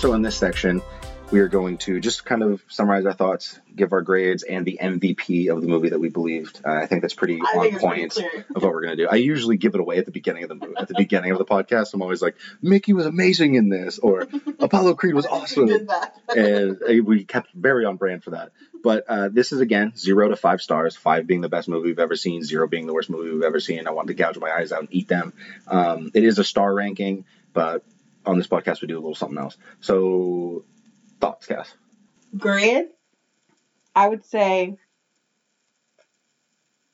So 0.06 0.14
in 0.14 0.22
this 0.22 0.38
section, 0.38 0.84
we 1.32 1.40
are 1.40 1.48
going 1.48 1.80
to 1.80 2.00
just 2.00 2.26
kind 2.26 2.44
of 2.44 2.64
summarize 2.68 3.08
our 3.08 3.14
thoughts, 3.14 3.60
give 3.76 3.92
our 3.92 4.04
grades, 4.04 4.44
and 4.44 4.64
the 4.64 4.78
MVP 4.80 5.50
of 5.50 5.62
the 5.62 5.68
movie 5.68 5.90
that 5.90 5.98
we 5.98 6.10
believed. 6.10 6.62
Uh, 6.64 6.74
I 6.74 6.86
think 6.86 7.02
that's 7.02 7.16
pretty 7.16 7.42
I 7.42 7.58
on 7.58 7.66
it's 7.66 7.84
pretty 7.84 8.04
point 8.04 8.18
of 8.56 8.62
what 8.62 8.72
we're 8.72 8.84
gonna 8.84 8.98
do. 8.98 9.08
I 9.10 9.16
usually 9.16 9.58
give 9.58 9.74
it 9.74 9.82
away 9.82 9.98
at 9.98 10.06
the 10.06 10.12
beginning 10.12 10.44
of 10.44 10.50
the 10.50 10.56
movie, 10.56 10.76
at 10.78 10.88
the 10.88 10.94
beginning 10.96 11.32
of 11.32 11.40
the 11.40 11.46
podcast. 11.46 11.96
I'm 11.96 12.04
always 12.04 12.22
like, 12.22 12.36
Mickey 12.62 12.94
was 12.94 13.08
amazing 13.08 13.56
in 13.56 13.68
this, 13.68 13.98
or 13.98 14.28
Apollo 14.60 14.94
Creed 14.94 15.16
was 15.16 15.26
awesome, 15.26 15.70
and 16.36 16.78
uh, 16.84 17.04
we 17.04 17.24
kept 17.24 17.52
very 17.56 17.84
on 17.84 17.98
brand 17.98 18.24
for 18.24 18.30
that. 18.30 18.52
But 18.84 19.06
uh, 19.10 19.30
this 19.30 19.54
is 19.54 19.60
again 19.60 19.94
zero 19.98 20.30
to 20.30 20.36
five 20.36 20.62
stars. 20.62 20.96
Five 20.96 21.26
being 21.26 21.42
the 21.42 21.50
best 21.50 21.68
movie 21.68 21.88
we've 21.88 21.98
ever 21.98 22.16
seen. 22.16 22.44
Zero 22.44 22.68
being 22.68 22.86
the 22.86 22.94
worst 22.94 23.10
movie 23.10 23.32
we've 23.32 23.42
ever 23.42 23.60
seen. 23.60 23.88
I 23.88 23.90
want 23.90 24.10
to 24.10 24.14
gouge 24.14 24.38
my 24.38 24.52
eyes 24.52 24.72
out 24.72 24.82
and 24.82 24.90
eat 24.92 25.08
them. 25.08 25.34
Um, 25.66 26.12
it 26.14 26.24
is 26.24 26.38
a 26.38 26.44
star 26.44 26.72
ranking, 26.72 27.26
but 27.52 27.84
on 28.26 28.38
this 28.38 28.48
podcast 28.48 28.82
we 28.82 28.88
do 28.88 28.96
a 28.96 29.00
little 29.02 29.16
something 29.16 29.38
else. 29.38 29.58
So 29.82 30.66
thoughts, 31.20 31.48
Cass? 31.48 31.74
Grade, 32.38 32.88
I 33.96 34.08
would 34.08 34.26
say 34.26 34.78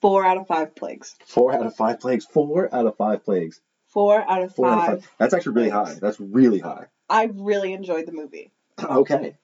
four 0.02 0.26
out 0.26 0.38
of 0.38 0.48
five 0.48 0.76
plagues. 0.76 1.16
Four 1.26 1.54
out 1.54 1.66
of 1.66 1.76
five 1.76 2.00
plagues. 2.00 2.26
Four 2.26 2.74
out 2.74 2.86
of 2.86 2.96
five 2.98 3.24
plagues. 3.24 3.60
Four 3.88 4.22
out 4.22 4.42
of 4.44 4.56
Four 4.56 4.66
five. 4.68 4.90
out 4.90 4.94
of 4.98 5.04
five. 5.04 5.12
That's 5.18 5.34
actually 5.34 5.54
really 5.56 5.70
high. 5.70 5.96
That's 6.00 6.20
really 6.20 6.60
high. 6.60 6.86
I 7.10 7.26
really 7.34 7.74
enjoyed 7.74 8.06
the 8.06 8.12
movie. 8.14 8.52
okay. 8.84 9.36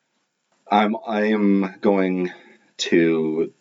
I'm 0.69 0.95
I 1.05 1.25
am 1.27 1.75
going 1.81 2.31
to 2.77 3.53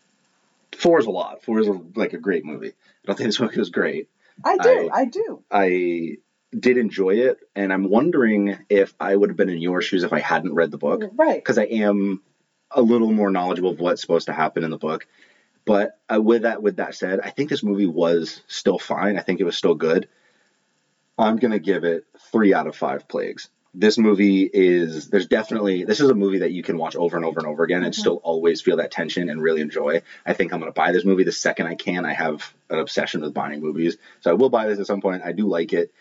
four 0.77 0.99
is 1.01 1.07
a 1.07 1.11
lot. 1.11 1.43
Four 1.43 1.61
is 1.61 1.69
a, 1.69 1.81
like 1.95 2.13
a 2.13 2.19
great 2.19 2.45
movie. 2.45 2.69
I 2.69 3.07
don't 3.07 3.17
think 3.17 3.29
this 3.29 3.41
movie 3.41 3.59
was 3.59 3.71
great. 3.71 4.09
I 4.45 4.59
do. 4.59 4.91
I- 4.93 5.01
I, 5.01 5.05
do. 5.07 5.43
I 5.51 6.17
did 6.59 6.77
enjoy 6.77 7.15
it, 7.15 7.39
and 7.55 7.73
I'm 7.73 7.89
wondering 7.89 8.57
if 8.69 8.95
I 9.01 9.15
would 9.15 9.31
have 9.31 9.37
been 9.37 9.49
in 9.49 9.61
your 9.61 9.81
shoes 9.83 10.03
if 10.05 10.13
I 10.13 10.21
hadn't 10.21 10.55
read 10.55 10.71
the 10.71 10.79
book, 10.79 11.03
Right. 11.17 11.37
because 11.39 11.59
I 11.59 11.65
am 11.65 12.21
a 12.71 12.83
little 12.83 13.13
more 13.13 13.31
knowledgeable 13.31 13.71
of 13.71 13.81
what's 13.81 14.01
supposed 14.01 14.27
to 14.27 14.33
happen 14.33 14.65
in 14.65 14.71
the 14.71 14.77
book. 14.79 15.07
But 15.65 15.99
uh, 16.13 16.21
with 16.21 16.43
that, 16.43 16.63
with 16.63 16.77
that 16.77 16.95
said, 16.95 17.21
I 17.21 17.31
think 17.31 17.49
this 17.51 17.63
movie 17.63 17.87
was 17.87 18.43
still 18.47 18.79
fine. 18.79 19.17
I 19.17 19.21
think 19.23 19.41
it 19.41 19.45
was 19.45 19.57
still 19.57 19.75
good. 19.75 20.09
I'm 21.19 21.37
gonna 21.37 21.59
give 21.59 21.85
it 21.85 22.05
three 22.31 22.53
out 22.55 22.67
of 22.67 22.77
five 22.77 23.09
plagues. 23.09 23.49
This 23.75 23.99
movie 23.99 24.43
is 24.51 25.09
there's 25.09 25.27
definitely 25.27 25.85
this 25.85 26.01
is 26.01 26.09
a 26.09 26.15
movie 26.15 26.39
that 26.39 26.53
you 26.53 26.63
can 26.63 26.79
watch 26.79 26.95
over 26.97 27.17
and 27.17 27.25
over 27.27 27.39
and 27.39 27.47
over 27.47 27.63
again 27.65 27.83
and 27.83 27.93
Mhm. 27.93 27.99
still 27.99 28.21
always 28.23 28.61
feel 28.61 28.77
that 28.77 28.91
tension 28.91 29.29
and 29.29 29.43
really 29.43 29.61
enjoy. 29.61 30.03
I 30.25 30.33
think 30.35 30.53
I'm 30.53 30.61
gonna 30.61 30.73
buy 30.73 30.93
this 30.93 31.05
movie 31.05 31.25
the 31.25 31.33
second 31.33 31.67
I 31.67 31.75
can. 31.75 32.05
I 32.05 32.13
have 32.13 32.55
an 32.71 32.79
obsession 32.79 33.21
with 33.23 33.35
buying 33.35 33.61
movies, 33.61 33.97
so 34.21 34.31
I 34.31 34.35
will 34.35 34.51
buy 34.51 34.67
this 34.67 34.79
at 34.79 34.87
some 34.87 35.01
point. 35.01 35.23
I 35.25 35.33
do 35.33 35.47
like 35.47 35.73
it. 35.73 35.93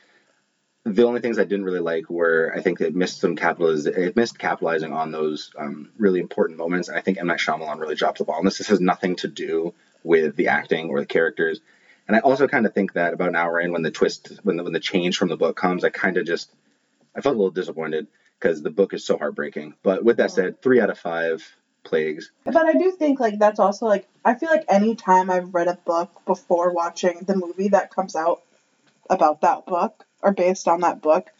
The 0.85 1.03
only 1.03 1.19
things 1.19 1.39
I 1.39 1.43
didn't 1.43 1.65
really 1.65 1.79
like 1.79 2.09
were 2.09 2.53
I 2.55 2.61
think 2.61 2.79
it 2.79 2.95
missed 2.95 3.19
some 3.19 3.35
capitaliz 3.35 3.87
it 3.87 4.15
missed 4.15 4.37
capitalizing 4.37 4.93
on 4.93 5.11
those 5.11 5.51
um, 5.57 5.89
really 5.97 6.19
important 6.19 6.59
moments. 6.59 6.89
And 6.89 6.97
I 6.97 7.01
think 7.01 7.17
M 7.17 7.27
Night 7.27 7.39
Shyamalan 7.39 7.79
really 7.79 7.95
dropped 7.95 8.19
the 8.19 8.23
ball. 8.23 8.37
And 8.37 8.47
this, 8.47 8.59
this 8.59 8.67
has 8.67 8.79
nothing 8.79 9.15
to 9.17 9.27
do 9.27 9.73
with 10.03 10.35
the 10.35 10.49
acting 10.49 10.89
or 10.89 10.99
the 10.99 11.05
characters. 11.05 11.59
And 12.07 12.15
I 12.15 12.19
also 12.19 12.47
kind 12.47 12.67
of 12.67 12.73
think 12.73 12.93
that 12.93 13.13
about 13.13 13.29
an 13.29 13.35
hour 13.35 13.59
in, 13.59 13.71
when 13.71 13.81
the 13.81 13.89
twist, 13.89 14.39
when 14.43 14.57
the, 14.57 14.63
when 14.63 14.73
the 14.73 14.79
change 14.79 15.17
from 15.17 15.29
the 15.29 15.37
book 15.37 15.57
comes, 15.57 15.83
I 15.83 15.89
kind 15.89 16.17
of 16.17 16.25
just, 16.27 16.51
I 17.15 17.21
felt 17.21 17.33
a 17.33 17.37
little 17.37 17.51
disappointed 17.51 18.05
because 18.39 18.61
the 18.61 18.69
book 18.69 18.93
is 18.93 19.03
so 19.03 19.17
heartbreaking. 19.17 19.73
But 19.81 20.05
with 20.05 20.17
that 20.17 20.29
said, 20.31 20.61
three 20.61 20.79
out 20.79 20.91
of 20.91 20.99
five 20.99 21.43
plagues. 21.83 22.31
But 22.43 22.57
I 22.57 22.73
do 22.73 22.91
think 22.91 23.19
like 23.19 23.39
that's 23.39 23.59
also 23.59 23.85
like 23.85 24.07
I 24.23 24.35
feel 24.35 24.49
like 24.49 24.65
any 24.67 24.95
time 24.95 25.31
I've 25.31 25.53
read 25.53 25.67
a 25.67 25.75
book 25.85 26.21
before 26.25 26.73
watching 26.73 27.19
the 27.25 27.35
movie 27.35 27.69
that 27.69 27.93
comes 27.93 28.15
out 28.15 28.41
about 29.09 29.41
that 29.41 29.65
book 29.65 30.05
or 30.21 30.31
based 30.31 30.67
on 30.67 30.81
that 30.81 31.01
book, 31.01 31.31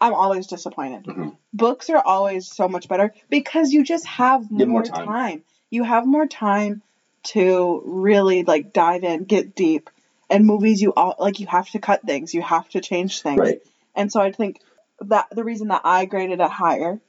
I'm 0.00 0.14
always 0.14 0.46
disappointed. 0.46 1.04
Mhm. 1.04 1.36
Books 1.52 1.90
are 1.90 2.02
always 2.04 2.46
so 2.48 2.68
much 2.68 2.88
better 2.88 3.12
because 3.28 3.72
you 3.72 3.84
just 3.84 4.06
have 4.06 4.42
You 4.50 4.58
have 4.58 4.68
more, 4.68 4.80
more 4.80 4.82
time. 4.82 5.06
time. 5.06 5.44
You 5.70 5.82
have 5.84 6.06
more 6.06 6.26
time 6.26 6.82
to 7.24 7.82
really 7.84 8.42
like 8.42 8.72
dive 8.72 9.04
in, 9.04 9.24
get 9.24 9.54
deep. 9.54 9.90
And 10.30 10.46
movies 10.46 10.80
you 10.80 10.92
all 10.94 11.14
like 11.18 11.40
you 11.40 11.46
have 11.46 11.68
to 11.70 11.78
cut 11.78 12.02
things, 12.02 12.32
you 12.32 12.42
have 12.42 12.68
to 12.70 12.80
change 12.80 13.20
things. 13.20 13.38
Right. 13.38 13.62
And 13.94 14.10
so 14.10 14.20
I 14.20 14.32
think 14.32 14.60
that 15.00 15.26
the 15.30 15.44
reason 15.44 15.68
that 15.68 15.82
I 15.84 16.06
graded 16.06 16.40
it 16.40 16.50
higher 16.50 17.00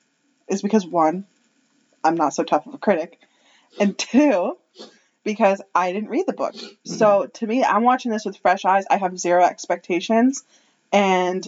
is 0.47 0.62
because 0.62 0.86
one, 0.86 1.26
I'm 2.04 2.16
not 2.16 2.34
so 2.34 2.43
tough 2.43 2.68
of 2.68 2.74
a 2.74 2.78
critic, 2.78 3.18
and 3.80 3.97
two, 3.97 4.58
because 5.24 5.62
I 5.74 5.93
didn't 5.93 6.10
read 6.10 6.26
the 6.28 6.34
book. 6.34 6.54
So 6.84 7.28
to 7.28 7.47
me, 7.47 7.64
I'm 7.64 7.84
watching 7.84 8.12
this 8.12 8.26
with 8.26 8.38
fresh 8.38 8.66
eyes. 8.66 8.84
I 8.89 8.97
have 8.97 9.18
zero 9.18 9.43
expectations, 9.45 10.43
and 10.93 11.45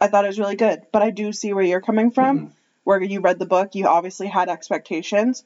I 0.00 0.08
thought 0.08 0.24
it 0.24 0.28
was 0.28 0.38
really 0.38 0.56
good. 0.56 0.82
But 0.92 1.02
I 1.02 1.10
do 1.10 1.32
see 1.32 1.52
where 1.54 1.64
you're 1.64 1.80
coming 1.80 2.10
from. 2.10 2.38
Mhm. 2.38 2.50
Where 2.82 3.02
you 3.02 3.20
read 3.20 3.38
the 3.38 3.46
book, 3.46 3.74
you 3.74 3.86
obviously 3.86 4.26
had 4.26 4.50
expectations, 4.50 5.42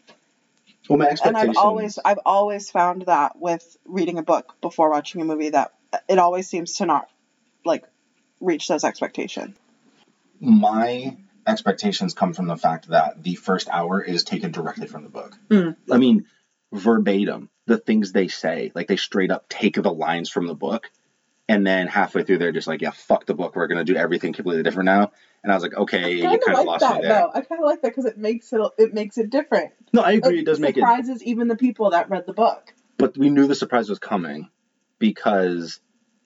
Well, 0.88 0.98
my 0.98 1.06
expectations. 1.06 1.50
and. 1.50 1.50
I've 1.56 1.64
always 1.64 1.98
I've 2.04 2.18
always 2.26 2.68
found 2.70 3.02
that 3.02 3.38
with 3.38 3.76
reading 3.84 4.18
a 4.18 4.24
book 4.24 4.56
before 4.60 4.90
watching 4.90 5.20
a 5.20 5.24
movie 5.24 5.50
that 5.50 5.72
it 6.08 6.18
always 6.18 6.48
seems 6.48 6.74
to 6.78 6.86
not 6.86 7.08
like 7.64 7.84
reach 8.40 8.66
those 8.66 8.82
expectations. 8.82 9.56
my 10.40 11.16
expectations 11.46 12.12
come 12.14 12.32
from 12.32 12.46
the 12.46 12.56
fact 12.56 12.88
that 12.88 13.22
the 13.22 13.34
first 13.36 13.68
hour 13.70 14.02
is 14.02 14.22
taken 14.24 14.50
directly 14.52 14.86
from 14.86 15.02
the 15.02 15.08
book. 15.08 15.36
Mm. 15.48 15.76
I 15.90 15.96
mean, 15.96 16.26
verbatim, 16.72 17.48
the 17.66 17.78
things 17.78 18.12
they 18.12 18.28
say, 18.28 18.70
like 18.74 18.86
they 18.88 18.96
straight 18.96 19.30
up 19.30 19.48
take 19.48 19.74
the 19.74 19.92
lines 19.92 20.28
from 20.28 20.46
the 20.46 20.54
book, 20.54 20.90
and 21.48 21.66
then 21.66 21.86
halfway 21.86 22.22
through 22.24 22.38
they're 22.38 22.52
just 22.52 22.66
like, 22.68 22.82
"Yeah, 22.82 22.90
fuck 22.90 23.26
the 23.26 23.34
book. 23.34 23.56
We're 23.56 23.66
gonna 23.66 23.84
do 23.84 23.96
everything 23.96 24.32
completely 24.32 24.62
different 24.62 24.86
now." 24.86 25.12
And 25.42 25.52
I 25.52 25.54
was 25.56 25.62
like, 25.62 25.74
"Okay, 25.76 26.14
you 26.14 26.26
I 26.26 26.36
kind 26.36 26.42
of 26.50 26.54
like 26.58 26.66
lost 26.66 26.80
that 26.80 26.96
me 26.96 27.02
there." 27.02 27.10
though. 27.20 27.30
I 27.34 27.40
kind 27.40 27.60
of 27.62 27.66
like 27.66 27.82
that 27.82 27.88
because 27.88 28.04
it 28.04 28.18
makes 28.18 28.52
it 28.52 28.60
it 28.78 28.94
makes 28.94 29.18
it 29.18 29.30
different. 29.30 29.72
No, 29.92 30.02
I 30.02 30.12
agree. 30.12 30.40
It 30.40 30.44
does 30.46 30.60
make 30.60 30.76
it, 30.76 30.80
surprises 30.80 31.22
even 31.22 31.48
the 31.48 31.56
people 31.56 31.90
that 31.90 32.10
read 32.10 32.26
the 32.26 32.32
book. 32.32 32.72
but 32.98 33.16
we 33.16 33.30
knew 33.30 33.46
the 33.46 33.54
surprise 33.54 33.88
was 33.88 33.98
coming 33.98 34.50
because 34.98 35.80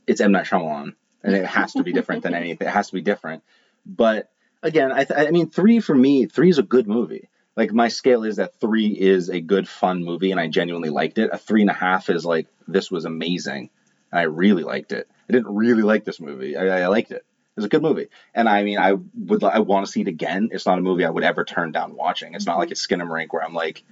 it's 0.07 0.21
M 0.21 0.33
Night 0.33 0.47
Shyamalan, 0.47 0.95
and 1.23 1.35
it 1.35 1.47
has 1.47 1.73
to 1.75 1.83
be 1.83 1.93
different 1.93 2.23
than 2.23 2.35
anything. 2.43 2.67
It 2.67 2.71
has 2.71 2.89
to 2.89 2.95
be 2.95 3.03
different. 3.03 3.43
But 3.87 4.31
again, 4.63 4.93
I, 4.93 5.05
th- 5.05 5.29
I 5.29 5.31
mean, 5.31 5.51
three 5.51 5.81
for 5.81 5.95
me, 5.95 6.27
three 6.27 6.49
is 6.49 6.59
a 6.59 6.63
good 6.63 6.89
movie. 6.89 7.29
Like 7.57 7.73
my 7.73 7.89
scale 7.89 8.25
is 8.25 8.37
that 8.37 8.59
three 8.61 8.87
is 8.89 9.29
a 9.29 9.41
good, 9.41 9.69
fun 9.69 10.03
movie, 10.05 10.31
and 10.31 10.41
I 10.41 10.49
genuinely 10.49 10.89
liked 10.89 11.19
it. 11.19 11.31
A 11.33 11.39
three 11.39 11.61
and 11.61 11.71
a 11.71 11.75
half 11.75 12.09
is 12.09 12.25
like 12.25 12.47
this 12.67 12.91
was 12.91 13.05
amazing, 13.05 13.69
and 14.13 14.21
I 14.21 14.25
really 14.25 14.63
liked 14.63 14.93
it. 14.93 15.09
I 15.29 15.33
didn't 15.33 15.55
really 15.55 15.83
like 15.83 16.05
this 16.05 16.21
movie. 16.21 16.57
I, 16.57 16.83
I 16.83 16.87
liked 16.89 17.11
it. 17.11 17.17
It 17.55 17.57
was 17.57 17.65
a 17.67 17.69
good 17.69 17.83
movie, 17.83 18.09
and 18.35 18.49
I 18.49 18.63
mean, 18.63 18.79
I 18.79 18.95
would, 19.15 19.45
I 19.45 19.59
want 19.59 19.85
to 19.85 19.93
see 19.93 20.01
it 20.01 20.09
again. 20.09 20.49
It's 20.53 20.65
not 20.65 20.79
a 20.79 20.83
movie 20.83 21.05
I 21.05 21.11
would 21.11 21.23
ever 21.25 21.45
turn 21.45 21.71
down 21.73 21.95
watching. 21.95 22.35
It's 22.35 22.47
not 22.47 22.57
like 22.59 22.71
it's 22.71 22.87
Skinamarink 22.87 23.27
where 23.31 23.45
I'm 23.45 23.53
like, 23.53 23.83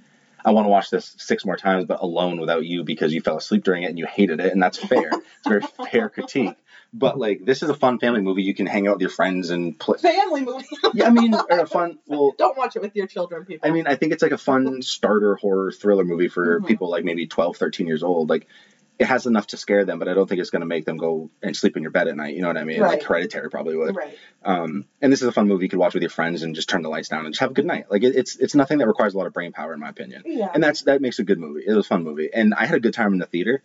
I 0.43 0.49
want 0.51 0.65
to 0.65 0.69
watch 0.69 0.89
this 0.89 1.13
six 1.19 1.45
more 1.45 1.57
times, 1.57 1.85
but 1.85 2.01
alone 2.01 2.39
without 2.39 2.65
you 2.65 2.83
because 2.83 3.13
you 3.13 3.21
fell 3.21 3.37
asleep 3.37 3.63
during 3.63 3.83
it 3.83 3.87
and 3.91 3.99
you 3.99 4.07
hated 4.07 4.39
it, 4.39 4.51
and 4.51 4.63
that's 4.63 4.77
fair. 4.79 5.11
it's 5.11 5.45
a 5.45 5.49
very 5.49 5.61
fair 5.91 6.09
critique. 6.09 6.55
But 6.93 7.19
like, 7.19 7.45
this 7.45 7.61
is 7.61 7.69
a 7.69 7.75
fun 7.75 7.99
family 7.99 8.21
movie. 8.21 8.41
You 8.41 8.55
can 8.55 8.65
hang 8.65 8.87
out 8.87 8.95
with 8.95 9.01
your 9.01 9.11
friends 9.11 9.51
and 9.51 9.77
play. 9.79 9.97
Family 9.99 10.41
movie. 10.43 10.65
Yeah, 10.93 11.05
I 11.07 11.09
mean, 11.11 11.33
or 11.35 11.59
a 11.59 11.65
fun. 11.67 11.99
Well, 12.07 12.33
Don't 12.37 12.57
watch 12.57 12.75
it 12.75 12.81
with 12.81 12.95
your 12.95 13.07
children, 13.07 13.45
people. 13.45 13.69
I 13.69 13.71
mean, 13.71 13.85
I 13.87 13.95
think 13.95 14.11
it's 14.11 14.21
like 14.23 14.33
a 14.33 14.37
fun 14.37 14.81
starter 14.81 15.35
horror 15.35 15.71
thriller 15.71 16.03
movie 16.03 16.27
for 16.27 16.59
Mhm. 16.59 16.67
people 16.67 16.89
like 16.89 17.05
maybe 17.05 17.27
12, 17.27 17.55
13 17.57 17.87
years 17.87 18.01
old. 18.03 18.29
Like, 18.29 18.47
it 19.01 19.07
has 19.07 19.25
enough 19.25 19.47
to 19.47 19.57
scare 19.57 19.83
them, 19.83 19.97
but 19.99 20.07
I 20.07 20.13
don't 20.13 20.27
think 20.29 20.39
it's 20.41 20.51
going 20.51 20.59
to 20.61 20.65
make 20.67 20.85
them 20.85 20.97
go 20.97 21.31
and 21.41 21.57
sleep 21.57 21.75
in 21.75 21.81
your 21.81 21.91
bed 21.91 22.07
at 22.07 22.15
night. 22.15 22.35
You 22.35 22.41
know 22.43 22.47
what 22.49 22.57
I 22.57 22.63
mean? 22.63 22.79
Like 22.81 23.01
Hereditary 23.03 23.49
probably 23.49 23.75
would. 23.75 23.95
right. 23.95 24.15
Um, 24.43 24.85
and 25.01 25.11
this 25.11 25.21
is 25.21 25.27
a 25.27 25.31
fun 25.31 25.47
movie 25.47 25.65
you 25.65 25.69
could 25.69 25.79
watch 25.79 25.93
with 25.95 26.03
your 26.03 26.09
friends 26.11 26.43
and 26.43 26.53
just 26.55 26.69
turn 26.69 26.83
the 26.83 26.89
lights 26.89 27.09
down 27.09 27.25
and 27.25 27.33
just 27.33 27.39
have 27.41 27.51
a 27.51 27.53
good 27.53 27.65
night. 27.65 27.85
Like, 27.89 28.03
it, 28.03 28.15
it's 28.15 28.35
it's 28.37 28.53
nothing 28.55 28.77
that 28.77 28.87
requires 28.87 29.13
a 29.13 29.17
lot 29.17 29.27
of 29.27 29.33
brain 29.33 29.51
power, 29.53 29.73
in 29.73 29.79
my 29.79 29.89
opinion 29.89 30.21
Yeah. 30.25 30.49
and 30.53 30.63
that's 30.63 30.83
that 30.83 31.01
makes 31.01 31.19
a 31.19 31.23
good 31.23 31.39
movie. 31.39 31.63
It 31.65 31.73
was 31.73 31.85
a 31.85 31.89
fun 31.89 32.03
movie, 32.03 32.29
and 32.33 32.53
I 32.53 32.65
had 32.65 32.75
a 32.75 32.79
good 32.79 32.93
time 32.93 33.13
in 33.13 33.19
the 33.19 33.25
theater. 33.25 33.63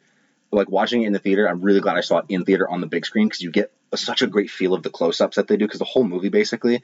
Like 0.52 0.70
watching 0.70 1.02
it 1.02 1.06
in 1.08 1.12
the 1.12 1.18
theater, 1.18 1.46
I'm 1.48 1.60
really 1.60 1.80
glad 1.80 1.96
I 1.96 2.00
saw 2.02 2.18
it 2.18 2.26
in 2.30 2.44
theater 2.44 2.68
on 2.68 2.80
the 2.80 2.86
big 2.86 3.04
screen 3.04 3.28
because 3.28 3.42
you 3.42 3.50
get 3.50 3.72
a, 3.92 3.96
such 3.96 4.22
a 4.22 4.26
great 4.26 4.48
feel 4.50 4.74
of 4.74 4.82
the 4.82 4.90
close-ups 4.90 5.36
that 5.36 5.48
they 5.48 5.56
do. 5.58 5.66
Because 5.66 5.80
the 5.80 5.84
whole 5.84 6.04
movie, 6.04 6.28
basically, 6.30 6.82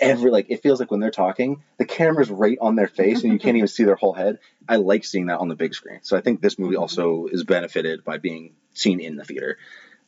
every 0.00 0.30
like 0.30 0.46
it 0.50 0.62
feels 0.62 0.80
like 0.80 0.90
when 0.90 1.00
they're 1.00 1.10
talking, 1.10 1.62
the 1.78 1.84
camera's 1.84 2.30
right 2.30 2.58
on 2.60 2.76
their 2.76 2.88
face 2.88 3.22
and 3.22 3.32
you 3.32 3.38
can't 3.38 3.56
even 3.56 3.68
see 3.68 3.84
their 3.84 3.94
whole 3.94 4.12
head. 4.12 4.38
I 4.68 4.76
like 4.76 5.04
seeing 5.04 5.26
that 5.26 5.38
on 5.38 5.48
the 5.48 5.56
big 5.56 5.74
screen, 5.74 6.00
so 6.02 6.16
I 6.16 6.20
think 6.20 6.40
this 6.40 6.58
movie 6.58 6.76
also 6.76 7.26
is 7.26 7.44
benefited 7.44 8.04
by 8.04 8.18
being 8.18 8.54
seen 8.74 9.00
in 9.00 9.16
the 9.16 9.24
theater. 9.24 9.58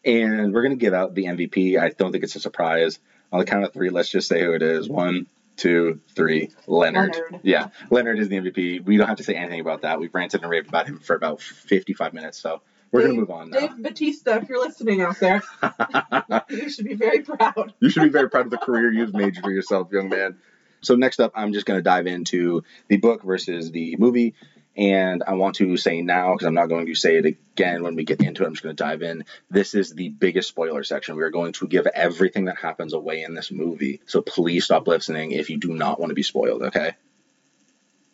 And 0.04 0.52
we're 0.54 0.62
gonna 0.62 0.76
give 0.76 0.94
out 0.94 1.14
the 1.14 1.24
MVP. 1.24 1.78
I 1.78 1.90
don't 1.90 2.12
think 2.12 2.24
it's 2.24 2.36
a 2.36 2.40
surprise. 2.40 2.98
On 3.32 3.38
the 3.38 3.44
count 3.44 3.64
of 3.64 3.72
three, 3.72 3.90
let's 3.90 4.08
just 4.08 4.28
say 4.28 4.42
who 4.42 4.54
it 4.54 4.62
is. 4.62 4.88
One, 4.88 5.26
two, 5.56 6.00
three. 6.16 6.50
Leonard. 6.66 7.14
Leonard. 7.14 7.40
Yeah, 7.42 7.68
Leonard 7.90 8.18
is 8.18 8.28
the 8.28 8.36
MVP. 8.36 8.84
We 8.84 8.96
don't 8.96 9.06
have 9.06 9.18
to 9.18 9.24
say 9.24 9.34
anything 9.34 9.60
about 9.60 9.82
that. 9.82 10.00
We've 10.00 10.14
ranted 10.14 10.42
and 10.42 10.50
raved 10.50 10.68
about 10.68 10.86
him 10.86 10.98
for 10.98 11.14
about 11.14 11.40
55 11.40 12.12
minutes, 12.12 12.38
so 12.38 12.62
we're 12.92 13.02
going 13.02 13.14
to 13.14 13.20
move 13.20 13.30
on 13.30 13.50
now. 13.50 13.60
Dave 13.60 13.82
Batista, 13.82 14.38
if 14.38 14.48
you're 14.48 14.60
listening 14.60 15.00
out 15.00 15.18
there, 15.20 15.42
you 16.50 16.68
should 16.68 16.86
be 16.86 16.94
very 16.94 17.20
proud. 17.22 17.72
you 17.80 17.88
should 17.88 18.02
be 18.02 18.08
very 18.08 18.28
proud 18.28 18.46
of 18.46 18.50
the 18.50 18.58
career 18.58 18.92
you've 18.92 19.14
made 19.14 19.36
for 19.36 19.50
yourself, 19.50 19.92
young 19.92 20.08
man. 20.08 20.38
So 20.80 20.96
next 20.96 21.20
up, 21.20 21.32
I'm 21.34 21.52
just 21.52 21.66
going 21.66 21.78
to 21.78 21.82
dive 21.82 22.06
into 22.06 22.64
the 22.88 22.96
book 22.96 23.22
versus 23.22 23.70
the 23.70 23.96
movie. 23.98 24.34
And 24.76 25.22
I 25.26 25.34
want 25.34 25.56
to 25.56 25.76
say 25.76 26.00
now, 26.00 26.32
because 26.32 26.46
I'm 26.46 26.54
not 26.54 26.68
going 26.68 26.86
to 26.86 26.94
say 26.94 27.16
it 27.16 27.26
again 27.26 27.82
when 27.82 27.96
we 27.96 28.04
get 28.04 28.22
into 28.22 28.44
it, 28.44 28.46
I'm 28.46 28.54
just 28.54 28.62
going 28.62 28.74
to 28.74 28.82
dive 28.82 29.02
in. 29.02 29.24
This 29.50 29.74
is 29.74 29.92
the 29.92 30.08
biggest 30.08 30.48
spoiler 30.48 30.84
section. 30.84 31.16
We 31.16 31.22
are 31.22 31.30
going 31.30 31.52
to 31.54 31.66
give 31.66 31.86
everything 31.86 32.46
that 32.46 32.58
happens 32.58 32.92
away 32.92 33.22
in 33.22 33.34
this 33.34 33.50
movie. 33.50 34.00
So 34.06 34.22
please 34.22 34.64
stop 34.64 34.86
listening 34.86 35.32
if 35.32 35.50
you 35.50 35.58
do 35.58 35.74
not 35.74 36.00
want 36.00 36.10
to 36.10 36.14
be 36.14 36.22
spoiled, 36.22 36.62
okay? 36.62 36.94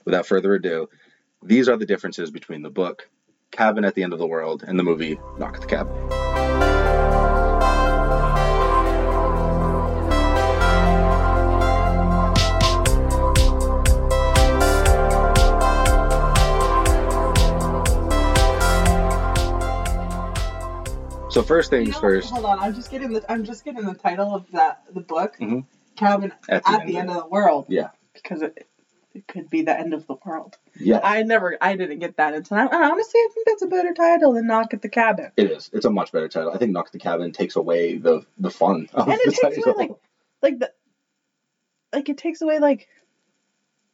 Without 0.05 0.27
further 0.27 0.55
ado, 0.55 0.89
these 1.43 1.69
are 1.69 1.77
the 1.77 1.87
differences 1.87 2.31
between 2.31 2.63
the 2.63 2.71
book, 2.71 3.09
Cabin 3.51 3.85
at 3.85 3.95
the 3.95 4.03
End 4.03 4.13
of 4.13 4.19
the 4.19 4.27
World, 4.27 4.65
and 4.67 4.79
the 4.79 4.83
movie 4.83 5.19
Knock 5.39 5.57
at 5.57 5.61
the 5.63 5.67
Cabin. 5.67 5.95
So 21.37 21.43
first 21.43 21.69
things 21.69 21.89
you 21.89 21.93
know, 21.93 22.01
first. 22.01 22.31
Hold 22.31 22.47
on, 22.47 22.59
I'm 22.61 22.75
just 22.75 22.91
getting 22.91 23.13
the 23.13 23.31
I'm 23.31 23.45
just 23.45 23.63
getting 23.63 23.85
the 23.85 23.95
title 23.95 24.35
of 24.35 24.51
that 24.53 24.85
the 24.93 25.03
book, 25.03 25.37
mm-hmm. 25.39 25.61
Cabin 25.95 26.33
at 26.49 26.65
the, 26.65 26.71
at 26.71 26.81
end, 26.81 26.89
the 26.89 26.97
end 26.97 27.11
of, 27.11 27.17
of 27.17 27.23
the 27.25 27.29
World. 27.29 27.67
Yeah, 27.69 27.91
because 28.15 28.41
it 28.41 28.67
it 29.17 29.27
could 29.27 29.49
be 29.51 29.63
the 29.63 29.79
end 29.79 29.95
of 29.95 30.07
the 30.07 30.17
world. 30.25 30.57
Yeah. 30.79 31.01
I 31.03 31.23
never 31.23 31.57
I 31.61 31.77
didn't 31.77 31.99
get 32.01 32.17
that 32.19 32.35
until 32.35 32.57
now. 32.59 32.69
And 32.69 32.83
honestly, 32.85 33.19
I 33.19 33.29
think 33.33 33.47
that's 33.47 33.63
a 33.63 33.67
better 33.67 33.95
title 33.95 34.33
than 34.35 34.47
Knock 34.47 34.75
at 34.75 34.83
the 34.83 34.89
Cabin. 34.89 35.31
It 35.37 35.51
is. 35.51 35.71
It's 35.73 35.87
a 35.87 35.91
much 35.91 36.13
better 36.13 36.29
title. 36.29 36.53
I 36.53 36.59
think 36.59 36.73
Knock 36.73 36.87
at 36.87 36.93
the 36.93 36.99
Cabin 36.99 37.33
takes 37.33 37.57
away 37.57 37.97
the 37.99 38.25
the 38.39 38.51
fun 38.51 38.89
of 38.93 39.09
And 39.09 39.19
the 39.19 39.31
it 39.31 39.55
takes 39.55 39.67
away 39.67 39.75
like 39.77 39.91
like 40.43 40.59
the 40.59 40.73
like 41.93 42.09
it 42.09 42.19
takes 42.19 42.43
away 42.43 42.59
like 42.59 42.89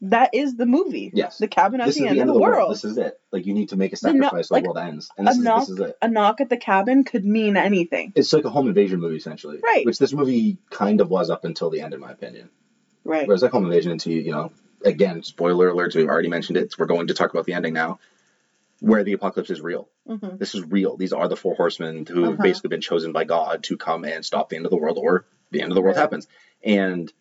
that 0.04 0.30
is 0.34 0.56
the 0.56 0.66
movie. 0.66 1.12
Yes. 1.14 1.38
The 1.38 1.46
cabin 1.46 1.80
at 1.80 1.86
this 1.86 1.94
the 1.96 2.08
end, 2.08 2.18
the 2.18 2.22
of 2.22 2.26
the, 2.26 2.38
world. 2.40 2.72
This 2.72 2.84
is 2.84 2.98
it. 2.98 3.20
Like 3.30 3.46
you 3.46 3.54
need 3.54 3.68
to 3.68 3.76
make 3.76 3.92
a 3.92 3.96
The 3.96 4.12
no- 4.12 4.22
sacrifice, 4.24 4.48
so 4.48 4.56
the 4.56 4.62
world 4.62 4.78
ends, 4.78 5.08
and 5.16 5.28
this 5.28 5.36
a 5.36 5.38
is 5.38 5.44
knock 5.44 5.60
this 5.60 5.68
is 5.70 5.78
it. 5.80 5.96
a 6.02 6.08
knock 6.08 6.40
at 6.40 6.48
the 6.48 6.56
cabin 6.56 7.04
could 7.04 7.24
mean 7.24 7.56
anything. 7.56 8.12
It's 8.16 8.32
like 8.32 8.44
a 8.44 8.50
home 8.50 8.66
invasion 8.66 8.98
movie 8.98 9.14
essentially, 9.16 9.58
Right. 9.62 9.86
Which 9.86 9.98
this 9.98 10.12
movie 10.12 10.58
kind 10.70 11.00
of 11.00 11.08
was 11.08 11.30
up 11.30 11.44
until 11.44 11.70
the 11.70 11.82
end, 11.82 11.94
in 11.94 12.00
my 12.00 12.10
opinion. 12.10 12.50
Right. 13.04 13.28
Whereas 13.28 13.42
like 13.42 13.52
home 13.52 13.64
invasion 13.64 13.92
until 13.92 14.12
you 14.14 14.32
know, 14.32 14.50
again, 14.84 15.22
spoiler 15.22 15.70
alerts. 15.70 15.94
We've 15.94 16.08
already 16.08 16.28
mentioned 16.28 16.56
it. 16.56 16.74
We're 16.78 16.86
going 16.86 17.06
to 17.08 17.14
talk 17.14 17.30
about 17.32 17.46
the 17.46 17.52
ending 17.54 17.74
now, 17.74 17.98
where 18.80 19.04
the 19.04 19.12
apocalypse 19.12 19.50
is 19.50 19.60
real. 19.60 19.88
Mhm. 20.08 20.38
This 20.38 20.54
is 20.54 20.62
real. 20.64 20.96
These 20.96 21.12
are 21.12 21.28
the 21.28 21.36
four 21.36 21.54
horsemen 21.54 22.06
who 22.06 22.24
have 22.24 22.34
Uh-huh. 22.34 22.42
basically 22.42 22.68
been 22.68 22.80
chosen 22.80 23.12
by 23.12 23.24
God 23.24 23.62
to 23.64 23.76
come 23.76 24.04
and 24.04 24.24
stop 24.24 24.48
the 24.48 24.56
end 24.56 24.66
of 24.66 24.70
the 24.70 24.76
world, 24.76 24.98
or 24.98 25.24
the 25.50 25.62
end 25.62 25.70
of 25.70 25.76
the 25.76 25.82
world 25.82 25.96
happens. 25.96 26.26
And 26.64 27.12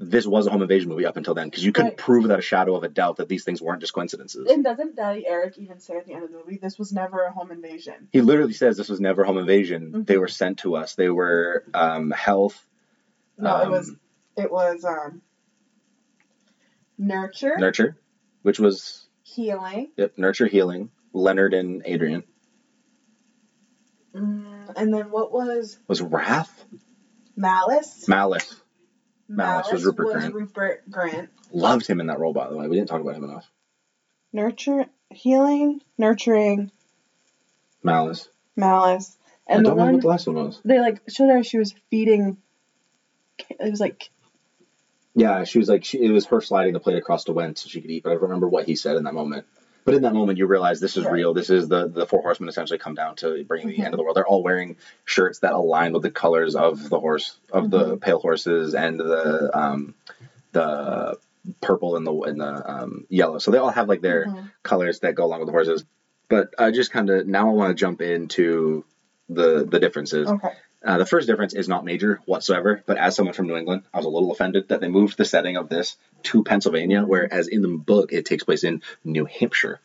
this 0.00 0.26
was 0.26 0.46
a 0.46 0.50
home 0.50 0.62
invasion 0.62 0.88
movie 0.88 1.06
up 1.06 1.16
until 1.16 1.34
then 1.34 1.48
because 1.48 1.64
you 1.64 1.70
couldn't 1.72 1.90
Right. 1.90 1.96
prove 1.98 2.22
without 2.24 2.38
a 2.40 2.42
shadow 2.42 2.74
of 2.74 2.82
a 2.82 2.88
doubt 2.88 3.18
that 3.18 3.28
these 3.28 3.44
things 3.44 3.62
weren't 3.62 3.80
just 3.80 3.92
coincidences. 3.94 4.50
And 4.50 4.64
doesn't 4.64 4.96
Daddy 4.96 5.24
Eric 5.26 5.56
even 5.58 5.78
say 5.78 5.96
at 5.96 6.04
the 6.06 6.14
end 6.14 6.24
of 6.24 6.32
the 6.32 6.38
movie, 6.38 6.58
this 6.60 6.78
was 6.78 6.92
never 6.92 7.22
a 7.22 7.30
home 7.30 7.52
invasion? 7.52 8.08
He 8.12 8.20
literally 8.20 8.54
says 8.54 8.76
this 8.76 8.88
was 8.88 9.00
never 9.00 9.22
home 9.24 9.38
invasion. 9.38 9.92
Mhm. 9.92 10.06
They 10.06 10.18
were 10.18 10.26
sent 10.28 10.58
to 10.60 10.74
us. 10.74 10.94
They 10.96 11.10
were 11.10 11.64
um, 11.74 12.10
health. 12.10 12.66
No, 13.38 13.62
it 13.62 13.70
was 13.70 13.90
um, 13.90 14.00
it 14.36 14.50
was 14.50 14.84
um 14.84 15.22
nurture, 16.98 17.56
nurture, 17.58 17.96
which 18.42 18.58
was 18.58 19.06
healing, 19.22 19.88
yep, 19.96 20.12
nurture, 20.16 20.46
healing. 20.46 20.90
Leonard 21.12 21.54
and 21.54 21.80
Adrian 21.84 22.24
mm, 24.14 24.72
and 24.76 24.92
then 24.92 25.10
what 25.10 25.30
was 25.32 25.78
was 25.86 26.00
wrath, 26.00 26.64
malice? 27.36 28.08
malice. 28.08 28.60
Malice 29.26 29.72
was 29.72 29.84
Rupert 29.86 30.06
Grint. 30.08 30.32
Rupert 30.34 30.90
Grint. 30.90 31.28
Loved 31.50 31.86
him 31.86 31.98
in 32.00 32.08
that 32.08 32.18
role, 32.18 32.32
by 32.34 32.48
the 32.48 32.56
way. 32.56 32.68
We 32.68 32.76
didn't 32.76 32.88
talk 32.88 33.00
about 33.00 33.14
him 33.16 33.24
enough. 33.24 33.48
Nurture, 34.34 34.84
healing, 35.08 35.80
nurturing, 35.96 36.70
Malice. 37.82 38.28
malice, 38.56 39.16
I 39.48 39.54
and 39.54 39.64
the 39.64 39.70
don't 39.70 39.78
know 39.78 39.84
one 39.84 39.92
what 39.94 40.02
the 40.02 40.08
last 40.08 40.26
one 40.26 40.36
was. 40.36 40.60
they 40.64 40.78
like 40.80 41.00
showed 41.08 41.30
her 41.30 41.42
she 41.42 41.58
was 41.58 41.74
feeding. 41.90 42.36
It 43.48 43.70
was 43.70 43.80
like 43.80 44.10
Yeah, 45.14 45.44
she 45.44 45.58
was 45.58 45.68
like, 45.68 45.84
she, 45.84 46.02
it 46.02 46.10
was 46.10 46.26
her 46.26 46.40
sliding 46.40 46.72
the 46.72 46.80
plate 46.80 46.96
across 46.96 47.24
to 47.24 47.32
Wen 47.32 47.54
so 47.54 47.68
she 47.68 47.80
could 47.80 47.90
eat, 47.90 48.02
but 48.02 48.10
I 48.10 48.12
don't 48.14 48.22
remember 48.24 48.48
what 48.48 48.66
he 48.66 48.74
said 48.74 48.96
in 48.96 49.04
that 49.04 49.14
moment. 49.14 49.46
But 49.84 49.94
in 49.94 50.02
that 50.02 50.14
moment, 50.14 50.38
you 50.38 50.46
realize 50.46 50.80
this 50.80 50.96
is 50.96 51.04
Right. 51.04 51.12
real. 51.12 51.34
This 51.34 51.50
is 51.50 51.68
the 51.68 51.86
the 51.86 52.06
four 52.06 52.22
horsemen 52.22 52.48
essentially 52.48 52.78
come 52.78 52.94
down 52.94 53.16
to 53.16 53.44
bring 53.44 53.66
the 53.68 53.76
Mhm. 53.76 53.84
end 53.84 53.94
of 53.94 53.98
the 53.98 54.02
world. 54.02 54.16
They're 54.16 54.26
all 54.26 54.42
wearing 54.42 54.76
shirts 55.04 55.40
that 55.40 55.52
align 55.52 55.92
with 55.92 56.02
the 56.02 56.10
colors 56.10 56.56
of 56.56 56.88
the 56.88 56.98
horse, 56.98 57.38
of 57.52 57.70
the 57.70 57.84
Mm-hmm. 57.84 57.96
pale 57.98 58.18
horses, 58.18 58.74
and 58.74 58.98
the 58.98 59.50
um, 59.56 59.94
the 60.52 61.18
purple 61.60 61.96
and 61.96 62.06
the 62.06 62.12
and 62.22 62.40
the 62.40 62.70
um, 62.70 63.06
yellow. 63.10 63.38
So 63.38 63.50
they 63.50 63.58
all 63.58 63.70
have 63.70 63.88
like 63.88 64.00
their 64.00 64.26
Mhm. 64.26 64.50
colors 64.62 65.00
that 65.00 65.14
go 65.14 65.24
along 65.26 65.40
with 65.40 65.46
the 65.48 65.52
horses. 65.52 65.84
But 66.30 66.54
I 66.58 66.70
just 66.70 66.90
kind 66.90 67.10
of 67.10 67.26
now 67.26 67.50
I 67.50 67.52
want 67.52 67.70
to 67.70 67.74
jump 67.74 68.00
into 68.00 68.84
the 69.28 69.64
the 69.70 69.78
differences. 69.78 70.28
okay. 70.28 70.52
Uh, 70.84 70.98
the 70.98 71.06
first 71.06 71.26
difference 71.26 71.54
is 71.54 71.68
not 71.68 71.84
major 71.84 72.20
whatsoever, 72.26 72.82
but 72.84 72.98
as 72.98 73.16
someone 73.16 73.34
from 73.34 73.46
New 73.46 73.56
England, 73.56 73.84
I 73.92 73.96
was 73.96 74.06
a 74.06 74.10
little 74.10 74.32
offended 74.32 74.68
that 74.68 74.80
they 74.80 74.88
moved 74.88 75.16
the 75.16 75.24
setting 75.24 75.56
of 75.56 75.68
this 75.70 75.96
to 76.24 76.44
Pennsylvania, 76.44 77.02
whereas 77.02 77.48
in 77.48 77.62
the 77.62 77.68
book 77.68 78.12
it 78.12 78.26
takes 78.26 78.44
place 78.44 78.64
in 78.64 78.82
New 79.02 79.24
Hampshire. 79.24 79.80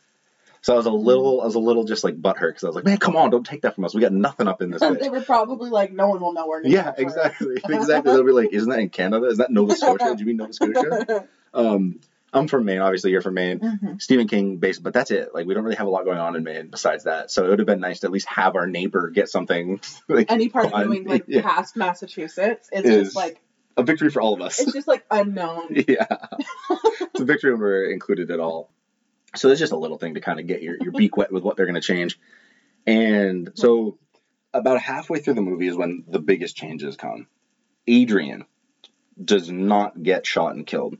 So 0.62 0.74
I 0.74 0.76
was 0.76 0.84
a 0.84 0.90
little, 0.90 1.40
I 1.40 1.46
was 1.46 1.54
a 1.54 1.60
little 1.60 1.84
just 1.84 2.04
like 2.04 2.20
butthurt 2.20 2.50
because 2.50 2.64
I 2.64 2.66
was 2.66 2.76
like, 2.76 2.84
man, 2.84 2.98
come 2.98 3.16
on, 3.16 3.30
don't 3.30 3.46
take 3.46 3.62
that 3.62 3.74
from 3.74 3.86
us. 3.86 3.94
We 3.94 4.02
got 4.02 4.12
nothing 4.12 4.46
up 4.46 4.60
in 4.60 4.70
this. 4.70 4.82
they 5.00 5.08
were 5.08 5.22
probably 5.22 5.70
like, 5.70 5.90
no 5.92 6.08
one 6.08 6.20
will 6.20 6.34
know 6.34 6.46
where. 6.46 6.60
New 6.60 6.68
yeah, 6.70 6.92
exactly, 6.98 7.56
exactly. 7.68 8.12
They'll 8.12 8.24
be 8.24 8.32
like, 8.32 8.52
isn't 8.52 8.68
that 8.68 8.78
in 8.78 8.90
Canada? 8.90 9.26
Is 9.26 9.38
that 9.38 9.50
Nova 9.50 9.74
Scotia? 9.74 10.14
Do 10.14 10.20
you 10.20 10.26
mean 10.26 10.36
Nova 10.36 10.52
Scotia? 10.52 11.28
Um, 11.52 11.98
I'm 12.32 12.46
from 12.46 12.64
Maine. 12.64 12.78
Obviously, 12.80 13.10
you're 13.10 13.22
from 13.22 13.34
Maine. 13.34 13.58
Mhm. 13.58 14.00
Stephen 14.00 14.28
King 14.28 14.58
based, 14.58 14.82
but 14.82 14.92
that's 14.92 15.10
it. 15.10 15.34
Like 15.34 15.46
we 15.46 15.54
don't 15.54 15.64
really 15.64 15.76
have 15.76 15.86
a 15.86 15.90
lot 15.90 16.04
going 16.04 16.18
on 16.18 16.36
in 16.36 16.44
Maine 16.44 16.68
besides 16.70 17.04
that. 17.04 17.30
So 17.30 17.44
it 17.44 17.48
would 17.50 17.58
have 17.58 17.66
been 17.66 17.80
nice 17.80 18.00
to 18.00 18.06
at 18.06 18.12
least 18.12 18.28
have 18.28 18.54
our 18.56 18.66
neighbor 18.68 19.10
get 19.10 19.28
something 19.28 19.80
like 20.08 20.30
Any 20.30 20.48
part 20.48 20.66
of 20.66 20.70
fun. 20.72 20.86
New 20.88 20.94
England 20.94 21.24
Yeah. 21.28 21.42
past 21.42 21.76
Massachusetts 21.76 22.68
is, 22.72 22.84
Is- 22.84 23.04
just 23.06 23.16
like 23.16 23.40
a 23.76 23.82
victory 23.82 24.10
for 24.10 24.20
all 24.22 24.34
of 24.34 24.40
us. 24.42 24.60
it's 24.60 24.72
just 24.72 24.86
like 24.88 25.04
unknown. 25.10 25.68
yeah, 25.88 26.04
it's 26.70 27.20
a 27.20 27.24
victory 27.24 27.52
when 27.52 27.60
we're 27.60 27.90
included 27.90 28.30
at 28.30 28.38
all. 28.40 28.70
So 29.36 29.48
it's 29.48 29.60
just 29.60 29.72
a 29.72 29.76
little 29.76 29.96
thing 29.98 30.14
to 30.14 30.20
kind 30.20 30.38
of 30.40 30.46
get 30.46 30.60
your, 30.62 30.76
your 30.80 30.92
beak 30.92 31.16
wet 31.16 31.32
with 31.32 31.42
what 31.44 31.56
they're 31.56 31.66
going 31.66 31.74
to 31.74 31.80
change. 31.80 32.18
And 32.86 33.50
so 33.54 33.98
about 34.52 34.80
halfway 34.80 35.20
through 35.20 35.34
the 35.34 35.40
movie 35.42 35.68
is 35.68 35.76
when 35.76 36.04
the 36.08 36.18
biggest 36.18 36.56
changes 36.56 36.96
come. 36.96 37.26
Adrian 37.86 38.44
does 39.22 39.50
not 39.50 40.02
get 40.02 40.26
shot 40.26 40.54
and 40.56 40.66
killed. 40.66 40.96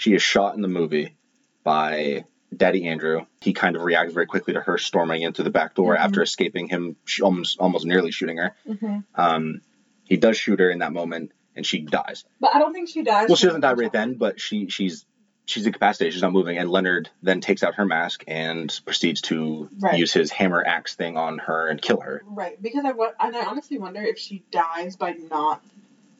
She 0.00 0.14
is 0.14 0.22
shot 0.22 0.54
in 0.54 0.62
the 0.62 0.68
movie 0.68 1.14
by 1.62 2.24
Daddy 2.56 2.88
Andrew. 2.88 3.26
He 3.42 3.52
kind 3.52 3.76
of 3.76 3.82
reacts 3.82 4.14
very 4.14 4.24
quickly 4.24 4.54
to 4.54 4.60
her 4.62 4.78
storming 4.78 5.20
in 5.20 5.34
through 5.34 5.44
the 5.44 5.50
back 5.50 5.74
door 5.74 5.94
Mhm. 5.94 5.98
after 5.98 6.22
escaping 6.22 6.68
him, 6.68 6.96
almost 7.22 7.58
almost 7.58 7.84
nearly 7.84 8.10
shooting 8.10 8.38
her. 8.38 8.56
hmm 8.66 9.00
Um, 9.14 9.60
he 10.04 10.16
does 10.16 10.38
shoot 10.38 10.58
her 10.58 10.70
in 10.70 10.78
that 10.78 10.94
moment, 10.94 11.32
and 11.54 11.66
she 11.66 11.80
dies. 11.82 12.24
But 12.40 12.54
I 12.54 12.58
don't 12.60 12.72
think 12.72 12.88
she 12.88 13.02
dies. 13.02 13.28
Well, 13.28 13.36
she 13.36 13.44
doesn't 13.46 13.60
die 13.60 13.74
right 13.74 13.92
then, 13.92 14.14
but 14.14 14.40
she 14.40 14.68
she's 14.70 15.04
she's 15.44 15.66
incapacitated. 15.66 16.14
She's 16.14 16.22
not 16.22 16.32
moving, 16.32 16.56
and 16.56 16.70
Leonard 16.70 17.10
then 17.22 17.42
takes 17.42 17.62
out 17.62 17.74
her 17.74 17.84
mask 17.84 18.24
and 18.26 18.74
proceeds 18.86 19.20
to 19.22 19.68
Right. 19.80 19.98
use 19.98 20.14
his 20.14 20.30
hammer 20.30 20.64
axe 20.66 20.94
thing 20.94 21.18
on 21.18 21.36
her 21.40 21.68
and 21.68 21.82
kill 21.82 22.00
her. 22.00 22.22
Right, 22.24 22.56
because 22.62 22.86
I, 22.86 22.90
and 23.26 23.36
I 23.36 23.44
honestly 23.44 23.76
wonder 23.76 24.00
if 24.00 24.18
she 24.18 24.44
dies 24.50 24.96
by 24.96 25.12
not 25.30 25.62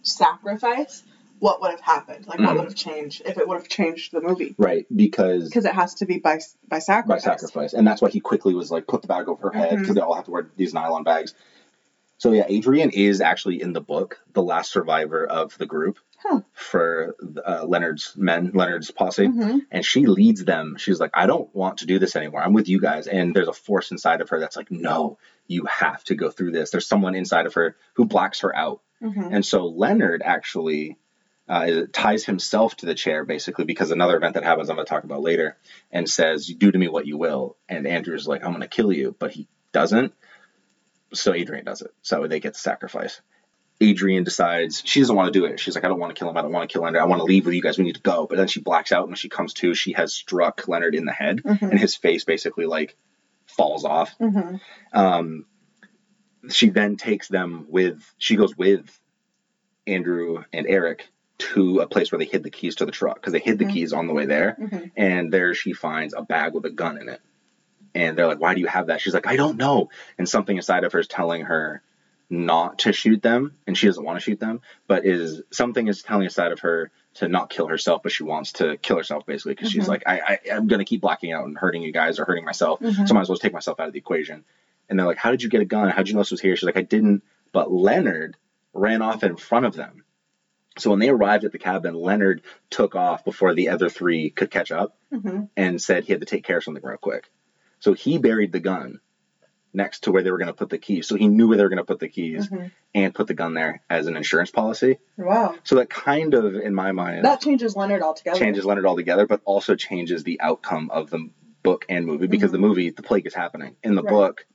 sacrifice, 0.03 1.03
what 1.41 1.61
would 1.61 1.73
have 1.73 1.81
happened? 1.81 2.27
Like, 2.29 2.39
what 2.39 2.55
would 2.57 2.65
have 2.65 2.75
changed 2.77 3.23
if 3.27 3.37
it 3.39 3.49
would 3.49 3.57
have 3.59 3.69
changed 3.69 4.13
the 4.13 4.21
movie? 4.21 4.55
Right, 4.57 4.87
because 4.95 5.49
Because 5.49 5.65
it 5.65 5.75
has 5.75 5.95
to 5.97 6.07
be 6.07 6.19
by 6.19 6.39
by 6.69 6.79
sacrifice. 6.79 7.25
by 7.25 7.33
sacrifice. 7.33 7.73
and 7.73 7.87
that's 7.87 8.01
why 8.01 8.11
he 8.11 8.21
quickly 8.21 8.55
was 8.55 8.71
like 8.71 8.87
put 8.87 9.03
the 9.03 9.09
bag 9.09 9.29
over 9.29 9.51
her 9.51 9.59
head 9.59 9.79
because 9.79 9.95
they 9.97 10.01
all 10.01 10.15
have 10.15 10.27
to 10.27 10.31
wear 10.31 10.49
these 10.57 10.73
nylon 10.73 11.03
bags. 11.03 11.35
So 12.19 12.33
yeah, 12.33 12.45
Adrian 12.49 12.91
is 12.91 13.21
actually 13.23 13.63
in 13.63 13.73
the 13.73 13.81
book 13.81 14.21
the 14.35 14.43
last 14.43 14.71
survivor 14.71 15.27
of 15.27 15.57
the 15.59 15.67
group 15.67 15.99
Huh. 16.23 16.43
for 16.53 17.17
uh, 17.47 17.65
Leonard's 17.67 18.13
men, 18.15 18.51
Leonard's 18.53 18.91
posse. 18.91 19.25
hmm 19.27 19.59
and 19.71 19.83
she 19.87 20.05
leads 20.05 20.45
them. 20.45 20.77
She's 20.79 21.01
like, 21.01 21.13
I 21.15 21.27
don't 21.27 21.49
want 21.55 21.79
to 21.79 21.87
do 21.87 21.99
this 21.99 22.17
anymore. 22.17 22.43
I'm 22.43 22.53
with 22.53 22.69
you 22.69 22.79
guys. 22.79 23.07
And 23.07 23.35
there's 23.35 23.49
a 23.49 23.55
force 23.55 23.91
inside 23.91 24.21
of 24.21 24.29
her 24.29 24.39
that's 24.41 24.57
like, 24.57 24.71
no, 24.71 25.17
you 25.47 25.65
have 25.65 26.05
to 26.05 26.15
go 26.15 26.29
through 26.29 26.51
this. 26.53 26.71
There's 26.71 26.87
someone 26.87 27.15
inside 27.15 27.47
of 27.47 27.55
her 27.55 27.77
who 27.95 28.05
blacks 28.05 28.41
her 28.41 28.55
out. 28.55 28.83
hmm 29.01 29.29
And 29.33 29.47
so 29.47 29.65
Leonard 29.69 30.21
actually 30.23 30.99
uh, 31.51 31.83
ties 31.93 32.25
himself 32.25 32.77
to 32.77 32.87
the 32.87 32.95
chair 32.95 33.25
basically 33.25 33.65
because 33.65 33.91
another 33.91 34.17
event 34.17 34.35
that 34.35 34.45
happens 34.45 34.71
I'm 34.71 34.77
going 34.77 34.87
to 34.87 34.89
talk 34.89 35.03
about 35.03 35.21
later 35.21 35.57
and 35.91 36.09
says, 36.09 36.47
do 36.47 36.71
to 36.71 36.79
me 36.79 36.87
what 36.87 37.09
you 37.09 37.19
will. 37.19 37.57
And 37.69 37.89
Andrew's 37.89 38.29
like, 38.29 38.45
I'm 38.45 38.53
going 38.53 38.61
to 38.63 38.69
kill 38.69 38.93
you. 38.93 39.17
But 39.19 39.33
he 39.33 39.49
doesn't. 39.73 40.15
So 41.13 41.35
Adrian 41.35 41.65
does 41.65 41.83
it. 41.83 41.93
So 42.03 42.29
they 42.29 42.39
get 42.39 42.53
the 42.53 42.61
sacrifice. 42.61 43.21
Adrian 43.81 44.23
decides 44.23 44.81
she 44.85 45.01
doesn't 45.01 45.17
want 45.17 45.33
to 45.33 45.37
do 45.37 45.45
it. 45.45 45.59
She's 45.59 45.75
like, 45.75 45.85
I 45.85 45.89
don't 45.89 45.99
want 45.99 46.15
to 46.15 46.19
kill 46.19 46.31
him. 46.31 46.37
I 46.37 46.43
don't 46.43 46.53
want 46.53 46.71
to 46.71 46.73
kill 46.73 46.83
Leonard. 46.83 47.01
I 47.01 47.07
want 47.07 47.19
to 47.19 47.25
leave 47.25 47.47
with 47.47 47.55
you 47.55 47.63
guys. 47.63 47.79
We 47.79 47.85
need 47.85 47.97
to 47.97 48.01
go. 48.01 48.29
But 48.29 48.37
then 48.37 48.47
she 48.47 48.61
blacks 48.61 48.93
out. 48.93 49.03
And 49.03 49.09
when 49.09 49.17
she 49.17 49.29
comes 49.29 49.55
to, 49.55 49.75
she 49.75 49.95
has 49.95 50.15
struck 50.15 50.69
Leonard 50.69 50.95
in 50.95 51.05
the 51.05 51.13
head, 51.13 51.41
hmm 51.41 51.65
and 51.65 51.81
his 51.81 51.97
face 51.97 52.25
basically 52.25 52.67
like 52.67 52.95
falls 53.47 53.85
off. 53.85 54.15
hmm 54.19 54.57
Um, 54.93 55.47
she 56.51 56.71
then 56.71 56.97
takes 56.97 57.27
them 57.27 57.67
with. 57.69 58.01
She 58.19 58.37
goes 58.37 58.57
with 58.57 58.97
Andrew 59.87 60.45
and 60.53 60.67
Eric 60.69 61.09
to 61.41 61.81
a 61.81 61.87
place 61.87 62.11
where 62.13 62.19
they 62.19 62.25
hid 62.25 62.43
the 62.43 62.51
keys 62.51 62.77
to 62.77 62.87
the 62.87 62.93
truck 62.93 63.17
because 63.17 63.33
they 63.33 63.39
hid 63.41 63.59
the 63.59 63.65
Mhm. 63.67 63.73
keys 63.73 63.93
on 63.93 64.07
the 64.07 64.13
way 64.15 64.27
there. 64.27 64.53
hmm 64.59 64.79
And 64.97 65.33
there 65.33 65.55
she 65.55 65.73
finds 65.73 66.15
a 66.15 66.23
bag 66.23 66.55
with 66.55 66.65
a 66.65 66.71
gun 66.71 66.99
in 66.99 67.09
it. 67.09 67.21
And 67.95 68.17
they're 68.17 68.27
like, 68.27 68.41
Why 68.41 68.55
do 68.55 68.61
you 68.61 68.67
have 68.69 68.87
that? 68.89 69.01
She's 69.01 69.15
like, 69.15 69.27
I 69.27 69.37
don't 69.37 69.57
know. 69.57 69.89
And 70.19 70.29
something 70.29 70.57
inside 70.57 70.85
of 70.85 70.93
her 70.93 71.01
is 71.01 71.09
telling 71.09 71.43
her 71.43 71.83
not 72.29 72.79
to 72.81 72.93
shoot 72.93 73.23
them. 73.23 73.57
And 73.67 73.77
she 73.77 73.87
doesn't 73.87 74.05
want 74.05 74.19
to 74.19 74.23
shoot 74.23 74.39
them, 74.39 74.61
but 74.87 75.05
is 75.05 75.43
something 75.51 75.89
is 75.89 76.03
telling 76.03 76.25
inside 76.25 76.53
of 76.53 76.61
her 76.61 76.93
to 77.15 77.27
not 77.29 77.51
kill 77.51 77.67
herself, 77.67 78.03
but 78.05 78.13
she 78.13 78.23
wants 78.23 78.53
to 78.53 78.77
kill 78.77 78.97
herself 78.97 79.27
basically 79.27 79.55
because 79.55 79.71
she's 79.73 79.87
Mhm. 79.87 79.89
like, 79.89 80.03
I, 80.07 80.21
I, 80.21 80.39
I'm 80.55 80.69
going 80.69 80.79
to 80.79 80.85
keep 80.85 81.01
blacking 81.01 81.33
out 81.33 81.45
and 81.47 81.59
hurting 81.59 81.83
you 81.83 81.93
guys 81.93 82.21
or 82.21 82.25
hurting 82.25 82.45
myself. 82.45 82.79
So 82.81 82.87
I 82.87 83.13
might 83.13 83.23
as 83.23 83.29
well 83.29 83.35
just 83.35 83.43
take 83.43 83.53
myself 83.53 83.81
out 83.81 83.89
of 83.89 83.93
the 83.93 83.99
equation. 83.99 84.45
And 84.89 84.97
they're 84.99 85.07
like, 85.07 85.17
How 85.19 85.33
did 85.33 85.43
you 85.43 85.49
get 85.49 85.61
a 85.61 85.65
gun? 85.65 85.89
How'd 85.89 86.07
you 86.09 86.15
know 86.15 86.21
this 86.21 86.31
was 86.31 86.41
here? 86.41 86.55
She's 86.55 86.67
like, 86.67 86.77
I 86.77 86.83
didn't. 86.83 87.23
But 87.53 87.73
Leonard 87.73 88.37
ran 88.73 89.03
off 89.03 89.25
in 89.25 89.37
front 89.37 89.67
of 89.67 89.75
them. 89.75 90.05
So 90.79 90.91
when 90.91 90.99
they 90.99 91.09
arrived 91.09 91.45
at 91.45 91.53
the 91.53 91.59
cabin, 91.59 91.95
Leonard 91.95 92.43
took 92.71 92.95
off 92.95 93.25
before 93.25 93.55
the 93.55 93.69
other 93.71 93.89
three 93.89 94.31
could 94.31 94.51
catch 94.51 94.71
up 94.71 94.97
hmm 95.13 95.41
and 95.57 95.81
said 95.83 96.05
he 96.05 96.13
had 96.13 96.21
to 96.21 96.27
take 96.27 96.45
care 96.45 96.59
of 96.59 96.65
something 96.65 96.83
real 96.85 96.97
quick. 96.97 97.29
So 97.81 97.93
he 97.93 98.19
buried 98.19 98.53
the 98.53 98.61
gun 98.61 99.01
next 99.75 100.05
to 100.05 100.13
where 100.13 100.23
they 100.23 100.31
were 100.31 100.39
going 100.39 100.47
to 100.49 100.55
put 100.55 100.69
the 100.71 100.79
keys. 100.79 101.07
So 101.09 101.17
he 101.17 101.29
knew 101.29 101.49
where 101.49 101.57
they 101.57 101.63
were 101.63 101.69
going 101.69 101.79
to 101.79 101.85
put 101.85 101.99
the 101.99 102.09
keys 102.09 102.49
Mhm. 102.49 102.71
and 102.95 103.15
put 103.15 103.27
the 103.27 103.35
gun 103.35 103.55
there 103.55 103.83
as 103.91 104.07
an 104.07 104.17
insurance 104.17 104.51
policy. 104.51 104.99
Wow. 105.17 105.55
So 105.65 105.77
that 105.77 105.91
kind 105.91 106.35
of, 106.35 106.55
in 106.55 106.75
my 106.75 106.93
mind, 106.93 107.25
That 107.25 107.41
changes 107.41 107.77
Leonard 107.77 108.03
altogether. 108.03 108.39
changes 108.39 108.65
Leonard 108.65 108.87
altogether, 108.87 109.27
but 109.27 109.41
also 109.45 109.75
changes 109.77 110.23
the 110.25 110.41
outcome 110.41 110.91
of 110.91 111.11
the 111.11 111.31
book 111.63 111.85
and 111.89 112.07
movie 112.07 112.27
because 112.27 112.51
Mhm. 112.51 112.55
the 112.55 112.59
movie, 112.59 112.91
the 112.91 113.03
plague 113.03 113.27
is 113.27 113.35
happening. 113.35 113.77
In 113.83 113.95
the 113.97 114.03
Right. 114.03 114.09
book, 114.11 114.47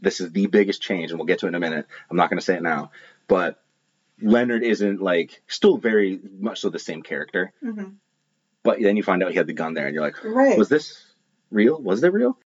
this 0.00 0.20
is 0.20 0.30
the 0.32 0.46
biggest 0.46 0.80
change, 0.82 1.10
and 1.10 1.18
we'll 1.18 1.26
get 1.26 1.40
to 1.40 1.46
it 1.46 1.50
in 1.50 1.54
a 1.54 1.60
minute. 1.60 1.86
I'm 2.10 2.16
not 2.16 2.30
going 2.30 2.38
to 2.38 2.44
say 2.44 2.56
it 2.56 2.62
now, 2.62 2.90
but 3.28 3.62
Leonard 4.22 4.62
isn't 4.62 5.00
like 5.00 5.42
still 5.48 5.76
very 5.76 6.20
much 6.38 6.60
so 6.60 6.68
the 6.70 6.78
same 6.78 7.02
character, 7.02 7.52
Mhm. 7.62 7.94
but 8.62 8.80
then 8.80 8.96
you 8.96 9.02
find 9.02 9.22
out 9.22 9.30
he 9.30 9.36
had 9.36 9.46
the 9.46 9.52
gun 9.52 9.74
there, 9.74 9.86
and 9.86 9.94
you're 9.94 10.02
like, 10.04 10.22
Right. 10.24 10.58
was 10.58 10.68
this 10.68 11.06
real? 11.50 11.80
Was 11.80 12.02
it 12.02 12.12
real? 12.12 12.38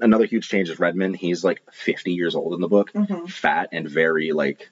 Another 0.00 0.24
huge 0.24 0.48
change 0.48 0.68
is 0.70 0.80
Redmond. 0.80 1.16
He's 1.16 1.44
like 1.44 1.62
50 1.72 2.12
years 2.12 2.34
old 2.34 2.54
in 2.54 2.60
the 2.60 2.68
book, 2.68 2.92
Mhm. 2.92 3.28
fat 3.30 3.68
and 3.72 3.88
very 3.88 4.32
like 4.32 4.70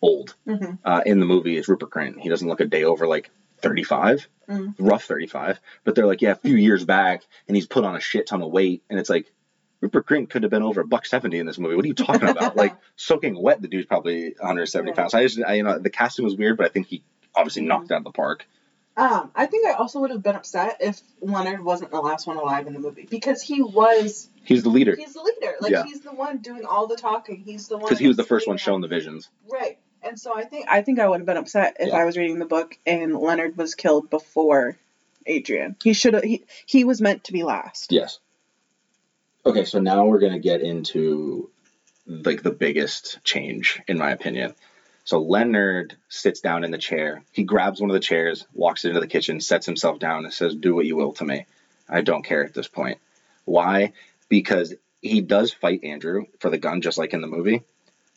old. 0.00 0.34
Mhm. 0.46 0.78
Uh, 0.84 1.02
in 1.04 1.20
the 1.20 1.26
movie, 1.26 1.56
it's 1.56 1.68
Rupert 1.68 1.90
Grint. 1.90 2.20
He 2.20 2.28
doesn't 2.28 2.48
look 2.48 2.60
a 2.60 2.64
day 2.66 2.84
over 2.84 3.06
like 3.06 3.30
35, 3.58 4.28
Mm. 4.48 4.74
rough 4.78 5.04
35. 5.04 5.60
But 5.84 5.94
they're 5.94 6.06
like, 6.06 6.22
yeah, 6.22 6.32
a 6.32 6.36
few 6.36 6.56
years 6.56 6.84
back, 6.84 7.24
and 7.48 7.56
he's 7.56 7.66
put 7.66 7.84
on 7.84 7.96
a 7.96 8.00
shit 8.00 8.26
ton 8.26 8.42
of 8.42 8.50
weight, 8.50 8.82
and 8.88 8.98
it's 8.98 9.10
like. 9.10 9.30
Rupert 9.84 10.06
Grint 10.06 10.30
could 10.30 10.44
have 10.44 10.50
been 10.50 10.62
over 10.62 10.80
a 10.80 10.86
buck 10.86 11.04
seventy 11.04 11.38
in 11.38 11.44
this 11.44 11.58
movie. 11.58 11.76
What 11.76 11.84
are 11.84 11.88
you 11.88 11.92
talking 11.94 12.26
about? 12.26 12.56
like 12.64 12.74
soaking 12.96 13.40
wet, 13.40 13.60
the 13.60 13.68
dude's 13.68 13.86
probably 13.86 14.30
170 14.38 14.90
Right. 14.90 14.96
pounds. 14.96 15.12
I 15.12 15.22
just, 15.24 15.38
I, 15.46 15.54
you 15.54 15.62
know, 15.62 15.78
the 15.78 15.90
casting 15.90 16.24
was 16.24 16.34
weird, 16.36 16.56
but 16.56 16.64
I 16.64 16.70
think 16.70 16.86
he 16.86 17.02
obviously 17.34 17.62
knocked 17.66 17.90
it 17.90 17.92
out 17.94 17.98
of 17.98 18.04
the 18.04 18.10
park. 18.12 18.46
Um, 18.96 19.30
I 19.34 19.44
think 19.44 19.66
I 19.66 19.72
also 19.72 20.00
would 20.00 20.10
have 20.10 20.22
been 20.22 20.36
upset 20.36 20.78
if 20.80 21.02
Leonard 21.20 21.62
wasn't 21.62 21.90
the 21.90 22.00
last 22.00 22.26
one 22.26 22.38
alive 22.38 22.66
in 22.66 22.72
the 22.72 22.78
movie 22.78 23.06
because 23.10 23.42
he 23.42 23.60
was 23.60 24.26
He's 24.44 24.62
the 24.62 24.70
leader 24.70 24.96
he's 24.96 25.12
the 25.12 25.20
leader. 25.20 25.52
Like 25.60 25.72
Yeah. 25.72 25.84
he's 25.84 26.00
the 26.00 26.12
one 26.14 26.38
doing 26.38 26.64
all 26.64 26.86
the 26.86 26.96
talking. 26.96 27.42
He's 27.44 27.68
the 27.68 27.76
one 27.76 27.84
because 27.86 27.98
he 27.98 28.08
was 28.08 28.16
the 28.16 28.24
first 28.24 28.48
one 28.48 28.56
showing 28.56 28.80
the 28.80 28.88
visions. 28.88 29.28
Right. 29.52 29.78
And 30.02 30.18
so 30.18 30.34
I 30.34 30.44
think 30.44 30.66
I 30.70 30.80
think 30.80 30.98
I 30.98 31.06
would 31.08 31.20
have 31.20 31.26
been 31.26 31.36
upset 31.36 31.76
if 31.80 31.88
Yeah. 31.88 31.96
I 31.96 32.04
was 32.06 32.16
reading 32.16 32.38
the 32.38 32.46
book 32.46 32.78
and 32.86 33.14
Leonard 33.18 33.58
was 33.58 33.74
killed 33.74 34.08
before 34.08 34.78
Adrian. 35.26 35.76
He 35.82 35.92
should 35.92 36.14
have 36.14 36.22
he, 36.22 36.44
he 36.64 36.84
was 36.84 37.00
meant 37.02 37.24
to 37.24 37.32
be 37.34 37.42
last. 37.42 37.92
Yes. 37.92 38.18
Okay, 39.46 39.64
so 39.64 39.78
now 39.78 40.06
we're 40.06 40.20
gonna 40.20 40.38
get 40.38 40.62
into 40.62 41.50
like 42.06 42.42
the 42.42 42.50
biggest 42.50 43.18
change, 43.24 43.80
in 43.86 43.98
my 43.98 44.10
opinion. 44.10 44.54
So 45.04 45.20
Leonard 45.20 45.96
sits 46.08 46.40
down 46.40 46.64
in 46.64 46.70
the 46.70 46.78
chair. 46.78 47.22
He 47.32 47.44
grabs 47.44 47.80
one 47.80 47.90
of 47.90 47.94
the 47.94 48.00
chairs, 48.00 48.46
walks 48.54 48.86
into 48.86 49.00
the 49.00 49.06
kitchen, 49.06 49.40
sets 49.40 49.66
himself 49.66 49.98
down, 49.98 50.24
and 50.24 50.32
says, 50.32 50.54
"Do 50.54 50.74
what 50.74 50.86
you 50.86 50.96
will 50.96 51.12
to 51.14 51.24
me. 51.24 51.46
I 51.88 52.00
don't 52.00 52.24
care 52.24 52.44
at 52.44 52.54
this 52.54 52.68
point." 52.68 52.98
Why? 53.44 53.92
Because 54.30 54.74
he 55.02 55.20
does 55.20 55.52
fight 55.52 55.84
Andrew 55.84 56.24
for 56.40 56.48
the 56.48 56.56
gun, 56.56 56.80
just 56.80 56.96
like 56.96 57.12
in 57.12 57.20
the 57.20 57.26
movie, 57.26 57.64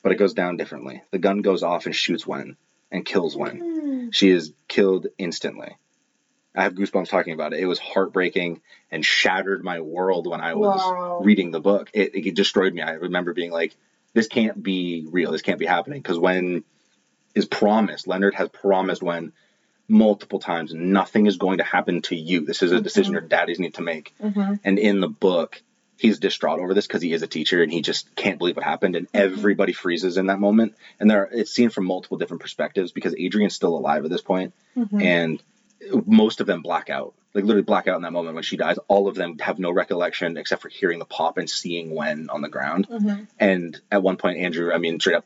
but 0.04 0.14
it 0.14 0.18
goes 0.18 0.34
down 0.34 0.56
differently. 0.56 1.04
The 1.12 1.18
gun 1.18 1.42
goes 1.42 1.64
off 1.64 1.86
and 1.86 1.96
shoots 1.96 2.26
Wen 2.26 2.56
and 2.90 3.06
kills 3.06 3.36
Wen. 3.36 3.60
Hmm. 3.60 4.10
She 4.12 4.30
is 4.30 4.54
killed 4.70 5.08
instantly. 5.18 5.76
I 6.58 6.64
have 6.64 6.74
goosebumps 6.74 7.10
talking 7.10 7.34
about 7.34 7.54
it. 7.54 7.60
It 7.60 7.66
was 7.68 7.80
heartbreaking 7.80 8.62
and 8.92 9.06
shattered 9.06 9.64
my 9.64 9.80
world 9.80 10.28
when 10.28 10.42
I 10.42 10.56
was 10.56 10.82
Wow. 10.82 11.20
reading 11.24 11.52
the 11.52 11.60
book. 11.62 11.90
It, 11.94 12.16
it 12.16 12.36
destroyed 12.36 12.74
me. 12.74 12.82
I 12.82 12.94
remember 12.94 13.34
being 13.34 13.52
like, 13.52 13.76
this 14.14 14.28
can't 14.28 14.62
be 14.62 15.06
real. 15.10 15.32
This 15.32 15.44
can't 15.44 15.60
be 15.60 15.66
happening. 15.68 16.02
Because 16.02 16.18
Wen 16.20 16.64
is 17.36 17.46
promised, 17.46 18.08
Leonard 18.08 18.34
has 18.36 18.50
promised 18.50 19.04
Wen 19.04 19.32
multiple 19.88 20.40
times, 20.40 20.74
nothing 20.74 21.28
is 21.28 21.38
going 21.38 21.60
to 21.60 21.64
happen 21.64 22.02
to 22.02 22.16
you. 22.16 22.42
This 22.46 22.62
is 22.62 22.72
a 22.72 22.82
decision 22.82 23.14
your 23.14 23.22
daddies 23.22 23.60
need 23.60 23.76
to 23.76 23.82
make. 23.82 24.14
Mm-hmm. 24.22 24.56
And 24.66 24.80
in 24.80 25.00
the 25.00 25.08
book, 25.08 25.62
he's 25.98 26.20
distraught 26.20 26.60
over 26.60 26.74
this 26.74 26.88
because 26.88 27.02
he 27.02 27.14
is 27.14 27.22
a 27.22 27.28
teacher 27.28 27.64
and 27.64 27.72
he 27.72 27.82
just 27.82 28.14
can't 28.16 28.38
believe 28.38 28.56
what 28.56 28.66
happened. 28.66 28.96
And 28.96 29.08
everybody 29.14 29.72
freezes 29.74 30.18
in 30.18 30.26
that 30.28 30.40
moment. 30.40 30.76
And 31.00 31.10
there, 31.10 31.30
it's 31.32 31.52
seen 31.52 31.70
from 31.70 31.86
multiple 31.86 32.18
different 32.18 32.42
perspectives 32.42 32.92
because 32.92 33.16
Adrian's 33.18 33.56
still 33.56 33.78
alive 33.78 34.04
at 34.04 34.12
this 34.12 34.22
point, 34.22 34.54
Mm-hmm. 34.76 35.02
and 35.02 35.44
most 36.06 36.42
of 36.42 36.48
them 36.48 36.62
black 36.62 36.90
out. 36.90 37.14
Like 37.34 37.44
literally 37.44 37.64
black 37.64 37.88
out 37.88 37.98
in 37.98 38.02
that 38.02 38.14
moment 38.14 38.34
when 38.34 38.44
she 38.44 38.58
dies. 38.58 38.78
All 38.88 39.08
of 39.08 39.16
them 39.16 39.38
have 39.40 39.60
no 39.60 39.72
recollection 39.72 40.38
except 40.38 40.62
for 40.62 40.70
hearing 40.70 40.98
the 40.98 41.06
pop 41.06 41.38
and 41.38 41.50
seeing 41.50 41.94
Wen 41.94 42.30
on 42.32 42.42
the 42.42 42.50
ground. 42.50 42.88
Mm-hmm. 42.90 43.24
And 43.40 43.80
at 43.92 44.02
one 44.02 44.18
point, 44.18 44.40
Andrew, 44.40 44.74
I 44.74 44.80
mean, 44.80 45.00
straight 45.00 45.18
up, 45.18 45.26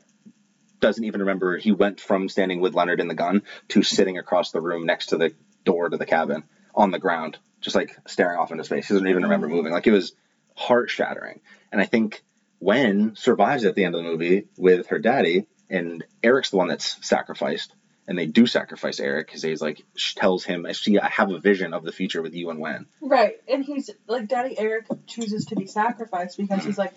doesn't 0.81 1.03
even 1.03 1.21
remember. 1.21 1.57
He 1.57 1.71
went 1.71 2.01
from 2.01 2.27
standing 2.27 2.59
with 2.59 2.73
Leonard 2.73 2.99
in 2.99 3.07
the 3.07 3.13
gun 3.13 3.43
to 3.69 3.83
sitting 3.83 4.17
across 4.17 4.51
the 4.51 4.59
room 4.59 4.85
next 4.85 5.07
to 5.07 5.17
the 5.17 5.33
door 5.63 5.87
to 5.89 5.95
the 5.95 6.05
cabin 6.05 6.43
on 6.75 6.91
the 6.91 6.99
ground, 6.99 7.37
just 7.61 7.75
like 7.75 7.95
staring 8.07 8.37
off 8.37 8.51
into 8.51 8.63
space. 8.63 8.87
He 8.87 8.93
doesn't 8.93 9.07
even 9.07 9.23
remember 9.23 9.47
moving. 9.47 9.71
Like 9.71 9.87
it 9.87 9.91
was 9.91 10.13
heart 10.55 10.89
shattering. 10.89 11.39
And 11.71 11.79
I 11.79 11.85
think 11.85 12.23
Wen 12.59 13.15
survives 13.15 13.63
at 13.63 13.75
the 13.75 13.85
end 13.85 13.95
of 13.95 14.03
the 14.03 14.09
movie 14.09 14.47
with 14.57 14.87
her 14.87 14.99
daddy, 14.99 15.45
and 15.69 16.03
Eric's 16.23 16.49
the 16.49 16.57
one 16.57 16.67
that's 16.67 16.97
sacrificed. 17.05 17.73
And 18.07 18.17
they 18.17 18.25
do 18.25 18.47
sacrifice 18.47 18.99
Eric 18.99 19.27
because 19.27 19.43
he's 19.43 19.61
like 19.61 19.83
tells 20.15 20.43
him, 20.43 20.65
I 20.65 20.71
"See, 20.71 20.97
I 20.99 21.07
have 21.07 21.31
a 21.31 21.39
vision 21.39 21.73
of 21.73 21.83
the 21.83 21.91
future 21.91 22.21
with 22.21 22.33
you 22.33 22.49
and 22.49 22.59
Wen." 22.59 22.87
Right. 22.99 23.35
And 23.47 23.63
he's 23.63 23.89
like 24.07 24.27
Daddy 24.27 24.57
Eric 24.57 24.87
chooses 25.07 25.45
to 25.45 25.55
be 25.55 25.67
sacrificed 25.67 26.37
because 26.37 26.65
he's 26.65 26.77
like 26.77 26.93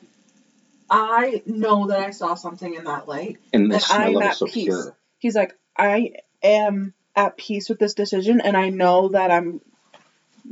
I 0.91 1.43
know 1.47 1.89
that 1.89 2.01
I 2.01 2.11
saw 2.11 2.35
something 2.35 2.75
in 2.75 2.85
that 2.85 3.09
light. 3.09 3.39
And 3.53 3.73
And 3.73 3.83
I'm 3.91 4.23
at 4.23 4.37
so 4.37 4.47
peace. 4.47 4.65
pure. 4.65 4.97
He's 5.19 5.35
like, 5.35 5.57
I 5.77 6.13
am 6.43 6.95
at 7.17 7.37
peace 7.37 7.69
with 7.69 7.79
this 7.79 7.95
decision 7.95 8.41
and 8.41 8.57
I 8.57 8.69
know 8.69 9.09
that 9.09 9.31
I'm 9.31 9.61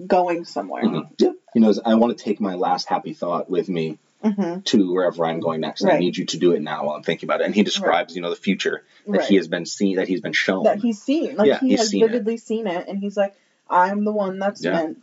going 0.07 0.45
somewhere. 0.45 0.85
Mhm. 0.85 1.09
Yep. 1.19 1.35
He 1.55 1.61
knows 1.61 1.79
I 1.85 1.95
want 1.95 2.17
to 2.17 2.25
take 2.25 2.41
my 2.41 2.55
last 2.55 2.89
happy 2.89 3.13
thought 3.13 3.51
with 3.51 3.69
me 3.69 3.99
Mm-hmm. 4.23 4.61
to 4.61 4.93
wherever 4.93 5.25
I'm 5.27 5.41
going 5.41 5.61
next. 5.61 5.83
And 5.83 5.91
I 5.91 5.99
need 5.99 6.17
you 6.17 6.27
to 6.27 6.39
do 6.39 6.53
it 6.53 6.63
now 6.63 6.85
while 6.87 6.95
I'm 6.97 7.03
thinking 7.03 7.27
about 7.27 7.41
it. 7.41 7.47
And 7.47 7.55
he 7.55 7.63
describes, 7.65 8.15
you 8.15 8.23
know, 8.23 8.31
the 8.31 8.37
future 8.37 8.85
that 9.07 9.19
Right. 9.19 9.29
he 9.29 9.37
has 9.37 9.49
been 9.49 9.67
seen, 9.67 9.97
that 9.97 10.07
he's 10.09 10.21
been 10.21 10.33
shown. 10.33 10.65
that 10.65 10.79
he's 10.79 11.03
seen. 11.03 11.37
Like 11.37 11.49
Yeah, 11.49 11.59
he 11.61 11.73
has 11.73 11.89
seen 11.89 12.05
it. 12.05 12.09
vividly 12.13 12.37
seen 12.37 12.67
it, 12.67 12.87
and 12.89 12.99
he's 12.99 13.17
like, 13.17 13.35
I'm 13.69 14.05
the 14.05 14.13
one 14.13 14.39
that's 14.39 14.63
Yeah. 14.65 14.73
meant 14.73 14.99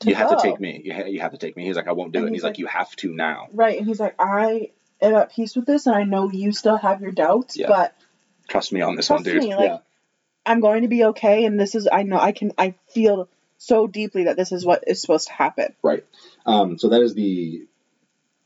to 0.00 0.08
you 0.08 0.14
have 0.14 0.30
to 0.30 0.38
take 0.42 0.60
me. 0.60 0.80
You, 0.84 0.94
ha- 0.94 1.04
you 1.04 1.20
have 1.20 1.32
to 1.32 1.38
take 1.38 1.56
me. 1.56 1.64
He's 1.64 1.76
like, 1.76 1.88
I 1.88 1.92
won't 1.92 2.12
do 2.12 2.18
And 2.18 2.24
it. 2.24 2.28
And 2.28 2.34
he's 2.36 2.40
he's 2.40 2.44
like, 2.44 2.50
like- 2.52 2.58
you 2.58 2.66
have 2.66 2.94
to 2.96 3.14
now. 3.14 3.48
Right, 3.52 3.78
and 3.78 3.86
he's 3.86 3.98
like, 4.00 4.14
I 4.18 4.70
am 5.00 5.14
at 5.14 5.32
peace 5.32 5.56
with 5.56 5.66
this, 5.66 5.86
and 5.86 5.94
I 5.96 6.04
know 6.04 6.30
you 6.30 6.52
still 6.52 6.76
have 6.76 7.00
your 7.00 7.12
doubts, 7.12 7.56
Yeah. 7.56 7.68
but 7.68 7.96
Trust 8.48 8.72
me 8.72 8.80
on 8.80 8.96
this 8.96 9.06
Trust 9.06 9.24
one, 9.26 9.34
dude. 9.34 9.42
me, 9.42 9.54
like- 9.56 9.64
yeah. 9.70 9.78
I'm 10.44 10.60
going 10.60 10.82
to 10.82 10.88
be 10.88 11.04
okay, 11.04 11.44
and 11.44 11.58
this 11.58 11.74
is 11.74 11.88
I 11.90 12.02
know 12.02 12.18
I 12.18 12.32
can 12.32 12.52
I 12.58 12.74
feel 12.90 13.28
so 13.58 13.86
deeply 13.86 14.24
that 14.24 14.36
this 14.36 14.50
is 14.50 14.64
what 14.66 14.82
is 14.88 15.00
supposed 15.00 15.28
to 15.28 15.32
happen. 15.32 15.72
Right. 15.82 16.04
Um, 16.44 16.78
so 16.78 16.88
that 16.88 17.00
is 17.00 17.14
the 17.14 17.66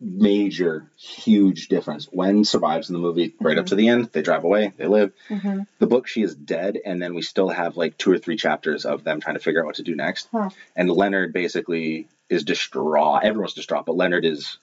major, 0.00 0.90
huge 0.98 1.68
difference. 1.68 2.08
Wen 2.12 2.44
survives 2.44 2.88
in 2.90 2.92
the 2.92 2.98
movie 2.98 3.34
right 3.40 3.58
up 3.58 3.66
to 3.66 3.74
the 3.74 3.88
end, 3.88 4.10
they 4.12 4.22
drive 4.22 4.44
away, 4.44 4.72
they 4.76 4.86
live. 4.86 5.12
Mm-hmm. 5.28 5.60
The 5.78 5.86
book, 5.86 6.06
she 6.06 6.22
is 6.22 6.34
dead, 6.34 6.78
and 6.84 7.00
then 7.00 7.14
we 7.14 7.22
still 7.22 7.48
have 7.48 7.76
like 7.76 7.96
two 7.96 8.12
or 8.12 8.18
three 8.18 8.36
chapters 8.36 8.84
of 8.84 9.04
them 9.04 9.20
trying 9.20 9.36
to 9.36 9.40
figure 9.42 9.60
out 9.60 9.66
what 9.66 9.76
to 9.76 9.82
do 9.82 9.94
next. 9.96 10.28
Huh. 10.30 10.50
And 10.74 10.90
Leonard 10.90 11.32
basically 11.32 12.08
is 12.28 12.44
distraught. 12.44 13.24
Everyone's 13.24 13.54
distraught, 13.54 13.86
but 13.86 13.96
Leonard 13.96 14.24
is 14.24 14.58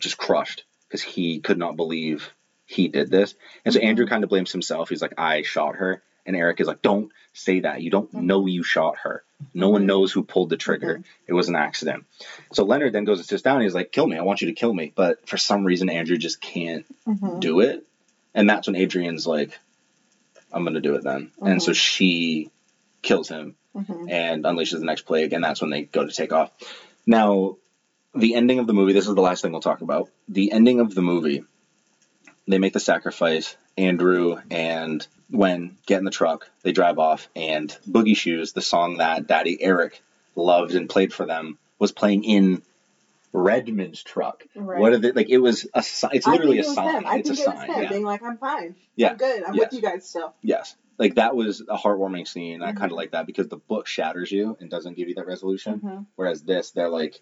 just 0.00 0.18
crushed 0.18 0.64
because 0.88 1.02
he 1.02 1.38
could 1.40 1.58
not 1.58 1.76
believe 1.76 2.30
he 2.66 2.88
did 2.88 3.10
this. 3.10 3.34
And 3.64 3.72
so 3.74 3.80
Mhm. 3.80 3.84
Andrew 3.84 4.06
kind 4.06 4.24
of 4.24 4.30
blames 4.30 4.50
himself. 4.50 4.88
He's 4.88 5.02
like, 5.02 5.14
I 5.18 5.42
shot 5.42 5.76
her. 5.76 6.02
And 6.26 6.34
Eric 6.34 6.60
is 6.60 6.66
like, 6.66 6.80
don't 6.82 7.12
say 7.34 7.60
that. 7.60 7.82
You 7.82 7.90
don't 7.90 8.10
Mhm. 8.12 8.22
know 8.22 8.46
you 8.46 8.62
shot 8.62 8.96
her. 9.02 9.22
No 9.52 9.68
one 9.68 9.86
knows 9.86 10.12
who 10.12 10.22
pulled 10.22 10.50
the 10.50 10.56
trigger. 10.56 11.02
It 11.26 11.32
was 11.32 11.48
an 11.48 11.56
accident. 11.56 12.04
So 12.52 12.64
Leonard 12.64 12.92
then 12.92 13.04
goes 13.04 13.18
and 13.18 13.26
sits 13.26 13.42
down. 13.42 13.56
And 13.56 13.64
he's 13.64 13.74
like, 13.74 13.92
kill 13.92 14.06
me. 14.06 14.16
I 14.16 14.22
want 14.22 14.40
you 14.40 14.48
to 14.48 14.54
kill 14.54 14.72
me. 14.72 14.92
But 14.94 15.28
for 15.28 15.36
some 15.36 15.64
reason, 15.64 15.90
Andrew 15.90 16.16
just 16.16 16.40
can't 16.40 16.86
Mm-hmm. 17.06 17.40
do 17.40 17.60
it. 17.60 17.84
And 18.34 18.48
that's 18.48 18.66
when 18.66 18.76
Adrian's 18.76 19.26
like, 19.26 19.58
I'm 20.52 20.62
going 20.62 20.74
to 20.74 20.80
do 20.80 20.94
it 20.94 21.04
then. 21.04 21.30
And 21.42 21.62
so 21.62 21.72
she 21.72 22.50
kills 23.02 23.28
him 23.28 23.56
Mm-hmm. 23.76 24.08
and 24.08 24.44
unleashes 24.44 24.78
the 24.78 24.84
next 24.84 25.02
plague, 25.02 25.32
and 25.32 25.42
that's 25.42 25.60
when 25.60 25.70
they 25.70 25.82
go 25.82 26.06
to 26.06 26.12
take 26.12 26.32
off. 26.32 26.52
Now, 27.08 27.56
the 28.14 28.36
ending 28.36 28.60
of 28.60 28.68
the 28.68 28.72
movie, 28.72 28.92
this 28.92 29.08
is 29.08 29.14
the 29.16 29.20
last 29.20 29.42
thing 29.42 29.50
we'll 29.50 29.60
talk 29.60 29.80
about. 29.80 30.10
The 30.28 30.52
ending 30.52 30.78
of 30.78 30.94
the 30.94 31.02
movie, 31.02 31.42
they 32.46 32.58
make 32.58 32.72
the 32.72 32.78
sacrifice. 32.78 33.56
Andrew 33.76 34.36
and 34.48 35.04
Wen 35.30 35.76
get 35.86 35.98
in 35.98 36.04
the 36.04 36.10
truck, 36.10 36.48
they 36.62 36.72
drive 36.72 36.98
off, 36.98 37.28
and 37.34 37.76
Boogie 37.88 38.16
Shoes, 38.16 38.52
the 38.52 38.60
song 38.62 38.98
that 38.98 39.26
Daddy 39.26 39.60
Eric 39.60 40.02
loved 40.36 40.74
and 40.74 40.88
played 40.88 41.12
for 41.12 41.26
them, 41.26 41.58
was 41.78 41.92
playing 41.92 42.24
in 42.24 42.62
Redmond's 43.32 44.02
truck. 44.02 44.44
Right. 44.54 44.78
What 44.78 44.92
are 44.92 44.98
they 44.98 45.12
like? 45.12 45.28
It 45.30 45.38
was 45.38 45.66
a 45.74 45.78
it's 46.12 46.26
literally 46.26 46.58
I 46.58 46.62
a 46.62 46.64
think 46.64 46.76
it 46.78 46.84
was 46.94 47.04
sign. 47.04 47.18
It's 47.18 47.30
a 47.30 47.36
sign. 47.36 47.68
Yeah. 47.82 47.88
being 47.88 48.04
like, 48.04 48.22
I'm 48.22 48.36
fine. 48.38 48.76
Yeah. 48.96 49.10
I'm 49.10 49.16
good. 49.16 49.42
I'm 49.44 49.54
Yes. 49.54 49.72
with 49.72 49.82
you 49.82 49.82
guys 49.82 50.08
still. 50.08 50.34
Yes. 50.42 50.76
Like 50.98 51.16
that 51.16 51.34
was 51.34 51.60
a 51.60 51.76
heartwarming 51.76 52.28
scene. 52.28 52.62
I 52.62 52.70
Mhm. 52.72 52.76
kind 52.76 52.92
of 52.92 52.96
like 52.96 53.10
that 53.10 53.26
because 53.26 53.48
the 53.48 53.56
book 53.56 53.88
shatters 53.88 54.30
you 54.30 54.56
and 54.60 54.70
doesn't 54.70 54.96
give 54.96 55.08
you 55.08 55.16
that 55.16 55.26
resolution. 55.26 55.80
Mm-hmm. 55.80 56.02
Whereas 56.14 56.42
this, 56.42 56.70
they're 56.70 56.88
like, 56.90 57.20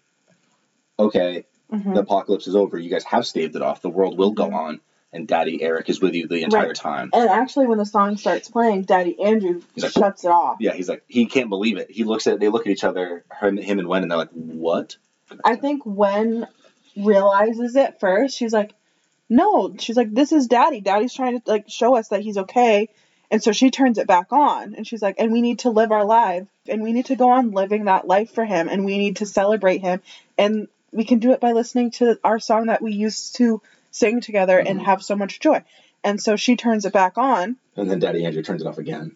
okay, 0.99 1.45
Mm-hmm. 1.71 1.93
the 1.95 2.01
apocalypse 2.01 2.45
is 2.45 2.55
over. 2.55 2.77
You 2.77 2.91
guys 2.91 3.03
have 3.05 3.25
staved 3.25 3.55
it 3.55 3.63
off. 3.63 3.81
The 3.81 3.89
world 3.89 4.15
will 4.15 4.31
go 4.31 4.49
Mhm. 4.49 4.53
on. 4.53 4.81
And 5.13 5.27
Daddy 5.27 5.61
Eric 5.61 5.89
is 5.89 6.01
with 6.01 6.15
you 6.15 6.27
the 6.27 6.43
entire 6.43 6.67
Right. 6.67 6.75
time. 6.75 7.11
And 7.13 7.29
actually, 7.29 7.67
when 7.67 7.77
the 7.77 7.85
song 7.85 8.17
starts 8.17 8.49
playing, 8.49 8.83
Daddy 8.83 9.15
Andrew 9.21 9.61
He's 9.75 9.83
like, 9.83 9.93
shuts 9.93 10.25
it 10.25 10.31
off. 10.31 10.57
Yeah, 10.59 10.73
he's 10.73 10.89
like, 10.89 11.03
he 11.07 11.27
can't 11.27 11.49
believe 11.49 11.77
it. 11.77 11.91
He 11.91 12.03
looks 12.03 12.25
at, 12.25 12.39
they 12.39 12.49
look 12.49 12.65
at 12.65 12.71
each 12.71 12.83
other, 12.83 13.23
him, 13.39 13.57
him 13.57 13.77
and 13.79 13.87
Wen, 13.87 14.01
and 14.01 14.11
they're 14.11 14.17
like, 14.17 14.31
what? 14.31 14.97
I 15.45 15.55
think 15.55 15.83
Wen 15.85 16.47
realizes 16.97 17.75
it 17.75 17.99
first. 17.99 18.35
She's 18.37 18.53
like, 18.53 18.73
no, 19.29 19.75
she's 19.77 19.97
like, 19.97 20.11
this 20.13 20.31
is 20.31 20.47
daddy. 20.47 20.81
Daddy's 20.81 21.13
trying 21.13 21.39
to 21.39 21.49
like 21.49 21.69
show 21.69 21.95
us 21.95 22.09
that 22.09 22.21
he's 22.21 22.37
okay. 22.37 22.89
And 23.31 23.41
so 23.41 23.51
she 23.51 23.71
turns 23.71 23.97
it 23.97 24.05
back 24.05 24.31
on 24.31 24.75
and 24.75 24.85
she's 24.85 25.01
like, 25.01 25.15
and 25.17 25.31
we 25.31 25.41
need 25.41 25.59
to 25.59 25.71
live 25.71 25.91
our 25.91 26.05
life 26.05 26.45
and 26.67 26.83
we 26.83 26.93
need 26.93 27.05
to 27.07 27.15
go 27.15 27.31
on 27.31 27.51
living 27.51 27.85
that 27.85 28.05
life 28.05 28.31
for 28.31 28.45
him 28.45 28.67
and 28.67 28.85
we 28.85 28.97
need 28.97 29.17
to 29.17 29.25
celebrate 29.25 29.81
him. 29.81 30.01
And 30.37 30.67
we 30.91 31.03
can 31.03 31.17
do 31.17 31.31
it 31.31 31.39
by 31.39 31.53
listening 31.53 31.91
to 31.91 32.19
our 32.23 32.39
song 32.39 32.67
that 32.67 32.81
we 32.81 32.93
used 32.93 33.37
to 33.37 33.61
sing 33.93 34.19
together 34.19 34.59
and 34.59 34.79
mm-hmm. 34.79 34.85
have 34.85 35.01
so 35.01 35.15
much 35.15 35.39
joy. 35.39 35.63
And 36.03 36.21
so 36.21 36.35
she 36.35 36.57
turns 36.57 36.83
it 36.83 36.91
back 36.91 37.17
on 37.17 37.55
And 37.77 37.89
then 37.89 37.99
Daddy 37.99 38.25
Andrew 38.25 38.43
turns 38.43 38.61
it 38.61 38.67
off 38.67 38.77
again. 38.77 39.15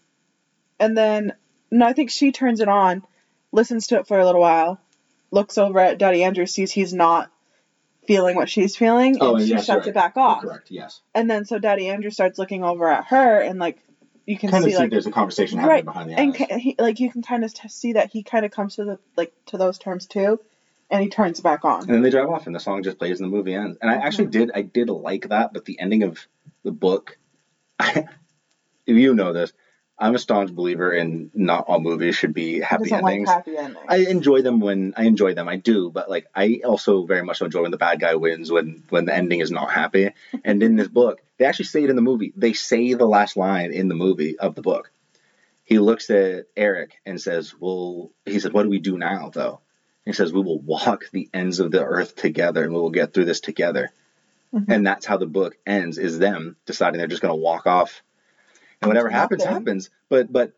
and 0.79 0.97
then 0.97 1.33
no, 1.69 1.85
I 1.85 1.91
think 1.91 2.09
she 2.11 2.31
turns 2.31 2.61
it 2.61 2.69
on, 2.69 3.03
listens 3.51 3.87
to 3.87 3.97
it 3.99 4.07
for 4.07 4.17
a 4.17 4.25
little 4.25 4.39
while, 4.39 4.79
looks 5.31 5.57
over 5.57 5.79
at 5.79 5.97
Daddy 5.97 6.23
Andrew, 6.23 6.45
sees 6.45 6.71
he's 6.71 6.93
not 6.93 7.29
feeling 8.07 8.37
what 8.37 8.49
she's 8.49 8.77
feeling, 8.77 9.15
and 9.15 9.21
Oh, 9.21 9.35
and 9.35 9.43
she 9.43 9.49
yes, 9.51 9.65
shuts 9.65 9.85
you're 9.85 9.91
it 9.91 9.93
back 9.93 10.13
You're 10.15 10.23
off. 10.25 10.41
Correct. 10.43 10.71
Yes. 10.71 11.01
And 11.13 11.29
then 11.29 11.43
so 11.43 11.59
Daddy 11.59 11.89
Andrew 11.89 12.09
starts 12.09 12.39
looking 12.39 12.63
over 12.63 12.87
at 12.89 13.07
her, 13.07 13.41
and 13.41 13.59
like 13.59 13.79
you 14.25 14.37
can 14.37 14.49
Kind 14.49 14.63
of 14.63 14.69
see 14.69 14.75
see 14.75 14.79
like 14.81 14.91
there's 14.91 15.07
a 15.07 15.11
conversation 15.11 15.57
happening 15.57 15.75
right, 15.75 15.85
behind 15.85 16.09
the 16.09 16.17
and 16.17 16.31
eyes. 16.31 16.37
ca- 16.47 16.57
he, 16.57 16.75
like 16.79 16.99
you 17.01 17.11
can 17.11 17.21
kind 17.21 17.43
of 17.43 17.53
t- 17.53 17.67
see 17.67 17.93
that 17.93 18.11
he 18.11 18.23
kind 18.23 18.45
of 18.45 18.51
comes 18.51 18.75
to 18.75 18.85
the 18.85 18.99
like 19.17 19.33
to 19.47 19.57
those 19.57 19.77
terms 19.77 20.05
too, 20.05 20.39
and 20.89 21.01
he 21.03 21.09
turns 21.09 21.39
back 21.39 21.65
on. 21.65 21.81
And 21.81 21.89
then 21.89 22.01
they 22.01 22.09
drive 22.09 22.29
off, 22.29 22.47
and 22.47 22.55
the 22.55 22.59
song 22.59 22.83
just 22.83 22.97
plays, 22.99 23.19
and 23.19 23.31
the 23.31 23.35
movie 23.35 23.53
ends. 23.53 23.77
And 23.81 23.89
I 23.91 23.95
actually 23.95 24.27
Mhm. 24.27 24.31
did, 24.31 24.51
I 24.55 24.61
did 24.61 24.89
like 24.89 25.29
that, 25.29 25.53
but 25.53 25.65
the 25.65 25.79
ending 25.79 26.03
of 26.03 26.25
the 26.63 26.71
book, 26.71 27.17
if 27.79 28.07
you 28.87 29.13
know 29.13 29.33
this, 29.33 29.53
I'm 29.99 30.13
a 30.13 30.19
staunch 30.19 30.53
believer 30.53 30.91
in 30.93 31.31
not 31.33 31.65
all 31.67 31.79
movies 31.79 32.15
should 32.15 32.33
be 32.33 32.59
happy 32.59 32.91
endings. 32.93 33.27
like 33.27 33.37
happy 33.37 33.57
endings. 33.57 33.85
I 33.87 33.97
enjoy 33.97 34.43
them 34.43 34.59
when 34.59 34.93
I 34.95 35.05
enjoy 35.05 35.33
them. 35.33 35.47
I 35.49 35.55
do, 35.55 35.89
but 35.89 36.07
like 36.07 36.27
I 36.35 36.61
also 36.63 37.05
very 37.07 37.23
much 37.23 37.41
enjoy 37.41 37.63
when 37.63 37.71
the 37.71 37.77
bad 37.77 37.99
guy 37.99 38.13
wins 38.13 38.51
when 38.51 38.83
when 38.89 39.05
the 39.05 39.15
ending 39.15 39.39
is 39.39 39.49
not 39.49 39.71
happy. 39.71 40.11
And 40.43 40.61
in 40.61 40.75
this 40.75 40.87
book, 40.87 41.19
they 41.37 41.45
actually 41.45 41.65
say 41.65 41.83
it 41.83 41.89
in 41.89 41.95
the 41.95 42.03
movie. 42.03 42.31
They 42.35 42.53
say 42.53 42.93
the 42.93 43.07
last 43.07 43.37
line 43.37 43.73
in 43.73 43.87
the 43.87 43.95
movie 43.95 44.37
of 44.37 44.53
the 44.53 44.61
book. 44.61 44.91
He 45.63 45.79
looks 45.79 46.11
at 46.11 46.45
Eric 46.55 46.91
and 47.03 47.19
says, 47.19 47.55
"Well," 47.59 48.11
he 48.23 48.39
said, 48.39 48.53
"What 48.53 48.63
do 48.63 48.69
we 48.69 48.79
do 48.79 48.99
now, 48.99 49.31
though?" 49.33 49.61
He 50.07 50.13
says, 50.13 50.31
"We 50.33 50.41
will 50.41 50.59
walk 50.59 51.09
the 51.11 51.29
ends 51.33 51.59
of 51.59 51.69
the 51.71 51.83
earth 51.83 52.15
together, 52.15 52.63
and 52.63 52.73
we 52.73 52.79
will 52.79 52.89
get 52.91 53.13
through 53.13 53.25
this 53.25 53.41
together." 53.41 53.91
Mhm. 54.53 54.65
And 54.69 54.87
that's 54.87 55.05
how 55.05 55.17
the 55.17 55.25
book 55.27 55.57
ends: 55.65 55.97
is 55.97 56.17
them 56.17 56.55
deciding 56.65 56.97
they're 56.97 57.07
just 57.07 57.21
going 57.21 57.33
to 57.33 57.41
walk 57.41 57.67
off, 57.67 58.01
and 58.81 58.87
whatever 58.87 59.09
happens, 59.09 59.43
happens. 59.43 59.89
But 60.09 60.31
but 60.31 60.53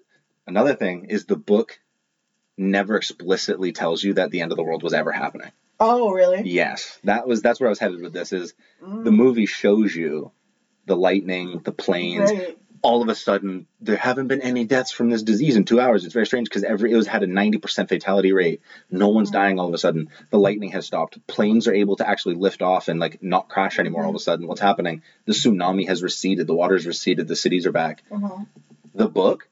another 0.46 0.76
thing 0.76 1.06
is 1.06 1.26
the 1.26 1.36
book 1.36 1.80
never 2.58 2.96
explicitly 2.96 3.72
tells 3.72 4.04
you 4.04 4.14
that 4.14 4.32
the 4.32 4.42
end 4.42 4.52
of 4.52 4.58
the 4.58 4.64
world 4.64 4.84
was 4.84 4.94
ever 4.94 5.12
happening. 5.12 5.52
oh 5.80 6.12
really? 6.12 6.42
Yes, 6.44 7.00
that 7.06 7.26
was 7.28 7.42
that's 7.42 7.60
where 7.60 7.70
I 7.70 7.72
was 7.72 7.80
headed 7.80 8.02
with 8.02 8.14
this. 8.14 8.32
Is 8.34 8.54
Mm. 8.84 9.04
the 9.06 9.12
movie 9.12 9.46
shows 9.48 9.96
you 9.96 10.32
the 10.86 10.96
lightning, 10.96 11.60
the 11.64 11.72
planes. 11.72 12.32
Right. 12.32 12.58
All 12.82 13.02
of 13.02 13.10
a 13.10 13.16
sudden, 13.16 13.68
there 13.82 13.98
haven't 13.98 14.28
been 14.28 14.42
any 14.42 14.64
deaths 14.64 14.92
from 14.92 15.10
this 15.10 15.22
disease 15.24 15.58
in 15.58 15.66
two 15.66 15.82
hours. 15.82 16.06
It's 16.06 16.14
very 16.14 16.26
strange 16.26 16.48
because 16.48 16.64
every 16.64 16.92
it 16.92 16.96
was 16.96 17.08
had 17.08 17.24
a 17.24 17.28
ninety 17.28 17.58
percent 17.58 17.90
fatality 17.90 18.32
rate. 18.32 18.62
No 18.90 19.10
one's 19.10 19.32
dying 19.32 19.60
all 19.60 19.68
of 19.68 19.74
a 19.74 19.78
sudden. 19.78 20.10
The 20.32 20.40
lightning 20.40 20.72
has 20.72 20.86
stopped. 20.86 21.20
Planes 21.28 21.68
are 21.68 21.74
able 21.74 21.98
to 21.98 22.08
actually 22.10 22.36
lift 22.36 22.62
off 22.62 22.88
and 22.88 23.00
like 23.00 23.22
not 23.22 23.50
crash 23.50 23.80
anymore. 23.80 24.04
All 24.04 24.10
of 24.12 24.16
a 24.16 24.20
sudden, 24.20 24.48
what's 24.48 24.62
happening? 24.62 25.02
The 25.26 25.34
tsunami 25.34 25.88
has 25.88 26.02
receded. 26.02 26.48
The 26.48 26.54
water's 26.56 26.86
receded. 26.86 27.28
The 27.28 27.36
cities 27.36 27.66
are 27.66 27.72
back 27.74 28.04
Uh-huh. 28.12 28.46
the 28.96 29.10
book 29.10 29.50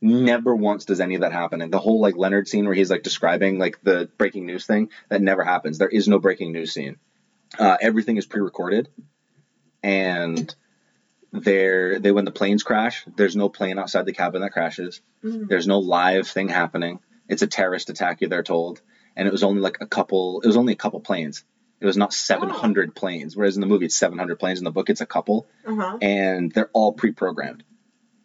never 0.00 0.54
once 0.54 0.84
does 0.84 1.00
any 1.00 1.14
of 1.14 1.22
that 1.22 1.32
happen 1.32 1.62
and 1.62 1.72
the 1.72 1.78
whole 1.78 2.00
like 2.00 2.16
leonard 2.16 2.46
scene 2.46 2.66
where 2.66 2.74
he's 2.74 2.90
like 2.90 3.02
describing 3.02 3.58
like 3.58 3.80
the 3.82 4.10
breaking 4.18 4.44
news 4.44 4.66
thing 4.66 4.90
that 5.08 5.22
never 5.22 5.42
happens 5.42 5.78
there 5.78 5.88
is 5.88 6.06
no 6.06 6.18
breaking 6.18 6.52
news 6.52 6.72
scene 6.74 6.96
uh, 7.58 7.76
everything 7.80 8.18
is 8.18 8.26
pre-recorded 8.26 8.88
and 9.82 10.54
there 11.44 11.98
they 11.98 12.10
when 12.12 12.24
the 12.24 12.30
planes 12.30 12.62
crash 12.62 13.04
there's 13.16 13.36
no 13.36 13.48
plane 13.48 13.78
outside 13.78 14.04
the 14.06 14.12
cabin 14.12 14.40
that 14.42 14.52
crashes 14.52 15.00
Mhm. 15.24 15.48
there's 15.48 15.66
no 15.66 15.78
live 15.78 16.26
thing 16.28 16.48
happening 16.48 16.98
it's 17.28 17.42
a 17.42 17.46
terrorist 17.46 17.90
attack 17.90 18.20
you 18.20 18.28
they're 18.28 18.42
told 18.42 18.80
and 19.16 19.26
it 19.28 19.32
was 19.32 19.42
only 19.42 19.60
like 19.60 19.78
a 19.80 19.86
couple 19.86 20.40
it 20.42 20.46
was 20.46 20.56
only 20.56 20.72
a 20.72 20.76
couple 20.76 21.00
planes 21.00 21.44
it 21.80 21.86
was 21.86 21.96
not 21.96 22.12
700 22.12 22.94
planes 22.94 23.36
whereas 23.36 23.56
in 23.56 23.60
the 23.60 23.66
movie 23.66 23.86
it's 23.86 23.96
700 23.96 24.38
planes 24.38 24.58
in 24.58 24.64
the 24.64 24.70
book 24.70 24.88
it's 24.90 25.00
a 25.00 25.06
couple 25.06 25.46
Uh-huh. 25.66 25.98
and 26.00 26.52
they're 26.52 26.70
all 26.72 26.92
pre-programmed. 26.92 27.62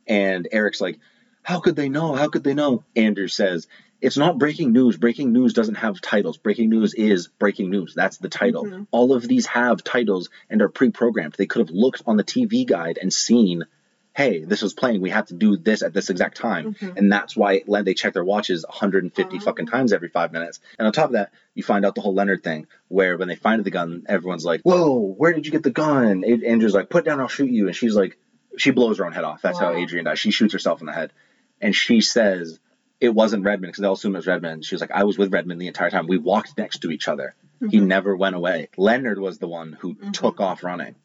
And 0.08 0.48
Eric's 0.52 0.82
like, 0.82 1.00
"How 1.44 1.60
could 1.60 1.76
they 1.76 1.90
know? 1.90 2.14
How 2.16 2.28
could 2.28 2.44
they 2.44 2.54
know?" 2.54 2.84
Andrew 2.96 3.28
says, 3.28 3.68
"It's 4.02 4.18
not 4.18 4.38
breaking 4.40 4.72
news. 4.74 4.98
Breaking 4.98 5.32
news 5.32 5.54
doesn't 5.54 5.76
have 5.76 6.02
titles. 6.02 6.38
Breaking 6.38 6.70
news 6.70 6.94
is 6.94 7.28
breaking 7.28 7.70
news. 7.70 7.94
That's 7.94 8.18
the 8.18 8.30
title. 8.30 8.66
Mhm. 8.66 8.88
All 8.92 9.14
of 9.14 9.28
these 9.28 9.46
have 9.46 9.84
titles 9.84 10.30
and 10.50 10.62
are 10.62 10.70
pre-programmed. 10.70 11.34
They 11.38 11.46
could 11.46 11.68
have 11.68 11.76
looked 11.76 12.02
on 12.08 12.18
the 12.18 12.24
TV 12.24 12.66
guide 12.66 12.98
and 13.02 13.14
seen, 13.14 13.66
"Hey, 14.14 14.44
this 14.44 14.62
was 14.62 14.74
playing. 14.74 15.00
We 15.02 15.12
have 15.12 15.28
to 15.28 15.34
do 15.36 15.56
this 15.56 15.84
at 15.84 15.94
this 15.94 16.10
exact 16.10 16.36
time." 16.38 16.74
Mhm. 16.74 16.98
And 16.98 17.12
that's 17.12 17.36
why 17.38 17.62
they 17.68 17.94
check 17.94 18.14
their 18.14 18.24
watches 18.26 18.66
150 18.68 19.38
Oh. 19.38 19.40
fucking 19.40 19.68
times 19.68 19.94
every 19.94 20.10
five 20.10 20.34
minutes. 20.34 20.60
And 20.80 20.86
on 20.88 20.92
top 20.94 21.06
of 21.12 21.14
that, 21.14 21.32
you 21.54 21.64
find 21.64 21.86
out 21.86 21.96
the 21.96 22.02
whole 22.02 22.14
Leonard 22.16 22.44
thing, 22.44 22.68
where 22.90 23.18
when 23.18 23.28
they 23.28 23.36
find 23.36 23.64
the 23.64 23.72
gun, 23.72 24.04
everyone's 24.08 24.44
like, 24.46 24.62
"Whoa, 24.64 25.00
where 25.18 25.32
did 25.34 25.46
you 25.46 25.52
get 25.52 25.64
the 25.64 25.70
gun?" 25.70 26.24
And 26.26 26.44
Andrew's 26.44 26.74
like, 26.74 26.90
"Put 26.90 27.06
down, 27.06 27.20
I'll 27.20 27.28
shoot 27.28 27.52
you." 27.52 27.68
And 27.68 27.76
she's 27.76 27.96
like, 27.96 28.18
she 28.58 28.72
blows 28.72 28.98
her 28.98 29.06
own 29.06 29.14
head 29.14 29.24
off. 29.24 29.42
That's 29.42 29.60
how 29.60 29.74
Adrian 29.74 30.04
dies. 30.06 30.20
She 30.20 30.32
shoots 30.32 30.52
herself 30.52 30.82
in 30.82 30.88
the 30.88 30.92
head, 30.92 31.14
and 31.62 31.74
she 31.74 32.02
says 32.02 32.60
it 33.02 33.10
wasn't 33.10 33.44
Redmond 33.44 33.72
because 33.74 33.82
they'll 33.82 33.94
assume 33.94 34.16
it 34.16 34.20
was 34.20 34.28
Redmond. 34.28 34.64
She 34.64 34.76
was 34.76 34.82
like, 34.82 34.92
"I 34.92 35.04
was 35.04 35.18
with 35.18 35.34
Redmond 35.34 35.60
the 35.60 35.68
entire 35.68 35.90
time. 35.90 36.08
We 36.08 36.18
walked 36.18 36.58
next 36.58 36.80
to 36.84 36.92
each 36.92 37.08
other. 37.08 37.34
He 37.70 37.80
Mhm. 37.80 37.88
never 37.88 38.16
went 38.16 38.36
away." 38.36 38.70
Leonard 38.78 39.20
was 39.20 39.40
the 39.40 39.48
one 39.48 39.74
who 39.74 39.96
Mhm. 39.96 40.14
took 40.14 40.40
off 40.40 40.64
running. 40.64 40.96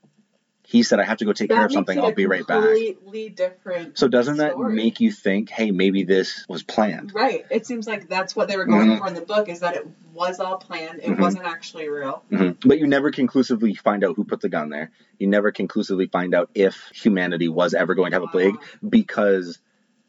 He 0.68 0.82
said, 0.82 0.98
"I 0.98 1.04
have 1.04 1.18
to 1.18 1.24
go 1.24 1.32
take 1.32 1.48
care 1.50 1.64
of 1.64 1.70
something. 1.72 1.96
I'll 1.98 2.12
be 2.12 2.26
right 2.26 2.44
back." 2.46 2.60
Completely 2.60 3.28
different. 3.30 3.96
So 3.96 4.08
doesn't 4.08 4.38
that 4.38 4.58
make 4.58 5.00
you 5.00 5.12
think, 5.12 5.48
hey, 5.48 5.70
maybe 5.70 6.02
this 6.02 6.44
was 6.48 6.64
planned? 6.64 7.14
Right. 7.14 7.46
It 7.50 7.66
seems 7.66 7.86
like 7.86 8.08
that's 8.08 8.34
what 8.34 8.48
they 8.48 8.56
were 8.56 8.64
going 8.66 8.88
Mhm. 8.88 8.98
for 8.98 9.06
in 9.06 9.14
the 9.14 9.20
book 9.20 9.48
is 9.48 9.60
that 9.60 9.76
it 9.76 9.86
was 10.12 10.40
all 10.40 10.56
planned. 10.58 10.98
It 10.98 11.10
Mhm. 11.10 11.20
wasn't 11.20 11.44
actually 11.44 11.88
real. 11.88 12.24
hmm 12.30 12.50
But 12.64 12.80
you 12.80 12.86
never 12.88 13.12
conclusively 13.12 13.74
find 13.74 14.02
out 14.02 14.16
who 14.16 14.24
put 14.24 14.40
the 14.40 14.48
gun 14.48 14.68
there. 14.70 14.90
You 15.20 15.28
never 15.28 15.52
conclusively 15.52 16.08
find 16.08 16.34
out 16.34 16.50
if 16.54 16.90
humanity 16.92 17.48
was 17.48 17.72
ever 17.72 17.94
going 17.94 18.10
to 18.10 18.16
have 18.16 18.24
a 18.24 18.28
plague 18.28 18.56
because 18.86 19.60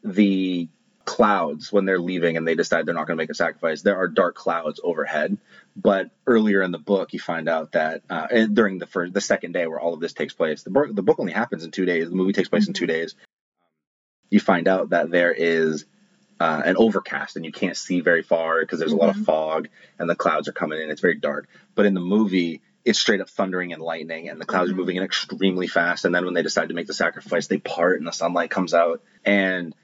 the 0.02 0.68
clouds, 1.08 1.72
when 1.72 1.84
they're 1.86 1.98
leaving 1.98 2.36
and 2.36 2.46
they 2.46 2.54
decide 2.54 2.84
they're 2.86 2.94
not 2.94 3.06
going 3.06 3.16
to 3.16 3.22
make 3.22 3.30
a 3.30 3.34
sacrifice, 3.34 3.82
there 3.82 3.96
are 3.96 4.08
dark 4.08 4.34
clouds 4.34 4.80
overhead. 4.82 5.38
But 5.74 6.10
earlier 6.26 6.62
in 6.62 6.70
the 6.70 6.78
book, 6.78 7.12
you 7.12 7.18
find 7.18 7.48
out 7.48 7.72
that 7.72 8.02
uh, 8.10 8.26
during 8.52 8.78
the 8.78 8.86
first, 8.86 9.14
the 9.14 9.20
second 9.20 9.52
day 9.52 9.66
where 9.66 9.80
all 9.80 9.94
of 9.94 10.00
this 10.00 10.12
takes 10.12 10.34
place, 10.34 10.62
the 10.62 10.70
book, 10.70 10.94
the 10.94 11.02
book 11.02 11.18
only 11.18 11.32
happens 11.32 11.64
in 11.64 11.70
two 11.70 11.86
days. 11.86 12.08
The 12.10 12.14
movie 12.16 12.32
takes 12.32 12.48
place 12.48 12.68
in 12.68 12.74
two 12.74 12.86
days. 12.86 13.14
You 14.30 14.40
find 14.40 14.68
out 14.68 14.90
that 14.90 15.10
there 15.10 15.32
is 15.32 15.86
uh, 16.40 16.62
an 16.64 16.76
overcast 16.76 17.34
and 17.36 17.44
you 17.44 17.50
can't 17.52 17.76
see 17.76 18.00
very 18.00 18.22
far 18.22 18.60
because 18.60 18.78
there's 18.78 18.92
a 18.92 18.96
lot 18.96 19.08
of 19.08 19.16
Mhm. 19.16 19.24
fog 19.24 19.68
and 19.98 20.08
the 20.08 20.14
clouds 20.14 20.46
are 20.46 20.52
coming 20.52 20.80
in. 20.80 20.90
It's 20.90 21.00
very 21.00 21.16
dark. 21.18 21.48
But 21.74 21.86
in 21.86 21.94
the 21.94 22.00
movie, 22.00 22.60
it's 22.84 23.00
straight 23.00 23.20
up 23.20 23.28
thundering 23.28 23.72
and 23.72 23.82
lightning, 23.82 24.28
and 24.28 24.40
the 24.40 24.44
clouds 24.46 24.70
are 24.70 24.74
moving 24.74 24.96
in 24.96 25.02
extremely 25.02 25.66
fast. 25.66 26.04
And 26.04 26.14
then 26.14 26.24
when 26.24 26.34
they 26.34 26.42
decide 26.42 26.68
to 26.68 26.74
make 26.74 26.86
the 26.86 26.94
sacrifice, 26.94 27.48
they 27.48 27.58
part 27.58 27.98
and 27.98 28.06
the 28.06 28.12
sunlight 28.12 28.50
comes 28.50 28.72
out. 28.72 29.02
And 29.24 29.74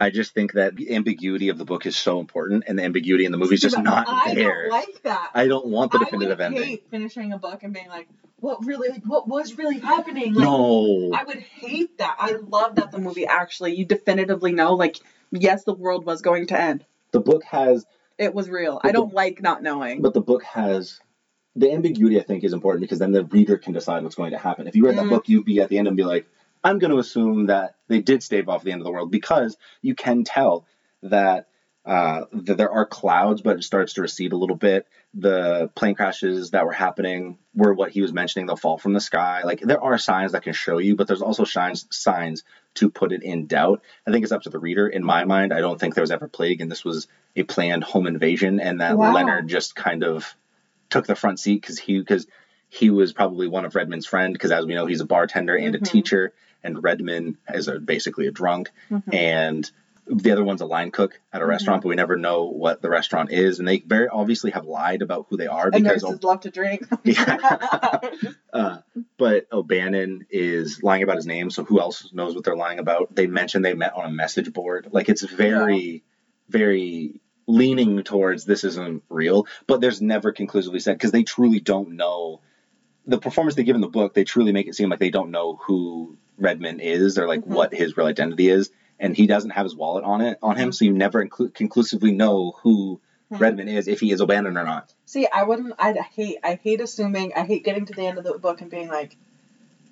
I 0.00 0.08
just 0.10 0.32
think 0.32 0.54
that 0.54 0.76
the 0.76 0.94
ambiguity 0.94 1.50
of 1.50 1.58
the 1.58 1.64
book 1.66 1.84
is 1.84 1.94
so 1.94 2.20
important, 2.20 2.64
and 2.66 2.78
the 2.78 2.82
ambiguity 2.84 3.26
in 3.26 3.32
the 3.32 3.38
movie 3.38 3.54
is 3.54 3.60
just 3.60 3.76
But 3.76 3.84
not 3.84 4.06
I 4.08 4.34
there. 4.34 4.62
don't 4.62 4.70
like 4.70 5.02
that. 5.02 5.30
I 5.34 5.46
don't 5.46 5.66
want 5.66 5.92
the 5.92 5.98
definitive 5.98 6.40
I 6.40 6.48
would 6.48 6.56
ending. 6.56 6.62
hate 6.64 6.84
finishing 6.90 7.32
a 7.32 7.38
book 7.38 7.62
and 7.62 7.74
being 7.74 7.88
like, 7.88 8.08
what 8.40 8.64
really, 8.64 8.88
like, 8.88 9.04
what 9.04 9.28
was 9.28 9.58
really 9.58 9.78
happening? 9.78 10.34
Like, 10.34 10.44
no. 10.44 11.10
I 11.12 11.24
would 11.24 11.38
hate 11.38 11.98
that. 11.98 12.16
I 12.18 12.36
love 12.48 12.76
that 12.76 12.92
the 12.92 12.98
movie 12.98 13.26
actually, 13.26 13.74
you 13.74 13.84
definitively 13.84 14.52
know, 14.52 14.72
like, 14.74 14.96
yes, 15.32 15.64
the 15.64 15.74
world 15.74 16.06
was 16.06 16.22
going 16.22 16.46
to 16.46 16.58
end. 16.60 16.84
the 17.12 17.20
book 17.20 17.44
has 17.44 17.84
It 18.18 18.32
was 18.34 18.48
real. 18.48 18.80
I 18.82 18.92
don't 18.92 19.12
like 19.12 19.42
not 19.42 19.62
knowing. 19.62 20.00
But 20.00 20.14
the 20.14 20.20
book 20.22 20.42
has 20.44 20.98
the 21.56 21.70
ambiguity. 21.72 22.18
I 22.18 22.22
think 22.22 22.44
is 22.44 22.52
important 22.54 22.80
because 22.80 22.98
then 22.98 23.12
the 23.12 23.24
reader 23.24 23.58
can 23.58 23.74
decide 23.74 24.02
what's 24.02 24.14
going 24.14 24.30
to 24.30 24.38
happen. 24.38 24.66
If 24.66 24.76
you 24.76 24.84
read 24.86 24.96
that 24.96 25.06
Mhm. 25.06 25.10
book, 25.10 25.28
you'd 25.28 25.44
be 25.44 25.60
at 25.60 25.68
the 25.68 25.76
end 25.78 25.88
and 25.88 25.96
be 25.96 26.04
like, 26.04 26.26
"I'm 26.62 26.78
going 26.78 26.90
to 26.92 26.98
assume 26.98 27.46
that 27.46 27.76
they 27.88 28.00
did 28.00 28.22
stave 28.22 28.48
off 28.48 28.62
the 28.62 28.72
end 28.72 28.80
of 28.80 28.84
the 28.84 28.92
world," 28.92 29.10
because 29.10 29.56
you 29.82 29.94
can 29.94 30.24
tell 30.24 30.66
that 31.02 31.46
uh, 31.86 32.26
that 32.32 32.58
there 32.58 32.70
are 32.70 32.84
clouds, 32.84 33.40
but 33.40 33.56
it 33.56 33.64
starts 33.64 33.94
to 33.94 34.02
recede 34.02 34.32
a 34.32 34.36
little 34.36 34.56
bit. 34.56 34.86
The 35.14 35.70
plane 35.74 35.94
crashes 35.94 36.50
that 36.50 36.66
were 36.66 36.72
happening 36.72 37.38
were 37.54 37.72
what 37.72 37.90
he 37.90 38.02
was 38.02 38.12
mentioning. 38.12 38.46
They'll 38.46 38.56
fall 38.56 38.76
from 38.76 38.92
the 38.92 39.00
sky. 39.00 39.42
Like 39.44 39.60
there 39.60 39.82
are 39.82 39.96
signs 39.96 40.32
that 40.32 40.42
can 40.42 40.52
show 40.52 40.76
you, 40.78 40.94
but 40.94 41.08
there's 41.08 41.22
also 41.22 41.44
signs 41.44 41.86
signs 41.90 42.44
to 42.74 42.90
put 42.90 43.12
it 43.12 43.22
in 43.22 43.46
doubt. 43.46 43.82
I 44.06 44.10
think 44.10 44.22
it's 44.22 44.32
up 44.32 44.42
to 44.42 44.50
the 44.50 44.58
reader. 44.58 44.86
In 44.86 45.02
my 45.02 45.24
mind, 45.24 45.52
I 45.54 45.60
don't 45.60 45.80
think 45.80 45.94
there 45.94 46.02
was 46.02 46.10
ever 46.10 46.28
plague, 46.28 46.60
and 46.60 46.70
this 46.70 46.84
was 46.84 47.08
a 47.34 47.44
planned 47.44 47.82
home 47.82 48.06
invasion, 48.06 48.60
and 48.60 48.82
that 48.82 48.98
Wow. 48.98 49.14
Leonard 49.14 49.48
just 49.48 49.74
kind 49.74 50.04
of 50.04 50.36
took 50.90 51.06
the 51.06 51.16
front 51.16 51.40
seat 51.40 51.62
because 51.62 51.78
he 51.78 51.98
because 51.98 52.26
he 52.70 52.88
was 52.90 53.12
probably 53.12 53.48
one 53.48 53.64
of 53.66 53.74
Redmond's 53.74 54.06
friend 54.06 54.32
because 54.32 54.50
as 54.52 54.64
we 54.64 54.74
know 54.74 54.86
he's 54.86 55.00
a 55.00 55.04
bartender 55.06 55.56
and 55.56 55.74
a 55.74 55.78
Mhm. 55.78 55.84
teacher, 55.84 56.32
and 56.62 56.82
Redmond 56.82 57.36
is 57.52 57.68
a, 57.68 57.78
basically 57.78 58.26
a 58.26 58.30
drunk, 58.30 58.70
Mhm. 58.90 59.12
and 59.14 59.70
the 60.06 60.32
other 60.32 60.42
one's 60.42 60.60
a 60.60 60.66
line 60.66 60.90
cook 60.90 61.20
at 61.32 61.40
a 61.40 61.44
Mhm. 61.44 61.48
restaurant, 61.48 61.82
but 61.82 61.88
we 61.88 61.94
never 61.94 62.16
know 62.16 62.44
what 62.46 62.80
the 62.82 62.88
restaurant 62.90 63.30
is, 63.30 63.58
and 63.60 63.68
they 63.68 63.78
very 63.78 64.08
obviously 64.08 64.50
have 64.52 64.64
lied 64.64 65.02
about 65.02 65.26
who 65.30 65.36
they 65.36 65.46
are 65.46 65.66
And 65.72 65.84
because 65.84 66.02
nurses 66.02 66.22
love 66.24 66.40
to 66.40 66.50
drink. 66.50 66.86
Yeah. 67.04 67.98
Uh, 68.52 68.78
but 69.18 69.46
O'Bannon 69.52 70.26
is 70.30 70.82
lying 70.82 71.02
about 71.02 71.16
his 71.16 71.26
name, 71.26 71.50
so 71.50 71.64
who 71.64 71.80
else 71.80 72.12
knows 72.12 72.34
what 72.34 72.44
they're 72.44 72.56
lying 72.56 72.78
about? 72.78 73.14
They 73.14 73.26
mentioned 73.26 73.64
they 73.64 73.74
met 73.74 73.94
on 73.94 74.04
a 74.06 74.10
message 74.12 74.52
board. 74.52 74.88
Like 74.90 75.08
it's 75.08 75.22
very, 75.22 76.02
very 76.48 77.20
leaning 77.46 78.02
towards 78.02 78.44
this 78.44 78.64
isn't 78.64 79.02
real, 79.08 79.46
but 79.66 79.80
there's 79.80 80.00
never 80.02 80.32
conclusively 80.32 80.80
said 80.80 80.94
because 80.94 81.12
they 81.12 81.22
truly 81.22 81.60
don't 81.60 81.92
know 81.92 82.40
the 83.06 83.18
performance 83.18 83.54
they 83.54 83.64
give 83.64 83.74
in 83.76 83.80
the 83.80 83.88
book. 83.88 84.14
They 84.14 84.24
truly 84.24 84.52
make 84.52 84.68
it 84.68 84.74
seem 84.74 84.88
like 84.90 84.98
they 84.98 85.10
don't 85.10 85.30
know 85.30 85.56
who 85.66 86.16
Redmond 86.38 86.80
is 86.80 87.18
or 87.18 87.26
like 87.26 87.40
Mhm. 87.40 87.46
what 87.48 87.74
his 87.74 87.96
real 87.96 88.06
identity 88.06 88.48
is, 88.48 88.70
and 88.98 89.16
he 89.16 89.26
doesn't 89.26 89.50
have 89.50 89.64
his 89.64 89.74
wallet 89.76 90.04
on 90.04 90.20
it 90.20 90.38
on 90.42 90.56
him, 90.56 90.72
so 90.72 90.84
you 90.84 90.92
never 90.92 91.24
inclu- 91.26 91.52
conclusively 91.54 92.12
know 92.12 92.52
who 92.62 93.00
Mhm. 93.32 93.40
Redmond 93.40 93.70
is 93.70 93.88
if 93.88 94.00
he 94.00 94.10
is 94.12 94.20
O'Bannon 94.20 94.56
or 94.56 94.64
not. 94.64 94.92
See, 95.06 95.26
I 95.32 95.44
wouldn't. 95.44 95.74
I 95.78 95.92
hate. 95.92 96.38
I 96.42 96.54
hate 96.62 96.80
assuming. 96.80 97.32
I 97.34 97.40
hate 97.44 97.64
getting 97.64 97.86
to 97.86 97.92
the 97.92 98.02
end 98.06 98.18
of 98.18 98.24
the 98.24 98.38
book 98.38 98.60
and 98.60 98.70
being 98.70 98.88
like, 98.88 99.16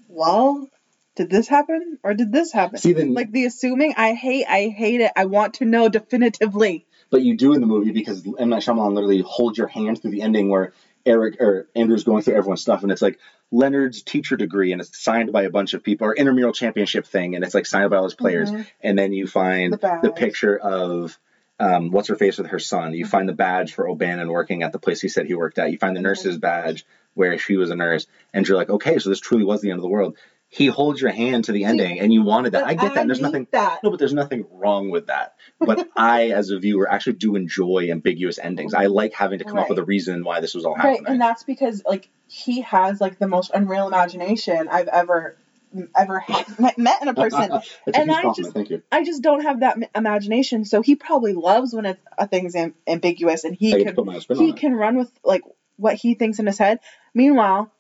"Well, 0.09 0.69
did 1.17 1.31
this 1.31 1.49
happen 1.49 1.99
or 2.03 2.15
did 2.15 2.33
this 2.33 2.53
happen?" 2.53 2.79
See, 2.79 2.93
then 2.93 3.15
Like 3.15 3.33
the 3.33 3.45
assuming. 3.45 3.95
I 3.97 4.15
hate. 4.15 4.47
I 4.49 4.69
hate 4.69 5.01
it. 5.01 5.13
I 5.17 5.25
want 5.27 5.55
to 5.55 5.65
know 5.65 5.89
definitively. 5.89 6.85
but 7.11 7.23
you 7.23 7.35
do 7.35 7.55
in 7.55 7.61
the 7.63 7.67
movie 7.67 7.91
because 7.91 8.23
M. 8.39 8.51
Night 8.51 8.63
Shyamalan 8.63 8.93
literally 8.95 9.23
holds 9.25 9.57
your 9.57 9.67
hand 9.67 9.99
through 10.03 10.11
the 10.11 10.21
ending 10.21 10.51
where 10.51 10.75
Eric 11.07 11.41
or 11.41 11.69
Andrew's 11.75 12.05
going 12.05 12.23
through 12.23 12.35
everyone's 12.35 12.63
stuff, 12.63 12.83
and 12.83 12.93
it's 12.93 13.03
like 13.03 13.19
Leonard's 13.51 14.03
teacher 14.03 14.37
degree, 14.37 14.73
and 14.73 14.81
it's 14.81 14.99
signed 15.03 15.33
by 15.33 15.43
a 15.43 15.51
bunch 15.51 15.75
of 15.75 15.83
people, 15.83 16.07
or 16.07 16.15
intramural 16.15 16.53
championship 16.53 17.07
thing, 17.07 17.35
and 17.35 17.45
it's 17.45 17.55
like 17.55 17.67
signed 17.67 17.91
by 17.91 17.97
all 17.97 18.05
his 18.05 18.15
players, 18.15 18.51
Mhm. 18.51 18.67
and 18.83 18.99
then 18.99 19.13
you 19.13 19.27
find 19.27 19.73
The 19.75 20.01
the 20.03 20.13
picture 20.13 20.57
of. 20.59 21.19
Um, 21.61 21.91
what's 21.91 22.07
her 22.07 22.15
face 22.15 22.39
with 22.39 22.47
her 22.51 22.61
son? 22.61 22.95
You 22.95 23.05
find 23.05 23.29
the 23.29 23.33
badge 23.33 23.73
for 23.75 23.89
O'Bannon 23.89 24.29
working 24.29 24.63
at 24.63 24.71
the 24.71 24.79
place 24.79 25.01
he 25.01 25.09
said 25.09 25.27
he 25.27 25.35
worked 25.35 25.59
at. 25.59 25.73
You 25.73 25.77
find 25.79 25.97
the 25.97 26.01
nurse's 26.01 26.39
badge 26.39 26.87
where 27.15 27.37
she 27.37 27.57
was 27.57 27.71
a 27.71 27.75
nurse, 27.75 28.07
and 28.33 28.47
you're 28.47 28.57
like, 28.57 28.71
okay, 28.71 29.01
so 29.01 29.09
this 29.11 29.19
truly 29.19 29.43
was 29.43 29.61
the 29.61 29.71
end 29.73 29.79
of 29.79 29.83
the 29.83 29.89
world. 29.89 30.17
He 30.51 30.67
holds 30.67 31.01
your 31.01 31.11
hand 31.11 31.45
to 31.45 31.53
the 31.53 31.65
ending, 31.65 32.01
and 32.01 32.13
you 32.13 32.23
wanted 32.23 32.53
that. 32.53 32.67
I 32.67 32.73
get 32.75 32.95
that. 32.95 33.07
There's 33.07 33.21
nothing 33.21 33.47
That. 33.51 33.83
no, 33.85 33.91
but 33.91 33.99
there's 33.99 34.15
nothing 34.15 34.47
wrong 34.51 34.89
with 34.89 35.09
that. 35.09 35.35
But 35.61 35.89
I, 35.97 36.31
as 36.31 36.51
a 36.51 36.59
viewer, 36.59 36.91
actually 36.91 37.15
do 37.15 37.37
enjoy 37.37 37.91
ambiguous 37.91 38.39
endings. 38.39 38.73
I 38.73 38.87
like 38.87 39.13
having 39.13 39.41
to 39.41 39.45
come 39.45 39.59
up 39.59 39.69
with 39.69 39.79
a 39.79 39.85
reason 39.85 40.25
why 40.25 40.41
this 40.41 40.55
was 40.55 40.65
all 40.65 40.75
happening. 40.75 41.03
Right, 41.05 41.13
and 41.13 41.21
that's 41.21 41.43
because 41.43 41.83
like 41.87 42.09
he 42.29 42.63
has 42.63 42.99
like 43.01 43.19
the 43.19 43.29
most 43.29 43.51
unreal 43.53 43.87
imagination 43.87 44.69
I've 44.71 44.89
ever 44.89 45.37
ever 45.95 46.19
had, 46.27 46.79
met, 46.79 47.03
in 47.03 47.09
a 47.09 47.15
person. 47.15 47.53
A 47.53 47.63
and 47.93 48.11
I 48.11 48.33
just- 48.35 48.53
Thank 48.55 48.71
you. 48.71 48.83
I 48.91 49.05
just 49.05 49.23
don't 49.23 49.43
have 49.43 49.61
that 49.61 49.77
m- 49.77 49.85
imagination, 49.95 50.65
so 50.65 50.81
he 50.81 50.95
probably 50.97 51.35
loves 51.35 51.75
when 51.75 51.85
it's, 51.85 52.01
a 52.17 52.27
thing's 52.27 52.55
am- 52.57 52.75
ambiguous 52.87 53.45
and 53.45 53.55
he 53.55 53.75
I 53.75 53.85
can 53.85 53.95
put 53.95 54.07
my 54.07 54.15
own 54.15 54.21
spin 54.23 54.39
he 54.39 54.49
it. 54.49 54.57
can 54.57 54.73
run 54.75 54.97
with 54.97 55.13
like 55.23 55.43
what 55.77 55.95
he 55.97 56.15
thinks 56.15 56.39
in 56.39 56.47
his 56.47 56.57
head. 56.57 56.81
Meanwhile, 57.13 57.71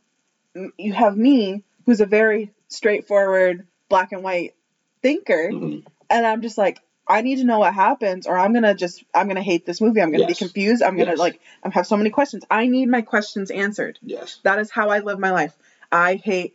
m- 0.54 0.74
you 0.76 0.92
have 0.92 1.16
me, 1.16 1.64
who's 1.86 2.02
a 2.02 2.06
very 2.06 2.52
straightforward, 2.68 3.66
black 3.88 4.12
and 4.12 4.22
white 4.22 4.54
thinker, 5.02 5.50
Mhm. 5.52 5.84
and 6.10 6.26
I'm 6.26 6.42
just 6.42 6.58
like, 6.58 6.80
I 7.06 7.22
need 7.22 7.36
to 7.36 7.44
know 7.44 7.58
what 7.60 7.72
happens, 7.72 8.26
or 8.26 8.38
I'm 8.38 8.52
gonna 8.52 8.74
just, 8.74 9.02
I'm 9.14 9.28
gonna 9.28 9.42
hate 9.42 9.64
this 9.64 9.80
movie. 9.80 10.00
I'm 10.02 10.10
gonna 10.10 10.24
Yes. 10.28 10.38
be 10.38 10.44
confused. 10.44 10.82
I'm 10.82 10.96
gonna 10.96 11.12
Yes. 11.12 11.18
like, 11.18 11.40
I 11.62 11.70
have 11.70 11.86
so 11.86 11.96
many 11.96 12.10
questions. 12.10 12.44
I 12.50 12.66
need 12.66 12.86
my 12.88 13.00
questions 13.00 13.50
answered. 13.50 13.98
Yes. 14.02 14.40
That 14.42 14.58
is 14.58 14.70
how 14.70 14.90
I 14.90 14.98
live 15.00 15.18
my 15.18 15.30
life. 15.30 15.56
I 15.90 16.14
hate. 16.16 16.54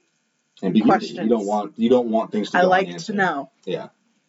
Ambiguity. 0.61 0.80
You 0.88 0.91
Questions. 1.16 1.30
don't 1.30 1.45
want 1.47 1.74
you 1.78 1.89
don't 1.89 2.09
want 2.11 2.32
things 2.32 2.51
to 2.51 2.59
I 2.59 2.61
like 2.61 2.95
to 2.95 3.14
know, 3.14 3.49
Yeah. 3.66 3.88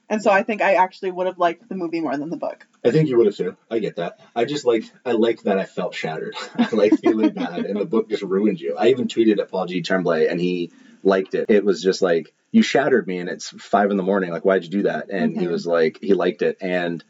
and 0.09 0.23
so 0.23 0.31
I 0.31 0.43
think 0.43 0.63
I 0.63 0.75
actually 0.77 1.11
would 1.11 1.27
have 1.27 1.39
liked 1.39 1.69
the 1.69 1.75
movie 1.75 2.01
more 2.01 2.17
than 2.17 2.31
the 2.31 2.39
book. 2.39 2.67
I 2.83 2.91
think 2.91 3.11
you 3.11 3.19
would 3.19 3.27
have 3.27 3.37
too. 3.37 3.57
I 3.71 3.79
get 3.79 3.97
that. 3.97 4.19
I 4.35 4.47
just 4.47 4.65
like 4.65 4.85
I 5.05 5.13
like 5.13 5.43
that 5.43 5.59
I 5.59 5.65
felt 5.67 5.95
shattered. 5.95 6.35
I 6.59 6.67
like 6.73 6.95
feeling 6.99 7.29
bad, 7.35 7.67
and 7.67 7.79
the 7.79 7.85
book 7.85 8.09
just 8.09 8.23
ruined 8.23 8.59
you. 8.59 8.75
I 8.77 8.89
even 8.89 9.07
tweeted 9.07 9.39
at 9.39 9.51
Paul 9.51 9.67
G. 9.67 9.83
Tremblay, 9.83 10.27
and 10.29 10.41
he 10.41 10.71
liked 11.05 11.35
it. 11.35 11.47
It 11.49 11.65
was 11.65 11.83
just 11.83 12.03
like 12.03 12.35
you 12.51 12.63
shattered 12.63 13.07
me, 13.07 13.19
and 13.19 13.29
it's 13.29 13.49
five 13.51 13.91
in 13.91 13.97
the 13.97 14.03
morning. 14.03 14.31
Like, 14.31 14.45
why'd 14.45 14.65
you 14.65 14.71
do 14.71 14.83
that? 14.85 15.11
And 15.11 15.37
he 15.39 15.47
Mhm. 15.47 15.51
was 15.51 15.67
like, 15.67 15.99
he 16.01 16.15
liked 16.15 16.43
it, 16.43 16.59
and 16.61 17.03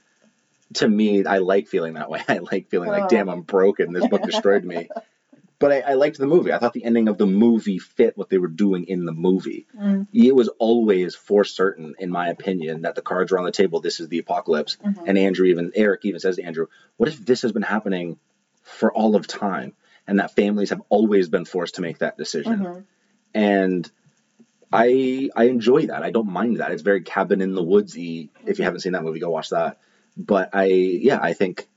to 0.74 0.88
me, 0.88 1.24
I 1.24 1.38
like 1.38 1.68
feeling 1.68 1.94
that 1.94 2.10
way. 2.10 2.22
I 2.28 2.38
like 2.38 2.68
feeling 2.68 2.88
like, 2.90 3.04
Oh. 3.04 3.08
damn, 3.08 3.28
I'm 3.28 3.42
broken. 3.42 3.92
This 3.92 4.06
book 4.08 4.22
destroyed 4.22 4.64
me. 4.64 4.88
But 5.60 5.70
I, 5.72 5.80
I 5.92 5.94
liked 5.94 6.18
the 6.18 6.26
movie. 6.26 6.52
I 6.52 6.58
thought 6.58 6.72
the 6.74 6.84
ending 6.84 7.08
of 7.08 7.16
the 7.16 7.26
movie 7.26 7.78
fit 7.78 8.18
what 8.18 8.28
they 8.28 8.38
were 8.38 8.48
doing 8.48 8.84
in 8.86 9.04
the 9.06 9.12
movie. 9.12 9.66
Mm. 9.80 10.08
It 10.12 10.34
was 10.34 10.48
always 10.58 11.14
for 11.14 11.44
certain, 11.44 11.94
in 11.98 12.10
my 12.10 12.28
opinion, 12.28 12.82
that 12.82 12.96
the 12.96 13.02
cards 13.02 13.30
were 13.32 13.38
on 13.38 13.44
the 13.44 13.52
table. 13.52 13.80
This 13.80 14.00
is 14.00 14.08
the 14.08 14.18
apocalypse. 14.18 14.76
Mhm. 14.84 15.04
And 15.06 15.16
Andrew 15.16 15.46
even 15.46 15.70
Eric 15.74 16.00
even 16.04 16.18
says 16.20 16.36
to 16.36 16.42
Andrew, 16.42 16.66
"What 16.96 17.08
if 17.08 17.24
this 17.24 17.42
has 17.42 17.52
been 17.52 17.62
happening 17.62 18.18
for 18.62 18.92
all 18.92 19.14
of 19.14 19.26
time, 19.28 19.72
and 20.08 20.18
that 20.18 20.34
families 20.34 20.70
have 20.70 20.82
always 20.90 21.28
been 21.30 21.44
forced 21.46 21.76
to 21.76 21.82
make 21.82 21.98
that 21.98 22.18
decision?" 22.18 22.58
Mhm. 22.58 22.84
And 23.34 23.90
I 24.72 25.28
I 25.36 25.44
enjoy 25.44 25.86
that. 25.86 26.02
I 26.02 26.10
don't 26.10 26.28
mind 26.30 26.58
that. 26.58 26.72
It's 26.72 26.82
very 26.82 27.02
cabin 27.02 27.40
in 27.40 27.54
the 27.54 27.62
woodsy. 27.62 28.30
If 28.46 28.58
you 28.58 28.64
haven't 28.64 28.80
seen 28.80 28.92
that 28.92 29.02
movie, 29.04 29.20
go 29.20 29.30
watch 29.30 29.50
that. 29.50 29.78
But 30.16 30.50
I 30.52 30.64
yeah, 30.66 31.18
I 31.20 31.32
think 31.32 31.68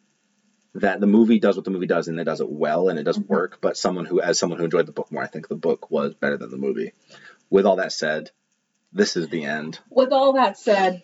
that 0.76 1.00
the 1.00 1.08
movie 1.08 1.40
does 1.40 1.56
what 1.56 1.66
the 1.66 1.72
movie 1.72 1.88
does 1.88 2.08
and 2.08 2.20
it 2.20 2.26
does 2.26 2.40
it 2.42 2.50
well 2.50 2.90
and 2.90 3.00
it 3.00 3.04
does 3.04 3.18
Mhm. 3.18 3.28
work. 3.28 3.58
But 3.62 3.78
someone 3.78 4.06
who 4.06 4.22
as 4.22 4.38
someone 4.38 4.60
who 4.60 4.66
enjoyed 4.66 4.86
the 4.86 4.92
book 4.92 5.12
more, 5.12 5.24
I 5.24 5.28
think 5.28 5.48
the 5.48 5.56
book 5.56 5.90
was 5.90 6.14
better 6.14 6.38
than 6.38 6.52
the 6.52 6.58
movie. 6.58 6.94
With 7.50 7.66
all 7.66 7.78
that 7.78 7.92
said, 7.92 8.32
this 8.94 9.16
is 9.18 9.28
the 9.30 9.44
end. 9.46 9.80
With 9.90 10.12
all 10.12 10.34
that 10.34 10.58
said, 10.58 11.04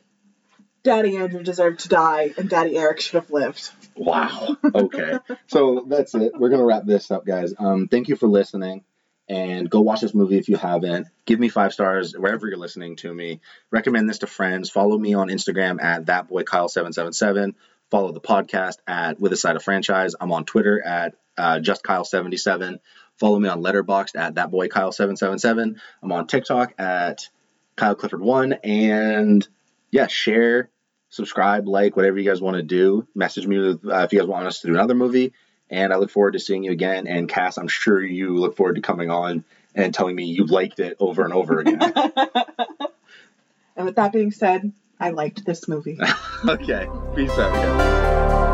Daddy 0.84 1.16
Andrew 1.18 1.42
deserved 1.44 1.80
to 1.82 1.90
die, 1.90 2.34
and 2.38 2.50
Daddy 2.50 2.78
Eric 2.78 3.00
should 3.00 3.16
have 3.16 3.32
lived. 3.32 3.70
Wow. 3.96 4.58
Okay. 4.76 5.18
so 5.48 5.86
that's 5.88 6.14
it. 6.14 6.34
We're 6.38 6.50
gonna 6.50 6.66
wrap 6.66 6.86
this 6.86 7.10
up, 7.10 7.26
guys. 7.26 7.54
Um, 7.58 7.88
thank 7.88 8.10
you 8.10 8.16
for 8.18 8.28
listening, 8.28 8.84
and 9.30 9.70
go 9.70 9.82
watch 9.82 10.02
this 10.02 10.14
movie 10.14 10.38
if 10.38 10.50
you 10.50 10.58
haven't. 10.58 11.08
Give 11.26 11.40
me 11.40 11.50
five 11.50 11.74
stars 11.74 12.14
wherever 12.14 12.48
you're 12.48 12.58
listening 12.58 12.98
to 12.98 13.14
me. 13.14 13.42
Recommend 13.72 14.10
this 14.10 14.20
to 14.20 14.28
friends. 14.28 14.70
Follow 14.70 14.98
me 14.98 15.14
on 15.14 15.30
Instagram 15.30 15.82
at 15.82 16.06
thatboykyle777. 16.06 17.56
Follow 17.90 18.12
the 18.12 18.22
podcast 18.22 18.78
at 18.88 19.20
With 19.20 19.34
a 19.34 19.38
Side 19.38 19.56
of 19.56 19.64
Franchise. 19.64 20.16
I'm 20.20 20.32
on 20.32 20.46
Twitter 20.46 20.82
at 20.82 21.16
uh, 21.38 21.60
JustKyle77. 21.60 22.80
Follow 23.20 23.40
me 23.40 23.50
on 23.50 23.62
Letterboxd 23.62 24.16
at 24.16 24.34
thatboykyle777. 24.34 25.80
I'm 26.02 26.12
on 26.12 26.28
TikTok 26.28 26.74
at 26.80 27.30
Kyle 27.76 27.96
Clifford1. 27.96 28.60
And 28.64 29.48
yeah, 29.92 30.08
share, 30.08 30.70
subscribe, 31.10 31.68
like, 31.68 31.96
whatever 31.96 32.18
you 32.18 32.28
guys 32.28 32.42
want 32.42 32.58
to 32.58 32.64
do. 32.64 33.08
Message 33.14 33.46
me 33.46 33.60
with, 33.60 33.86
uh, 33.86 34.00
if 34.00 34.14
you 34.14 34.20
guys 34.20 34.28
want 34.28 34.48
us 34.48 34.62
to 34.62 34.68
do 34.68 34.74
another 34.74 34.96
movie. 34.96 35.34
And 35.70 35.92
I 35.94 35.98
look 35.98 36.12
forward 36.12 36.34
to 36.34 36.40
seeing 36.40 36.64
you 36.64 36.72
again. 36.72 37.08
And 37.08 37.28
Cass, 37.28 37.58
I'm 37.58 37.68
sure 37.68 38.02
you 38.02 38.38
look 38.38 38.56
forward 38.56 38.76
to 38.76 38.82
coming 38.82 39.10
on 39.10 39.44
and 39.76 39.94
telling 39.94 40.16
me 40.16 40.26
you 40.26 40.46
liked 40.46 40.80
it 40.80 40.98
over 41.00 41.24
and 41.24 41.34
over 41.34 41.60
again. 41.60 41.80
and 43.76 43.86
with 43.86 43.96
that 43.96 44.12
being 44.12 44.32
said, 44.32 44.72
I 45.00 45.10
liked 45.10 45.46
this 45.46 45.68
movie. 45.68 46.00
okay. 46.48 46.88
Peace 47.16 47.32
out, 47.32 47.54
guys. 47.54 48.53